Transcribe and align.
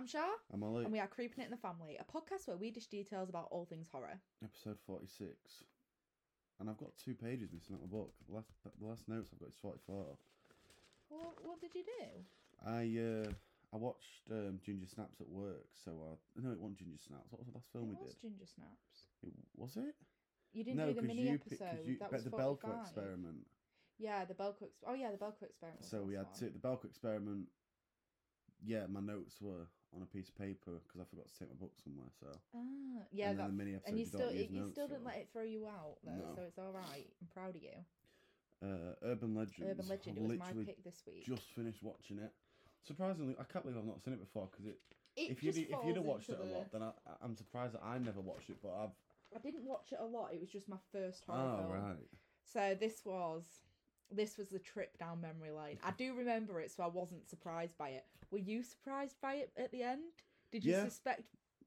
I'm 0.00 0.06
Shah, 0.06 0.32
I'm 0.50 0.62
Ollie. 0.62 0.84
and 0.84 0.92
we 0.94 0.98
are 0.98 1.06
Creeping 1.06 1.42
It 1.42 1.44
in 1.44 1.50
the 1.50 1.58
Family, 1.58 2.00
a 2.00 2.04
podcast 2.08 2.48
where 2.48 2.56
we 2.56 2.70
dish 2.70 2.86
details 2.86 3.28
about 3.28 3.48
all 3.50 3.66
things 3.66 3.86
horror. 3.92 4.16
Episode 4.42 4.78
46. 4.86 5.28
And 6.58 6.70
I've 6.70 6.78
got 6.78 6.96
two 6.96 7.12
pages 7.12 7.50
missing 7.52 7.76
out 7.76 7.82
my 7.82 7.98
book. 7.98 8.14
The 8.26 8.34
last, 8.34 8.48
the 8.80 8.86
last 8.86 9.06
notes 9.08 9.28
I've 9.30 9.40
got 9.40 9.50
is 9.50 9.60
44. 9.60 10.16
What, 11.10 11.34
what 11.44 11.60
did 11.60 11.74
you 11.74 11.84
do? 11.84 12.06
I 12.64 12.80
uh, 12.96 13.30
I 13.74 13.76
watched 13.76 14.24
um, 14.30 14.58
Ginger 14.64 14.86
Snaps 14.86 15.20
at 15.20 15.28
work, 15.28 15.68
so 15.84 15.90
I... 15.92 16.40
No, 16.40 16.50
it 16.50 16.58
wasn't 16.58 16.78
Ginger 16.78 16.96
Snaps. 17.06 17.28
What 17.28 17.40
was 17.40 17.48
the 17.48 17.58
last 17.58 17.68
film 17.70 17.90
it 17.90 18.00
we 18.00 18.06
was 18.06 18.14
did? 18.14 18.22
Ginger 18.22 18.46
Snaps. 18.46 19.12
It, 19.22 19.34
was 19.54 19.76
it? 19.76 19.96
You 20.54 20.64
didn't 20.64 20.78
no, 20.78 20.86
do 20.86 20.94
the 20.94 21.02
mini 21.02 21.28
you 21.28 21.34
episode. 21.34 21.84
You, 21.84 21.98
that 22.00 22.10
was 22.10 22.24
the 22.24 22.30
Belko 22.30 22.80
experiment. 22.80 23.44
Yeah, 23.98 24.24
the 24.24 24.32
Belko. 24.32 24.62
Ex- 24.62 24.80
oh 24.88 24.94
yeah, 24.94 25.10
the 25.10 25.18
Belko 25.18 25.44
experiment. 25.44 25.84
So 25.84 26.00
we 26.00 26.14
had 26.14 26.32
to... 26.36 26.46
The 26.46 26.58
Belko 26.58 26.86
experiment... 26.86 27.48
Yeah, 28.64 28.86
my 28.88 29.00
notes 29.00 29.36
were 29.42 29.68
on 29.94 30.02
a 30.02 30.06
piece 30.06 30.28
of 30.28 30.36
paper 30.38 30.78
because 30.86 31.00
I 31.00 31.04
forgot 31.08 31.26
to 31.26 31.38
take 31.38 31.48
my 31.50 31.58
book 31.58 31.72
somewhere, 31.82 32.10
so... 32.18 32.26
Ah, 32.54 33.02
yeah, 33.10 33.30
and 33.30 33.38
that. 33.38 33.48
the 33.48 33.52
mini 33.52 33.74
episode 33.74 33.88
And 33.88 33.98
you 33.98 34.04
you 34.04 34.08
still 34.08 34.20
don't 34.20 34.50
you 34.50 34.68
still 34.70 34.88
didn't 34.88 35.04
let 35.04 35.16
it 35.16 35.28
throw 35.32 35.42
you 35.42 35.66
out 35.66 35.98
though, 36.04 36.14
No. 36.14 36.34
so 36.34 36.42
it's 36.46 36.58
all 36.58 36.72
right. 36.72 37.06
I'm 37.20 37.28
proud 37.32 37.56
of 37.56 37.62
you. 37.62 37.78
Uh, 38.62 38.94
Urban 39.02 39.34
Legends. 39.34 39.66
Urban 39.70 39.88
Legend. 39.88 40.18
It 40.18 40.22
was 40.22 40.38
my 40.38 40.52
pick 40.64 40.84
this 40.84 41.02
week. 41.06 41.24
Just 41.26 41.42
finished 41.56 41.82
watching 41.82 42.18
it. 42.18 42.32
Surprisingly, 42.86 43.34
I 43.38 43.44
can't 43.44 43.64
believe 43.64 43.78
I've 43.78 43.86
not 43.86 44.00
seen 44.02 44.14
it 44.14 44.20
before 44.20 44.48
because 44.50 44.66
it 44.66 44.78
It 45.16 45.30
if 45.30 45.42
you'd 45.42 45.56
if 45.56 45.76
you'd 45.84 45.96
have 45.96 46.04
watched 46.04 46.28
it 46.28 46.38
a 46.40 46.44
lot, 46.56 46.72
then 46.72 46.82
I, 46.82 46.92
I'm 47.22 47.34
surprised 47.36 47.74
that 47.74 47.82
I 47.84 47.98
never 47.98 48.20
watched 48.20 48.50
it. 48.50 48.56
But 48.62 48.72
I've 48.72 48.96
I 49.34 49.38
didn't 49.38 49.64
watch 49.64 49.92
it 49.92 49.98
a 50.00 50.04
lot. 50.04 50.30
It 50.32 50.40
was 50.40 50.50
just 50.50 50.68
my 50.68 50.78
first 50.92 51.24
horror 51.26 51.40
oh 51.40 51.56
film. 51.58 51.72
right, 51.72 51.96
So 52.44 52.76
this 52.78 53.02
was 53.04 53.44
this 54.10 54.36
was 54.38 54.48
the 54.48 54.58
trip 54.58 54.98
down 54.98 55.20
memory 55.20 55.50
lane. 55.50 55.78
I 55.84 55.92
do 55.92 56.14
remember 56.14 56.60
it, 56.60 56.70
so 56.70 56.82
I 56.82 56.88
wasn't 56.88 57.28
surprised 57.28 57.76
by 57.78 57.90
it. 57.90 58.04
Were 58.30 58.38
you 58.38 58.62
surprised 58.62 59.16
by 59.20 59.34
it 59.34 59.50
at 59.56 59.70
the 59.72 59.82
end? 59.82 60.02
Did 60.50 60.64
you 60.64 60.72
Yeah. 60.72 60.84
suspect? 60.84 61.22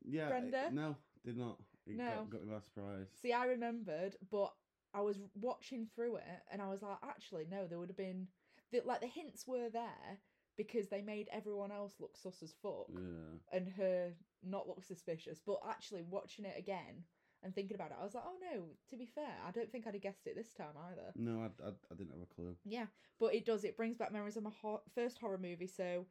yeah. 0.06 0.26
it- 0.28 0.30
Brenda? 0.30 0.70
no, 0.72 0.98
did 1.26 1.38
not. 1.38 1.60
It 1.86 1.96
No. 1.98 2.06
got, 2.06 2.30
got 2.32 2.44
me 2.46 2.54
by 2.54 2.60
surprise. 2.60 3.08
See, 3.22 3.32
I 3.34 3.46
remembered, 3.46 4.18
but 4.30 4.54
I 4.94 5.02
was 5.02 5.18
watching 5.36 5.86
through 5.86 6.18
it, 6.18 6.42
and 6.52 6.62
I 6.62 6.70
was 6.70 6.82
like, 6.82 6.98
actually, 7.04 7.46
no, 7.50 7.68
there 7.68 7.80
would 7.80 7.90
have 7.90 7.98
been 7.98 8.28
the, 8.72 8.82
like 8.86 9.02
the 9.02 9.08
hints 9.08 9.48
were 9.48 9.70
there 9.70 10.20
because 10.56 10.90
they 10.90 11.02
made 11.02 11.28
everyone 11.32 11.72
else 11.72 11.96
look 12.00 12.16
sus 12.16 12.44
as 12.44 12.54
fuck 12.62 12.88
Yeah, 12.90 13.40
and 13.52 13.70
her 13.70 14.14
not 14.44 14.68
look 14.68 14.84
suspicious. 14.84 15.40
But 15.46 15.60
actually, 15.68 16.04
watching 16.04 16.46
it 16.46 16.58
again 16.58 17.06
and 17.44 17.54
thinking 17.54 17.76
about 17.76 17.92
it, 17.92 17.98
I 18.00 18.04
was 18.04 18.16
like, 18.16 18.24
oh 18.26 18.38
no. 18.56 18.64
To 18.90 18.96
be 18.98 19.06
fair, 19.06 19.36
I 19.46 19.52
don't 19.52 19.72
think 19.72 19.86
I'd 19.88 19.94
have 19.94 20.02
guessed 20.04 20.28
it 20.28 20.36
this 20.36 20.54
time 20.54 20.76
either. 20.92 21.12
no, 21.16 21.42
I, 21.42 21.68
I, 21.68 21.70
I 21.92 21.96
didn't 21.96 22.12
have 22.12 22.22
a 22.22 22.34
clue. 22.34 22.56
Yeah, 22.64 22.86
but 23.20 23.34
it 23.36 23.46
does. 23.46 23.64
It 23.64 23.78
brings 23.78 23.98
back 23.98 24.12
memories 24.12 24.38
of 24.38 24.44
my 24.44 24.52
ho- 24.62 24.82
first 24.96 25.20
horror 25.20 25.38
movie. 25.38 25.68
So, 25.68 26.06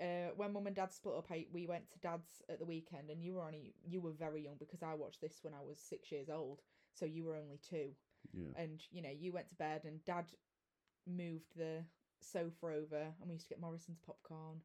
uh, 0.00 0.30
when 0.36 0.52
mum 0.52 0.66
and 0.66 0.76
dad 0.76 0.92
split 0.92 1.16
up, 1.16 1.26
I, 1.30 1.46
we 1.52 1.66
went 1.66 1.90
to 1.90 1.98
dad's 1.98 2.42
at 2.48 2.58
the 2.58 2.64
weekend, 2.64 3.10
and 3.10 3.22
you 3.22 3.34
were 3.34 3.42
only 3.42 3.74
you 3.86 4.00
were 4.00 4.12
very 4.12 4.42
young 4.44 4.56
because 4.58 4.82
I 4.82 4.94
watched 4.94 5.20
this 5.20 5.38
when 5.42 5.54
I 5.54 5.62
was 5.66 5.78
six 5.78 6.10
years 6.12 6.28
old. 6.30 6.62
So 6.94 7.04
you 7.04 7.24
were 7.24 7.36
only 7.36 7.58
two, 7.68 7.90
Yeah, 8.32 8.50
and 8.56 8.80
you 8.90 9.02
know 9.02 9.10
you 9.10 9.32
went 9.32 9.48
to 9.48 9.54
bed, 9.54 9.82
and 9.84 10.04
dad 10.04 10.26
moved 11.06 11.56
the 11.56 11.84
sofa 12.20 12.66
over, 12.66 13.02
and 13.20 13.28
we 13.28 13.34
used 13.34 13.48
to 13.48 13.54
get 13.54 13.60
Morrison's 13.60 13.98
popcorn, 14.04 14.60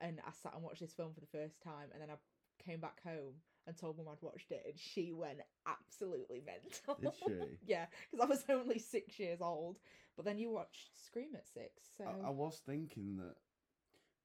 and 0.00 0.20
I 0.26 0.30
sat 0.32 0.54
and 0.54 0.62
watched 0.62 0.80
this 0.80 0.92
film 0.94 1.12
for 1.14 1.20
the 1.20 1.26
first 1.26 1.60
time, 1.62 1.88
and 1.92 2.00
then 2.02 2.10
I 2.10 2.16
came 2.62 2.80
back 2.80 3.02
home 3.02 3.34
and 3.68 3.76
told 3.76 3.96
mum 3.98 4.06
I'd 4.10 4.22
watched 4.22 4.50
it, 4.50 4.62
and 4.66 4.74
she 4.76 5.12
went 5.12 5.38
absolutely 5.66 6.42
mental. 6.44 6.94
Did 7.00 7.12
she? 7.14 7.58
yeah, 7.66 7.86
because 8.10 8.24
I 8.24 8.28
was 8.28 8.44
only 8.48 8.78
six 8.80 9.18
years 9.20 9.40
old. 9.40 9.78
But 10.16 10.24
then 10.24 10.38
you 10.38 10.50
watched 10.50 10.88
Scream 11.06 11.28
at 11.36 11.46
six, 11.46 11.70
so 11.96 12.04
I, 12.04 12.28
I 12.28 12.30
was 12.30 12.60
thinking 12.66 13.16
that 13.18 13.36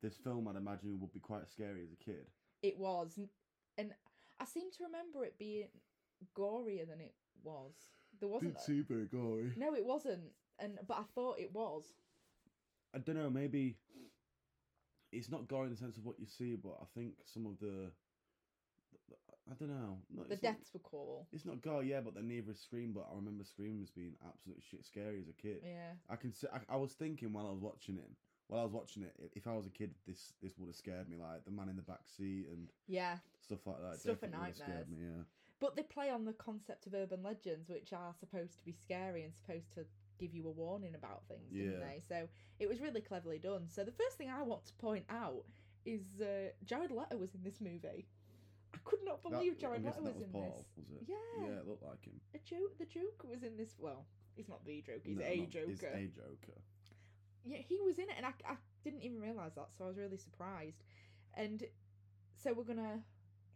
this 0.01 0.17
film 0.17 0.47
I'd 0.47 0.55
imagine 0.55 0.99
would 0.99 1.13
be 1.13 1.19
quite 1.19 1.47
scary 1.47 1.83
as 1.83 1.91
a 1.91 2.03
kid. 2.03 2.25
it 2.63 2.77
was, 2.79 3.19
and 3.77 3.91
I 4.39 4.45
seem 4.45 4.71
to 4.71 4.83
remember 4.85 5.23
it 5.23 5.37
being 5.37 5.67
gorier 6.35 6.87
than 6.89 6.99
it 6.99 7.13
was. 7.43 7.73
There 8.19 8.29
wasn't. 8.29 8.55
Didn't 8.57 8.87
seem 8.87 9.07
gory. 9.11 9.51
No, 9.55 9.75
it 9.75 9.85
wasn't, 9.85 10.31
and 10.57 10.79
but 10.87 10.97
I 10.97 11.03
thought 11.13 11.39
it 11.39 11.53
was. 11.53 11.83
I 12.95 12.99
don't 12.99 13.17
know. 13.17 13.29
Maybe 13.29 13.77
it's 15.11 15.29
not 15.29 15.47
gory 15.47 15.65
in 15.65 15.71
the 15.73 15.77
sense 15.77 15.97
of 15.97 16.05
what 16.05 16.19
you 16.19 16.25
see, 16.25 16.55
but 16.55 16.77
I 16.81 16.85
think 16.95 17.13
some 17.25 17.45
of 17.45 17.59
the- 17.59 17.91
I 19.49 19.55
don't 19.55 19.69
know. 19.69 19.97
No, 20.09 20.23
The 20.23 20.33
it's 20.33 20.43
not- 20.43 20.53
deaths 20.53 20.73
were 20.73 20.79
cool. 20.79 21.27
It's 21.33 21.45
not 21.45 21.61
gore, 21.61 21.83
yeah, 21.83 21.99
but 22.01 22.13
they're 22.13 22.23
neither 22.23 22.51
is 22.51 22.59
Scream. 22.59 22.93
But 22.93 23.07
I 23.11 23.15
remember 23.15 23.43
Scream 23.43 23.81
as 23.83 23.89
being 23.89 24.13
absolutely 24.27 24.63
shit 24.69 24.85
scary 24.85 25.19
as 25.19 25.27
a 25.27 25.33
kid. 25.33 25.61
Yeah, 25.63 25.91
I 26.09 26.15
can 26.15 26.31
say 26.33 26.47
I, 26.53 26.59
I 26.73 26.77
was 26.77 26.93
thinking 26.93 27.33
while 27.33 27.47
I 27.47 27.51
was 27.51 27.59
watching 27.59 27.97
it. 27.97 28.09
While 28.47 28.61
I 28.61 28.63
was 28.63 28.73
watching 28.73 29.03
it, 29.03 29.13
if 29.35 29.47
I 29.47 29.53
was 29.53 29.65
a 29.65 29.69
kid, 29.69 29.93
this 30.07 30.33
this 30.41 30.57
would 30.57 30.67
have 30.67 30.75
scared 30.75 31.09
me. 31.09 31.17
Like 31.17 31.43
the 31.45 31.51
man 31.51 31.69
in 31.69 31.75
the 31.75 31.81
back 31.81 32.01
seat 32.05 32.47
and 32.51 32.69
yeah. 32.87 33.17
stuff 33.41 33.65
like 33.65 33.81
that. 33.81 33.99
Stuff 33.99 34.19
for 34.19 34.27
scared 34.27 34.89
me. 34.89 34.97
Yeah. 35.01 35.23
But 35.59 35.75
they 35.75 35.83
play 35.83 36.09
on 36.09 36.25
the 36.25 36.33
concept 36.33 36.87
of 36.87 36.93
urban 36.93 37.23
legends, 37.23 37.69
which 37.69 37.93
are 37.93 38.13
supposed 38.19 38.57
to 38.59 38.65
be 38.65 38.73
scary 38.73 39.23
and 39.23 39.33
supposed 39.33 39.73
to 39.75 39.85
give 40.19 40.33
you 40.33 40.47
a 40.47 40.51
warning 40.51 40.93
about 40.95 41.23
things, 41.27 41.51
didn't 41.51 41.79
Yeah. 41.79 41.79
they? 41.79 42.01
So 42.07 42.27
it 42.59 42.67
was 42.67 42.81
really 42.81 43.01
cleverly 43.01 43.39
done. 43.39 43.67
So 43.69 43.83
the 43.83 43.91
first 43.91 44.17
thing 44.17 44.29
I 44.29 44.41
want 44.41 44.65
to 44.65 44.73
point 44.73 45.05
out 45.09 45.43
is 45.85 46.19
uh, 46.21 46.49
Jared 46.65 46.91
Leto 46.91 47.17
was 47.17 47.33
in 47.33 47.43
this 47.43 47.59
movie. 47.61 48.05
I 48.73 48.77
could 48.83 48.99
not 49.05 49.21
believe 49.23 49.57
Jared 49.57 49.83
Leto 49.85 50.01
was, 50.01 50.15
in 50.21 50.29
Paul, 50.31 50.65
this. 50.75 50.85
was 50.89 50.97
it? 51.01 51.03
Yeah. 51.07 51.45
Yeah, 51.47 51.59
it 51.59 51.67
looked 51.67 51.83
like 51.83 52.03
him. 52.03 52.19
A 52.33 52.39
joke. 52.39 52.77
The 52.79 52.85
Joker 52.85 53.27
was 53.29 53.43
in 53.43 53.55
this. 53.57 53.75
Well, 53.79 54.05
he's 54.35 54.49
not 54.49 54.65
the 54.65 54.81
Joker. 54.81 54.99
He's 55.03 55.17
No, 55.17 55.25
a 55.25 55.37
not- 55.37 55.49
Joker. 55.49 55.67
He's 55.97 56.17
a 56.17 56.21
Joker. 56.21 56.61
Yeah, 57.45 57.57
he 57.57 57.79
was 57.81 57.97
in 57.99 58.05
it, 58.05 58.15
and 58.17 58.25
I, 58.25 58.29
I 58.49 58.55
didn't 58.83 59.01
even 59.03 59.19
realize 59.19 59.53
that, 59.55 59.67
so 59.77 59.83
I 59.83 59.87
was 59.87 59.97
really 59.97 60.17
surprised. 60.17 60.83
And 61.35 61.63
so 62.41 62.53
we're 62.53 62.63
gonna 62.63 63.01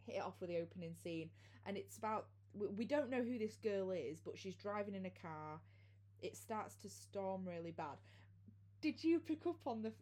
hit 0.04 0.16
it 0.16 0.22
off 0.22 0.34
with 0.40 0.50
the 0.50 0.58
opening 0.58 0.94
scene, 0.94 1.30
and 1.66 1.76
it's 1.76 1.96
about 1.96 2.26
we, 2.54 2.66
we 2.68 2.84
don't 2.84 3.08
know 3.10 3.22
who 3.22 3.38
this 3.38 3.56
girl 3.56 3.90
is, 3.90 4.20
but 4.20 4.38
she's 4.38 4.54
driving 4.54 4.94
in 4.94 5.06
a 5.06 5.10
car. 5.10 5.60
It 6.20 6.36
starts 6.36 6.74
to 6.82 6.90
storm 6.90 7.46
really 7.46 7.70
bad. 7.70 7.96
Did 8.80 9.02
you 9.02 9.20
pick 9.20 9.46
up 9.46 9.60
on 9.66 9.82
the 9.82 9.92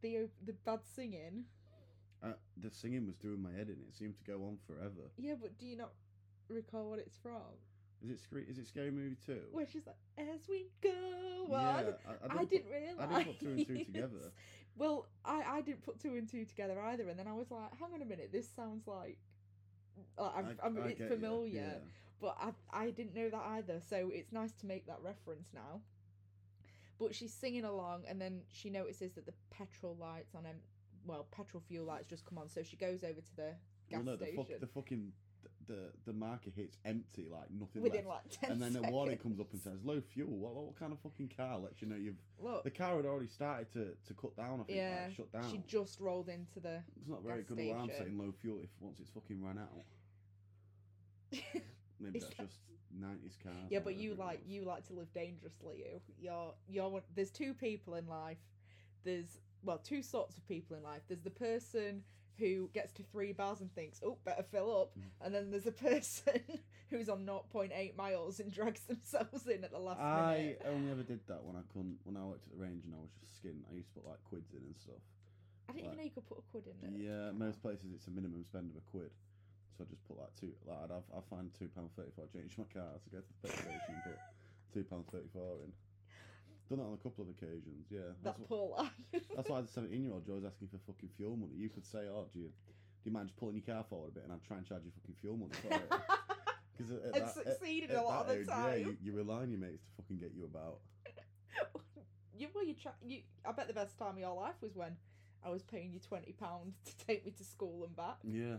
the 0.00 0.28
the 0.46 0.52
bad 0.52 0.80
singing? 0.94 1.44
Uh, 2.24 2.32
the 2.56 2.70
singing 2.70 3.06
was 3.06 3.16
doing 3.16 3.42
my 3.42 3.50
head 3.50 3.68
in. 3.68 3.76
It 3.86 3.94
seemed 3.94 4.16
to 4.16 4.24
go 4.24 4.44
on 4.44 4.56
forever. 4.66 5.10
Yeah, 5.18 5.34
but 5.40 5.58
do 5.58 5.66
you 5.66 5.76
not 5.76 5.90
recall 6.48 6.88
what 6.90 6.98
it's 6.98 7.16
from? 7.18 7.42
Is 8.02 8.10
it 8.10 8.20
scary? 8.20 8.44
Is 8.48 8.58
it 8.58 8.66
Scary 8.66 8.90
Movie 8.90 9.16
Two? 9.24 9.40
Where 9.52 9.66
she's 9.66 9.86
like, 9.86 9.96
"As 10.18 10.40
we 10.48 10.66
go 10.82 10.90
on." 11.54 11.84
yeah, 11.84 11.92
I, 12.06 12.26
I 12.36 12.40
I 12.40 12.44
didn't 12.44 12.50
didn't 12.50 12.64
put- 12.64 12.72
realise. 12.72 12.96
I 13.00 13.22
didn't 13.22 13.26
put 13.26 13.40
two 13.40 13.48
and 13.50 13.66
two 13.66 13.84
together. 13.92 14.32
Well, 14.76 15.06
I, 15.24 15.42
I 15.48 15.60
didn't 15.60 15.82
put 15.82 16.00
two 16.00 16.14
and 16.16 16.28
two 16.28 16.44
together 16.44 16.80
either, 16.80 17.08
and 17.08 17.18
then 17.18 17.28
I 17.28 17.32
was 17.32 17.50
like, 17.50 17.70
hang 17.78 17.92
on 17.94 18.02
a 18.02 18.04
minute, 18.04 18.30
this 18.32 18.48
sounds 18.48 18.86
like. 18.86 19.18
like, 20.18 20.32
I've, 20.36 20.46
I- 20.62 20.66
I, 20.66 20.68
mean, 20.70 20.84
I 20.84 20.88
it's 20.88 21.00
familiar, 21.02 21.52
yeah. 21.54 21.74
but 22.20 22.36
I 22.40 22.52
I 22.86 22.90
didn't 22.90 23.14
know 23.14 23.30
that 23.30 23.42
either. 23.52 23.80
So 23.88 24.10
it's 24.12 24.32
nice 24.32 24.52
to 24.60 24.66
make 24.66 24.86
that 24.86 24.98
reference 25.02 25.48
now. 25.54 25.80
But 26.98 27.14
she's 27.14 27.32
singing 27.32 27.64
along, 27.64 28.02
and 28.08 28.20
then 28.20 28.42
she 28.48 28.70
notices 28.70 29.12
that 29.14 29.26
the 29.26 29.34
petrol 29.50 29.96
lights 30.00 30.34
on 30.34 30.46
em- 30.46 30.60
well, 31.06 31.26
petrol 31.30 31.62
fuel 31.66 31.86
lights 31.86 32.06
just 32.06 32.24
come 32.24 32.38
on. 32.38 32.48
So 32.48 32.62
she 32.62 32.76
goes 32.76 33.04
over 33.04 33.20
to 33.20 33.36
the 33.36 33.54
gas 33.90 33.98
Well, 33.98 34.02
no, 34.04 34.16
the, 34.16 34.24
station 34.26 34.44
fuck, 34.44 34.60
the 34.60 34.66
fucking 34.66 35.12
the 35.66 35.90
the 36.04 36.12
marker 36.12 36.50
hits 36.54 36.76
empty, 36.84 37.26
like 37.30 37.50
nothing 37.50 37.82
within 37.82 38.06
left. 38.06 38.26
like 38.26 38.40
ten 38.40 38.50
and 38.52 38.62
then 38.62 38.72
seconds. 38.72 38.90
a 38.90 38.92
warning 38.92 39.16
comes 39.18 39.40
up 39.40 39.46
and 39.52 39.60
says 39.62 39.78
low 39.84 40.00
fuel. 40.12 40.28
What, 40.30 40.54
what 40.54 40.78
kind 40.78 40.92
of 40.92 40.98
fucking 41.00 41.32
car 41.36 41.58
lets 41.58 41.80
you 41.80 41.88
know 41.88 41.96
you've 41.96 42.16
Look, 42.42 42.64
the 42.64 42.70
car 42.70 42.96
had 42.96 43.06
already 43.06 43.28
started 43.28 43.72
to, 43.72 43.88
to 44.06 44.14
cut 44.20 44.36
down. 44.36 44.60
I 44.60 44.64
think 44.64 44.76
yeah, 44.78 45.04
like, 45.06 45.16
shut 45.16 45.32
down. 45.32 45.50
she 45.50 45.62
just 45.66 46.00
rolled 46.00 46.28
into 46.28 46.60
the. 46.60 46.82
It's 46.98 47.08
not 47.08 47.22
very 47.22 47.42
good 47.42 47.58
alarm 47.58 47.88
station. 47.88 48.06
saying 48.06 48.18
low 48.18 48.32
fuel 48.40 48.58
if 48.62 48.70
once 48.80 48.98
it's 49.00 49.10
fucking 49.10 49.42
run 49.42 49.58
out. 49.58 49.84
Maybe 52.00 52.18
that's 52.18 52.34
that- 52.36 52.46
just 52.46 52.58
nineties 52.98 53.36
cars. 53.42 53.56
Yeah, 53.70 53.80
but 53.80 53.96
you 53.96 54.14
like 54.14 54.40
you 54.46 54.64
like 54.64 54.86
to 54.88 54.92
live 54.92 55.12
dangerously. 55.14 55.78
You, 55.78 56.00
you're 56.18 56.54
you're 56.68 56.88
one. 56.88 57.02
There's 57.14 57.30
two 57.30 57.54
people 57.54 57.94
in 57.94 58.06
life. 58.06 58.38
There's 59.04 59.38
well, 59.64 59.78
two 59.78 60.02
sorts 60.02 60.36
of 60.36 60.46
people 60.46 60.76
in 60.76 60.82
life. 60.82 61.02
There's 61.08 61.22
the 61.22 61.30
person 61.30 62.02
who 62.38 62.68
gets 62.74 62.92
to 62.94 63.02
three 63.04 63.32
bars 63.32 63.60
and 63.60 63.72
thinks, 63.74 64.00
"Oh, 64.04 64.18
better 64.24 64.42
fill 64.42 64.70
up," 64.82 64.96
Mm. 64.98 65.02
and 65.22 65.34
then 65.34 65.50
there's 65.50 65.66
a 65.66 65.72
person 65.88 66.40
who's 66.90 67.08
on 67.08 67.24
0.8 67.24 67.96
miles 67.96 68.40
and 68.40 68.50
drags 68.58 68.80
themselves 68.86 69.46
in 69.46 69.62
at 69.64 69.70
the 69.70 69.78
last 69.78 70.00
I 70.00 70.36
minute. 70.38 70.62
I 70.64 70.68
only 70.68 70.90
ever 70.90 71.02
did 71.02 71.20
that 71.28 71.44
when 71.44 71.56
I 71.56 71.62
couldn't 71.72 71.98
when 72.04 72.16
I 72.16 72.24
worked 72.24 72.44
at 72.46 72.52
the 72.52 72.58
range 72.62 72.84
and 72.84 72.94
I 72.94 72.98
was 72.98 73.10
just 73.20 73.40
skint. 73.42 73.62
I 73.70 73.74
used 73.74 73.88
to 73.94 74.00
put 74.00 74.08
like 74.08 74.22
quids 74.24 74.52
in 74.52 74.62
and 74.66 74.76
stuff. 74.76 75.00
I 75.68 75.72
didn't 75.72 75.86
even 75.86 75.96
know 75.98 76.04
you 76.04 76.10
could 76.10 76.28
put 76.28 76.38
a 76.38 76.42
quid 76.50 76.64
in 76.68 76.76
it. 76.84 77.00
Yeah, 77.00 77.30
most 77.32 77.62
places 77.62 77.86
it's 77.94 78.06
a 78.06 78.10
minimum 78.10 78.44
spend 78.44 78.68
of 78.70 78.76
a 78.76 78.84
quid. 78.90 79.10
So 79.78 79.82
I 79.82 79.86
just 79.90 80.04
put 80.06 80.18
like 80.18 80.34
two. 80.38 80.52
Like 80.66 80.78
I'd 80.84 80.90
have, 80.94 81.06
I 81.14 81.20
find 81.30 81.50
two 81.54 81.68
pound 81.74 81.90
thirty 81.96 82.10
four 82.14 82.26
change 82.34 82.54
in 82.58 82.62
my 82.66 82.70
car 82.82 82.98
to 82.98 83.08
go 83.10 83.18
to 83.18 83.26
the 83.26 83.48
petrol 83.48 83.62
station 83.74 83.94
and 83.94 84.02
put 84.04 84.18
two 84.74 84.84
pound 84.84 85.06
thirty 85.10 85.28
four 85.32 85.62
in. 85.64 85.72
Done 86.68 86.78
that 86.78 86.84
on 86.84 86.94
a 86.94 87.02
couple 87.02 87.22
of 87.24 87.28
occasions. 87.30 87.86
Yeah, 87.90 88.00
That 88.22 88.24
that's 88.24 88.38
what, 88.40 88.48
poor 88.48 88.76
life. 88.78 88.90
that's 89.36 89.48
why 89.48 89.60
the 89.60 89.68
seventeen 89.74 90.02
year 90.04 90.12
old 90.12 90.26
Joe's 90.26 90.44
asking 90.44 90.68
for 90.68 90.78
fucking 90.86 91.10
fuel 91.16 91.36
money. 91.36 91.52
You 91.56 91.68
could 91.68 91.84
say, 91.84 92.08
"Oh, 92.10 92.26
do 92.32 92.40
you, 92.40 92.46
do 92.46 93.04
you 93.04 93.12
mind 93.12 93.28
just 93.28 93.36
pulling 93.38 93.56
your 93.56 93.64
car 93.74 93.84
forward 93.88 94.08
a 94.08 94.14
bit 94.14 94.24
and 94.24 94.32
I'd 94.32 94.42
try 94.44 94.56
and 94.56 94.66
charge 94.66 94.82
you 94.84 94.90
fucking 94.94 95.14
fuel 95.20 95.36
money 95.36 95.52
for 95.62 95.74
it?" 95.74 96.00
Because 96.76 96.90
at, 96.90 96.98
at 96.98 97.04
and 97.04 97.14
that- 97.14 97.22
at- 97.22 97.34
succeeded 97.58 97.90
at 97.92 97.98
a 97.98 98.02
lot 98.02 98.22
of 98.22 98.28
the 98.34 98.40
age, 98.40 98.48
time. 98.48 98.68
Yeah, 98.70 98.86
you, 98.86 98.96
you 99.00 99.12
rely 99.12 99.42
on 99.42 99.50
your 99.52 99.60
mates 99.60 99.84
to 99.84 99.90
fucking 100.02 100.18
get 100.18 100.32
you 100.34 100.44
about. 100.44 100.78
you, 102.36 102.48
well, 102.52 102.64
you, 102.64 102.74
try, 102.74 102.90
you. 103.06 103.20
I 103.46 103.52
bet 103.52 103.68
the 103.68 103.74
best 103.74 103.96
time 103.96 104.14
of 104.14 104.18
your 104.18 104.34
life 104.34 104.54
was 104.60 104.74
when 104.74 104.96
I 105.44 105.50
was 105.50 105.62
paying 105.62 105.92
you 105.92 106.00
twenty 106.00 106.32
pounds 106.32 106.74
to 106.86 107.06
take 107.06 107.24
me 107.24 107.30
to 107.32 107.44
school 107.44 107.84
and 107.84 107.94
back. 107.94 108.16
Yeah, 108.24 108.56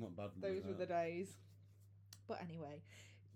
not 0.00 0.16
bad. 0.16 0.30
Those 0.40 0.64
were 0.64 0.72
the 0.74 0.86
days. 0.86 1.28
But 2.26 2.40
anyway, 2.42 2.80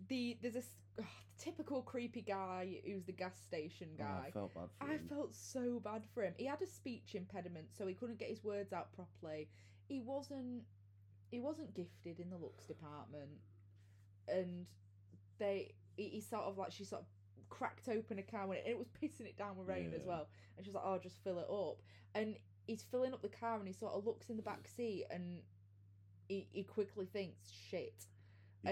the 0.08 0.36
there's 0.40 0.54
this 0.54 0.68
ugh, 0.98 1.04
typical 1.38 1.82
creepy 1.82 2.20
guy 2.22 2.80
who's 2.84 3.04
the 3.04 3.12
gas 3.12 3.36
station 3.44 3.88
Oh, 3.98 4.02
guy. 4.04 4.24
I 4.28 4.30
felt 4.30 4.54
bad 4.54 4.68
for 4.78 4.86
I 4.86 4.94
him. 4.94 5.06
felt 5.08 5.34
so 5.34 5.80
bad 5.80 6.02
for 6.14 6.22
him. 6.22 6.34
He 6.36 6.46
had 6.46 6.62
a 6.62 6.66
speech 6.66 7.14
impediment, 7.14 7.66
so 7.76 7.86
he 7.86 7.94
couldn't 7.94 8.18
get 8.18 8.28
his 8.28 8.44
words 8.44 8.72
out 8.72 8.92
properly. 8.92 9.48
He 9.88 10.00
wasn't 10.00 10.62
he 11.30 11.40
wasn't 11.40 11.74
gifted 11.74 12.20
in 12.20 12.30
the 12.30 12.36
looks 12.36 12.64
department, 12.66 13.38
and 14.28 14.66
they 15.38 15.72
he, 15.96 16.08
he 16.08 16.20
sort 16.20 16.44
of 16.44 16.56
like 16.58 16.72
she 16.72 16.84
sort 16.84 17.02
of 17.02 17.06
cracked 17.50 17.88
open 17.88 18.18
a 18.18 18.22
can 18.22 18.42
and 18.44 18.52
it 18.66 18.76
was 18.78 18.88
pissing 19.02 19.26
it 19.26 19.36
down 19.36 19.56
with 19.56 19.66
rain 19.68 19.92
as 19.94 20.04
well, 20.04 20.28
and 20.56 20.64
she 20.64 20.70
was 20.70 20.74
like, 20.76 20.84
"Oh, 20.86 20.98
just 21.02 21.22
fill 21.24 21.38
it 21.38 21.48
up." 21.50 21.82
And 22.14 22.36
he's 22.66 22.82
filling 22.82 23.12
up 23.14 23.22
the 23.22 23.28
car, 23.28 23.58
and 23.58 23.66
he 23.66 23.72
sort 23.72 23.92
of 23.94 24.04
looks 24.06 24.28
in 24.30 24.36
the 24.36 24.42
back 24.42 24.68
seat, 24.68 25.04
and 25.10 25.40
he 26.28 26.46
he 26.52 26.62
quickly 26.62 27.06
thinks, 27.06 27.50
"Shit." 27.50 28.06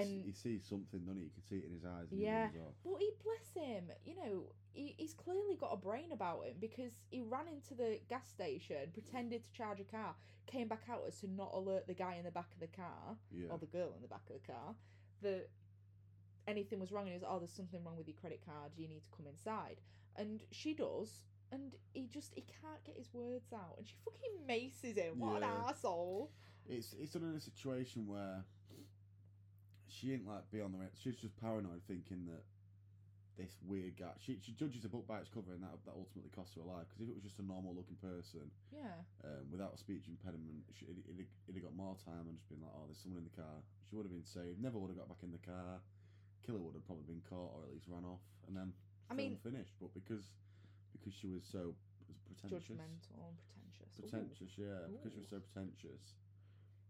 And- 0.00 0.24
he 0.24 0.32
sees 0.32 0.64
something, 0.66 1.00
doesn't 1.00 1.18
he? 1.18 1.24
You 1.24 1.30
can 1.30 1.42
see 1.42 1.56
it 1.56 1.64
in 1.66 1.72
his 1.72 1.84
eyes. 1.84 2.10
And 2.10 2.20
Yeah. 2.20 2.48
He. 2.50 2.58
But 2.84 3.00
he 3.00 3.10
bless 3.22 3.66
him, 3.66 3.84
you 4.04 4.14
know, 4.16 4.52
he, 4.72 4.94
he's 4.98 5.14
clearly 5.14 5.56
got 5.56 5.72
a 5.72 5.76
brain 5.76 6.12
about 6.12 6.44
him 6.44 6.56
because 6.60 6.92
he 7.10 7.22
ran 7.22 7.48
into 7.48 7.74
the 7.74 8.00
gas 8.08 8.28
station, 8.28 8.90
pretended 8.92 9.44
to 9.44 9.52
charge 9.52 9.80
a 9.80 9.84
car, 9.84 10.14
came 10.46 10.68
back 10.68 10.82
out 10.90 11.02
as 11.06 11.18
to 11.20 11.28
not 11.30 11.50
alert 11.54 11.86
the 11.86 11.94
guy 11.94 12.16
in 12.16 12.24
the 12.24 12.30
back 12.30 12.52
of 12.52 12.60
the 12.60 12.66
car 12.76 13.16
Yeah. 13.32 13.48
or 13.50 13.58
the 13.58 13.66
girl 13.66 13.92
in 13.96 14.02
the 14.02 14.08
back 14.08 14.22
of 14.28 14.34
the 14.40 14.46
car 14.52 14.74
that 15.22 15.48
anything 16.46 16.78
was 16.78 16.92
wrong 16.92 17.02
and 17.04 17.12
he 17.12 17.18
was 17.18 17.24
oh 17.28 17.38
there's 17.38 17.50
something 17.52 17.82
wrong 17.82 17.96
with 17.96 18.06
your 18.06 18.16
credit 18.16 18.40
card 18.46 18.70
you 18.76 18.86
need 18.86 19.02
to 19.02 19.10
come 19.16 19.26
inside 19.26 19.80
and 20.14 20.44
she 20.52 20.74
does 20.74 21.24
and 21.50 21.74
he 21.92 22.06
just 22.06 22.32
he 22.34 22.42
can't 22.42 22.84
get 22.84 22.96
his 22.96 23.12
words 23.12 23.52
out 23.52 23.74
and 23.78 23.86
she 23.88 23.94
fucking 24.04 24.46
maces 24.46 24.96
him 24.96 25.18
what 25.18 25.40
Yeah. 25.40 25.48
an 25.48 25.64
asshole 25.68 26.30
It's 26.68 26.94
it's 27.00 27.12
done 27.12 27.24
in 27.24 27.34
a 27.36 27.40
situation 27.40 28.06
where 28.06 28.44
she 29.88 30.12
ain't 30.12 30.26
like 30.26 30.50
be 30.50 30.60
on 30.60 30.72
the. 30.72 30.78
Rent 30.78 30.92
she's 30.98 31.16
just 31.16 31.36
paranoid, 31.40 31.82
thinking 31.86 32.26
that 32.26 32.42
this 33.36 33.52
weird 33.68 33.96
guy. 34.00 34.16
She 34.18 34.40
she 34.40 34.52
judges 34.56 34.84
a 34.84 34.90
book 34.90 35.06
by 35.06 35.20
its 35.20 35.28
cover, 35.28 35.52
and 35.52 35.62
that 35.62 35.76
that 35.84 35.94
ultimately 35.96 36.32
costs 36.32 36.56
her 36.56 36.64
her 36.64 36.68
life. 36.68 36.88
Because 36.88 37.04
if 37.04 37.08
it 37.12 37.16
was 37.16 37.24
just 37.24 37.38
a 37.38 37.46
normal 37.46 37.76
looking 37.76 38.00
person 38.00 38.48
yeah 38.72 38.96
um, 39.24 39.44
without 39.52 39.76
a 39.76 39.78
speech 39.78 40.08
impediment, 40.08 40.64
she, 40.72 40.88
it, 40.88 40.96
it'd, 41.06 41.28
it'd 41.46 41.56
have 41.60 41.66
got 41.68 41.76
more 41.76 41.96
time 42.00 42.26
and 42.26 42.34
just 42.36 42.48
been 42.48 42.60
like, 42.64 42.72
oh, 42.72 42.88
there's 42.88 43.00
someone 43.00 43.20
in 43.20 43.28
the 43.28 43.36
car. 43.36 43.60
She 43.88 43.94
would 43.94 44.08
have 44.08 44.14
been 44.14 44.26
saved. 44.26 44.58
Never 44.58 44.80
would 44.80 44.90
have 44.90 44.98
got 44.98 45.08
back 45.12 45.22
in 45.22 45.30
the 45.30 45.42
car. 45.44 45.78
Killer 46.42 46.62
would 46.62 46.74
have 46.74 46.86
probably 46.88 47.06
been 47.06 47.22
caught 47.28 47.52
or 47.54 47.68
at 47.68 47.72
least 47.72 47.86
ran 47.90 48.06
off, 48.08 48.24
and 48.48 48.56
then 48.56 48.72
I 49.10 49.14
mean- 49.14 49.38
finished. 49.44 49.76
But 49.78 49.92
because 49.92 50.32
because 50.96 51.12
she 51.12 51.28
was 51.28 51.44
so 51.44 51.76
pretentious, 52.24 52.64
judgmental 52.72 53.20
and 53.20 53.36
pretentious 53.36 53.92
Ooh. 54.00 54.08
pretentious, 54.08 54.52
yeah, 54.56 54.88
because 54.88 55.12
she 55.12 55.20
was 55.20 55.30
so 55.30 55.40
pretentious. 55.44 56.02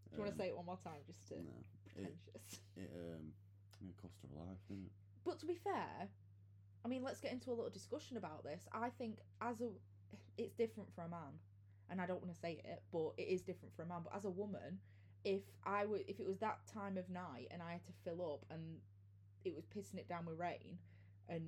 do 0.08 0.16
you 0.16 0.22
want 0.22 0.32
um, 0.32 0.38
to 0.38 0.38
say 0.38 0.48
it 0.48 0.56
one 0.56 0.66
more 0.66 0.80
time 0.80 1.02
just 1.04 1.26
to 1.28 1.34
No, 1.42 1.52
it, 1.52 1.75
pretentious 1.96 2.60
it 2.76 2.90
um 2.94 3.32
it 3.88 3.96
cost 4.00 4.14
her 4.22 4.34
life, 4.40 4.58
didn't 4.68 4.86
it? 4.86 4.92
But 5.24 5.38
to 5.40 5.46
be 5.46 5.54
fair, 5.54 6.08
I 6.84 6.88
mean, 6.88 7.02
let's 7.02 7.20
get 7.20 7.32
into 7.32 7.50
a 7.50 7.54
little 7.54 7.70
discussion 7.70 8.16
about 8.16 8.44
this. 8.44 8.62
I 8.72 8.90
think 8.90 9.18
as 9.40 9.60
a, 9.60 9.68
it's 10.38 10.54
different 10.54 10.88
for 10.94 11.02
a 11.02 11.08
man, 11.08 11.40
and 11.90 12.00
I 12.00 12.06
don't 12.06 12.22
want 12.22 12.32
to 12.32 12.40
say 12.40 12.60
it, 12.64 12.82
but 12.92 13.12
it 13.18 13.28
is 13.28 13.42
different 13.42 13.74
for 13.74 13.82
a 13.82 13.86
man. 13.86 14.00
But 14.04 14.16
as 14.16 14.24
a 14.24 14.30
woman, 14.30 14.78
if 15.24 15.42
I 15.64 15.84
would, 15.84 16.02
if 16.08 16.20
it 16.20 16.26
was 16.26 16.38
that 16.38 16.58
time 16.72 16.96
of 16.96 17.10
night 17.10 17.48
and 17.50 17.60
I 17.62 17.72
had 17.72 17.84
to 17.86 17.92
fill 18.04 18.22
up 18.32 18.46
and 18.50 18.78
it 19.44 19.54
was 19.54 19.66
pissing 19.66 19.98
it 19.98 20.08
down 20.08 20.26
with 20.26 20.38
rain, 20.38 20.78
and 21.28 21.42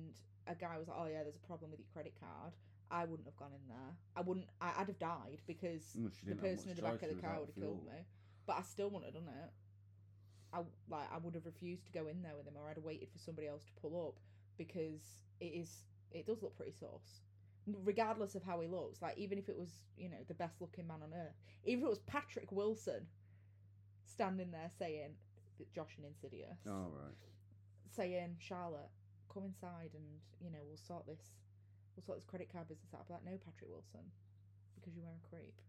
a 0.47 0.55
guy 0.55 0.77
was 0.77 0.87
like, 0.87 0.97
"Oh 0.99 1.07
yeah, 1.07 1.23
there's 1.23 1.35
a 1.35 1.47
problem 1.47 1.71
with 1.71 1.79
your 1.79 1.87
credit 1.93 2.13
card," 2.19 2.53
I 2.91 3.05
wouldn't 3.05 3.27
have 3.27 3.37
gone 3.37 3.51
in 3.53 3.67
there. 3.67 3.95
I 4.15 4.21
wouldn't. 4.21 4.47
I, 4.61 4.73
I'd 4.79 4.87
have 4.87 4.99
died 4.99 5.41
because 5.47 5.95
No, 5.95 6.09
the 6.25 6.35
person 6.35 6.69
in 6.69 6.75
the 6.75 6.81
back 6.81 7.01
of 7.03 7.09
the 7.09 7.21
car 7.21 7.39
would 7.39 7.49
have 7.49 7.55
killed 7.55 7.85
me. 7.85 8.05
But 8.45 8.57
I 8.57 8.61
still 8.63 8.89
wouldn't 8.89 9.13
have 9.13 9.13
done 9.23 9.33
it. 9.33 9.51
I 10.53 10.59
like 10.89 11.07
I 11.13 11.17
would 11.17 11.35
have 11.35 11.45
refused 11.45 11.85
to 11.85 11.91
go 11.91 12.07
in 12.07 12.21
there 12.21 12.35
with 12.35 12.47
him, 12.47 12.53
or 12.57 12.69
I'd 12.69 12.75
have 12.75 12.83
waited 12.83 13.09
for 13.11 13.19
somebody 13.19 13.47
else 13.47 13.63
to 13.65 13.71
pull 13.81 14.07
up 14.07 14.19
because 14.57 15.01
it 15.39 15.45
is 15.53 15.83
it 16.11 16.25
does 16.25 16.41
look 16.41 16.55
pretty 16.57 16.71
sus. 16.73 17.21
Regardless 17.85 18.33
of 18.35 18.43
how 18.43 18.59
he 18.61 18.67
looks, 18.67 19.01
like 19.01 19.17
even 19.17 19.37
if 19.37 19.47
it 19.47 19.57
was 19.57 19.69
you 19.97 20.09
know 20.09 20.17
the 20.27 20.33
best 20.33 20.59
looking 20.61 20.87
man 20.87 20.99
on 21.03 21.13
earth, 21.13 21.35
even 21.65 21.81
if 21.83 21.85
it 21.85 21.89
was 21.89 21.99
Patrick 21.99 22.51
Wilson 22.51 23.05
standing 24.05 24.51
there 24.51 24.69
saying 24.77 25.11
that 25.59 25.71
Josh 25.73 25.95
and 25.97 26.05
Insidious, 26.07 26.59
Oh 26.67 26.89
right. 26.91 27.13
saying 27.95 28.37
Charlotte, 28.39 28.89
come 29.31 29.45
inside 29.45 29.91
and 29.93 30.05
you 30.41 30.49
know 30.49 30.59
we'll 30.67 30.77
sort 30.81 31.05
this, 31.05 31.21
we'll 31.95 32.03
sort 32.03 32.17
this 32.17 32.25
credit 32.25 32.49
card 32.51 32.67
business 32.67 32.89
out. 32.93 33.05
I'd 33.05 33.13
like, 33.13 33.25
no, 33.25 33.37
Patrick 33.45 33.69
Wilson, 33.69 34.05
because 34.75 34.95
you 34.95 35.03
were 35.03 35.13
a 35.13 35.27
creep. 35.29 35.61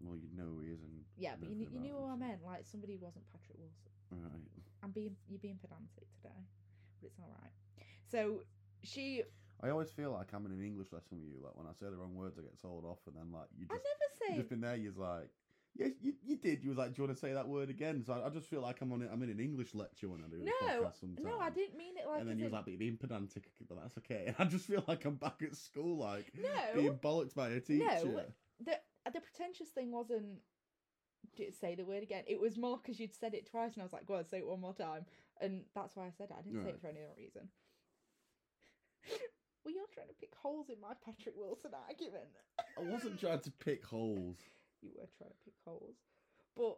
Well, 0.00 0.16
you 0.16 0.28
know 0.36 0.48
who 0.56 0.60
he 0.60 0.68
is, 0.72 0.82
and 0.82 1.04
Yeah, 1.16 1.34
but 1.38 1.48
you, 1.50 1.56
kn- 1.56 1.70
you 1.72 1.80
knew 1.80 1.94
who 1.94 2.06
I 2.08 2.16
meant. 2.16 2.40
Like 2.44 2.64
somebody 2.64 2.96
wasn't 2.96 3.24
Patrick 3.30 3.58
Wilson. 3.58 3.93
Right. 4.22 4.40
I'm 4.82 4.90
being 4.92 5.16
you're 5.28 5.38
being 5.40 5.58
pedantic 5.60 6.06
today, 6.16 6.46
but 7.00 7.06
it's 7.08 7.18
all 7.18 7.30
right. 7.40 7.52
So 8.10 8.42
she, 8.82 9.22
I 9.62 9.70
always 9.70 9.90
feel 9.90 10.12
like 10.12 10.28
I'm 10.34 10.44
in 10.46 10.52
an 10.52 10.62
English 10.62 10.92
lesson 10.92 11.20
with 11.20 11.30
you. 11.30 11.40
Like 11.42 11.56
when 11.56 11.66
I 11.66 11.72
say 11.72 11.86
the 11.90 11.96
wrong 11.96 12.14
words, 12.14 12.38
I 12.38 12.42
get 12.42 12.60
told 12.60 12.84
off, 12.84 12.98
and 13.06 13.16
then 13.16 13.32
like 13.32 13.48
you 13.56 13.66
I 13.70 13.74
just 13.74 13.84
never 13.84 14.06
you 14.28 14.34
say 14.34 14.36
just 14.38 14.50
been 14.50 14.60
there. 14.60 14.76
You're 14.76 14.92
like, 14.96 15.30
yes, 15.74 15.92
you, 16.02 16.12
you 16.22 16.36
did. 16.36 16.62
You 16.62 16.68
was 16.68 16.78
like, 16.78 16.94
do 16.94 17.00
you 17.02 17.06
want 17.08 17.16
to 17.16 17.20
say 17.20 17.32
that 17.32 17.48
word 17.48 17.70
again? 17.70 18.04
So 18.04 18.12
I, 18.12 18.26
I 18.26 18.30
just 18.30 18.46
feel 18.48 18.60
like 18.60 18.80
I'm 18.82 18.92
on. 18.92 19.00
it. 19.02 19.08
I'm 19.10 19.22
in 19.22 19.30
an 19.30 19.40
English 19.40 19.74
lecture 19.74 20.08
when 20.08 20.20
I 20.20 20.28
do 20.28 20.36
no, 20.44 20.92
no. 21.22 21.38
I 21.40 21.50
didn't 21.50 21.76
mean 21.78 21.94
it 21.96 22.06
like. 22.06 22.20
and 22.20 22.28
then 22.28 22.38
you 22.38 22.44
was 22.44 22.52
in- 22.52 22.56
like, 22.56 22.64
but 22.64 22.70
you're 22.72 22.78
being 22.78 22.98
pedantic, 22.98 23.44
but 23.68 23.80
that's 23.80 23.96
okay. 23.98 24.24
And 24.26 24.36
I 24.38 24.44
just 24.44 24.66
feel 24.66 24.84
like 24.86 25.04
I'm 25.06 25.14
back 25.16 25.40
at 25.42 25.56
school, 25.56 25.96
like 25.98 26.30
no, 26.36 26.48
being 26.74 26.98
bollocked 27.02 27.34
by 27.34 27.48
a 27.48 27.60
teacher. 27.60 27.84
No, 28.04 28.20
the 28.60 28.78
the 29.12 29.20
pretentious 29.20 29.68
thing 29.70 29.90
wasn't. 29.92 30.40
Did 31.36 31.54
say 31.54 31.74
the 31.74 31.84
word 31.84 32.02
again? 32.02 32.24
It 32.26 32.40
was 32.40 32.56
more 32.56 32.78
because 32.78 32.98
you'd 33.00 33.14
said 33.14 33.34
it 33.34 33.48
twice, 33.50 33.74
and 33.74 33.82
I 33.82 33.84
was 33.84 33.92
like, 33.92 34.06
"Go 34.06 34.14
on, 34.16 34.24
say 34.26 34.38
it 34.38 34.46
one 34.46 34.60
more 34.60 34.74
time," 34.74 35.06
and 35.40 35.62
that's 35.74 35.96
why 35.96 36.04
I 36.06 36.10
said 36.16 36.30
it. 36.30 36.36
I 36.38 36.42
didn't 36.42 36.60
say 36.60 36.66
Right. 36.66 36.74
it 36.74 36.80
for 36.80 36.88
any 36.88 37.02
other 37.02 37.14
reason. 37.16 37.48
well, 39.64 39.74
you're 39.74 39.86
trying 39.92 40.08
to 40.08 40.14
pick 40.14 40.34
holes 40.34 40.68
in 40.68 40.80
my 40.80 40.92
Patrick 41.04 41.34
Wilson 41.36 41.72
argument. 41.88 42.28
I 42.78 42.82
wasn't 42.82 43.18
trying 43.20 43.40
to 43.40 43.50
pick 43.50 43.84
holes. 43.84 44.36
you 44.82 44.90
were 44.96 45.08
trying 45.18 45.30
to 45.30 45.36
pick 45.44 45.54
holes, 45.64 45.96
but 46.56 46.76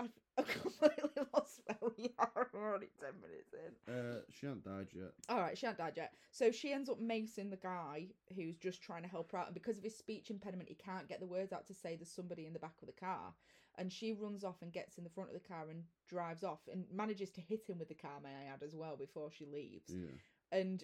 I've, 0.00 0.12
I 0.38 0.42
completely 0.42 1.22
lost 1.34 1.60
where 1.66 1.90
we 1.96 2.14
are. 2.18 2.48
We're 2.52 2.68
already 2.70 2.88
ten 3.00 3.14
minutes 3.20 3.52
in. 3.52 3.92
Uh, 3.92 4.20
she 4.30 4.46
hasn't 4.46 4.64
died 4.64 4.88
yet. 4.94 5.12
All 5.28 5.40
right, 5.40 5.56
she 5.58 5.66
hasn't 5.66 5.78
died 5.78 5.94
yet. 5.96 6.12
So 6.30 6.50
she 6.52 6.72
ends 6.72 6.88
up 6.88 7.00
macing 7.00 7.50
the 7.50 7.56
guy 7.56 8.08
who's 8.36 8.56
just 8.56 8.80
trying 8.82 9.02
to 9.02 9.08
help 9.08 9.32
her 9.32 9.38
out, 9.38 9.46
and 9.46 9.54
because 9.54 9.76
of 9.78 9.84
his 9.84 9.96
speech 9.96 10.30
impediment, 10.30 10.68
he 10.68 10.74
can't 10.76 11.08
get 11.08 11.20
the 11.20 11.26
words 11.26 11.52
out 11.52 11.66
to 11.66 11.74
say 11.74 11.96
there's 11.96 12.12
somebody 12.12 12.46
in 12.46 12.52
the 12.52 12.58
back 12.60 12.74
of 12.80 12.86
the 12.86 12.92
car. 12.92 13.34
And 13.78 13.92
she 13.92 14.12
runs 14.12 14.42
off 14.42 14.60
and 14.60 14.72
gets 14.72 14.98
in 14.98 15.04
the 15.04 15.10
front 15.10 15.30
of 15.30 15.34
the 15.40 15.48
car 15.48 15.70
and 15.70 15.84
drives 16.08 16.42
off, 16.42 16.60
and 16.70 16.84
manages 16.92 17.30
to 17.30 17.40
hit 17.40 17.68
him 17.68 17.78
with 17.78 17.88
the 17.88 17.94
car, 17.94 18.20
may 18.22 18.30
I 18.30 18.52
add, 18.52 18.62
as 18.62 18.74
well, 18.74 18.96
before 18.96 19.30
she 19.30 19.46
leaves. 19.46 19.88
Yeah. 19.88 20.10
And 20.50 20.82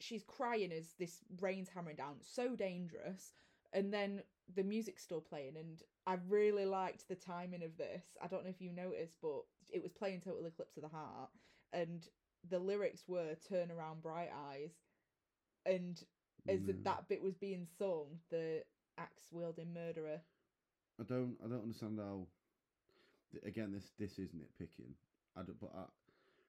she's 0.00 0.22
crying 0.22 0.70
as 0.70 0.94
this 0.98 1.20
rain's 1.40 1.70
hammering 1.70 1.96
down, 1.96 2.16
so 2.20 2.54
dangerous. 2.54 3.32
And 3.72 3.92
then 3.92 4.22
the 4.54 4.64
music's 4.64 5.02
still 5.02 5.20
playing, 5.20 5.56
and 5.56 5.82
I 6.06 6.18
really 6.28 6.66
liked 6.66 7.08
the 7.08 7.14
timing 7.14 7.62
of 7.62 7.76
this. 7.76 8.04
I 8.22 8.26
don't 8.26 8.44
know 8.44 8.50
if 8.50 8.60
you 8.60 8.72
noticed, 8.72 9.16
but 9.22 9.42
it 9.68 9.82
was 9.82 9.92
playing 9.92 10.20
Total 10.20 10.44
Eclipse 10.44 10.76
of 10.76 10.82
the 10.82 10.88
Heart, 10.88 11.30
and 11.72 12.06
the 12.48 12.58
lyrics 12.58 13.04
were 13.06 13.36
"Turn 13.48 13.70
around, 13.70 14.02
bright 14.02 14.30
eyes," 14.50 14.72
and 15.64 16.02
as 16.48 16.60
that 16.66 17.08
bit 17.08 17.22
was 17.22 17.36
being 17.36 17.66
sung, 17.78 18.18
the 18.30 18.64
axe 18.98 19.28
wielding 19.30 19.72
murderer. 19.72 20.20
I 21.00 21.04
don't. 21.04 21.36
I 21.44 21.48
don't 21.48 21.62
understand 21.62 21.98
how. 21.98 22.26
Again, 23.46 23.72
this 23.72 23.92
this 23.98 24.18
is 24.18 24.30
nitpicking. 24.30 24.92
I 25.36 25.42
don't. 25.42 25.58
But 25.60 25.72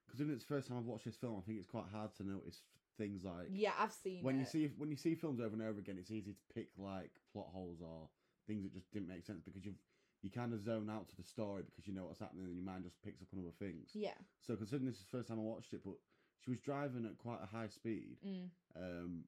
because 0.05 0.19
it's 0.19 0.43
the 0.43 0.53
first 0.53 0.67
time 0.67 0.77
I've 0.77 0.85
watched 0.85 1.05
this 1.05 1.15
film, 1.15 1.37
I 1.37 1.45
think 1.45 1.57
it's 1.57 1.67
quite 1.67 1.85
hard 1.91 2.13
to 2.17 2.27
notice 2.27 2.61
things 2.97 3.23
like 3.23 3.47
Yeah, 3.51 3.71
I've 3.79 3.93
seen 3.93 4.23
when 4.23 4.39
you 4.39 4.45
see 4.45 4.71
when 4.77 4.89
you 4.89 4.97
see 4.97 5.15
films 5.15 5.39
over 5.39 5.53
and 5.53 5.61
over 5.61 5.79
again. 5.79 5.97
It's 5.99 6.11
easy 6.11 6.33
to 6.33 6.53
pick 6.53 6.69
like 6.77 7.11
plot 7.31 7.47
holes 7.53 7.79
or 7.81 8.09
things 8.47 8.63
that 8.63 8.73
just 8.73 8.91
didn't 8.91 9.07
make 9.07 9.23
sense 9.23 9.41
because 9.45 9.63
you've 9.63 9.79
you 10.21 10.29
kind 10.29 10.53
of 10.53 10.61
zone 10.61 10.89
out 10.89 11.09
to 11.09 11.15
the 11.15 11.23
story 11.23 11.63
because 11.65 11.87
you 11.87 11.93
know 11.93 12.05
what's 12.05 12.19
happening 12.19 12.45
and 12.45 12.55
your 12.55 12.65
mind 12.65 12.83
just 12.83 13.01
picks 13.01 13.21
up 13.21 13.27
on 13.33 13.39
other 13.39 13.55
things. 13.57 13.89
Yeah. 13.93 14.17
So 14.39 14.55
considering 14.55 14.85
this 14.85 14.97
is 14.97 15.05
the 15.09 15.17
first 15.17 15.27
time 15.29 15.39
I 15.39 15.43
watched 15.43 15.73
it, 15.73 15.81
but 15.83 15.95
she 16.43 16.51
was 16.51 16.59
driving 16.59 17.05
at 17.05 17.17
quite 17.17 17.39
a 17.41 17.47
high 17.47 17.67
speed. 17.67 18.17
Mm. 18.25 18.49
Um, 18.75 19.23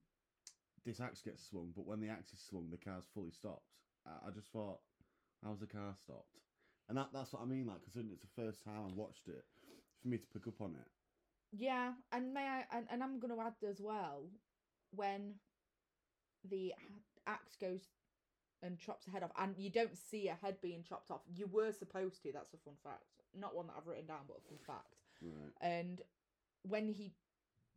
this 0.86 1.00
axe 1.00 1.22
gets 1.22 1.42
swung, 1.48 1.72
but 1.74 1.86
when 1.86 2.00
the 2.00 2.08
axe 2.08 2.32
is 2.32 2.40
swung, 2.40 2.68
the 2.70 2.76
car's 2.76 3.04
fully 3.12 3.30
stopped. 3.30 3.66
I, 4.06 4.28
I 4.28 4.30
just 4.30 4.52
thought, 4.52 4.78
how's 5.44 5.60
the 5.60 5.66
car 5.66 5.94
stopped? 6.02 6.40
And 6.88 6.98
that 6.98 7.08
that's 7.12 7.32
what 7.32 7.42
I 7.42 7.46
mean. 7.46 7.66
Like, 7.66 7.82
considering 7.82 8.12
it's 8.12 8.22
the 8.22 8.42
first 8.42 8.64
time 8.64 8.82
I 8.88 8.92
watched 8.94 9.28
it, 9.28 9.44
for 10.02 10.08
me 10.08 10.18
to 10.18 10.26
pick 10.32 10.46
up 10.46 10.60
on 10.60 10.74
it. 10.74 10.88
Yeah, 11.52 11.92
and 12.12 12.34
may 12.34 12.46
I 12.46 12.64
and, 12.76 12.86
and 12.90 13.02
I'm 13.02 13.20
gonna 13.20 13.38
add 13.38 13.54
as 13.68 13.80
well 13.80 14.24
when 14.90 15.34
the 16.48 16.74
axe 17.26 17.56
goes 17.60 17.80
and 18.62 18.78
chops 18.78 19.06
a 19.06 19.10
head 19.10 19.22
off, 19.22 19.30
and 19.38 19.54
you 19.56 19.70
don't 19.70 19.96
see 19.96 20.28
a 20.28 20.34
head 20.34 20.56
being 20.62 20.82
chopped 20.82 21.10
off. 21.10 21.20
You 21.32 21.46
were 21.50 21.72
supposed 21.72 22.22
to. 22.22 22.32
That's 22.32 22.54
a 22.54 22.58
fun 22.58 22.74
fact. 22.82 23.04
Not 23.38 23.54
one 23.54 23.66
that 23.66 23.74
I've 23.78 23.86
written 23.86 24.06
down, 24.06 24.20
but 24.26 24.38
a 24.38 24.48
fun 24.48 24.58
fact. 24.66 24.96
Right. 25.22 25.52
And 25.60 26.00
when 26.62 26.88
he, 26.88 27.12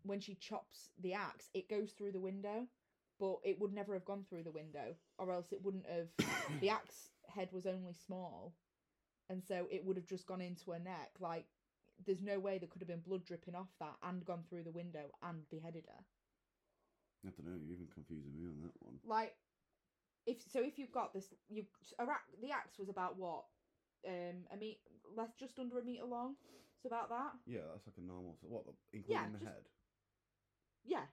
when 0.04 0.20
she 0.20 0.36
chops 0.36 0.90
the 1.02 1.14
axe, 1.14 1.50
it 1.54 1.70
goes 1.70 1.92
through 1.92 2.12
the 2.14 2.20
window, 2.20 2.68
but 3.20 3.38
it 3.44 3.60
would 3.60 3.74
never 3.74 3.94
have 3.94 4.06
gone 4.06 4.24
through 4.30 4.44
the 4.44 4.52
window, 4.52 4.96
or 5.18 5.32
else 5.32 5.52
it 5.52 5.64
wouldn't 5.64 5.86
have. 5.88 6.08
the 6.62 6.70
axe 6.70 7.10
head 7.28 7.50
was 7.52 7.66
only 7.66 7.94
small, 7.94 8.54
and 9.30 9.44
so 9.44 9.68
it 9.72 9.86
would 9.86 9.98
have 9.98 10.06
just 10.08 10.26
gone 10.28 10.42
into 10.42 10.72
her 10.72 10.80
neck. 10.80 11.12
Like, 11.20 11.46
there's 12.06 12.22
no 12.22 12.40
way 12.40 12.58
there 12.58 12.68
could 12.70 12.82
have 12.82 12.88
been 12.88 13.00
blood 13.02 13.26
dripping 13.26 13.56
off 13.56 13.70
that 13.80 13.96
and 14.04 14.24
gone 14.26 14.44
through 14.48 14.64
the 14.64 14.72
window 14.72 15.06
and 15.24 15.50
beheaded 15.50 15.86
her. 15.88 16.04
I 17.26 17.32
don't 17.32 17.48
know. 17.52 17.60
You're 17.66 17.76
even 17.76 17.88
confusing 17.94 18.32
me 18.38 18.46
on 18.46 18.62
that 18.62 18.74
one. 18.80 19.00
Like, 19.06 19.36
if 20.26 20.38
so, 20.52 20.62
if 20.64 20.78
you've 20.78 20.92
got 20.92 21.14
this, 21.14 21.34
you 21.50 21.66
the 22.42 22.52
axe 22.52 22.78
was 22.78 22.90
about 22.90 23.18
what, 23.18 23.46
um, 24.08 24.46
a 24.54 24.58
meet 24.58 24.80
less 25.16 25.34
just 25.40 25.58
under 25.60 25.80
a 25.80 25.84
meter 25.84 26.06
long. 26.06 26.36
It's 26.78 26.86
about 26.86 27.10
that. 27.10 27.32
Yeah, 27.48 27.66
that's 27.74 27.88
like 27.88 27.98
a 27.98 28.06
normal. 28.06 28.36
So 28.40 28.48
what? 28.48 28.64
Including 28.94 29.34
the 29.34 29.40
just- 29.40 29.52
head? 29.52 29.64
Yeah. 30.86 31.06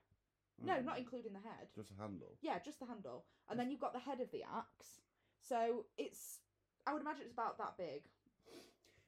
No, 0.62 0.74
Oh, 0.78 0.82
not 0.82 0.98
including 0.98 1.32
the 1.32 1.40
head. 1.40 1.66
Just 1.74 1.90
a 1.90 2.00
handle. 2.00 2.36
Yeah, 2.40 2.58
just 2.64 2.78
the 2.78 2.86
handle, 2.86 3.24
and 3.48 3.58
then 3.58 3.70
you've 3.70 3.80
got 3.80 3.92
the 3.92 3.98
head 3.98 4.20
of 4.20 4.30
the 4.30 4.44
axe. 4.44 5.00
So 5.46 5.84
it's, 5.98 6.40
I 6.86 6.92
would 6.92 7.02
imagine 7.02 7.22
it's 7.24 7.32
about 7.32 7.58
that 7.58 7.76
big. 7.76 8.02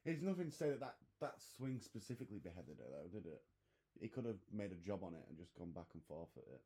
It's 0.05 0.21
nothing 0.21 0.49
to 0.49 0.55
say 0.55 0.69
that 0.69 0.79
that, 0.79 0.95
that 1.19 1.35
swing 1.57 1.79
specifically 1.81 2.39
beheaded 2.39 2.77
her, 2.79 2.89
though, 2.91 3.09
did 3.19 3.25
it? 3.25 3.41
He 3.99 4.07
could 4.07 4.25
have 4.25 4.39
made 4.53 4.71
a 4.71 4.87
job 4.87 5.03
on 5.03 5.13
it 5.15 5.25
and 5.27 5.37
just 5.37 5.55
gone 5.55 5.71
back 5.71 5.87
and 5.93 6.03
forth 6.03 6.29
at 6.37 6.43
it. 6.43 6.61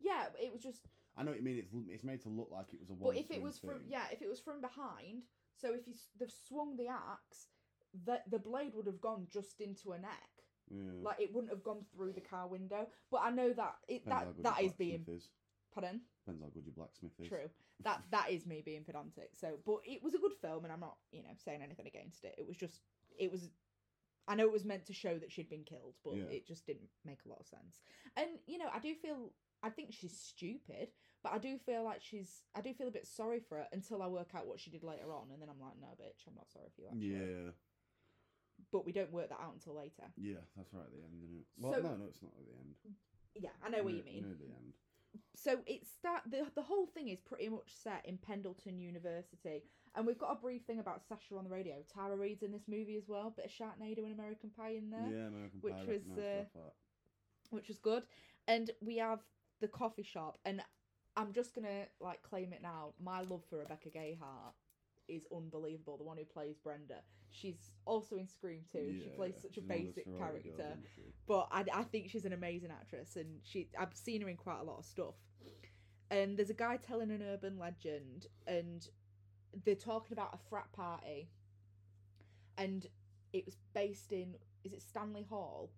Yeah, 0.00 0.26
it 0.40 0.52
was 0.52 0.62
just. 0.62 0.86
I 1.16 1.22
know 1.22 1.30
what 1.30 1.38
you 1.40 1.44
mean. 1.44 1.58
It's 1.58 1.72
it's 1.90 2.04
made 2.04 2.20
to 2.22 2.28
look 2.28 2.48
like 2.52 2.66
it 2.72 2.80
was 2.80 2.90
a 2.90 2.94
But 2.94 3.16
if 3.16 3.30
it 3.30 3.42
was 3.42 3.58
from 3.58 3.82
yeah, 3.88 4.04
if 4.12 4.22
it 4.22 4.28
was 4.28 4.40
from 4.40 4.60
behind, 4.60 5.24
so 5.56 5.72
if 5.74 5.86
you 5.86 5.94
they've 6.18 6.30
swung 6.30 6.76
the 6.76 6.88
axe, 6.88 7.48
that 8.06 8.30
the 8.30 8.38
blade 8.38 8.72
would 8.74 8.86
have 8.86 9.00
gone 9.00 9.26
just 9.32 9.60
into 9.60 9.92
a 9.92 9.98
neck. 9.98 10.30
yeah. 10.70 10.90
Like 11.02 11.20
it 11.20 11.32
wouldn't 11.32 11.52
have 11.52 11.62
gone 11.62 11.84
through 11.94 12.12
the 12.12 12.20
car 12.20 12.46
window. 12.48 12.86
But 13.10 13.22
I 13.24 13.30
know 13.30 13.52
that 13.52 13.74
it 13.88 14.04
Depends 14.04 14.36
that 14.42 14.56
that 14.56 14.62
is 14.62 14.72
being 14.72 15.04
is. 15.08 15.28
pardon. 15.72 16.00
Depends 16.24 16.42
how 16.42 16.48
good 16.48 16.64
your 16.64 16.74
blacksmith 16.74 17.12
is. 17.20 17.28
True. 17.28 17.50
That 17.82 18.02
that 18.10 18.30
is 18.30 18.46
me 18.46 18.62
being 18.64 18.82
pedantic. 18.84 19.30
So, 19.34 19.58
but 19.66 19.78
it 19.84 20.02
was 20.02 20.14
a 20.14 20.18
good 20.18 20.32
film, 20.40 20.64
and 20.64 20.72
I'm 20.72 20.80
not, 20.80 20.96
you 21.12 21.22
know, 21.22 21.30
saying 21.36 21.60
anything 21.62 21.86
against 21.86 22.24
it. 22.24 22.34
It 22.38 22.46
was 22.46 22.56
just, 22.56 22.80
it 23.18 23.30
was. 23.30 23.50
I 24.26 24.34
know 24.34 24.44
it 24.44 24.52
was 24.52 24.64
meant 24.64 24.86
to 24.86 24.94
show 24.94 25.18
that 25.18 25.30
she'd 25.30 25.50
been 25.50 25.64
killed, 25.64 25.96
but 26.02 26.16
Yeah. 26.16 26.24
it 26.24 26.46
just 26.46 26.64
didn't 26.66 26.88
make 27.04 27.18
a 27.26 27.28
lot 27.28 27.40
of 27.40 27.46
sense. 27.46 27.80
And 28.16 28.38
you 28.46 28.56
know, 28.56 28.68
I 28.72 28.78
do 28.78 28.94
feel, 28.94 29.32
I 29.62 29.68
think 29.68 29.92
she's 29.92 30.16
stupid, 30.18 30.88
but 31.22 31.32
I 31.34 31.38
do 31.38 31.58
feel 31.58 31.84
like 31.84 32.00
she's, 32.00 32.42
I 32.54 32.62
do 32.62 32.72
feel 32.72 32.88
a 32.88 32.90
bit 32.90 33.06
sorry 33.06 33.40
for 33.40 33.58
her 33.58 33.66
until 33.72 34.00
I 34.00 34.06
work 34.08 34.30
out 34.34 34.46
what 34.46 34.60
she 34.60 34.70
did 34.70 34.82
later 34.82 35.12
on, 35.12 35.28
and 35.30 35.42
then 35.42 35.50
I'm 35.50 35.60
like, 35.60 35.74
no, 35.78 35.88
bitch, 35.88 36.24
I'm 36.26 36.34
not 36.36 36.50
sorry 36.50 36.68
for 36.74 36.80
you. 36.80 36.88
Actually. 36.88 37.44
Yeah, 37.44 37.50
But 38.72 38.86
we 38.86 38.92
don't 38.92 39.12
work 39.12 39.28
that 39.28 39.40
out 39.42 39.52
until 39.52 39.74
later. 39.76 40.08
yeah, 40.16 40.40
that's 40.56 40.72
right 40.72 40.86
at 40.86 40.92
the 40.92 41.02
end, 41.04 41.20
isn't 41.22 41.38
it? 41.40 41.46
Well, 41.58 41.72
So- 41.74 41.82
no, 41.82 41.94
no, 41.96 42.04
it's 42.08 42.22
not 42.22 42.32
at 42.38 42.46
the 42.46 42.54
end. 42.56 42.74
Yeah, 43.36 43.50
I 43.62 43.68
know 43.68 43.82
what 43.82 43.92
you 43.92 44.04
mean. 44.04 44.22
Near 44.22 44.34
the 44.40 44.54
end. 44.54 44.72
So 45.36 45.58
it 45.66 45.86
start 45.86 46.22
the 46.30 46.46
the 46.54 46.62
whole 46.62 46.86
thing 46.86 47.08
is 47.08 47.20
pretty 47.20 47.48
much 47.48 47.70
set 47.82 48.04
in 48.06 48.18
Pendleton 48.18 48.78
University, 48.78 49.62
and 49.94 50.06
we've 50.06 50.18
got 50.18 50.32
a 50.32 50.36
brief 50.40 50.62
thing 50.64 50.78
about 50.78 51.02
Sasha 51.06 51.36
on 51.36 51.44
the 51.44 51.50
radio. 51.50 51.76
Tara 51.92 52.16
Reid's 52.16 52.42
in 52.42 52.52
this 52.52 52.66
movie 52.68 52.96
as 52.96 53.08
well, 53.08 53.30
bit 53.36 53.46
of 53.46 53.50
Sharknado 53.50 53.98
and 54.04 54.12
American 54.12 54.50
Pie 54.50 54.70
in 54.76 54.90
there, 54.90 55.08
Yeah, 55.10 55.26
American 55.28 55.60
which 55.60 55.74
Pie. 55.74 55.86
was, 55.86 56.18
uh, 56.18 56.44
which 57.50 57.68
was 57.68 57.78
good. 57.78 58.04
And 58.48 58.70
we 58.80 58.96
have 58.98 59.20
the 59.60 59.68
coffee 59.68 60.02
shop, 60.02 60.38
and 60.44 60.62
I'm 61.16 61.32
just 61.32 61.54
gonna 61.54 61.84
like 62.00 62.22
claim 62.22 62.52
it 62.52 62.62
now. 62.62 62.92
My 63.02 63.20
love 63.22 63.42
for 63.48 63.58
Rebecca 63.58 63.88
Gayheart 63.90 64.52
is 65.08 65.26
unbelievable. 65.34 65.96
The 65.96 66.04
one 66.04 66.16
who 66.16 66.24
plays 66.24 66.56
Brenda. 66.62 67.00
She's 67.30 67.72
also 67.84 68.16
in 68.16 68.28
Scream 68.28 68.60
too. 68.70 69.00
she 69.02 69.08
plays 69.16 69.34
yeah, 69.36 69.42
such 69.42 69.58
a 69.58 69.60
basic 69.60 70.06
character 70.18 70.50
girls, 70.56 70.78
but 71.26 71.48
I, 71.50 71.64
I 71.72 71.82
think 71.82 72.08
she's 72.10 72.24
an 72.24 72.32
amazing 72.32 72.70
actress 72.70 73.16
and 73.16 73.40
she 73.42 73.68
I've 73.78 73.94
seen 73.94 74.20
her 74.22 74.28
in 74.28 74.36
quite 74.36 74.60
a 74.60 74.64
lot 74.64 74.78
of 74.78 74.84
stuff. 74.84 75.14
And 76.10 76.36
there's 76.36 76.50
a 76.50 76.54
guy 76.54 76.76
telling 76.76 77.10
an 77.10 77.22
urban 77.22 77.58
legend 77.58 78.26
and 78.46 78.86
they're 79.64 79.74
talking 79.74 80.12
about 80.12 80.32
a 80.32 80.38
frat 80.48 80.70
party 80.72 81.28
and 82.56 82.86
it 83.32 83.44
was 83.44 83.56
based 83.74 84.12
in 84.12 84.34
is 84.62 84.72
it 84.72 84.82
Stanley 84.82 85.26
Hall? 85.28 85.70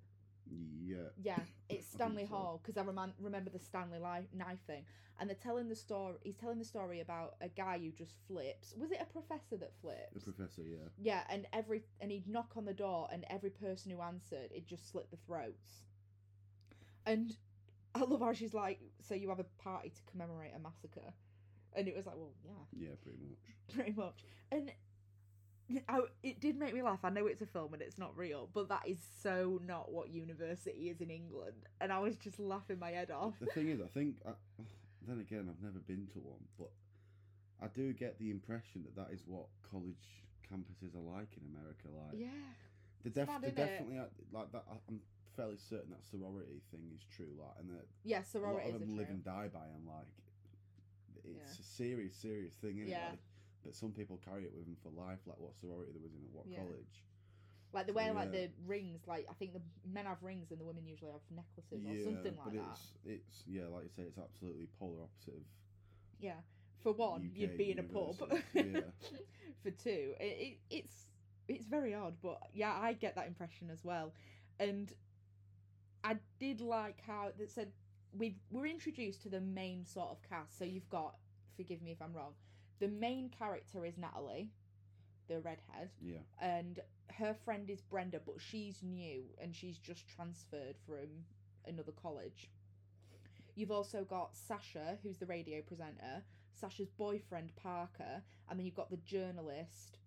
Yeah. 0.50 1.08
Yeah, 1.22 1.40
it's 1.68 1.88
Stanley 1.88 2.26
so. 2.26 2.34
Hall 2.34 2.60
because 2.62 2.76
I 2.76 2.82
rem- 2.86 3.14
remember 3.18 3.50
the 3.50 3.58
Stanley 3.58 3.98
li- 3.98 4.28
knife 4.32 4.60
thing. 4.66 4.84
And 5.18 5.30
they're 5.30 5.36
telling 5.36 5.68
the 5.68 5.76
story. 5.76 6.16
He's 6.22 6.36
telling 6.36 6.58
the 6.58 6.64
story 6.64 7.00
about 7.00 7.36
a 7.40 7.48
guy 7.48 7.78
who 7.78 7.90
just 7.90 8.12
flips. 8.28 8.74
Was 8.76 8.90
it 8.92 8.98
a 9.00 9.06
professor 9.06 9.56
that 9.56 9.72
flips? 9.80 10.14
A 10.16 10.20
professor, 10.20 10.62
yeah. 10.62 10.88
Yeah, 10.98 11.22
and 11.30 11.46
every 11.52 11.82
and 12.00 12.10
he'd 12.10 12.28
knock 12.28 12.52
on 12.56 12.66
the 12.66 12.74
door, 12.74 13.08
and 13.10 13.24
every 13.30 13.50
person 13.50 13.90
who 13.90 14.02
answered, 14.02 14.50
it 14.54 14.66
just 14.66 14.90
slit 14.90 15.10
the 15.10 15.16
throats. 15.26 15.84
And 17.06 17.36
I 17.94 18.00
love 18.00 18.20
how 18.20 18.32
she's 18.32 18.54
like, 18.54 18.80
"So 19.00 19.14
you 19.14 19.28
have 19.30 19.38
a 19.40 19.44
party 19.44 19.90
to 19.90 20.02
commemorate 20.10 20.52
a 20.54 20.58
massacre," 20.58 21.14
and 21.72 21.88
it 21.88 21.96
was 21.96 22.06
like, 22.06 22.16
"Well, 22.16 22.34
yeah, 22.44 22.88
Yeah, 22.88 22.94
pretty 23.02 23.18
much. 23.18 23.38
pretty 23.74 23.92
much." 23.92 24.24
And 24.52 24.70
I, 25.88 26.00
it 26.23 26.40
did 26.40 26.56
make 26.58 26.75
me 26.75 26.82
laugh. 26.82 27.00
I 27.04 27.11
know 27.11 27.26
it's 27.26 27.42
a 27.42 27.46
film 27.46 27.73
and 27.75 27.82
it's 27.82 27.99
not 27.99 28.16
real, 28.16 28.49
but 28.54 28.68
that 28.68 28.82
is 28.87 28.99
so 29.23 29.61
not 29.66 29.90
what 29.90 30.11
university 30.11 30.88
is 30.90 31.00
in 31.00 31.11
England, 31.11 31.66
and 31.80 31.92
I 31.92 31.99
was 31.99 32.16
just 32.16 32.38
laughing 32.38 32.78
my 32.78 32.90
head 32.90 33.11
off. 33.11 33.35
The 33.40 33.46
thing 33.46 33.68
is, 33.68 33.80
I 33.80 33.88
think. 33.88 34.16
I, 34.26 34.30
then 35.06 35.20
again, 35.20 35.49
I've 35.49 35.62
never 35.62 35.78
been 35.78 36.08
to 36.14 36.18
one, 36.18 36.42
but 36.58 36.70
I 37.62 37.68
do 37.68 37.92
get 37.92 38.18
the 38.18 38.30
impression 38.30 38.82
that 38.85 38.96
that 38.96 39.14
is 39.14 39.23
what 39.26 39.46
college 39.70 40.23
campuses 40.52 40.94
are 40.94 41.16
like 41.18 41.28
in 41.37 41.46
America. 41.54 41.87
Like, 41.94 42.18
Yeah, 42.20 42.28
they 43.04 43.11
def- 43.11 43.28
mad, 43.28 43.42
they 43.42 43.49
innit? 43.49 43.54
definitely 43.56 43.99
are, 43.99 44.08
like 44.32 44.50
that. 44.52 44.64
I'm 44.88 45.00
fairly 45.37 45.58
certain 45.58 45.90
that 45.90 46.04
sorority 46.04 46.61
thing 46.70 46.90
is 46.94 47.02
true. 47.14 47.30
Like, 47.38 47.54
and 47.61 47.70
that 47.70 47.87
yeah, 48.04 48.23
a 48.35 48.38
lot 48.38 48.62
of 48.66 48.73
them 48.80 48.88
true. 48.88 48.96
live 48.99 49.11
and 49.11 49.25
die 49.25 49.49
by 49.52 49.61
them. 49.66 49.87
Like, 49.87 50.06
it's 51.25 51.54
Yeah. 51.58 51.61
a 51.61 51.64
serious, 51.64 52.14
serious 52.14 52.54
thing. 52.54 52.78
Isn't 52.78 52.88
Yeah. 52.88 53.08
It? 53.08 53.11
Like, 53.11 53.18
but 53.66 53.75
some 53.75 53.90
people 53.92 54.18
carry 54.25 54.44
it 54.44 54.52
with 54.54 54.64
them 54.64 54.76
for 54.82 54.90
life. 54.94 55.20
Like, 55.26 55.38
what 55.38 55.54
sorority 55.58 55.92
there 55.92 56.02
was 56.02 56.14
in 56.14 56.23
at 56.25 56.32
what 56.32 56.46
Yeah. 56.49 56.62
college. 56.62 57.04
Like 57.73 57.87
the 57.87 57.92
So, 57.92 57.99
way 57.99 58.11
like 58.12 58.32
yeah. 58.32 58.46
the 58.46 58.50
rings, 58.66 59.00
like 59.06 59.26
I 59.28 59.35
think 59.35 59.52
the 59.52 59.61
men 59.85 60.06
have 60.06 60.23
rings 60.23 60.50
and 60.50 60.61
the 60.61 60.64
women 60.64 60.87
usually 60.87 61.11
have 61.12 61.20
necklaces 61.30 61.85
or 61.85 61.92
yeah, 61.92 62.04
something 62.04 62.37
like 62.37 62.44
but 62.44 62.54
that. 62.54 62.78
it's 62.78 62.94
it's 63.04 63.42
yeah, 63.46 63.66
like 63.68 63.85
you 63.85 63.90
say, 63.94 64.02
it's 64.04 64.18
absolutely 64.18 64.68
polar 64.78 65.02
opposite 65.02 65.35
of 65.35 65.44
Yeah. 66.20 66.40
For 66.82 66.92
one, 66.92 67.30
you'd 67.35 67.56
be 67.56 67.70
in 67.73 67.78
a 67.78 67.82
pub. 67.82 68.16
universities, 68.54 68.85
For 69.62 69.70
two, 69.70 70.14
it, 70.20 70.25
it 70.25 70.58
it's 70.70 71.06
it's 71.49 71.66
very 71.66 71.94
odd, 71.94 72.14
but 72.23 72.38
yeah, 72.52 72.73
I 72.80 72.92
get 72.92 73.14
that 73.16 73.26
impression 73.26 73.70
as 73.70 73.85
well. 73.85 74.12
And 74.61 74.92
I 76.04 76.16
did 76.38 76.61
like 76.61 77.00
how 77.06 77.32
that 77.38 77.50
said 77.50 77.73
we 78.12 78.37
we're 78.50 78.66
introduced 78.66 79.23
to 79.23 79.28
the 79.28 79.40
main 79.40 79.85
sort 79.85 80.11
of 80.11 80.23
cast. 80.23 80.58
So 80.58 80.64
you've 80.64 80.88
got, 80.88 81.16
forgive 81.56 81.82
me 81.82 81.90
if 81.92 82.00
I'm 82.00 82.12
wrong, 82.12 82.35
the 82.78 82.88
main 82.88 83.30
character 83.30 83.85
is 83.85 83.97
Natalie, 83.99 84.50
the 85.28 85.40
redhead, 85.40 85.90
yeah. 86.00 86.18
and 86.40 86.80
her 87.18 87.35
friend 87.45 87.71
is 87.71 87.80
Brenda, 87.80 88.21
but 88.25 88.37
she's 88.38 88.83
new 88.83 89.23
and 89.40 89.54
she's 89.54 89.78
just 89.78 90.06
transferred 90.09 90.76
from 90.87 91.09
another 91.66 91.92
college. 91.92 92.50
You've 93.54 93.71
also 93.71 94.04
got 94.04 94.37
Sasha, 94.37 94.99
who's 95.02 95.16
the 95.16 95.26
radio 95.26 95.62
presenter, 95.62 96.23
Sasha's 96.52 96.90
boyfriend 96.90 97.56
Parker, 97.56 98.23
and 98.49 98.59
then 98.59 98.66
you've 98.66 98.75
got 98.75 98.90
the 98.90 98.99
journalist 98.99 99.99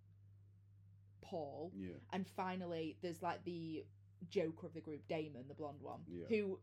Paul, 1.22 1.72
Yeah. 1.76 1.96
and 2.14 2.28
finally 2.28 2.98
there's 3.02 3.22
like 3.22 3.44
the 3.44 3.86
joker 4.30 4.68
of 4.68 4.74
the 4.74 4.82
group, 4.82 5.08
Damon, 5.08 5.46
the 5.48 5.54
blonde 5.54 5.82
one, 5.82 6.02
Yeah. 6.08 6.26
who 6.28 6.60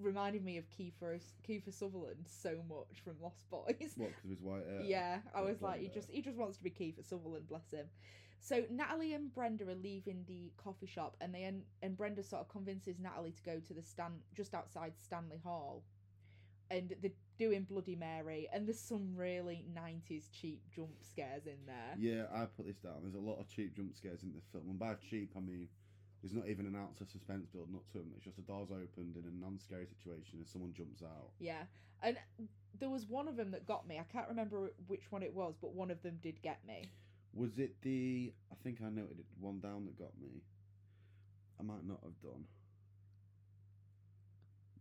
reminded 0.00 0.44
me 0.44 0.58
of 0.58 0.64
Kiefer 0.70 1.20
Kiefer 1.46 1.72
Sutherland 1.72 2.24
so 2.26 2.56
much 2.68 3.00
from 3.04 3.14
Lost 3.22 3.48
Boys. 3.50 3.64
What? 3.96 4.10
Because 4.10 4.24
of 4.24 4.30
his 4.30 4.40
white 4.40 4.64
hair. 4.66 4.80
Yeah, 4.82 5.18
I 5.34 5.42
was 5.42 5.60
like, 5.60 5.80
he 5.80 5.86
blonde 5.86 5.90
uh, 5.90 6.00
just 6.00 6.10
he 6.10 6.22
just 6.22 6.36
wants 6.36 6.56
to 6.58 6.64
be 6.64 6.70
Kiefer 6.70 7.04
Sutherland, 7.04 7.48
bless 7.48 7.70
him. 7.70 7.86
So 8.40 8.64
Natalie 8.70 9.14
and 9.14 9.34
Brenda 9.34 9.68
are 9.68 9.74
leaving 9.74 10.24
the 10.26 10.52
coffee 10.62 10.86
shop, 10.86 11.16
and 11.20 11.34
they 11.34 11.44
and, 11.44 11.62
and 11.82 11.96
Brenda 11.96 12.22
sort 12.22 12.42
of 12.42 12.48
convinces 12.48 12.98
Natalie 13.00 13.32
to 13.32 13.42
go 13.42 13.60
to 13.60 13.74
the 13.74 13.82
stand 13.82 14.14
just 14.34 14.54
outside 14.54 14.92
Stanley 15.02 15.40
Hall, 15.42 15.82
and 16.70 16.94
they're 17.02 17.10
doing 17.36 17.64
Bloody 17.64 17.96
Mary, 17.96 18.48
and 18.52 18.66
there's 18.66 18.80
some 18.80 19.14
really 19.16 19.64
'90s 19.76 20.30
cheap 20.32 20.62
jump 20.74 21.02
scares 21.02 21.46
in 21.46 21.58
there. 21.66 21.96
Yeah, 21.98 22.26
I 22.32 22.44
put 22.44 22.66
this 22.66 22.78
down. 22.78 22.94
There's 23.02 23.14
a 23.14 23.18
lot 23.18 23.40
of 23.40 23.48
cheap 23.48 23.74
jump 23.76 23.96
scares 23.96 24.22
in 24.22 24.32
the 24.32 24.40
film, 24.52 24.70
and 24.70 24.78
by 24.78 24.94
cheap 25.10 25.32
I 25.36 25.40
mean 25.40 25.68
there's 26.22 26.34
not 26.34 26.48
even 26.48 26.66
an 26.66 26.74
ounce 26.76 27.00
of 27.00 27.08
suspense 27.10 27.46
building 27.46 27.74
up 27.76 27.86
to 27.92 27.98
them. 27.98 28.10
It's 28.16 28.24
just 28.24 28.36
the 28.36 28.42
doors 28.42 28.70
opened 28.70 29.16
in 29.16 29.24
a 29.24 29.34
non-scary 29.44 29.86
situation 29.86 30.38
and 30.38 30.46
someone 30.48 30.72
jumps 30.72 31.02
out. 31.02 31.30
Yeah, 31.38 31.62
and 32.02 32.16
there 32.78 32.90
was 32.90 33.06
one 33.06 33.28
of 33.28 33.36
them 33.36 33.50
that 33.52 33.66
got 33.66 33.86
me. 33.86 33.98
I 33.98 34.04
can't 34.12 34.28
remember 34.28 34.72
which 34.88 35.10
one 35.10 35.22
it 35.22 35.32
was, 35.34 35.54
but 35.60 35.74
one 35.74 35.90
of 35.90 36.02
them 36.02 36.18
did 36.22 36.42
get 36.42 36.58
me. 36.66 36.90
Was 37.34 37.58
it 37.58 37.76
the? 37.82 38.32
I 38.50 38.56
think 38.64 38.78
I 38.84 38.88
noted 38.88 39.18
it. 39.20 39.26
One 39.40 39.60
down 39.60 39.84
that 39.86 39.98
got 39.98 40.10
me. 40.20 40.42
I 41.60 41.62
might 41.62 41.84
not 41.86 42.00
have 42.02 42.20
done. 42.22 42.44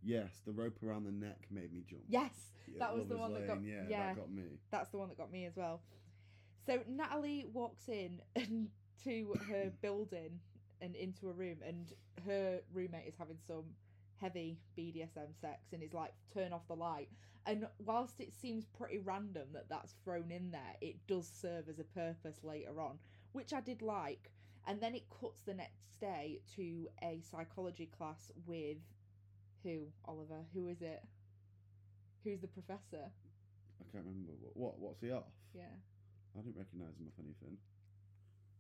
Yes, 0.04 0.42
the 0.46 0.52
rope 0.54 0.78
around 0.84 1.06
the 1.06 1.12
neck 1.12 1.48
made 1.52 1.74
me 1.74 1.84
jump. 1.90 2.04
Yes, 2.08 2.32
Yeah, 2.68 2.80
that 2.80 2.96
was 2.96 3.08
the 3.08 3.18
one 3.18 3.34
that 3.34 3.48
got- 3.48 3.58
Lane, 3.58 3.66
Yeah, 3.68 3.84
yeah. 3.90 4.06
that 4.08 4.16
got 4.16 4.32
me. 4.32 4.44
that's 4.72 4.90
the 4.90 4.98
one 4.98 5.10
that 5.10 5.18
got 5.18 5.32
me 5.32 5.46
as 5.46 5.56
well. 5.56 5.82
So 6.66 6.80
Natalie 6.88 7.46
walks 7.52 7.90
in 7.90 8.22
and 8.36 8.70
to 9.04 9.34
her 9.50 9.72
building 9.82 10.40
and 10.82 10.96
into 10.96 11.30
a 11.30 11.34
room, 11.34 11.58
and 11.66 11.94
her 12.26 12.60
roommate 12.74 13.08
is 13.08 13.16
having 13.18 13.38
some 13.46 13.64
heavy 14.20 14.60
BDSM 14.78 15.34
sex, 15.40 15.74
and 15.74 15.84
is 15.84 15.94
like, 15.94 16.14
"Turn 16.34 16.54
off 16.54 16.68
the 16.68 16.76
light." 16.76 17.10
And 17.46 17.68
whilst 17.80 18.20
it 18.20 18.34
seems 18.34 18.66
pretty 18.66 18.98
random 18.98 19.48
that 19.54 19.70
that's 19.70 19.94
thrown 20.04 20.32
in 20.32 20.52
there, 20.52 20.76
it 20.82 21.08
does 21.08 21.28
serve 21.28 21.70
as 21.70 21.80
a 21.80 21.84
purpose 21.84 22.44
later 22.44 22.82
on, 22.82 23.00
which 23.32 23.54
I 23.54 23.62
did 23.62 23.82
like. 23.82 24.32
And 24.66 24.82
then 24.82 24.94
it 24.96 25.10
cuts 25.10 25.42
the 25.42 25.54
next 25.54 25.98
day 26.00 26.42
to 26.58 26.90
a 27.02 27.22
psychology 27.22 27.86
class 27.86 28.32
with 28.46 28.78
who 29.64 29.88
Oliver? 30.06 30.46
Who 30.54 30.68
is 30.68 30.82
it? 30.82 31.04
Who's 32.24 32.42
the 32.42 32.48
professor? 32.48 33.10
I 33.80 33.84
can't 33.92 34.06
remember 34.06 34.34
what. 34.42 34.58
What? 34.58 34.80
What's 34.80 35.02
he 35.02 35.12
off? 35.12 35.32
Yeah. 35.54 35.64
I 36.38 36.42
didn't 36.42 36.58
recognise 36.58 36.98
him 37.00 37.08
off 37.08 37.20
anything. 37.20 37.58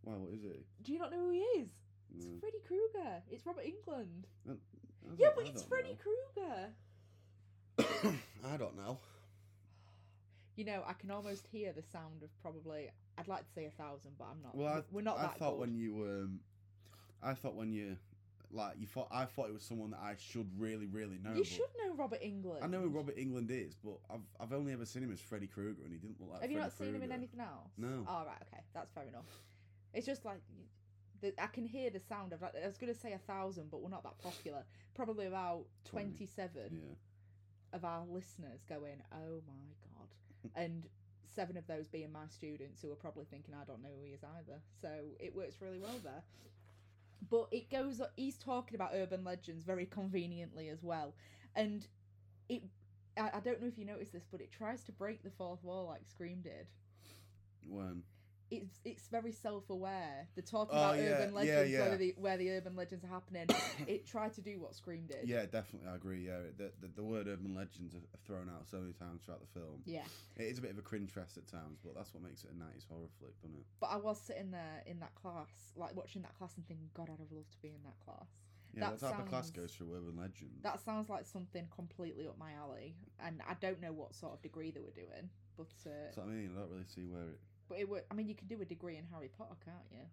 Why? 0.01 0.13
What 0.13 0.33
is 0.33 0.43
he? 0.43 0.65
Do 0.83 0.93
you 0.93 0.99
not 0.99 1.11
know 1.11 1.19
who 1.19 1.31
he 1.31 1.39
is? 1.59 1.69
It's 2.15 2.25
No. 2.25 2.39
Freddy 2.39 2.59
Krueger. 2.67 3.21
It's 3.29 3.45
Robert 3.45 3.65
Englund. 3.65 4.25
Yeah, 5.17 5.29
but 5.35 5.45
I 5.45 5.47
it's 5.49 5.63
Freddy. 5.63 5.97
Krueger. 6.01 6.69
I 8.45 8.57
don't 8.57 8.75
know. 8.75 8.99
You 10.55 10.65
know, 10.65 10.83
I 10.87 10.93
can 10.93 11.11
almost 11.11 11.45
hear 11.51 11.71
the 11.71 11.83
sound 11.83 12.23
of 12.23 12.29
probably. 12.41 12.89
I'd 13.17 13.27
like 13.27 13.45
to 13.45 13.51
say 13.53 13.65
a 13.65 13.71
thousand, 13.71 14.11
but 14.17 14.27
I'm 14.31 14.41
not. 14.43 14.55
Well, 14.55 14.67
I, 14.67 14.81
We're 14.91 15.01
not 15.01 15.17
that. 15.17 15.33
I 15.35 15.37
thought 15.37 15.51
good. 15.51 15.59
when 15.59 15.75
you 15.75 16.03
um, 16.03 16.39
I 17.21 17.33
thought 17.33 17.55
when 17.55 17.71
you, 17.71 17.97
like 18.51 18.73
you 18.79 18.87
thought 18.87 19.07
I 19.11 19.25
thought 19.25 19.49
it 19.49 19.53
was 19.53 19.63
someone 19.63 19.91
that 19.91 19.99
I 20.01 20.15
should 20.17 20.49
really 20.57 20.87
really 20.87 21.19
know. 21.23 21.33
you 21.35 21.43
should 21.43 21.69
know 21.83 21.93
Robert 21.95 22.21
Englund. 22.23 22.63
I 22.63 22.67
know 22.67 22.81
who 22.81 22.89
Robert 22.89 23.17
Englund 23.17 23.49
is, 23.51 23.75
but 23.83 23.97
I've 24.09 24.21
I've 24.39 24.53
only 24.53 24.73
ever 24.73 24.85
seen 24.85 25.03
him 25.03 25.11
as 25.11 25.19
Freddy 25.21 25.47
Krueger, 25.47 25.83
and 25.83 25.91
he 25.93 25.99
didn't 25.99 26.19
look 26.19 26.31
like. 26.31 26.41
Have 26.41 26.51
you 26.51 26.57
Freddy 26.57 26.69
not 26.69 26.77
seen 26.77 26.95
him 26.95 27.03
in 27.03 27.11
anything 27.11 27.39
else? 27.39 27.71
No. 27.77 28.05
Oh 28.07 28.23
right, 28.25 28.37
okay, 28.51 28.63
that's 28.73 28.91
fair 28.91 29.03
enough. 29.03 29.25
It's 29.93 30.05
just 30.05 30.25
like. 30.25 30.39
The, 31.21 31.33
I 31.41 31.47
can 31.47 31.65
hear 31.65 31.89
the 31.89 31.99
sound 31.99 32.33
of. 32.33 32.41
Like, 32.41 32.53
I 32.63 32.67
was 32.67 32.77
going 32.77 32.93
to 32.93 32.99
say 32.99 33.13
a 33.13 33.17
thousand, 33.17 33.71
but 33.71 33.81
we're 33.81 33.89
not 33.89 34.03
that 34.03 34.17
popular. 34.19 34.63
Probably 34.95 35.25
about 35.25 35.65
Twenty. 35.85 36.09
twenty-seven. 36.09 36.69
Yeah. 36.71 37.75
of 37.77 37.83
our 37.85 38.03
listeners 38.09 38.61
going, 38.69 39.01
"Oh 39.13 39.41
my 39.47 39.73
god," 39.81 40.51
and 40.55 40.87
seven 41.35 41.57
of 41.57 41.67
those 41.67 41.87
being 41.87 42.11
my 42.11 42.27
students 42.29 42.81
who 42.81 42.91
are 42.91 42.95
probably 42.95 43.25
thinking, 43.25 43.53
"I 43.53 43.65
don't 43.65 43.81
know 43.83 43.89
who 43.99 44.05
he 44.05 44.11
is 44.13 44.23
either." 44.23 44.59
So 44.81 44.89
it 45.19 45.35
works 45.35 45.55
really 45.61 45.79
well 45.79 45.99
there. 46.03 46.23
But 47.29 47.47
it 47.51 47.69
goes. 47.71 47.99
He's 48.15 48.37
talking 48.37 48.75
about 48.75 48.91
urban 48.93 49.23
legends 49.23 49.63
very 49.63 49.85
conveniently 49.87 50.69
as 50.69 50.83
well, 50.83 51.13
and 51.55 51.85
it. 52.47 52.63
I, 53.17 53.31
I 53.37 53.39
don't 53.39 53.59
know 53.61 53.67
if 53.67 53.79
you 53.79 53.85
noticed 53.85 54.13
this, 54.13 54.27
but 54.31 54.41
it 54.41 54.51
tries 54.51 54.83
to 54.83 54.91
break 54.91 55.23
the 55.23 55.31
fourth 55.31 55.63
wall 55.63 55.87
like 55.87 56.01
Scream 56.07 56.41
did. 56.41 56.67
When 57.67 58.03
It's 58.49 58.79
it's 58.85 59.07
very 59.09 59.31
self 59.31 59.69
aware. 59.69 60.27
They're 60.35 60.43
talking 60.43 60.75
Oh, 60.77 60.79
about 60.79 60.97
yeah, 60.97 61.03
urban 61.03 61.33
legends, 61.33 61.71
yeah. 61.71 61.79
where 61.79 61.97
the 61.97 62.15
where 62.17 62.37
the 62.37 62.51
urban 62.51 62.75
legends 62.75 63.03
are 63.03 63.09
happening. 63.09 63.47
it 63.87 64.05
tried 64.07 64.33
to 64.35 64.41
do 64.41 64.59
what 64.59 64.73
Scream 64.73 65.05
did. 65.05 65.27
yeah, 65.27 65.45
definitely, 65.45 65.89
I 65.89 65.95
agree. 65.95 66.25
Yeah, 66.25 66.37
the 66.57 66.71
the, 66.79 66.87
the 66.95 67.03
word 67.03 67.27
urban 67.27 67.53
legends 67.53 67.93
are 67.95 67.99
thrown 68.25 68.49
out 68.49 68.67
so 68.69 68.77
many 68.77 68.93
times 68.93 69.23
throughout 69.25 69.41
the 69.41 69.59
film. 69.59 69.81
Yeah. 69.85 70.05
It 70.37 70.43
is 70.43 70.59
a 70.59 70.61
bit 70.61 70.71
of 70.71 70.77
a 70.77 70.81
cringe 70.81 71.11
fest 71.11 71.37
at 71.37 71.47
times, 71.47 71.79
but 71.83 71.93
that's 71.95 72.13
what 72.13 72.23
makes 72.23 72.43
it 72.45 72.51
a 72.55 72.57
nineties 72.57 72.85
horror 72.89 73.09
flick, 73.19 73.39
doesn't 73.41 73.57
it? 73.57 73.65
But 73.81 73.87
I 73.87 73.97
was 73.97 74.19
sitting 74.19 74.51
there 74.51 74.81
in 74.85 74.99
that 75.01 75.13
class, 75.15 75.73
like 75.75 75.95
watching 75.95 76.21
that 76.21 76.37
class 76.37 76.53
and 76.55 76.65
thinking, 76.67 76.89
God, 76.93 77.09
I'd 77.11 77.19
have 77.19 77.31
loved 77.31 77.51
to 77.51 77.59
be 77.61 77.69
in 77.69 77.83
that 77.83 77.99
class. 78.05 78.29
Yeah, 78.73 78.91
That 78.91 78.99
that, 78.99 79.11
type 79.11 79.19
of 79.19 79.29
class 79.29 79.49
goes 79.49 79.71
through 79.73 79.93
urban 79.95 80.15
legends. 80.17 80.61
That 80.61 80.79
sounds 80.79 81.09
like 81.09 81.25
something 81.25 81.67
completely 81.75 82.27
up 82.27 82.37
my 82.37 82.53
alley, 82.53 82.95
and 83.19 83.41
I 83.49 83.55
don't 83.59 83.81
know 83.81 83.91
what 83.91 84.15
sort 84.15 84.33
of 84.33 84.41
degree 84.41 84.71
they 84.71 84.81
were 84.81 84.91
doing, 84.91 85.29
but 85.57 85.71
uh, 85.85 86.11
what 86.15 86.27
I 86.27 86.29
mean. 86.29 86.51
I 86.55 86.59
don't 86.61 86.69
really 86.71 86.85
see 86.85 87.05
where 87.07 87.23
it. 87.29 87.39
But 87.69 87.79
it 87.79 87.87
were. 87.87 88.03
I 88.09 88.13
mean, 88.13 88.27
you 88.27 88.35
can 88.35 88.47
do 88.47 88.61
a 88.61 88.65
degree 88.65 88.97
in 88.97 89.05
Harry 89.11 89.29
Potter, 89.37 89.55
can't 89.63 89.77
you? 89.91 90.05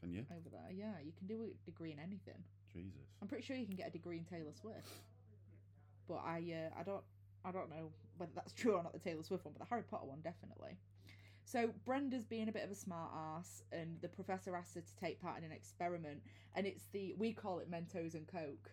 Can 0.00 0.12
you? 0.12 0.26
Over 0.30 0.48
there, 0.50 0.70
yeah, 0.70 1.00
you 1.04 1.12
can 1.16 1.26
do 1.26 1.44
a 1.44 1.64
degree 1.64 1.92
in 1.92 1.98
anything. 1.98 2.42
Jesus. 2.72 3.08
I'm 3.22 3.28
pretty 3.28 3.44
sure 3.44 3.56
you 3.56 3.66
can 3.66 3.76
get 3.76 3.88
a 3.88 3.90
degree 3.90 4.18
in 4.18 4.24
Taylor 4.24 4.52
Swift, 4.52 4.88
but 6.08 6.20
I, 6.24 6.42
uh, 6.52 6.80
I 6.80 6.82
don't, 6.82 7.02
I 7.44 7.52
don't 7.52 7.70
know 7.70 7.90
whether 8.18 8.32
that's 8.34 8.52
true 8.60 8.74
or 8.74 8.82
not. 8.82 8.92
The 8.92 8.98
Taylor 8.98 9.22
Swift 9.22 9.44
one, 9.44 9.54
but 9.56 9.66
the 9.66 9.70
Harry 9.70 9.84
Potter 9.88 10.06
one 10.06 10.20
definitely. 10.22 10.76
So 11.44 11.70
Brenda's 11.84 12.24
being 12.24 12.48
a 12.48 12.52
bit 12.52 12.64
of 12.64 12.70
a 12.70 12.74
smart 12.74 13.10
ass, 13.14 13.62
and 13.70 13.98
the 14.00 14.08
professor 14.08 14.56
asks 14.56 14.74
her 14.74 14.80
to 14.80 14.96
take 14.96 15.20
part 15.20 15.38
in 15.38 15.44
an 15.44 15.52
experiment, 15.52 16.22
and 16.54 16.66
it's 16.66 16.84
the 16.92 17.14
we 17.18 17.32
call 17.32 17.58
it 17.58 17.70
Mentos 17.70 18.14
and 18.14 18.26
Coke, 18.26 18.70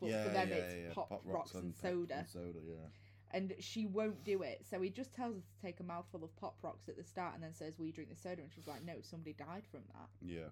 but 0.00 0.10
yeah, 0.10 0.24
for 0.24 0.30
them 0.30 0.48
yeah, 0.48 0.54
it's 0.54 0.74
yeah. 0.74 0.92
pop, 0.94 1.22
rocks, 1.24 1.54
and 1.54 1.74
pep- 1.74 1.90
soda, 1.90 2.18
and 2.18 2.28
soda, 2.28 2.58
yeah. 2.66 2.86
And 3.30 3.54
she 3.58 3.86
won't 3.86 4.24
do 4.24 4.42
it. 4.42 4.64
So 4.68 4.80
he 4.80 4.90
just 4.90 5.12
tells 5.12 5.34
her 5.34 5.40
to 5.40 5.66
take 5.66 5.80
a 5.80 5.82
mouthful 5.82 6.24
of 6.24 6.34
pop 6.36 6.56
rocks 6.62 6.88
at 6.88 6.96
the 6.96 7.04
start, 7.04 7.34
and 7.34 7.42
then 7.42 7.54
says, 7.54 7.78
"We 7.78 7.92
drink 7.92 8.10
the 8.10 8.16
soda," 8.16 8.42
and 8.42 8.52
she's 8.52 8.66
like, 8.66 8.84
"No, 8.84 9.00
somebody 9.02 9.34
died 9.34 9.66
from 9.70 9.82
that." 9.94 10.08
Yeah. 10.20 10.48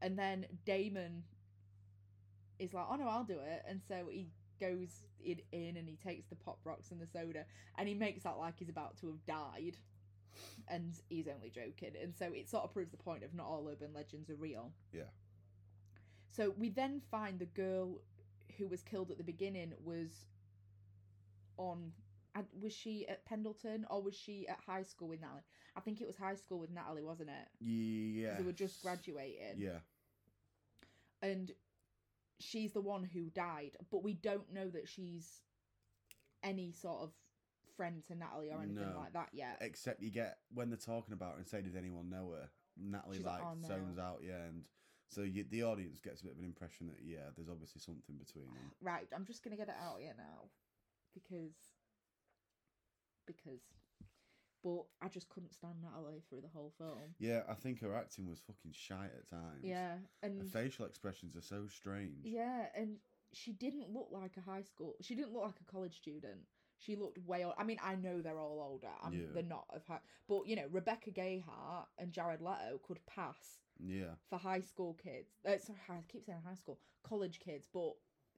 And 0.00 0.18
then 0.18 0.46
Damon 0.64 1.24
is 2.58 2.72
like, 2.72 2.86
"Oh 2.88 2.96
no, 2.96 3.08
I'll 3.08 3.24
do 3.24 3.38
it," 3.40 3.64
and 3.66 3.80
so 3.86 4.08
he 4.10 4.28
goes 4.60 5.04
in, 5.24 5.40
in 5.52 5.76
and 5.76 5.88
he 5.88 5.96
takes 5.96 6.26
the 6.26 6.36
pop 6.36 6.58
rocks 6.64 6.90
and 6.90 7.00
the 7.00 7.06
soda, 7.06 7.44
and 7.76 7.88
he 7.88 7.94
makes 7.94 8.26
out 8.26 8.38
like 8.38 8.58
he's 8.58 8.68
about 8.68 8.96
to 8.98 9.06
have 9.08 9.26
died, 9.26 9.76
and 10.68 10.94
he's 11.08 11.28
only 11.28 11.50
joking, 11.50 11.92
and 12.00 12.14
so 12.14 12.26
it 12.32 12.48
sort 12.48 12.64
of 12.64 12.72
proves 12.72 12.90
the 12.90 12.96
point 12.96 13.24
of 13.24 13.34
not 13.34 13.46
all 13.46 13.68
urban 13.68 13.92
legends 13.92 14.30
are 14.30 14.36
real. 14.36 14.72
Yeah. 14.92 15.10
So 16.30 16.54
we 16.56 16.68
then 16.68 17.00
find 17.10 17.38
the 17.38 17.46
girl 17.46 18.00
who 18.56 18.68
was 18.68 18.82
killed 18.82 19.10
at 19.10 19.18
the 19.18 19.24
beginning 19.24 19.72
was 19.82 20.26
on. 21.58 21.92
Was 22.60 22.72
she 22.72 23.06
at 23.08 23.24
Pendleton 23.24 23.84
or 23.90 24.00
was 24.00 24.14
she 24.14 24.46
at 24.46 24.60
high 24.64 24.84
school 24.84 25.08
with 25.08 25.20
Natalie? 25.20 25.42
I 25.76 25.80
think 25.80 26.00
it 26.00 26.06
was 26.06 26.16
high 26.16 26.36
school 26.36 26.60
with 26.60 26.70
Natalie, 26.70 27.02
wasn't 27.02 27.30
it? 27.30 27.48
Yeah. 27.60 28.36
They 28.36 28.44
were 28.44 28.52
just 28.52 28.80
graduating 28.82 29.56
Yeah. 29.58 29.78
and 31.20 31.50
she's 32.38 32.72
the 32.72 32.80
one 32.80 33.02
who 33.04 33.24
died, 33.30 33.76
but 33.90 34.04
we 34.04 34.12
don't 34.14 34.52
know 34.52 34.68
that 34.70 34.88
she's 34.88 35.42
any 36.44 36.70
sort 36.70 37.02
of 37.02 37.10
friend 37.76 38.04
to 38.06 38.14
Natalie 38.14 38.50
or 38.50 38.62
anything 38.62 38.90
No. 38.90 38.98
like 38.98 39.12
that 39.14 39.30
yet. 39.32 39.58
Except 39.60 40.00
you 40.00 40.10
get 40.10 40.38
when 40.54 40.68
they're 40.70 40.76
talking 40.78 41.14
about 41.14 41.32
her 41.32 41.38
and 41.38 41.48
say, 41.48 41.62
"Did 41.62 41.76
anyone 41.76 42.08
know 42.08 42.30
her?" 42.32 42.50
Natalie 42.76 43.16
She's 43.16 43.26
like, 43.26 43.40
like, 43.42 43.48
"Oh, 43.52 43.54
no." 43.54 43.66
zones 43.68 43.98
out, 43.98 44.22
yeah, 44.22 44.44
and 44.44 44.64
so 45.08 45.22
you, 45.22 45.42
the 45.44 45.64
audience 45.64 45.98
gets 46.00 46.20
a 46.20 46.24
bit 46.24 46.34
of 46.34 46.38
an 46.38 46.44
impression 46.44 46.86
that 46.88 47.02
yeah, 47.02 47.30
there's 47.34 47.48
obviously 47.48 47.80
something 47.80 48.16
between 48.16 48.46
them. 48.46 48.70
Right, 48.80 49.08
I'm 49.12 49.24
just 49.24 49.42
gonna 49.42 49.56
get 49.56 49.68
it 49.68 49.74
out 49.80 50.00
here 50.00 50.14
now 50.16 50.50
because 51.14 51.54
because 53.26 53.60
but 54.64 54.84
I 55.00 55.08
just 55.08 55.28
couldn't 55.28 55.54
stand 55.54 55.74
Natalie 55.82 56.22
through 56.28 56.40
the 56.40 56.48
whole 56.52 56.72
film. 56.78 56.98
Yeah, 57.20 57.42
I 57.48 57.54
think 57.54 57.80
her 57.80 57.94
acting 57.94 58.28
was 58.28 58.40
fucking 58.40 58.72
shite 58.72 59.12
at 59.16 59.28
times. 59.30 59.62
Yeah, 59.62 59.92
Her 60.22 60.28
and 60.28 60.50
facial 60.50 60.84
expressions 60.84 61.36
are 61.36 61.40
so 61.42 61.68
strange. 61.68 62.24
yeah, 62.24 62.66
and 62.74 62.96
she 63.32 63.52
didn't 63.52 63.88
look 63.92 64.08
like 64.10 64.32
a 64.36 64.40
high 64.40 64.62
school. 64.62 64.94
She 65.00 65.14
didn't 65.14 65.32
look 65.32 65.44
like 65.44 65.60
a 65.60 65.70
college 65.72 65.96
student. 65.96 66.40
She 66.80 66.96
looked 66.96 67.18
way 67.18 67.44
old. 67.44 67.54
I 67.56 67.62
mean, 67.62 67.78
I 67.82 67.94
know 67.94 68.20
they're 68.20 68.38
all 68.40 68.60
older. 68.60 68.88
I'm, 69.02 69.12
Yeah. 69.12 69.26
They're 69.32 69.42
not 69.44 69.66
of 69.72 69.84
high, 69.86 70.00
but 70.28 70.46
you 70.48 70.56
know, 70.56 70.66
Rebecca 70.72 71.10
Gayheart 71.12 71.86
and 71.98 72.12
Jared 72.12 72.40
Leto 72.40 72.80
could 72.82 72.98
pass 73.06 73.60
Yeah. 73.78 74.14
for 74.28 74.38
high 74.40 74.60
school 74.60 74.94
kids. 74.94 75.34
Uh, 75.46 75.58
sorry, 75.58 75.78
I 75.88 76.02
keep 76.08 76.24
saying 76.24 76.40
high 76.44 76.54
school, 76.54 76.80
college 77.04 77.38
kids, 77.38 77.68
but 77.72 77.92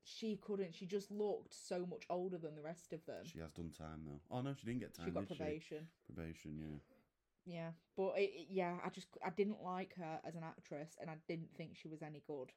she 0.04 0.36
couldn't. 0.36 0.74
She 0.74 0.86
just 0.86 1.10
looked 1.10 1.54
so 1.54 1.86
much 1.86 2.04
older 2.10 2.38
than 2.38 2.54
the 2.54 2.62
rest 2.62 2.92
of 2.92 3.04
them. 3.06 3.24
She 3.24 3.38
has 3.40 3.52
done 3.52 3.70
time 3.70 4.02
though. 4.06 4.20
Oh 4.30 4.40
no, 4.40 4.54
she 4.54 4.66
didn't 4.66 4.80
get 4.80 4.94
time. 4.94 5.06
She 5.06 5.12
got 5.12 5.26
probation. 5.26 5.86
She? 6.06 6.12
Probation, 6.12 6.56
yeah. 6.58 6.78
Yeah, 7.46 7.70
but 7.96 8.12
it, 8.16 8.30
it- 8.34 8.46
yeah, 8.50 8.76
I 8.84 8.88
just 8.90 9.08
I 9.24 9.30
didn't 9.30 9.62
like 9.62 9.94
her 9.96 10.20
as 10.24 10.34
an 10.34 10.42
actress, 10.44 10.96
and 11.00 11.08
I 11.10 11.16
didn't 11.28 11.50
think 11.56 11.76
she 11.76 11.88
was 11.88 12.02
any 12.02 12.22
good. 12.26 12.50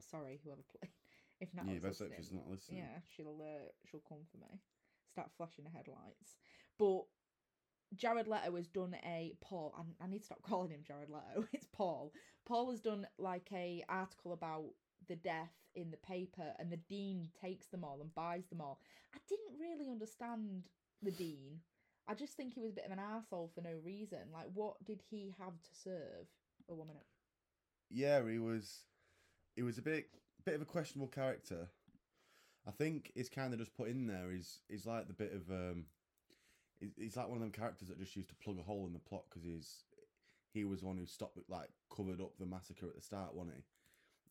Sorry, 0.00 0.40
whoever 0.44 0.62
played. 0.62 0.90
If 1.40 1.52
not, 1.52 1.66
yeah, 1.66 1.80
best 1.80 2.00
actress 2.00 2.30
not 2.32 2.48
listening. 2.48 2.78
yeah, 2.78 3.00
she'll 3.14 3.42
uh, 3.42 3.68
she'll 3.84 4.00
come 4.08 4.20
for 4.30 4.38
me. 4.38 4.60
Start 5.10 5.30
flashing 5.36 5.64
the 5.64 5.70
headlights. 5.70 6.36
But 6.78 7.02
Jared 7.96 8.28
Leto 8.28 8.54
has 8.56 8.68
done 8.68 8.94
a 9.04 9.34
Paul. 9.40 9.74
I, 9.76 10.04
I 10.04 10.06
need 10.06 10.20
to 10.20 10.24
stop 10.26 10.42
calling 10.48 10.70
him 10.70 10.82
Jared 10.86 11.10
Leto. 11.10 11.46
It's 11.52 11.66
Paul. 11.66 12.12
Paul 12.46 12.70
has 12.70 12.80
done 12.80 13.06
like 13.18 13.48
a 13.52 13.84
article 13.88 14.32
about 14.32 14.64
the 15.08 15.16
death 15.16 15.52
in 15.74 15.90
the 15.90 15.96
paper, 15.96 16.52
and 16.58 16.70
the 16.70 16.76
dean 16.76 17.28
takes 17.40 17.66
them 17.66 17.84
all 17.84 17.98
and 18.00 18.14
buys 18.14 18.46
them 18.46 18.60
all. 18.60 18.78
I 19.14 19.18
didn't 19.28 19.58
really 19.58 19.90
understand 19.90 20.64
the 21.02 21.10
dean. 21.10 21.60
I 22.06 22.14
just 22.14 22.34
think 22.34 22.54
he 22.54 22.60
was 22.60 22.70
a 22.70 22.74
bit 22.74 22.86
of 22.86 22.92
an 22.92 22.98
asshole 22.98 23.50
for 23.54 23.62
no 23.62 23.74
reason. 23.84 24.18
Like, 24.32 24.46
what 24.52 24.82
did 24.84 25.02
he 25.10 25.34
have 25.38 25.60
to 25.62 25.70
serve? 25.82 26.26
A 26.68 26.74
woman. 26.74 26.96
Yeah, 27.90 28.22
he 28.28 28.38
was. 28.38 28.84
He 29.54 29.62
was 29.62 29.78
a 29.78 29.82
bit, 29.82 30.08
bit 30.44 30.54
of 30.54 30.62
a 30.62 30.66
questionable 30.66 31.08
character. 31.08 31.68
I 32.66 32.70
think 32.70 33.12
it's 33.14 33.28
kind 33.28 33.52
of 33.52 33.58
just 33.58 33.76
put 33.76 33.88
in 33.88 34.06
there. 34.06 34.32
Is 34.32 34.60
is 34.68 34.86
like 34.86 35.06
the 35.06 35.12
bit 35.12 35.32
of 35.34 35.50
um, 35.50 35.84
he's, 36.80 36.92
he's 36.96 37.16
like 37.16 37.28
one 37.28 37.36
of 37.36 37.42
them 37.42 37.50
characters 37.50 37.88
that 37.88 37.98
just 37.98 38.16
used 38.16 38.30
to 38.30 38.34
plug 38.36 38.58
a 38.58 38.62
hole 38.62 38.86
in 38.86 38.92
the 38.92 38.98
plot 38.98 39.24
because 39.28 39.44
he's 39.44 39.84
he 40.52 40.64
was 40.64 40.80
the 40.80 40.86
one 40.86 40.96
who 40.96 41.06
stopped 41.06 41.38
like 41.48 41.68
covered 41.94 42.20
up 42.20 42.32
the 42.38 42.46
massacre 42.46 42.86
at 42.86 42.94
the 42.94 43.02
start, 43.02 43.34
wasn't 43.34 43.56
he? 43.56 43.62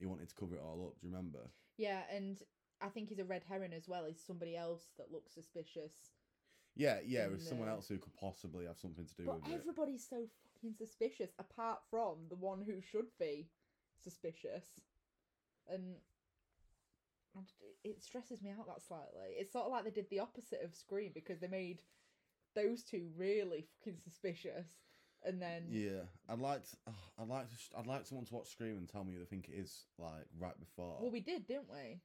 He 0.03 0.07
wanted 0.07 0.27
to 0.27 0.35
cover 0.35 0.55
it 0.55 0.61
all 0.61 0.85
up. 0.85 0.99
Do 0.99 1.07
you 1.07 1.13
remember? 1.15 1.39
Yeah, 1.77 2.01
and 2.13 2.37
I 2.81 2.89
think 2.89 3.07
he's 3.07 3.19
a 3.19 3.23
red 3.23 3.43
herring 3.47 3.71
as 3.71 3.87
well. 3.87 4.03
He's 4.05 4.21
somebody 4.21 4.53
else 4.57 4.83
that 4.97 5.13
looks 5.13 5.33
suspicious. 5.33 5.93
Yeah, 6.75 6.97
yeah. 7.05 7.23
It 7.23 7.31
was 7.31 7.39
And, 7.43 7.47
someone 7.47 7.69
else 7.69 7.87
who 7.87 7.97
could 7.97 8.13
possibly 8.13 8.65
have 8.65 8.77
something 8.77 9.05
to 9.05 9.15
do 9.15 9.23
But 9.25 9.35
with 9.43 9.47
it. 9.47 9.53
everybody's 9.61 10.05
so 10.05 10.25
fucking 10.55 10.73
suspicious, 10.77 11.29
apart 11.39 11.79
from 11.89 12.17
the 12.27 12.35
one 12.35 12.61
who 12.61 12.81
should 12.81 13.05
be 13.17 13.47
suspicious. 14.03 14.81
And 15.69 15.95
it 17.85 18.03
stresses 18.03 18.41
me 18.41 18.51
out 18.51 18.67
that 18.67 18.81
slightly. 18.81 19.29
It's 19.37 19.53
sort 19.53 19.67
of 19.67 19.71
like 19.71 19.85
they 19.85 19.89
did 19.89 20.09
the 20.09 20.19
opposite 20.19 20.61
of 20.65 20.75
Scream 20.75 21.11
because 21.13 21.39
they 21.39 21.47
made 21.47 21.81
those 22.55 22.83
two 22.83 23.07
really 23.15 23.63
fucking 23.79 23.99
suspicious, 24.03 24.67
and 25.25 25.41
then 25.41 25.63
Yeah, 25.69 26.01
I'd 26.29 26.39
like. 26.39 26.63
To, 26.69 26.77
oh, 26.89 27.21
I'd 27.21 27.27
like 27.27 27.49
to. 27.49 27.55
I'd 27.77 27.87
like 27.87 28.05
someone 28.05 28.25
to 28.25 28.33
watch 28.35 28.49
Scream 28.51 28.77
and 28.77 28.87
tell 28.87 29.03
me 29.03 29.13
who 29.13 29.19
they 29.19 29.25
think 29.25 29.49
it 29.49 29.55
is. 29.59 29.85
Like 29.97 30.25
right 30.39 30.57
before. 30.59 30.97
well, 31.01 31.11
we 31.11 31.19
did, 31.21 31.45
didn't 31.47 31.69
we? 31.71 31.99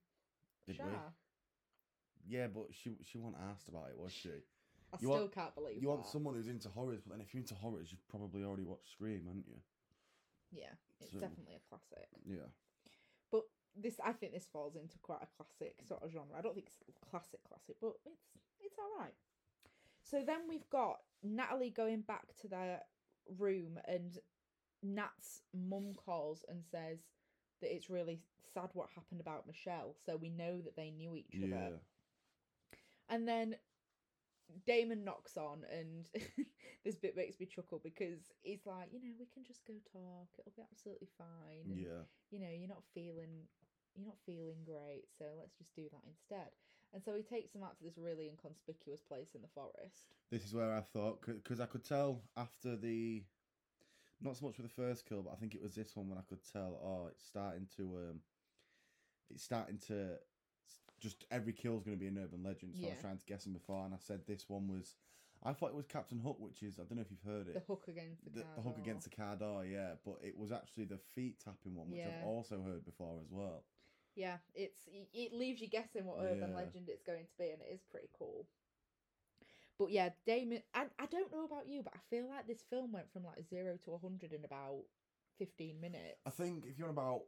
Did 0.66 0.76
Shah. 0.76 0.84
we? 0.84 2.36
Yeah, 2.36 2.46
but 2.48 2.66
she 2.72 2.90
she 3.04 3.18
wasn't 3.18 3.42
asked 3.50 3.68
about 3.68 3.88
it, 3.90 3.98
was 3.98 4.12
she? 4.12 4.28
I 4.92 4.96
You 5.00 5.08
still 5.08 5.10
want- 5.10 5.32
can't 5.34 5.54
believe 5.54 5.82
You 5.82 5.88
want 5.88 6.06
someone 6.06 6.34
who's 6.34 6.48
into 6.48 6.68
horrors, 6.68 7.00
but 7.04 7.12
then 7.16 7.20
if 7.20 7.32
you're 7.34 7.40
into 7.40 7.54
horrors, 7.54 7.88
you've 7.90 8.06
probably 8.08 8.42
already 8.44 8.64
watched 8.64 8.90
Scream, 8.92 9.24
haven't 9.26 9.46
you? 9.48 9.60
Yeah, 10.50 10.72
it's 11.00 11.12
So- 11.12 11.20
definitely 11.20 11.54
a 11.56 11.68
classic. 11.68 12.08
Yeah. 12.26 12.48
But 13.30 13.42
this, 13.76 14.00
I 14.02 14.12
think 14.12 14.32
this 14.32 14.46
falls 14.50 14.76
into 14.76 14.98
quite 14.98 15.20
a 15.22 15.26
classic 15.36 15.76
sort 15.86 16.02
of 16.02 16.10
genre. 16.10 16.36
I 16.36 16.40
don't 16.40 16.54
think 16.54 16.68
it's 16.88 16.98
classic, 17.10 17.40
classic, 17.44 17.76
but 17.80 17.92
it's 18.06 18.18
it's 18.60 18.78
all 18.78 18.98
right. 19.04 19.14
So 20.02 20.22
then 20.24 20.48
we've 20.48 20.68
got 20.70 21.00
Natalie 21.22 21.70
going 21.70 22.00
back 22.00 22.34
to 22.40 22.48
their 22.48 22.80
room, 23.36 23.78
and 23.86 24.18
Nat's 24.82 25.42
mum 25.54 25.94
calls 25.94 26.44
and 26.48 26.64
says 26.64 26.98
that 27.60 27.74
it's 27.74 27.90
really 27.90 28.20
sad 28.54 28.70
what 28.72 28.88
happened 28.94 29.20
about 29.20 29.46
Michelle. 29.46 29.94
So 30.04 30.16
we 30.16 30.30
know 30.30 30.60
that 30.60 30.76
they 30.76 30.90
knew 30.90 31.14
each 31.16 31.40
Yeah. 31.40 31.46
other. 31.52 31.80
And 33.08 33.26
then 33.26 33.56
Damon 34.66 35.04
knocks 35.04 35.36
on, 35.36 35.64
and 35.70 36.08
this 36.84 36.96
bit 36.96 37.16
makes 37.16 37.38
me 37.38 37.46
chuckle 37.46 37.80
because 37.82 38.32
he's 38.42 38.66
like, 38.66 38.88
you 38.92 39.00
know, 39.00 39.14
we 39.18 39.26
can 39.26 39.44
just 39.44 39.66
go 39.66 39.74
talk. 39.92 40.28
It'll 40.38 40.52
be 40.56 40.62
absolutely 40.70 41.08
fine. 41.18 41.70
and 41.70 41.86
Yeah. 41.86 42.02
you 42.30 42.40
know, 42.40 42.50
you're 42.50 42.68
not 42.68 42.84
feeling 42.94 43.46
you're 43.94 44.06
not 44.06 44.18
feeling 44.24 44.64
great, 44.64 45.04
so 45.18 45.24
let's 45.38 45.54
just 45.56 45.74
do 45.74 45.88
that 45.90 46.02
instead. 46.08 46.50
And 46.94 47.02
so 47.04 47.14
he 47.14 47.22
takes 47.22 47.52
them 47.52 47.62
out 47.62 47.76
to 47.78 47.84
this 47.84 47.98
really 47.98 48.28
inconspicuous 48.28 49.02
place 49.02 49.34
in 49.34 49.42
the 49.42 49.48
forest. 49.54 50.14
This 50.30 50.44
is 50.44 50.54
where 50.54 50.72
I 50.72 50.80
thought 50.80 51.20
because 51.26 51.60
I 51.60 51.66
could 51.66 51.84
tell 51.84 52.22
after 52.36 52.76
the, 52.76 53.22
not 54.22 54.36
so 54.36 54.46
much 54.46 54.56
with 54.56 54.66
the 54.66 54.82
first 54.82 55.06
kill, 55.06 55.22
but 55.22 55.32
I 55.32 55.36
think 55.36 55.54
it 55.54 55.62
was 55.62 55.74
this 55.74 55.94
one 55.94 56.08
when 56.08 56.18
I 56.18 56.22
could 56.28 56.40
tell. 56.50 56.80
Oh, 56.82 57.08
it's 57.08 57.24
starting 57.24 57.66
to 57.76 57.82
um, 57.82 58.20
it's 59.30 59.42
starting 59.42 59.78
to 59.88 60.16
just 60.98 61.24
every 61.30 61.52
kill's 61.52 61.84
going 61.84 61.96
to 61.96 62.00
be 62.00 62.08
an 62.08 62.18
urban 62.18 62.42
legend. 62.42 62.74
So 62.74 62.86
I 62.86 62.90
was 62.90 63.00
trying 63.00 63.18
to 63.18 63.26
guess 63.26 63.44
them 63.44 63.52
before, 63.52 63.84
and 63.84 63.94
I 63.94 63.98
said 64.00 64.20
this 64.26 64.48
one 64.48 64.68
was. 64.68 64.94
I 65.44 65.52
thought 65.52 65.68
it 65.68 65.76
was 65.76 65.86
Captain 65.86 66.18
Hook, 66.18 66.38
which 66.40 66.64
is 66.64 66.80
I 66.80 66.82
don't 66.82 66.96
know 66.96 67.02
if 67.02 67.12
you've 67.12 67.32
heard 67.32 67.46
it. 67.46 67.54
The 67.54 67.60
hook 67.60 67.84
against 67.86 68.24
the, 68.24 68.40
the, 68.40 68.46
the 68.56 68.62
hook 68.62 68.76
against 68.76 69.08
the 69.08 69.14
car 69.14 69.36
door, 69.36 69.64
yeah, 69.64 69.92
but 70.04 70.16
it 70.20 70.36
was 70.36 70.50
actually 70.50 70.86
the 70.86 70.98
feet 71.14 71.38
tapping 71.38 71.76
one, 71.76 71.88
which 71.90 72.00
Yeah. 72.00 72.08
I've 72.08 72.26
also 72.26 72.60
heard 72.60 72.84
before 72.84 73.20
as 73.22 73.30
well. 73.30 73.62
Yeah, 74.18 74.38
it's 74.52 74.88
it 75.14 75.32
leaves 75.32 75.60
you 75.60 75.68
guessing 75.68 76.04
what 76.04 76.18
urban 76.20 76.50
Yeah. 76.50 76.56
legend 76.56 76.88
it's 76.88 77.04
going 77.04 77.24
to 77.24 77.36
be, 77.38 77.50
and 77.50 77.62
it 77.62 77.72
is 77.72 77.80
pretty 77.88 78.08
cool. 78.18 78.46
But 79.78 79.92
yeah, 79.92 80.08
Damon, 80.26 80.60
and 80.74 80.90
I 80.98 81.06
don't 81.06 81.30
know 81.30 81.44
about 81.44 81.68
you, 81.68 81.84
but 81.84 81.92
I 81.94 82.00
feel 82.10 82.28
like 82.28 82.48
this 82.48 82.64
film 82.68 82.90
went 82.90 83.12
from 83.12 83.22
like 83.24 83.48
zero 83.48 83.78
to 83.84 83.96
hundred 83.98 84.32
in 84.32 84.44
about 84.44 84.82
fifteen 85.38 85.80
minutes. 85.80 86.18
I 86.26 86.30
think 86.30 86.64
if 86.66 86.76
you're 86.80 86.88
on 86.88 86.94
about 86.94 87.22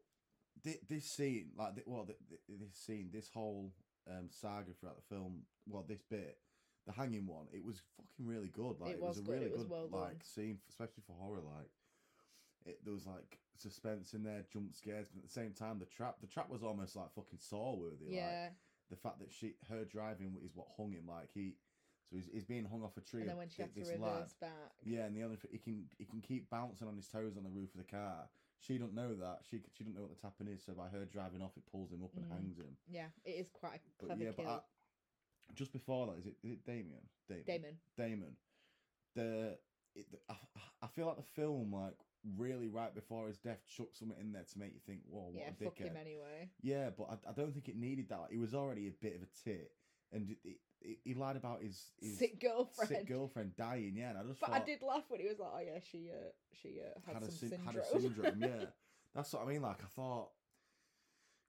thi- 0.64 0.80
this 0.88 1.04
scene, 1.04 1.50
like 1.56 1.74
well, 1.86 2.06
thi- 2.06 2.14
thi- 2.28 2.56
this 2.58 2.74
scene, 2.74 3.10
this 3.12 3.30
whole 3.32 3.72
um, 4.10 4.26
saga 4.28 4.72
throughout 4.72 4.96
the 4.96 5.14
film, 5.14 5.42
well, 5.68 5.84
this 5.86 6.02
bit, 6.10 6.38
the 6.88 6.92
hanging 6.92 7.28
one, 7.28 7.46
it 7.52 7.64
was 7.64 7.80
fucking 7.96 8.26
really 8.26 8.48
good. 8.48 8.80
Like 8.80 8.90
It 8.90 8.94
it, 8.94 9.00
was, 9.00 9.16
was 9.16 9.18
a 9.18 9.22
good, 9.22 9.32
really 9.32 9.48
was 9.52 9.62
good 9.62 9.70
well 9.70 9.86
done. 9.86 10.00
like 10.00 10.24
scene, 10.24 10.58
especially 10.68 11.04
for 11.06 11.12
horror. 11.12 11.42
Like 11.56 11.70
it, 12.66 12.78
there 12.84 12.92
was 12.94 13.06
like 13.06 13.38
suspense 13.56 14.14
in 14.14 14.22
there, 14.22 14.44
jump 14.52 14.74
scares, 14.74 15.06
but 15.12 15.18
at 15.22 15.26
the 15.26 15.32
same 15.32 15.52
time, 15.52 15.78
the 15.78 15.86
trap, 15.86 16.16
the 16.20 16.26
trap 16.26 16.48
was 16.50 16.62
almost 16.62 16.96
like 16.96 17.12
fucking 17.14 17.38
saw 17.38 17.74
worthy. 17.76 18.06
Like 18.06 18.14
yeah, 18.16 18.48
the 18.90 18.96
fact 18.96 19.18
that 19.20 19.32
she, 19.32 19.54
her 19.68 19.84
driving 19.84 20.36
is 20.44 20.52
what 20.54 20.66
hung 20.76 20.92
him. 20.92 21.06
Like 21.08 21.30
he, 21.32 21.54
so 22.10 22.16
he's, 22.16 22.28
he's 22.32 22.44
being 22.44 22.64
hung 22.64 22.82
off 22.82 22.96
a 22.96 23.00
tree. 23.00 23.20
and 23.22 23.30
then 23.30 23.36
when 23.36 23.48
she 23.48 23.62
had 23.62 23.74
to 23.74 23.80
reverse 23.80 24.34
back, 24.40 24.72
yeah, 24.84 25.04
and 25.04 25.16
the 25.16 25.22
other 25.22 25.36
he 25.50 25.58
can 25.58 25.84
he 25.98 26.04
can 26.04 26.20
keep 26.20 26.50
bouncing 26.50 26.88
on 26.88 26.96
his 26.96 27.06
toes 27.08 27.36
on 27.36 27.44
the 27.44 27.50
roof 27.50 27.70
of 27.74 27.78
the 27.84 27.90
car. 27.90 28.28
She 28.58 28.76
don't 28.76 28.94
know 28.94 29.14
that. 29.14 29.38
She 29.48 29.60
she 29.72 29.84
don't 29.84 29.94
know 29.94 30.02
what 30.02 30.10
the 30.14 30.20
tapping 30.20 30.48
is. 30.48 30.62
So 30.64 30.72
by 30.74 30.88
her 30.88 31.04
driving 31.06 31.40
off, 31.40 31.56
it 31.56 31.62
pulls 31.70 31.90
him 31.92 32.02
up 32.04 32.10
and 32.16 32.24
Mm. 32.26 32.30
hangs 32.32 32.58
him. 32.58 32.76
yeah, 32.88 33.08
it 33.24 33.30
is 33.30 33.48
quite 33.48 33.76
a 33.76 34.06
But 34.06 34.18
yeah, 34.18 34.32
kill. 34.32 34.44
but 34.44 34.50
I, 34.50 34.60
just 35.54 35.72
before 35.72 36.06
that, 36.08 36.18
is 36.18 36.26
it 36.26 36.36
is 36.42 36.52
it 36.52 36.64
Damien? 36.66 37.08
Damien. 37.28 37.44
Damon, 37.46 37.78
Damon. 37.96 38.36
The, 39.16 39.58
it, 39.94 40.06
I, 40.28 40.34
I 40.82 40.86
feel 40.88 41.06
like 41.06 41.16
the 41.16 41.22
film 41.22 41.72
like 41.72 41.98
really 42.36 42.68
right 42.68 42.94
before 42.94 43.26
his 43.28 43.38
death 43.38 43.60
chucked 43.66 43.96
something 43.98 44.18
in 44.20 44.32
there 44.32 44.44
to 44.52 44.58
make 44.58 44.72
you 44.74 44.80
think, 44.86 45.00
whoa, 45.08 45.30
what 45.32 45.34
yeah, 45.36 45.50
a 45.50 45.64
fuck 45.64 45.78
him 45.78 45.96
anyway. 45.98 46.50
Yeah, 46.62 46.90
but 46.96 47.08
I, 47.10 47.30
I 47.30 47.32
don't 47.32 47.52
think 47.52 47.68
it 47.68 47.76
needed 47.76 48.08
that. 48.10 48.26
He 48.30 48.38
was 48.38 48.54
already 48.54 48.88
a 48.88 48.92
bit 48.92 49.16
of 49.16 49.22
a 49.22 49.48
tit, 49.48 49.70
and 50.12 50.30
it, 50.30 50.38
it, 50.44 50.56
it, 50.82 50.98
he 51.04 51.14
lied 51.14 51.36
about 51.36 51.62
his, 51.62 51.92
his 52.00 52.18
Sick 52.18 52.40
girlfriend. 52.40 52.88
sick 52.88 53.06
girlfriend 53.06 53.56
dying. 53.56 53.94
Yeah, 53.96 54.10
and 54.10 54.18
I 54.18 54.22
just 54.24 54.40
But 54.40 54.50
thought 54.50 54.62
I 54.62 54.64
did 54.64 54.82
laugh 54.82 55.04
when 55.08 55.20
he 55.20 55.26
was 55.28 55.38
like, 55.38 55.50
"Oh 55.54 55.60
yeah, 55.60 55.78
she 55.90 56.10
uh, 56.10 56.30
she 56.52 56.80
uh, 56.80 56.98
had, 57.06 57.14
had, 57.14 57.22
a 57.22 57.26
some 57.26 57.34
syn- 57.34 57.48
syndrome." 57.50 57.66
had 57.74 57.76
a 57.76 58.00
syndrome. 58.00 58.40
Yeah, 58.40 58.66
that's 59.14 59.32
what 59.32 59.42
I 59.42 59.46
mean. 59.46 59.62
Like 59.62 59.82
I 59.82 59.86
thought 59.94 60.28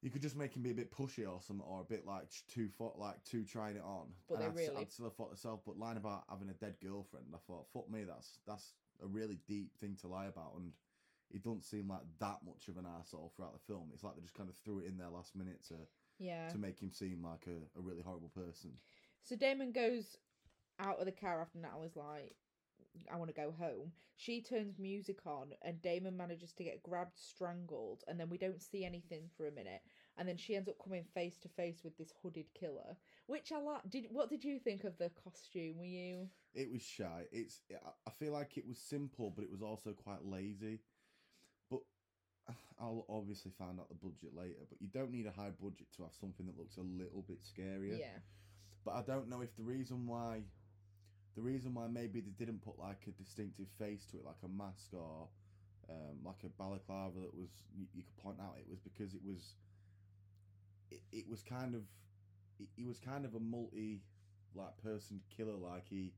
you 0.01 0.09
could 0.09 0.21
just 0.21 0.35
make 0.35 0.55
him 0.55 0.63
be 0.63 0.71
a 0.71 0.75
bit 0.75 0.91
pushy 0.91 1.29
or 1.29 1.39
something, 1.41 1.65
or 1.67 1.81
a 1.81 1.83
bit 1.83 2.05
like 2.07 2.23
too 2.53 2.69
fo- 2.77 2.95
like 2.97 3.23
too 3.23 3.43
trying 3.45 3.75
it 3.75 3.83
on. 3.83 4.07
But 4.27 4.35
and 4.39 4.43
they 4.43 4.47
I'd, 4.47 4.55
really- 4.69 4.81
I'd 4.81 4.91
still 4.91 5.05
have 5.05 5.15
thought 5.15 5.31
myself, 5.31 5.61
but 5.65 5.77
lying 5.77 5.97
about 5.97 6.23
having 6.29 6.49
a 6.49 6.53
dead 6.53 6.75
girlfriend, 6.81 7.27
I 7.33 7.37
thought, 7.45 7.67
fuck 7.73 7.89
me, 7.89 8.03
that's 8.03 8.39
that's 8.47 8.73
a 9.03 9.07
really 9.07 9.39
deep 9.47 9.75
thing 9.79 9.97
to 10.01 10.07
lie 10.07 10.27
about, 10.27 10.53
and 10.57 10.71
it 11.33 11.43
doesn't 11.43 11.63
seem 11.63 11.87
like 11.87 12.01
that 12.19 12.39
much 12.45 12.67
of 12.67 12.77
an 12.77 12.85
asshole 12.99 13.31
throughout 13.35 13.53
the 13.53 13.73
film. 13.73 13.89
It's 13.93 14.03
like 14.03 14.15
they 14.15 14.21
just 14.21 14.35
kind 14.35 14.49
of 14.49 14.55
threw 14.55 14.79
it 14.79 14.85
in 14.85 14.97
there 14.97 15.09
last 15.09 15.35
minute 15.35 15.63
to 15.69 15.75
yeah. 16.19 16.47
to 16.49 16.57
make 16.57 16.79
him 16.79 16.91
seem 16.91 17.23
like 17.23 17.45
a, 17.47 17.79
a 17.79 17.81
really 17.81 18.01
horrible 18.01 18.31
person. 18.35 18.71
So 19.23 19.35
Damon 19.35 19.71
goes 19.71 20.17
out 20.79 20.99
of 20.99 21.05
the 21.05 21.11
car 21.11 21.41
after 21.41 21.59
Natalie's 21.59 21.95
like, 21.95 22.35
I 23.11 23.17
want 23.17 23.29
to 23.29 23.39
go 23.39 23.53
home. 23.57 23.91
She 24.17 24.41
turns 24.41 24.79
music 24.79 25.19
on, 25.25 25.49
and 25.63 25.81
Damon 25.81 26.17
manages 26.17 26.53
to 26.53 26.63
get 26.63 26.83
grabbed, 26.83 27.17
strangled, 27.17 28.03
and 28.07 28.19
then 28.19 28.29
we 28.29 28.37
don't 28.37 28.61
see 28.61 28.85
anything 28.85 29.29
for 29.35 29.47
a 29.47 29.51
minute. 29.51 29.81
And 30.17 30.27
then 30.27 30.37
she 30.37 30.55
ends 30.55 30.67
up 30.69 30.75
coming 30.83 31.05
face 31.13 31.37
to 31.39 31.49
face 31.49 31.81
with 31.83 31.97
this 31.97 32.13
hooded 32.21 32.45
killer, 32.53 32.97
which 33.27 33.51
I 33.51 33.59
like. 33.59 33.89
Did 33.89 34.07
what 34.11 34.29
did 34.29 34.43
you 34.43 34.59
think 34.59 34.83
of 34.83 34.97
the 34.97 35.09
costume? 35.23 35.77
Were 35.79 35.85
you? 35.85 36.27
It 36.53 36.71
was 36.71 36.81
shy. 36.81 37.23
It's. 37.31 37.61
I- 37.71 38.11
feel 38.19 38.33
like 38.33 38.55
it 38.57 38.67
was 38.67 38.77
simple, 38.77 39.31
but 39.35 39.43
it 39.43 39.51
was 39.51 39.63
also 39.63 39.93
quite 39.93 40.23
lazy. 40.23 40.79
But 41.71 41.79
I'll 42.79 43.05
obviously 43.09 43.51
find 43.57 43.79
out 43.79 43.89
the 43.89 43.95
budget 43.95 44.35
later. 44.35 44.59
But 44.69 44.79
you 44.81 44.89
don't 44.89 45.11
need 45.11 45.25
a 45.25 45.31
high 45.31 45.49
budget 45.49 45.87
to 45.95 46.03
have 46.03 46.13
something 46.13 46.45
that 46.45 46.57
looks 46.57 46.77
a 46.77 46.81
little 46.81 47.23
bit 47.27 47.39
scarier. 47.41 47.97
Yeah, 47.97 48.19
But 48.85 48.91
I 48.95 49.01
don't 49.01 49.27
know 49.29 49.41
if 49.41 49.55
the 49.55 49.63
reason 49.63 50.05
why, 50.05 50.41
the 51.35 51.41
reason 51.41 51.73
why 51.73 51.87
maybe 51.87 52.19
they 52.19 52.31
didn't 52.37 52.61
put 52.61 52.77
like 52.77 53.07
a 53.07 53.11
distinctive 53.11 53.67
face 53.79 54.05
to 54.11 54.17
it, 54.17 54.25
like 54.25 54.43
a 54.45 54.49
mask 54.49 54.93
or 54.93 55.29
um, 55.89 56.17
like 56.23 56.43
a 56.45 56.49
balaclava 56.61 57.19
that 57.21 57.33
was 57.33 57.49
you, 57.75 57.85
you 57.93 58.03
could 58.03 58.17
point 58.17 58.37
out, 58.39 58.55
it 58.59 58.69
was 58.69 58.79
because 58.79 59.13
it 59.15 59.21
was. 59.25 59.55
It, 60.91 61.01
it 61.11 61.29
was 61.29 61.41
kind 61.41 61.75
of, 61.75 61.81
it, 62.59 62.69
he 62.75 62.85
was 62.85 62.99
kind 62.99 63.25
of 63.25 63.35
a 63.35 63.39
multi, 63.39 64.01
like 64.55 64.77
person 64.83 65.21
killer. 65.35 65.55
Like 65.55 65.87
he, 65.89 66.13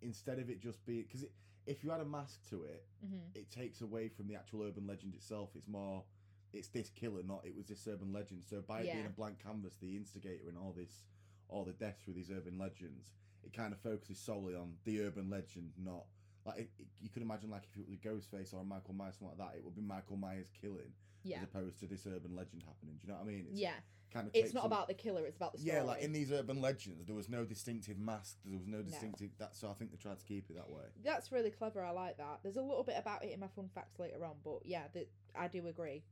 instead 0.00 0.38
of 0.38 0.50
it 0.50 0.60
just 0.60 0.84
being 0.86 1.02
because 1.02 1.24
if 1.66 1.84
you 1.84 1.90
had 1.90 2.00
a 2.00 2.04
mask 2.04 2.48
to 2.50 2.64
it, 2.64 2.84
hmm 3.04 3.18
it 3.34 3.50
takes 3.50 3.80
away 3.80 4.08
from 4.08 4.28
the 4.28 4.34
actual 4.34 4.62
urban 4.62 4.86
legend 4.86 5.14
itself. 5.14 5.50
It's 5.54 5.66
more, 5.66 6.04
it's 6.52 6.68
this 6.68 6.90
killer, 6.90 7.22
not 7.22 7.42
it 7.46 7.56
was 7.56 7.66
this 7.66 7.88
urban 7.90 8.12
legend. 8.12 8.44
So 8.44 8.60
by 8.60 8.80
it 8.80 8.92
being 8.92 9.06
a 9.06 9.08
blank 9.10 9.42
canvas, 9.42 9.74
the 9.80 9.96
instigator 9.96 10.48
and 10.48 10.58
all 10.58 10.74
this, 10.76 11.04
all 11.48 11.64
the 11.64 11.72
deaths 11.72 12.02
through 12.04 12.12
these 12.14 12.30
urban 12.30 12.58
legends, 12.58 13.12
it 13.42 13.54
kind 13.54 13.72
of 13.72 13.78
focuses 13.80 14.18
solely 14.18 14.54
on 14.54 14.74
the 14.84 15.00
urban 15.02 15.30
legend, 15.30 15.72
not 15.82 16.04
like 16.44 16.58
it, 16.58 16.70
it- 16.78 16.86
you 17.00 17.08
could 17.10 17.22
imagine 17.22 17.50
like 17.50 17.64
if 17.70 17.76
it 17.76 17.80
was 17.80 17.88
a 17.94 17.96
Ghostface 18.36 18.54
or 18.54 18.60
a 18.60 18.64
Michael 18.64 18.94
Myers, 18.94 19.16
something 19.18 19.36
like 19.38 19.50
that, 19.52 19.56
it 19.58 19.64
would 19.64 19.74
be 19.74 19.82
Michael 19.82 20.16
Myers 20.16 20.48
killing 20.60 20.92
yeah, 21.24 21.36
as 21.38 21.42
opposed 21.44 21.78
to 21.80 21.86
this 21.86 22.06
urban 22.06 22.34
legend 22.34 22.62
happening. 22.66 22.96
Do 23.00 23.06
you 23.06 23.12
know 23.12 23.18
what 23.20 23.24
I 23.24 23.32
mean? 23.32 23.46
It's 23.50 23.60
yeah. 23.60 23.74
kind 24.12 24.26
of 24.26 24.32
It's 24.34 24.52
not 24.54 24.62
some- 24.64 24.72
about 24.72 24.88
the 24.88 24.94
killer; 24.94 25.24
it's 25.26 25.36
about 25.36 25.52
the 25.52 25.58
story. 25.60 25.76
yeah, 25.76 25.82
like 25.82 26.02
in 26.02 26.12
these 26.12 26.32
urban 26.32 26.60
legends, 26.60 27.06
there 27.06 27.14
was 27.14 27.28
no 27.28 27.44
distinctive 27.44 27.98
mask. 27.98 28.38
There 28.44 28.58
was 28.58 28.66
no 28.66 28.82
distinctive 28.82 29.30
that. 29.38 29.54
So 29.56 29.68
I 29.70 29.74
think 29.74 29.90
they 29.92 29.96
tried 29.98 30.18
to 30.18 30.24
keep 30.24 30.50
it 30.50 30.56
that 30.56 30.68
way. 30.70 30.82
That's 31.04 31.30
really 31.32 31.50
clever. 31.50 31.84
I 31.84 31.90
like 31.90 32.16
that. 32.18 32.40
There's 32.42 32.56
a 32.56 32.62
little 32.62 32.82
bit 32.84 32.96
about 32.98 33.24
it 33.24 33.32
in 33.32 33.40
my 33.40 33.48
fun 33.48 33.68
facts 33.74 33.98
later 34.00 34.24
on, 34.24 34.34
but 34.44 34.60
yeah, 34.64 34.84
that 34.94 35.08
I 35.36 35.46
do 35.48 35.66
agree. 35.68 36.02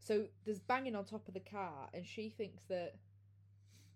So 0.00 0.26
there's 0.44 0.60
banging 0.60 0.94
on 0.96 1.04
top 1.06 1.26
of 1.28 1.34
the 1.34 1.40
car, 1.40 1.88
and 1.94 2.06
she 2.06 2.28
thinks 2.28 2.62
that 2.68 2.96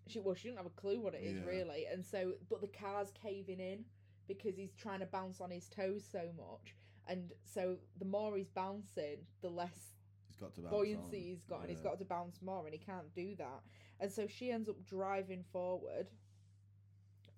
she 0.07 0.19
well, 0.19 0.33
she 0.33 0.47
didn't 0.47 0.57
have 0.57 0.65
a 0.65 0.71
clue 0.71 0.99
what 0.99 1.13
it 1.13 1.21
is 1.23 1.37
Yeah. 1.37 1.45
really, 1.45 1.85
and 1.85 2.03
so 2.03 2.33
but 2.49 2.61
the 2.61 2.67
car's 2.67 3.11
caving 3.11 3.59
in 3.59 3.85
because 4.29 4.55
he's 4.55 4.73
trying 4.73 4.99
to 5.01 5.05
bounce 5.05 5.41
on 5.41 5.49
his 5.51 5.67
toes 5.67 6.05
so 6.09 6.29
much, 6.37 6.73
and 7.07 7.33
so 7.43 7.75
the 7.97 8.05
more 8.05 8.37
he's 8.37 8.47
bouncing, 8.49 9.17
the 9.41 9.49
less 9.49 9.95
He's 10.27 10.37
got 10.37 10.53
to 10.55 10.61
bounce 10.61 10.71
buoyancy 10.71 11.17
on. 11.17 11.23
he's 11.23 11.43
got, 11.43 11.59
and 11.61 11.69
he's 11.69 11.79
Yeah. 11.79 11.83
got 11.89 11.99
to 11.99 12.05
bounce 12.05 12.41
more, 12.41 12.63
and 12.65 12.73
he 12.73 12.79
can't 12.79 13.13
do 13.13 13.35
that. 13.35 13.61
And 13.99 14.09
so 14.11 14.27
she 14.27 14.51
ends 14.51 14.69
up 14.69 14.81
driving 14.85 15.43
forward, 15.51 16.09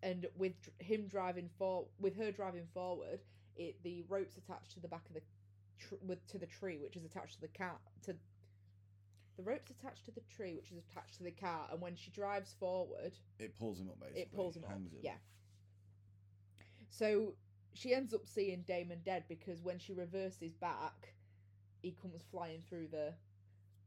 and 0.03 0.27
with 0.37 0.53
him 0.79 1.07
driving 1.07 1.49
for, 1.57 1.87
with 1.99 2.15
her 2.17 2.31
driving 2.31 2.67
forward, 2.73 3.21
it 3.55 3.81
the 3.83 4.03
ropes 4.03 4.37
attached 4.37 4.71
to 4.71 4.79
the 4.79 4.87
back 4.87 5.07
of 5.07 5.13
the, 5.15 5.21
tr- 5.79 5.95
with 6.05 6.25
to 6.27 6.37
the 6.37 6.45
tree, 6.45 6.77
which 6.77 6.95
is 6.95 7.05
attached 7.05 7.35
to 7.35 7.41
the 7.41 7.47
cat 7.47 7.79
to. 8.03 8.15
The 9.37 9.43
ropes 9.43 9.71
attached 9.71 10.05
to 10.05 10.11
the 10.11 10.21
tree, 10.35 10.53
which 10.53 10.71
is 10.71 10.77
attached 10.77 11.15
to 11.17 11.23
the 11.23 11.31
car, 11.31 11.67
and 11.71 11.81
when 11.81 11.95
she 11.95 12.11
drives 12.11 12.53
forward, 12.59 13.13
It 13.39 13.55
pulls 13.57 13.79
him 13.79 13.89
up 13.89 13.99
basically. 13.99 14.21
it 14.23 14.31
pulls 14.33 14.57
him 14.57 14.65
up. 14.65 14.71
him. 14.71 14.89
Yeah. 15.01 15.15
So 16.91 17.33
she 17.73 17.93
ends 17.95 18.13
up 18.13 18.27
seeing 18.27 18.61
Damon 18.67 18.99
dead 19.03 19.23
because 19.27 19.61
when 19.63 19.79
she 19.79 19.93
reverses 19.93 20.53
back, 20.53 21.13
he 21.81 21.91
comes 21.99 22.21
flying 22.29 22.61
through 22.69 22.89
the 22.91 23.13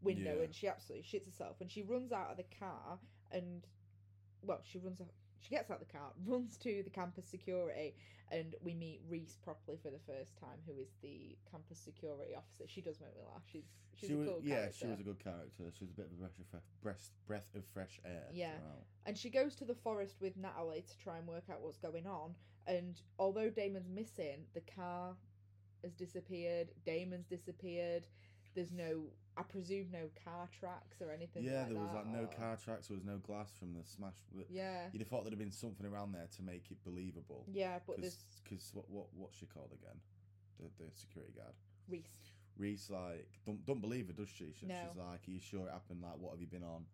window 0.03 0.37
Yeah. 0.39 0.45
and 0.45 0.55
she 0.55 0.67
absolutely 0.67 1.07
shits 1.07 1.27
herself. 1.27 1.61
And 1.61 1.71
she 1.71 1.83
runs 1.83 2.11
out 2.11 2.31
of 2.31 2.39
the 2.39 2.47
car 2.59 2.99
and, 3.31 3.67
well, 4.43 4.61
she 4.65 4.79
runs 4.79 5.01
out. 5.01 5.09
She 5.41 5.51
gets 5.51 5.71
out 5.71 5.83
of 5.83 5.87
the 5.87 5.93
car, 5.93 6.11
runs 6.27 6.57
to 6.59 6.83
the 6.83 6.89
campus 6.91 7.27
security, 7.27 7.95
and 8.31 8.55
we 8.63 8.73
meet 8.73 9.03
Reese 9.07 9.37
properly 9.45 9.77
for 9.77 9.91
the 9.91 9.99
first 10.07 10.39
time, 10.39 10.57
who 10.67 10.73
is 10.81 10.89
the 11.03 11.37
campus 11.51 11.79
security 11.79 12.35
officer. 12.35 12.65
She 12.67 12.81
does 12.81 12.99
make 12.99 13.15
me 13.15 13.21
laugh. 13.31 13.43
She's 13.53 13.67
she's 13.95 14.09
she 14.09 14.15
a 14.15 14.19
was, 14.19 14.29
cool 14.29 14.41
yeah, 14.43 14.55
character. 14.55 14.79
she 14.81 14.87
was 14.87 15.01
a 15.01 15.03
good 15.03 15.19
character. 15.23 15.65
She 15.79 15.85
was 15.85 15.91
a 15.91 15.95
bit 15.97 16.07
of 16.07 16.13
a 16.13 16.15
breath 16.17 16.39
of 16.39 16.47
fresh, 16.47 16.63
breath, 16.83 17.11
breath 17.27 17.55
of 17.55 17.65
fresh 17.75 18.01
air. 18.07 18.25
Yeah. 18.33 18.53
throughout. 18.57 18.85
And 19.05 19.19
she 19.19 19.29
goes 19.29 19.55
to 19.57 19.67
the 19.67 19.75
forest 19.75 20.17
with 20.23 20.35
Natalie 20.39 20.83
to 20.89 20.99
try 20.99 21.19
and 21.19 21.27
work 21.29 21.45
out 21.53 21.61
what's 21.61 21.77
going 21.77 22.07
on. 22.07 22.35
And 22.67 23.01
although 23.19 23.51
Damon's 23.51 23.89
missing, 23.89 24.45
the 24.55 24.61
car 24.63 25.15
has 25.83 25.93
disappeared. 25.93 26.69
Damon's 26.87 27.27
disappeared. 27.27 28.07
There's 28.55 28.71
no, 28.73 29.03
I 29.37 29.43
presume, 29.43 29.89
no 29.93 30.09
car 30.25 30.49
tracks 30.59 31.03
or 31.03 31.11
anything. 31.11 31.43
Yeah, 31.43 31.61
like 31.61 31.69
there 31.71 31.79
was 31.83 31.91
that, 31.91 31.97
like 31.97 32.07
no 32.07 32.23
or- 32.23 32.27
car 32.39 32.57
tracks. 32.57 32.87
There 32.89 32.97
was 32.97 33.05
no 33.05 33.19
glass 33.19 33.51
from 33.59 33.75
the 33.75 33.85
smash. 33.85 34.15
Yeah, 34.49 34.87
You'd 34.93 35.01
have 35.03 35.09
thought 35.09 35.25
there'd 35.25 35.33
have 35.33 35.39
been 35.41 35.51
something 35.53 35.85
around 35.87 36.13
there 36.13 36.29
to 36.37 36.43
make 36.43 36.71
it 36.71 36.79
believable. 36.85 37.45
yeah, 37.53 37.79
but 37.87 38.01
there's 38.01 38.19
Because 38.45 38.71
what 38.73 38.89
what 38.89 39.07
what's 39.15 39.37
she 39.39 39.47
called 39.47 39.73
again? 39.73 39.99
The 40.61 40.85
the 40.85 40.91
security 40.95 41.33
guard. 41.37 41.55
Reese. 41.89 42.31
Reese 42.57 42.89
like 42.91 43.29
don't 43.45 43.67
don't 43.67 43.81
believe 43.81 44.07
her, 44.07 44.13
does 44.13 44.29
she? 44.29 44.55
she 44.59 44.67
No. 44.67 44.75
She's 44.89 44.97
like, 44.97 45.21
Are 45.27 45.31
you 45.31 45.41
sure 45.41 45.67
it 45.67 45.73
happened? 45.73 46.01
Like, 46.03 46.17
what 46.19 46.31
have 46.31 46.41
you 46.41 46.47
been 46.47 46.63
on? 46.63 46.85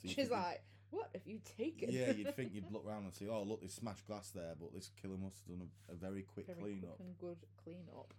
So 0.00 0.08
you 0.08 0.14
She's 0.14 0.30
like, 0.30 0.62
"What 0.92 1.10
have 1.14 1.26
you 1.26 1.40
taken?" 1.58 1.90
yeah, 1.90 2.12
you'd 2.12 2.36
think 2.36 2.54
you'd 2.54 2.70
look 2.72 2.86
around 2.86 3.04
and 3.04 3.12
see, 3.12 3.26
oh 3.28 3.42
look, 3.42 3.60
there's 3.60 3.74
smashed 3.74 4.06
glass 4.06 4.30
there, 4.30 4.54
but 4.60 4.72
this 4.72 4.90
killer 5.00 5.16
must 5.16 5.38
have 5.48 5.58
done 5.58 5.68
a, 5.88 5.92
a 5.92 5.94
very 5.96 6.22
quick 6.22 6.46
very 6.46 6.60
clean 6.60 6.78
quick 6.80 6.90
up. 6.92 7.00
and 7.00 7.18
good 7.18 7.38
clean 7.64 7.86
up. 7.96 8.14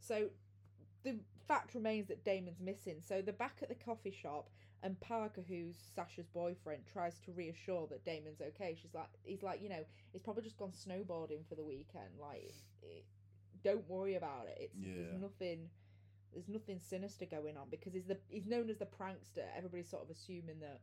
So 0.00 0.30
the 1.04 1.16
fact 1.46 1.74
remains 1.74 2.08
that 2.08 2.24
Damon's 2.24 2.60
missing. 2.60 2.96
So 3.06 3.22
they're 3.22 3.32
back 3.34 3.58
at 3.62 3.68
the 3.68 3.74
coffee 3.74 4.10
shop, 4.10 4.48
and 4.82 4.98
Parker, 5.00 5.42
who's 5.46 5.76
Sasha's 5.94 6.26
boyfriend, 6.26 6.82
tries 6.92 7.18
to 7.20 7.32
reassure 7.32 7.86
that 7.88 8.04
Damon's 8.04 8.40
okay. 8.40 8.76
She's 8.80 8.94
like, 8.94 9.08
he's 9.22 9.42
like, 9.42 9.62
you 9.62 9.68
know, 9.68 9.84
he's 10.12 10.22
probably 10.22 10.42
just 10.42 10.58
gone 10.58 10.72
snowboarding 10.72 11.46
for 11.48 11.54
the 11.54 11.64
weekend. 11.64 12.18
Like, 12.20 12.54
it, 12.82 13.04
don't 13.62 13.88
worry 13.88 14.16
about 14.16 14.46
it. 14.48 14.58
It's 14.60 14.74
Yeah. 14.76 14.94
there's 14.96 15.20
nothing. 15.20 15.70
There's 16.32 16.48
nothing 16.48 16.80
sinister 16.80 17.26
going 17.26 17.56
on 17.56 17.68
because 17.70 17.92
he's 17.94 18.06
the 18.06 18.18
he's 18.28 18.46
known 18.46 18.68
as 18.68 18.78
the 18.78 18.86
prankster. 18.86 19.44
Everybody's 19.56 19.88
sort 19.88 20.02
of 20.02 20.10
assuming 20.10 20.58
that 20.60 20.80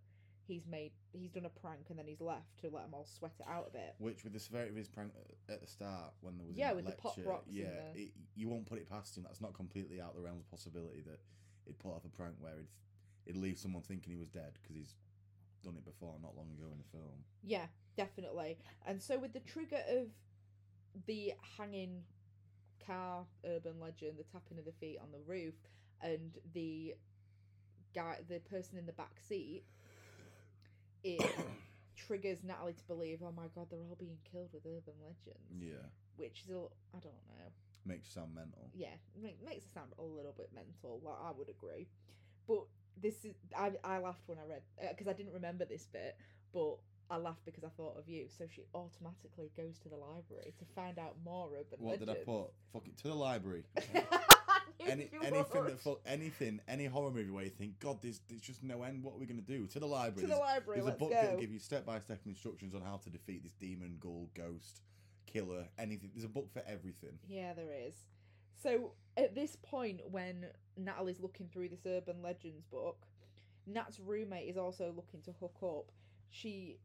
he's 0.51 0.67
made 0.67 0.91
he's 1.13 1.31
done 1.31 1.45
a 1.45 1.49
prank 1.49 1.85
and 1.89 1.97
then 1.97 2.05
he's 2.07 2.21
left 2.21 2.59
to 2.61 2.69
let 2.69 2.83
them 2.83 2.93
all 2.93 3.05
sweat 3.05 3.31
it 3.39 3.45
out 3.49 3.67
a 3.69 3.71
bit. 3.71 3.95
Which, 3.99 4.23
with 4.23 4.33
the 4.33 4.39
severity 4.39 4.71
of 4.71 4.75
his 4.77 4.87
prank 4.89 5.13
at 5.49 5.61
the 5.61 5.67
start, 5.67 6.13
when 6.21 6.37
there 6.37 6.45
was 6.47 6.55
Yeah, 6.57 6.73
with 6.73 6.85
that 6.85 6.97
the 6.97 7.01
pop 7.01 7.17
lecture, 7.17 7.29
rocks 7.29 7.47
yeah, 7.49 7.91
the- 7.93 8.01
it, 8.03 8.11
you 8.35 8.49
won't 8.49 8.65
put 8.65 8.77
it 8.77 8.89
past 8.89 9.17
him. 9.17 9.23
That's 9.23 9.41
not 9.41 9.53
completely 9.53 10.01
out 10.01 10.11
of 10.11 10.15
the 10.17 10.21
realms 10.21 10.41
of 10.41 10.51
possibility 10.51 11.01
that 11.01 11.19
he'd 11.65 11.79
pull 11.79 11.93
off 11.93 12.05
a 12.05 12.09
prank 12.09 12.35
where 12.39 12.57
he'd 12.57 12.67
he'd 13.25 13.37
leave 13.37 13.57
someone 13.57 13.83
thinking 13.83 14.11
he 14.11 14.17
was 14.17 14.29
dead 14.29 14.53
because 14.61 14.75
he's 14.75 14.95
done 15.63 15.75
it 15.77 15.85
before, 15.85 16.15
not 16.21 16.35
long 16.35 16.47
ago 16.57 16.67
in 16.71 16.77
the 16.79 16.97
film. 16.97 17.23
Yeah, 17.43 17.67
definitely. 17.95 18.57
And 18.85 19.01
so 19.01 19.19
with 19.19 19.33
the 19.33 19.39
trigger 19.41 19.81
of 19.89 20.07
the 21.05 21.33
hanging 21.57 22.03
car 22.85 23.25
urban 23.45 23.79
legend, 23.79 24.17
the 24.17 24.23
tapping 24.23 24.57
of 24.57 24.65
the 24.65 24.71
feet 24.71 24.97
on 25.01 25.11
the 25.11 25.19
roof, 25.25 25.53
and 26.01 26.31
the 26.53 26.95
guy, 27.93 28.17
the 28.27 28.39
person 28.39 28.77
in 28.77 28.85
the 28.87 28.93
back 28.93 29.19
seat, 29.27 29.63
it 31.03 31.21
triggers 31.95 32.39
Natalie 32.43 32.73
to 32.73 32.83
believe, 32.85 33.19
oh 33.23 33.31
my 33.35 33.47
god, 33.55 33.67
they're 33.69 33.79
all 33.79 33.97
being 33.99 34.17
killed 34.31 34.49
with 34.53 34.65
urban 34.65 34.93
legends. 35.01 35.47
Yeah, 35.59 35.87
Which 36.17 36.41
is 36.43 36.49
a 36.49 36.53
little, 36.53 36.71
I 36.93 36.99
don't 36.99 37.13
know. 37.37 37.45
makes 37.85 38.07
you 38.07 38.21
sound 38.21 38.35
mental. 38.35 38.69
Yeah, 38.73 38.95
make, 39.21 39.37
makes 39.43 39.65
it 39.65 39.73
sound 39.73 39.91
a 39.99 40.03
little 40.03 40.33
bit 40.37 40.49
mental. 40.53 41.01
Like 41.03 41.17
I 41.23 41.31
would 41.37 41.49
agree, 41.49 41.87
but 42.47 42.63
this 43.01 43.25
is 43.25 43.33
I 43.57 43.71
I 43.83 43.99
laughed 43.99 44.27
when 44.27 44.37
I 44.37 44.45
read 44.49 44.61
uh, 44.81 44.87
because 44.89 45.07
I 45.07 45.13
didn't 45.13 45.33
remember 45.33 45.65
this 45.65 45.87
bit, 45.91 46.15
but 46.53 46.75
I 47.09 47.17
laughed 47.17 47.45
because 47.45 47.63
I 47.63 47.69
thought 47.69 47.97
of 47.97 48.07
you. 48.07 48.27
So 48.29 48.45
she 48.53 48.63
automatically 48.73 49.51
goes 49.57 49.77
to 49.79 49.89
the 49.89 49.97
library 49.97 50.53
to 50.59 50.65
find 50.75 50.97
out 50.97 51.15
more 51.25 51.49
urban 51.53 51.79
What 51.79 51.99
did 51.99 52.09
I 52.09 52.15
put? 52.15 52.51
Fuck 52.71 52.87
it 52.87 52.97
to 52.99 53.07
the 53.09 53.15
library. 53.15 53.63
Any, 54.87 55.09
anything 55.23 55.63
that 55.65 55.79
fuck 55.79 55.99
anything, 56.05 56.59
any 56.67 56.85
horror 56.85 57.11
movie 57.11 57.29
where 57.29 57.43
you 57.43 57.49
think, 57.49 57.79
God, 57.79 57.99
there's 58.01 58.21
there's 58.27 58.41
just 58.41 58.63
no 58.63 58.83
end. 58.83 59.03
What 59.03 59.15
are 59.15 59.17
we 59.17 59.25
gonna 59.25 59.41
do? 59.41 59.67
To 59.67 59.79
the 59.79 59.85
library. 59.85 60.15
to 60.15 60.21
the 60.21 60.27
There's- 60.27 60.39
library. 60.39 60.79
There's 60.79 60.85
let's 60.85 60.95
a 60.95 60.99
book 60.99 61.11
that'll 61.11 61.39
give 61.39 61.51
you 61.51 61.59
step 61.59 61.85
by 61.85 61.99
step 61.99 62.19
instructions 62.25 62.73
on 62.75 62.81
how 62.81 62.97
to 62.97 63.09
defeat 63.09 63.43
this 63.43 63.53
demon, 63.53 63.97
ghoul, 63.99 64.29
ghost, 64.33 64.81
killer, 65.25 65.67
anything. 65.77 66.11
There's 66.13 66.25
a 66.25 66.29
book 66.29 66.51
for 66.51 66.63
everything. 66.67 67.17
Yeah, 67.27 67.53
there 67.53 67.71
is. 67.87 67.95
So 68.61 68.93
at 69.17 69.33
this 69.35 69.55
point, 69.55 70.01
when 70.09 70.45
Natalie's 70.77 71.19
looking 71.19 71.47
through 71.47 71.69
this 71.69 71.85
urban 71.85 72.21
legends 72.21 72.63
book, 72.65 72.97
Nat's 73.65 73.99
roommate 73.99 74.47
is 74.49 74.57
also 74.57 74.93
looking 74.95 75.21
to 75.21 75.31
hook 75.39 75.57
up. 75.63 75.91
She 76.29 76.77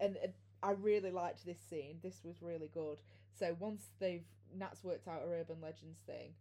and 0.00 0.16
uh, 0.22 0.28
I 0.62 0.72
really 0.72 1.10
liked 1.10 1.44
this 1.44 1.58
scene. 1.68 1.98
This 2.02 2.20
was 2.24 2.42
really 2.42 2.68
good. 2.72 2.98
So 3.38 3.56
once 3.58 3.86
they've 3.98 4.24
Nat's 4.54 4.84
worked 4.84 5.08
out 5.08 5.22
her 5.22 5.34
urban 5.40 5.56
legends 5.62 6.00
thing, 6.06 6.34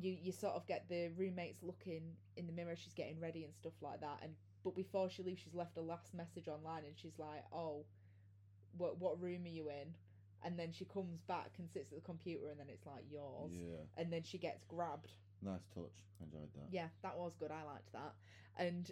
you 0.00 0.16
you 0.22 0.32
sort 0.32 0.54
of 0.54 0.66
get 0.66 0.88
the 0.88 1.08
roommates 1.16 1.62
looking 1.62 2.16
in 2.36 2.46
the 2.46 2.52
mirror. 2.52 2.74
She's 2.76 2.92
getting 2.94 3.20
ready 3.20 3.44
and 3.44 3.54
stuff 3.54 3.74
like 3.80 4.00
that. 4.00 4.18
And 4.22 4.32
but 4.64 4.74
before 4.74 5.08
she 5.10 5.22
leaves, 5.22 5.40
she's 5.42 5.54
left 5.54 5.76
a 5.76 5.80
last 5.80 6.12
message 6.14 6.48
online, 6.48 6.84
and 6.84 6.94
she's 6.96 7.18
like, 7.18 7.44
"Oh, 7.52 7.84
what 8.76 8.98
what 8.98 9.20
room 9.20 9.44
are 9.44 9.48
you 9.48 9.68
in?" 9.68 9.94
And 10.44 10.58
then 10.58 10.70
she 10.72 10.84
comes 10.84 11.20
back 11.22 11.50
and 11.58 11.68
sits 11.70 11.90
at 11.90 11.96
the 11.96 12.04
computer, 12.04 12.50
and 12.50 12.60
then 12.60 12.66
it's 12.68 12.86
like 12.86 13.04
yours. 13.10 13.52
Yeah, 13.52 13.78
And 13.96 14.12
then 14.12 14.22
she 14.22 14.38
gets 14.38 14.64
grabbed. 14.64 15.10
nice 15.42 15.66
touch. 15.74 16.04
Enjoyed 16.22 16.52
that. 16.54 16.68
Yeah, 16.70 16.88
that 17.02 17.16
was 17.18 17.34
good. 17.38 17.50
I 17.50 17.64
liked 17.64 17.92
that. 17.92 18.14
And 18.56 18.90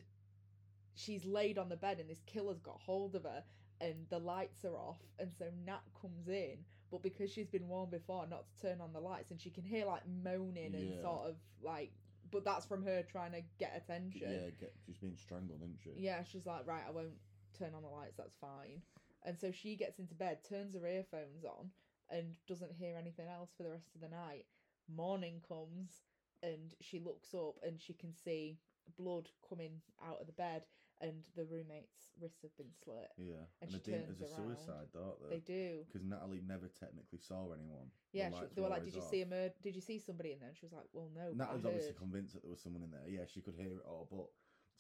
she's 0.94 1.24
laid 1.24 1.58
on 1.58 1.68
the 1.68 1.76
bed, 1.76 1.98
and 2.00 2.08
this 2.08 2.22
killer's 2.26 2.60
got 2.60 2.80
hold 2.80 3.14
of 3.14 3.24
her, 3.24 3.44
and 3.80 4.06
the 4.10 4.18
lights 4.18 4.64
are 4.64 4.76
off. 4.76 5.00
And 5.18 5.32
so 5.38 5.46
Nat 5.66 5.82
comes 6.00 6.28
in, 6.28 6.58
but 6.94 7.02
because 7.02 7.32
she's 7.32 7.48
been 7.48 7.66
warned 7.66 7.90
before 7.90 8.24
not 8.28 8.46
to 8.46 8.62
turn 8.68 8.80
on 8.80 8.92
the 8.92 9.00
lights, 9.00 9.32
and 9.32 9.40
she 9.40 9.50
can 9.50 9.64
hear 9.64 9.84
like 9.84 10.02
moaning 10.22 10.74
and 10.76 10.94
Yeah. 10.94 11.00
sort 11.02 11.28
of 11.28 11.36
like, 11.60 11.90
but 12.30 12.44
that's 12.44 12.64
from 12.64 12.84
her 12.84 13.02
trying 13.02 13.32
to 13.32 13.42
get 13.58 13.76
attention. 13.76 14.22
Yeah, 14.22 14.50
get 14.60 14.72
just 14.86 15.00
being 15.00 15.16
strangled, 15.16 15.60
isn't 15.62 15.80
she? 15.82 15.90
Yeah, 15.96 16.22
she's 16.22 16.46
like, 16.46 16.64
right, 16.68 16.84
I 16.86 16.92
won't 16.92 17.18
turn 17.58 17.74
on 17.74 17.82
the 17.82 17.88
lights, 17.88 18.16
that's 18.16 18.36
fine. 18.40 18.80
And 19.24 19.36
so 19.36 19.50
she 19.50 19.74
gets 19.74 19.98
into 19.98 20.14
bed, 20.14 20.38
turns 20.48 20.74
her 20.74 20.86
earphones 20.86 21.44
on, 21.44 21.70
and 22.10 22.36
doesn't 22.46 22.72
hear 22.72 22.96
anything 22.96 23.26
else 23.26 23.50
for 23.56 23.64
the 23.64 23.70
rest 23.70 23.94
of 23.96 24.00
the 24.00 24.08
night. 24.08 24.46
Morning 24.88 25.42
comes, 25.48 26.02
and 26.44 26.74
she 26.80 27.00
looks 27.00 27.34
up 27.34 27.56
and 27.66 27.80
she 27.80 27.94
can 27.94 28.12
see 28.14 28.60
blood 28.96 29.30
coming 29.48 29.80
out 30.06 30.20
of 30.20 30.26
the 30.26 30.32
bed, 30.32 30.62
and 31.00 31.22
the 31.36 31.44
roommate's 31.44 32.12
wrists 32.20 32.42
have 32.42 32.56
been 32.56 32.72
slit. 32.82 33.10
Yeah, 33.18 33.46
And 33.60 33.68
and, 33.68 33.70
she 33.70 33.78
the 33.78 33.84
demon 33.84 34.00
turns 34.06 34.20
is 34.20 34.20
a 34.20 34.24
around. 34.34 34.56
suicide, 34.56 34.88
don't 34.92 35.30
They 35.30 35.36
they? 35.36 35.52
do. 35.52 35.84
Because 35.86 36.04
Natalie 36.06 36.42
never 36.46 36.68
technically 36.68 37.18
saw 37.18 37.52
anyone. 37.52 37.90
Yeah, 38.12 38.30
she, 38.30 38.34
lights 38.36 38.54
they 38.54 38.62
were 38.62 38.68
like, 38.68 38.80
always 38.80 38.92
"Did 38.94 38.98
you 39.00 39.02
off. 39.06 39.10
see 39.10 39.22
a 39.22 39.26
murder? 39.26 39.54
Did 39.62 39.74
you 39.74 39.80
see 39.82 39.98
somebody 39.98 40.32
in 40.32 40.38
there?" 40.40 40.48
And 40.48 40.56
she 40.58 40.66
was 40.66 40.72
like, 40.72 40.86
"Well, 40.92 41.10
no." 41.14 41.32
but 41.34 41.44
I 41.44 41.46
Natalie's 41.46 41.64
obviously 41.66 41.88
heard." 41.90 41.98
convinced 41.98 42.32
that 42.34 42.42
there 42.42 42.50
was 42.50 42.60
someone 42.60 42.82
in 42.82 42.90
there. 42.90 43.08
Yeah, 43.08 43.26
she 43.26 43.40
could 43.40 43.54
hear 43.56 43.76
it 43.78 43.84
all, 43.86 44.06
but 44.10 44.26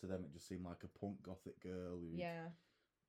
to 0.00 0.06
them 0.06 0.24
it 0.24 0.32
just 0.32 0.46
seemed 0.48 0.64
like 0.64 0.82
a 0.84 0.98
punk 0.98 1.22
gothic 1.22 1.60
girl 1.60 1.98
who 1.98 2.16
Yeah, 2.18 2.48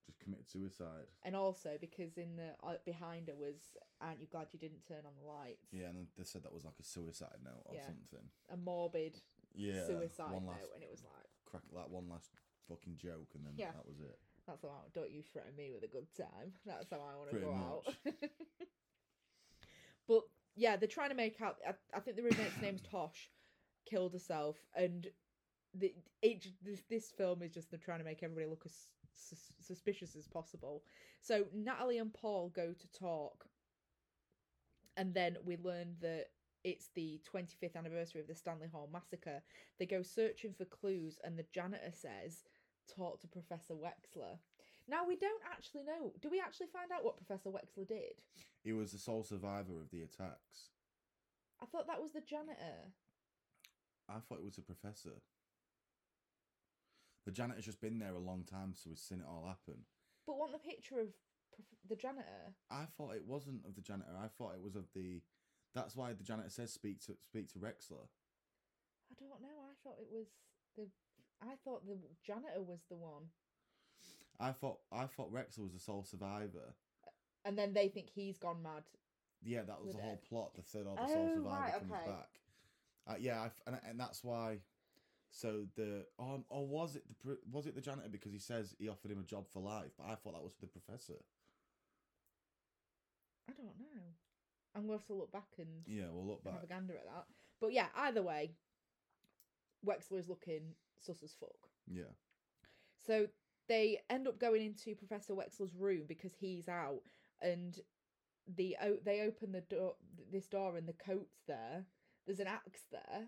just 0.05 0.19
committed 0.19 0.47
suicide. 0.47 1.07
and 1.23 1.35
also 1.35 1.77
because 1.79 2.17
in 2.17 2.35
the 2.37 2.53
uh, 2.63 2.77
behind 2.85 3.27
her 3.29 3.35
was, 3.35 3.77
"Aren't 4.01 4.19
you 4.21 4.27
glad 4.27 4.47
you 4.51 4.59
didn't 4.59 4.85
turn 4.87 5.05
on 5.05 5.13
the 5.19 5.25
lights?" 5.27 5.67
Yeah, 5.71 5.89
and 5.89 6.07
they 6.17 6.23
said 6.23 6.43
that 6.43 6.53
was 6.53 6.65
like 6.65 6.79
a 6.79 6.83
suicide 6.83 7.37
note 7.43 7.63
or 7.65 7.75
Yeah. 7.75 7.85
something. 7.85 8.29
a 8.49 8.57
morbid 8.57 9.19
Yeah, 9.53 9.85
suicide 9.85 10.33
one 10.33 10.45
note, 10.45 10.71
and 10.75 10.83
it 10.83 10.89
was 10.91 11.03
like, 11.03 11.25
crack, 11.45 11.63
like 11.71 11.89
one 11.89 12.09
last 12.09 12.31
fucking 12.67 12.97
joke, 12.97 13.29
and 13.35 13.45
then 13.45 13.53
Yeah. 13.57 13.71
that 13.71 13.85
was 13.85 13.99
it. 13.99 14.19
"That's 14.47 14.61
how 14.61 14.69
I, 14.69 14.89
don't 14.93 15.11
you 15.11 15.23
threaten 15.23 15.55
me 15.55 15.71
with 15.71 15.83
a 15.83 15.87
good 15.87 16.07
time. 16.15 16.53
That's 16.65 16.89
how 16.89 16.97
I 17.01 17.15
want 17.15 17.31
to 17.31 17.39
go 17.39 17.53
out." 17.53 17.95
but 20.07 20.23
yeah, 20.55 20.75
they're 20.77 20.87
trying 20.87 21.09
to 21.09 21.15
make 21.15 21.41
out. 21.41 21.57
I, 21.67 21.73
I 21.93 21.99
think 21.99 22.17
the 22.17 22.23
roommate's 22.23 22.61
name's 22.61 22.81
Tosh, 22.81 23.31
killed 23.85 24.13
herself, 24.13 24.57
and 24.75 25.07
the 25.73 25.93
it 26.21 26.47
this 26.63 26.83
this 26.89 27.11
film 27.11 27.41
is 27.41 27.53
just 27.53 27.69
they're 27.69 27.79
trying 27.79 27.99
to 27.99 28.05
make 28.05 28.23
everybody 28.23 28.47
look 28.47 28.63
as 28.65 28.87
sus- 29.13 29.53
suspicious 29.59 30.15
as 30.15 30.27
possible. 30.27 30.83
So 31.21 31.45
Natalie 31.53 31.97
and 31.97 32.13
Paul 32.13 32.49
go 32.49 32.73
to 32.73 32.87
talk, 32.91 33.45
and 34.97 35.13
then 35.13 35.37
we 35.43 35.57
learn 35.57 35.95
that 36.01 36.27
it's 36.63 36.89
the 36.95 37.21
25th 37.31 37.75
anniversary 37.75 38.21
of 38.21 38.27
the 38.27 38.33
Stanley 38.35 38.67
Hall 38.67 38.89
massacre. 38.91 39.43
They 39.77 39.85
go 39.85 40.01
searching 40.01 40.53
for 40.53 40.65
clues, 40.65 41.19
and 41.23 41.37
the 41.37 41.45
janitor 41.53 41.91
says, 41.93 42.43
"Talk 42.87 43.19
to 43.21 43.27
Professor 43.27 43.73
Wexler." 43.73 44.39
Now 44.87 45.05
we 45.07 45.15
don't 45.15 45.41
actually 45.51 45.83
know. 45.83 46.13
Do 46.21 46.29
we 46.29 46.39
actually 46.39 46.67
find 46.67 46.91
out 46.91 47.03
what 47.03 47.17
Professor 47.17 47.49
Wexler 47.49 47.87
did? 47.87 48.21
He 48.63 48.73
was 48.73 48.91
the 48.91 48.99
sole 48.99 49.23
survivor 49.23 49.79
of 49.79 49.89
the 49.89 50.01
attacks. 50.01 50.69
I 51.61 51.65
thought 51.65 51.87
that 51.87 52.01
was 52.01 52.11
the 52.11 52.21
janitor. 52.21 52.93
I 54.07 54.19
thought 54.19 54.39
it 54.39 54.43
was 54.43 54.55
the 54.55 54.61
professor. 54.61 55.21
The 57.25 57.31
janitor's 57.31 57.65
just 57.65 57.81
been 57.81 57.97
there 57.97 58.13
a 58.13 58.19
long 58.19 58.43
time, 58.43 58.73
so 58.75 58.89
he's 58.91 59.01
seen 59.01 59.19
it 59.19 59.25
all 59.27 59.45
happen. 59.47 59.85
But 60.27 60.37
want 60.37 60.51
the 60.51 60.59
picture 60.59 60.99
of 60.99 61.09
prof- 61.51 61.79
the 61.89 61.95
janitor? 61.95 62.53
I 62.69 62.85
thought 62.85 63.15
it 63.15 63.25
wasn't 63.25 63.65
of 63.65 63.75
the 63.75 63.81
janitor. 63.81 64.11
I 64.15 64.27
thought 64.27 64.53
it 64.53 64.61
was 64.61 64.75
of 64.75 64.85
the. 64.93 65.21
That's 65.73 65.95
why 65.95 66.13
the 66.13 66.23
janitor 66.23 66.49
says 66.49 66.71
speak 66.71 66.99
to 67.05 67.17
speak 67.27 67.51
to 67.53 67.59
Rexler. 67.59 68.05
I 69.09 69.15
don't 69.19 69.41
know. 69.41 69.65
I 69.65 69.73
thought 69.83 69.97
it 69.99 70.09
was 70.11 70.27
the. 70.77 70.87
I 71.41 71.55
thought 71.63 71.85
the 71.85 71.97
janitor 72.25 72.61
was 72.61 72.79
the 72.89 72.95
one, 72.95 73.23
I 74.39 74.51
thought 74.51 74.79
I 74.91 75.05
thought 75.05 75.31
Wexler 75.33 75.63
was 75.63 75.73
the 75.73 75.79
sole 75.79 76.03
survivor. 76.03 76.73
and 77.45 77.57
then 77.57 77.73
they 77.73 77.87
think 77.87 78.09
he's 78.13 78.37
gone 78.37 78.61
mad. 78.63 78.83
Yeah, 79.43 79.61
that 79.63 79.81
was 79.83 79.95
the 79.95 80.01
whole 80.01 80.13
it. 80.23 80.27
plot. 80.27 80.55
The 80.55 80.61
third 80.63 80.87
or 80.87 80.95
the 80.95 81.07
sole 81.07 81.29
Oh, 81.31 81.35
survivor 81.35 81.61
right, 81.61 81.79
comes 81.79 81.91
okay. 81.91 82.05
back. 82.11 82.29
Uh, 83.07 83.15
yeah, 83.19 83.41
I 83.41 83.51
and, 83.67 83.79
and 83.87 83.99
that's 83.99 84.23
why. 84.23 84.59
So 85.29 85.67
the 85.75 86.05
or, 86.17 86.43
or 86.49 86.65
was 86.65 86.95
it 86.95 87.03
the 87.23 87.37
was 87.51 87.67
it 87.67 87.75
the 87.75 87.81
janitor 87.81 88.09
because 88.09 88.31
he 88.31 88.39
says 88.39 88.73
he 88.79 88.87
offered 88.89 89.11
him 89.11 89.19
a 89.19 89.23
job 89.23 89.45
for 89.51 89.61
life, 89.61 89.91
but 89.97 90.05
I 90.05 90.15
thought 90.15 90.33
that 90.33 90.43
was 90.43 90.53
the 90.59 90.67
professor. 90.67 91.19
I 93.49 93.53
don't 93.53 93.65
know. 93.79 94.01
I'm 94.75 94.87
going 94.87 94.97
to 94.97 95.01
have 95.03 95.07
to 95.07 95.13
look 95.13 95.31
back 95.31 95.47
and 95.59 95.67
Yeah, 95.85 96.05
we'll 96.11 96.25
look 96.25 96.43
have 96.43 96.53
back. 96.55 96.63
a 96.63 96.67
gander 96.67 96.95
at 96.95 97.05
that. 97.05 97.25
But 97.61 97.71
yeah, 97.73 97.87
either 97.95 98.21
way, 98.21 98.51
Wexler 99.85 100.17
is 100.19 100.27
looking 100.27 100.73
sus 100.99 101.21
as 101.23 101.35
fuck. 101.39 101.49
Yeah, 101.87 102.13
So 103.05 103.27
they 103.67 103.99
end 104.09 104.27
up 104.27 104.39
going 104.39 104.61
into 104.63 104.95
Professor 104.95 105.33
Wexler's 105.33 105.75
room 105.75 106.03
because 106.07 106.33
he's 106.39 106.67
out, 106.67 107.01
and 107.41 107.79
the 108.47 108.75
o- 108.81 108.99
they 109.03 109.21
open 109.21 109.51
the 109.51 109.61
door, 109.61 109.95
this 110.31 110.47
door, 110.47 110.77
and 110.77 110.87
the 110.87 110.93
coat's 110.93 111.41
there. 111.47 111.85
There's 112.25 112.39
an 112.39 112.47
axe 112.47 112.85
there. 112.91 113.27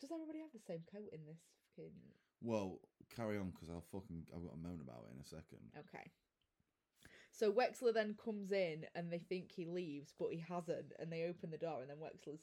Does 0.00 0.12
everybody 0.12 0.38
have 0.40 0.52
the 0.52 0.60
same 0.66 0.82
coat 0.92 1.08
in 1.12 1.20
this 1.26 1.40
fucking? 1.76 1.92
well, 2.40 2.80
carry 3.14 3.38
on 3.38 3.50
because 3.50 3.68
I'll 3.70 3.84
fucking 3.92 4.24
I've 4.34 4.42
got 4.44 4.54
a 4.54 4.56
moan 4.68 4.80
about 4.80 5.04
it 5.08 5.14
in 5.14 5.20
a 5.20 5.24
second. 5.24 5.60
Okay. 5.78 6.10
So 7.30 7.50
Wexler 7.50 7.94
then 7.94 8.14
comes 8.22 8.52
in, 8.52 8.84
and 8.94 9.10
they 9.10 9.18
think 9.18 9.50
he 9.52 9.64
leaves, 9.66 10.12
but 10.18 10.28
he 10.32 10.38
hasn't, 10.48 10.92
and 10.98 11.10
they 11.10 11.24
open 11.24 11.50
the 11.50 11.56
door, 11.58 11.80
and 11.80 11.88
then 11.90 11.96
Wexler's 11.96 12.42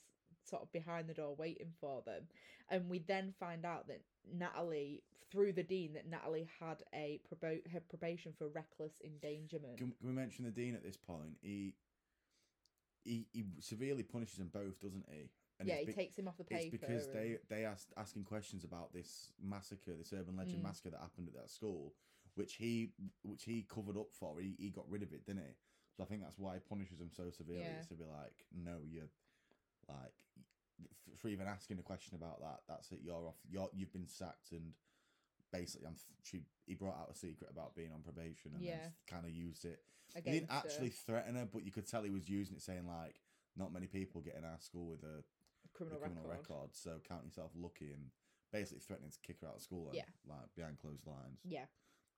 sort 0.49 0.62
of 0.63 0.71
behind 0.71 1.07
the 1.07 1.13
door 1.13 1.35
waiting 1.35 1.71
for 1.79 2.01
them, 2.05 2.23
and 2.69 2.89
we 2.89 2.99
then 2.99 3.33
find 3.39 3.65
out 3.65 3.88
that 3.88 4.01
Natalie, 4.33 5.03
through 5.31 5.53
the 5.53 5.63
dean, 5.63 5.93
that 5.93 6.07
Natalie 6.07 6.47
had 6.59 6.83
a 6.93 7.19
probo- 7.29 7.65
her 7.71 7.79
probation 7.89 8.33
for 8.38 8.47
reckless 8.49 8.93
endangerment. 9.03 9.77
Can, 9.77 9.91
can 9.99 10.07
we 10.07 10.13
mention 10.13 10.45
the 10.45 10.51
dean 10.51 10.75
at 10.75 10.83
this 10.83 10.97
point? 10.97 11.38
He 11.41 11.75
he 13.03 13.27
he 13.31 13.45
severely 13.59 14.03
punishes 14.03 14.38
them 14.38 14.49
both, 14.53 14.79
doesn't 14.81 15.05
he? 15.12 15.29
yeah, 15.63 15.75
he 15.77 15.85
be- 15.88 15.93
takes 15.93 16.17
him 16.17 16.27
off 16.27 16.38
the 16.38 16.43
paper. 16.43 16.62
It's 16.62 16.71
because 16.71 17.05
and- 17.07 17.15
they 17.15 17.38
they 17.49 17.65
asked 17.65 17.93
asking 17.97 18.23
questions 18.25 18.63
about 18.63 18.93
this 18.93 19.31
massacre, 19.41 19.93
this 19.97 20.13
urban 20.13 20.35
legend 20.38 20.59
Mm. 20.59 20.63
massacre 20.63 20.91
that 20.91 20.99
happened 21.01 21.27
at 21.27 21.35
that 21.35 21.49
school, 21.49 21.93
which 22.35 22.55
he 22.55 22.91
which 23.23 23.43
he 23.43 23.63
covered 23.63 23.97
up 23.97 24.13
for. 24.13 24.39
He 24.39 24.55
he 24.57 24.69
got 24.69 24.89
rid 24.89 25.03
of 25.03 25.13
it, 25.13 25.25
didn't 25.25 25.43
he? 25.43 25.53
So 25.97 26.03
I 26.03 26.07
think 26.07 26.21
that's 26.21 26.38
why 26.38 26.53
he 26.55 26.59
punishes 26.62 26.99
them 26.99 27.12
so 27.12 27.29
severely. 27.29 27.63
Yeah. 27.63 27.81
To 27.81 27.93
be 27.95 28.05
like, 28.05 28.45
no, 28.53 28.77
you're 28.89 29.09
like 29.89 30.13
for 31.17 31.28
even 31.28 31.47
asking 31.47 31.80
a 31.80 31.82
question 31.84 32.15
about 32.15 32.39
that. 32.41 32.62
That's 32.67 32.91
it. 32.91 32.99
You're 33.04 33.28
off. 33.28 33.36
You're 33.49 33.69
you've 33.73 33.93
been 33.93 34.08
sacked 34.08 34.52
and. 34.52 34.73
Basically, 35.52 35.88
I'm. 35.88 35.95
She 36.21 36.43
he 36.67 36.75
brought 36.75 36.95
out 36.95 37.10
a 37.12 37.15
secret 37.17 37.49
about 37.52 37.75
being 37.75 37.91
on 37.91 38.02
probation 38.04 38.52
and 38.54 38.62
Yeah. 38.63 38.89
kind 39.08 39.25
of 39.25 39.32
used 39.32 39.65
it. 39.65 39.82
He 40.13 40.21
didn't 40.21 40.52
her. 40.52 40.58
actually 40.63 40.89
threaten 40.91 41.34
her, 41.34 41.45
but 41.52 41.63
you 41.65 41.71
could 41.71 41.88
tell 41.88 42.04
he 42.04 42.12
was 42.12 42.30
using 42.30 42.56
it, 42.56 42.62
saying 42.62 42.86
like, 42.86 43.19
"Not 43.58 43.73
many 43.73 43.88
people 43.88 44.21
get 44.21 44.36
in 44.36 44.43
our 44.45 44.60
school 44.60 44.86
with 44.86 45.02
a 45.02 45.23
criminal, 45.73 45.97
criminal 45.99 46.23
record. 46.28 46.49
record. 46.49 46.75
so 46.75 46.99
count 47.08 47.25
yourself 47.25 47.49
lucky 47.56 47.91
and 47.91 48.12
basically 48.52 48.82
threatening 48.82 49.10
to 49.10 49.17
kick 49.21 49.41
her 49.41 49.47
out 49.47 49.56
of 49.56 49.62
school 49.63 49.89
Yeah. 49.91 50.06
like 50.28 50.54
behind 50.56 50.78
closed 50.78 51.08
lines 51.08 51.39
Yeah. 51.43 51.65